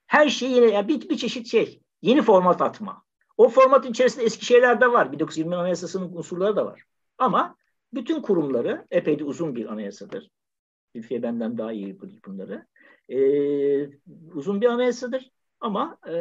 Her 0.07 0.29
şey 0.29 0.51
yine 0.51 0.65
yani 0.65 0.87
bir, 0.87 1.09
bir 1.09 1.17
çeşit 1.17 1.47
şey. 1.47 1.81
Yeni 2.01 2.21
format 2.21 2.61
atma. 2.61 3.03
O 3.41 3.49
formatın 3.49 3.89
içerisinde 3.89 4.25
eski 4.25 4.45
şeyler 4.45 4.81
de 4.81 4.91
var. 4.91 5.11
1920 5.11 5.55
Anayasası'nın 5.55 6.13
unsurları 6.13 6.55
da 6.55 6.65
var. 6.65 6.83
Ama 7.17 7.55
bütün 7.93 8.21
kurumları 8.21 8.87
epey 8.91 9.19
de 9.19 9.23
uzun 9.23 9.55
bir 9.55 9.65
anayasadır. 9.65 10.29
Ülfiye 10.95 11.23
benden 11.23 11.57
daha 11.57 11.71
iyi 11.71 11.99
bunları. 12.25 12.67
Ee, 13.09 13.89
uzun 14.33 14.61
bir 14.61 14.65
anayasadır. 14.65 15.31
Ama 15.59 15.97
e, 16.07 16.13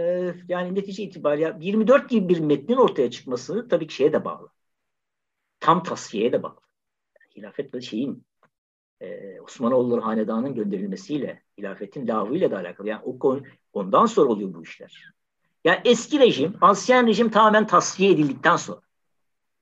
yani 0.49 0.75
netice 0.75 1.03
itibariyle 1.03 1.57
24 1.61 2.11
gibi 2.11 2.29
bir 2.29 2.41
metnin 2.41 2.77
ortaya 2.77 3.11
çıkması 3.11 3.69
tabii 3.69 3.87
ki 3.87 3.95
şeye 3.95 4.13
de 4.13 4.25
bağlı. 4.25 4.49
Tam 5.61 5.83
tasfiyeye 5.83 6.33
de 6.33 6.43
bağlı. 6.43 6.61
Yani 7.21 7.37
hilafetle 7.37 7.81
şeyin 7.81 8.25
e, 9.01 9.41
Osmanoğulları 9.41 10.01
Hanedanı'nın 10.01 10.55
gönderilmesiyle, 10.55 11.43
hilafetin 11.59 12.09
lavıyla 12.09 12.51
da 12.51 12.57
alakalı. 12.57 12.89
Yani 12.89 13.03
o 13.05 13.19
konu, 13.19 13.43
ondan 13.73 14.07
sonra 14.07 14.29
oluyor 14.29 14.55
bu 14.55 14.63
işler. 14.63 15.20
Yani 15.65 15.81
eski 15.85 16.19
rejim, 16.19 16.57
Asyen 16.61 17.07
rejim 17.07 17.31
tamamen 17.31 17.67
tasfiye 17.67 18.11
edildikten 18.13 18.57
sonra, 18.57 18.81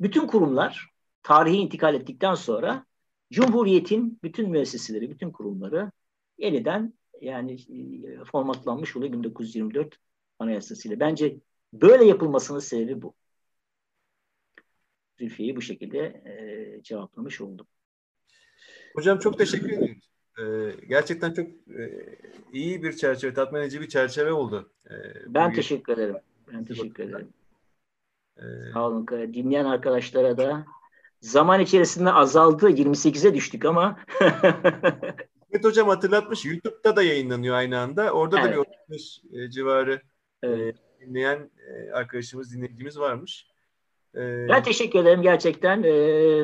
bütün 0.00 0.26
kurumlar 0.26 0.90
tarihi 1.22 1.56
intikal 1.56 1.94
ettikten 1.94 2.34
sonra 2.34 2.86
Cumhuriyet'in 3.32 4.18
bütün 4.22 4.50
müesseseleri, 4.50 5.10
bütün 5.10 5.30
kurumları 5.30 5.90
yeniden 6.38 6.94
yani 7.20 7.52
e, 7.52 8.24
formatlanmış 8.24 8.96
oluyor 8.96 9.12
1924 9.12 9.96
Anayasası'yla. 10.38 11.00
Bence 11.00 11.36
böyle 11.72 12.04
yapılmasının 12.04 12.58
sebebi 12.58 13.02
bu. 13.02 13.14
Zülfiye'yi 15.18 15.56
bu 15.56 15.62
şekilde 15.62 15.98
e, 15.98 16.82
cevaplamış 16.82 17.40
oldum. 17.40 17.66
Hocam 18.94 19.18
çok 19.18 19.38
teşekkür 19.38 19.70
ederim. 19.70 20.00
Ee, 20.38 20.72
gerçekten 20.88 21.32
çok 21.32 21.46
e, 21.48 22.16
iyi 22.52 22.82
bir 22.82 22.92
çerçeve, 22.92 23.34
tatmin 23.34 23.60
edici 23.60 23.80
bir 23.80 23.88
çerçeve 23.88 24.32
oldu. 24.32 24.70
Ee, 24.90 24.94
ben 25.26 25.52
teşekkür 25.52 25.92
ederim. 25.92 26.16
Ben 26.52 26.64
teşekkür 26.64 27.04
ederim. 27.04 27.28
Ee, 28.38 28.42
Sağ 28.72 28.86
olun. 28.86 29.06
Dinleyen 29.08 29.64
arkadaşlara 29.64 30.38
da 30.38 30.66
zaman 31.20 31.60
içerisinde 31.60 32.12
azaldı. 32.12 32.70
28'e 32.70 33.34
düştük 33.34 33.64
ama 33.64 33.98
Evet 35.50 35.64
hocam 35.64 35.88
hatırlatmış. 35.88 36.44
YouTube'da 36.44 36.96
da 36.96 37.02
yayınlanıyor 37.02 37.56
aynı 37.56 37.78
anda. 37.78 38.12
Orada 38.12 38.40
evet. 38.40 38.48
da 38.48 38.52
bir 38.52 38.58
35 38.58 39.20
e, 39.32 39.50
civarı 39.50 40.00
e, 40.42 40.48
evet. 40.48 40.76
e, 41.00 41.06
dinleyen 41.06 41.50
e, 41.68 41.92
arkadaşımız, 41.92 42.54
dinleyicimiz 42.54 42.98
varmış. 42.98 43.46
E, 44.14 44.48
ben 44.48 44.62
teşekkür 44.62 44.98
ederim 44.98 45.22
gerçekten. 45.22 45.82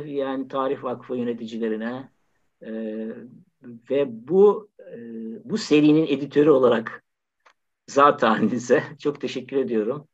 Yani 0.07 0.49
Tarih 0.49 0.83
Vakfı 0.83 1.16
yöneticilerine 1.16 2.09
e, 2.66 2.71
ve 3.91 4.28
bu 4.28 4.69
e, 4.93 4.97
bu 5.45 5.59
serinin 5.59 6.07
editörü 6.07 6.51
olarak 6.51 7.05
zaten 7.86 8.49
size 8.49 8.82
çok 8.99 9.20
teşekkür 9.20 9.57
ediyorum. 9.57 10.09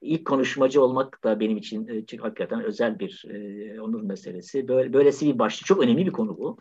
İlk 0.00 0.24
konuşmacı 0.24 0.82
olmak 0.82 1.24
da 1.24 1.40
benim 1.40 1.56
için 1.56 1.88
e, 1.88 2.16
hakikaten 2.16 2.62
özel 2.62 2.98
bir 2.98 3.24
e, 3.28 3.80
onur 3.80 4.02
meselesi. 4.02 4.68
Böyle, 4.68 4.92
böylesi 4.92 5.26
bir 5.26 5.38
başlık. 5.38 5.66
Çok 5.66 5.82
önemli 5.82 6.06
bir 6.06 6.12
konu 6.12 6.38
bu. 6.38 6.56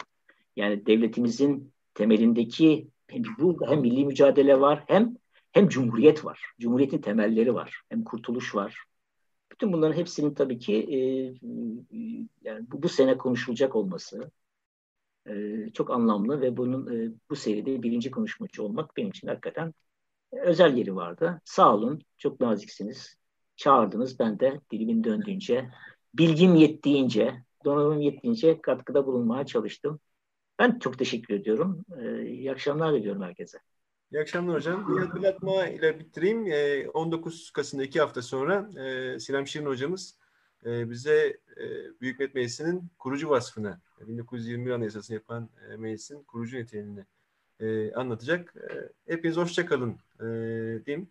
Yani 0.56 0.86
devletimizin 0.86 1.74
temelindeki 1.94 2.88
hem, 3.08 3.24
burada 3.40 3.72
hem 3.72 3.82
milli 3.82 4.06
mücadele 4.06 4.60
var 4.60 4.84
hem 4.88 5.18
hem 5.52 5.68
cumhuriyet 5.68 6.26
var. 6.26 6.42
Cumhuriyetin 6.60 7.02
temelleri 7.02 7.54
var. 7.54 7.82
Hem 7.90 8.04
kurtuluş 8.04 8.56
var. 8.56 8.84
Bütün 9.52 9.74
bunların 9.74 9.98
hepsinin 9.98 10.34
tabii 10.34 10.60
ki 10.60 10.76
e, 10.76 10.98
yani 12.44 12.66
bu, 12.72 12.84
bu 12.84 12.90
sene 12.90 13.18
konuşulacak 13.18 13.76
olması 13.76 14.32
e, 15.30 15.70
çok 15.74 15.92
anlamlı 15.92 16.42
ve 16.42 16.58
bunun 16.58 16.96
e, 16.96 17.12
bu 17.30 17.36
seride 17.36 17.84
birinci 17.84 18.12
konuşmacı 18.12 18.64
olmak 18.64 18.98
benim 18.98 19.10
için 19.10 19.28
hakikaten 19.28 19.74
özel 20.32 20.78
yeri 20.78 20.96
vardı. 20.96 21.42
Sağ 21.46 21.76
olun, 21.76 22.02
çok 22.18 22.40
naziksiniz. 22.40 23.16
Çağırdınız, 23.56 24.20
ben 24.20 24.40
de 24.40 24.62
dilimin 24.72 25.04
döndüğünce, 25.04 25.70
bilgim 26.14 26.56
yettiğince, 26.56 27.44
donanımım 27.66 28.02
yettiğince 28.02 28.62
katkıda 28.62 29.06
bulunmaya 29.06 29.46
çalıştım. 29.46 30.00
Ben 30.60 30.80
çok 30.80 31.00
teşekkür 31.00 31.34
ediyorum. 31.34 31.86
Ee, 32.02 32.26
iyi 32.26 32.52
akşamlar 32.52 32.94
diliyorum 32.94 33.22
herkese. 33.22 33.58
İyi 34.12 34.22
akşamlar 34.22 34.56
hocam. 34.56 34.96
Bir 34.96 35.02
hatırlatma 35.02 35.68
ile 35.68 36.00
bitireyim. 36.00 36.48
Ee, 36.48 36.90
19 36.90 37.52
Kasım'da 37.52 37.84
iki 37.84 38.00
hafta 38.00 38.22
sonra 38.22 38.70
e, 38.84 39.20
Sinem 39.20 39.48
Şirin 39.48 39.66
hocamız 39.66 40.18
e, 40.66 40.90
bize 40.90 41.38
e, 41.58 41.66
Büyük 42.02 42.20
Millet 42.20 42.36
Meclisi'nin 42.36 42.90
kurucu 43.00 43.30
vasfını, 43.30 43.80
1921 44.02 44.72
Anayasası'nı 44.72 45.16
yapan 45.16 45.50
e, 45.70 45.78
meclisin 45.78 46.24
kurucu 46.24 46.58
niteliğini 46.58 47.06
e, 47.60 47.94
anlatacak. 47.94 48.54
E, 48.56 48.90
hepiniz 49.14 49.38
hoşçakalın 49.38 49.98
e, 50.20 50.26
diyeyim. 50.86 51.10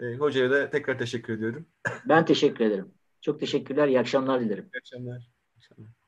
E, 0.00 0.14
hocaya 0.14 0.50
da 0.50 0.70
tekrar 0.70 0.98
teşekkür 0.98 1.32
ediyorum. 1.32 1.66
Ben 2.08 2.24
teşekkür 2.24 2.64
ederim. 2.64 2.94
Çok 3.20 3.40
teşekkürler. 3.40 3.88
İyi 3.88 4.00
akşamlar 4.00 4.40
dilerim. 4.40 4.64
İyi 4.74 4.78
akşamlar. 4.78 5.18
İyi 5.18 5.56
akşamlar. 5.56 5.99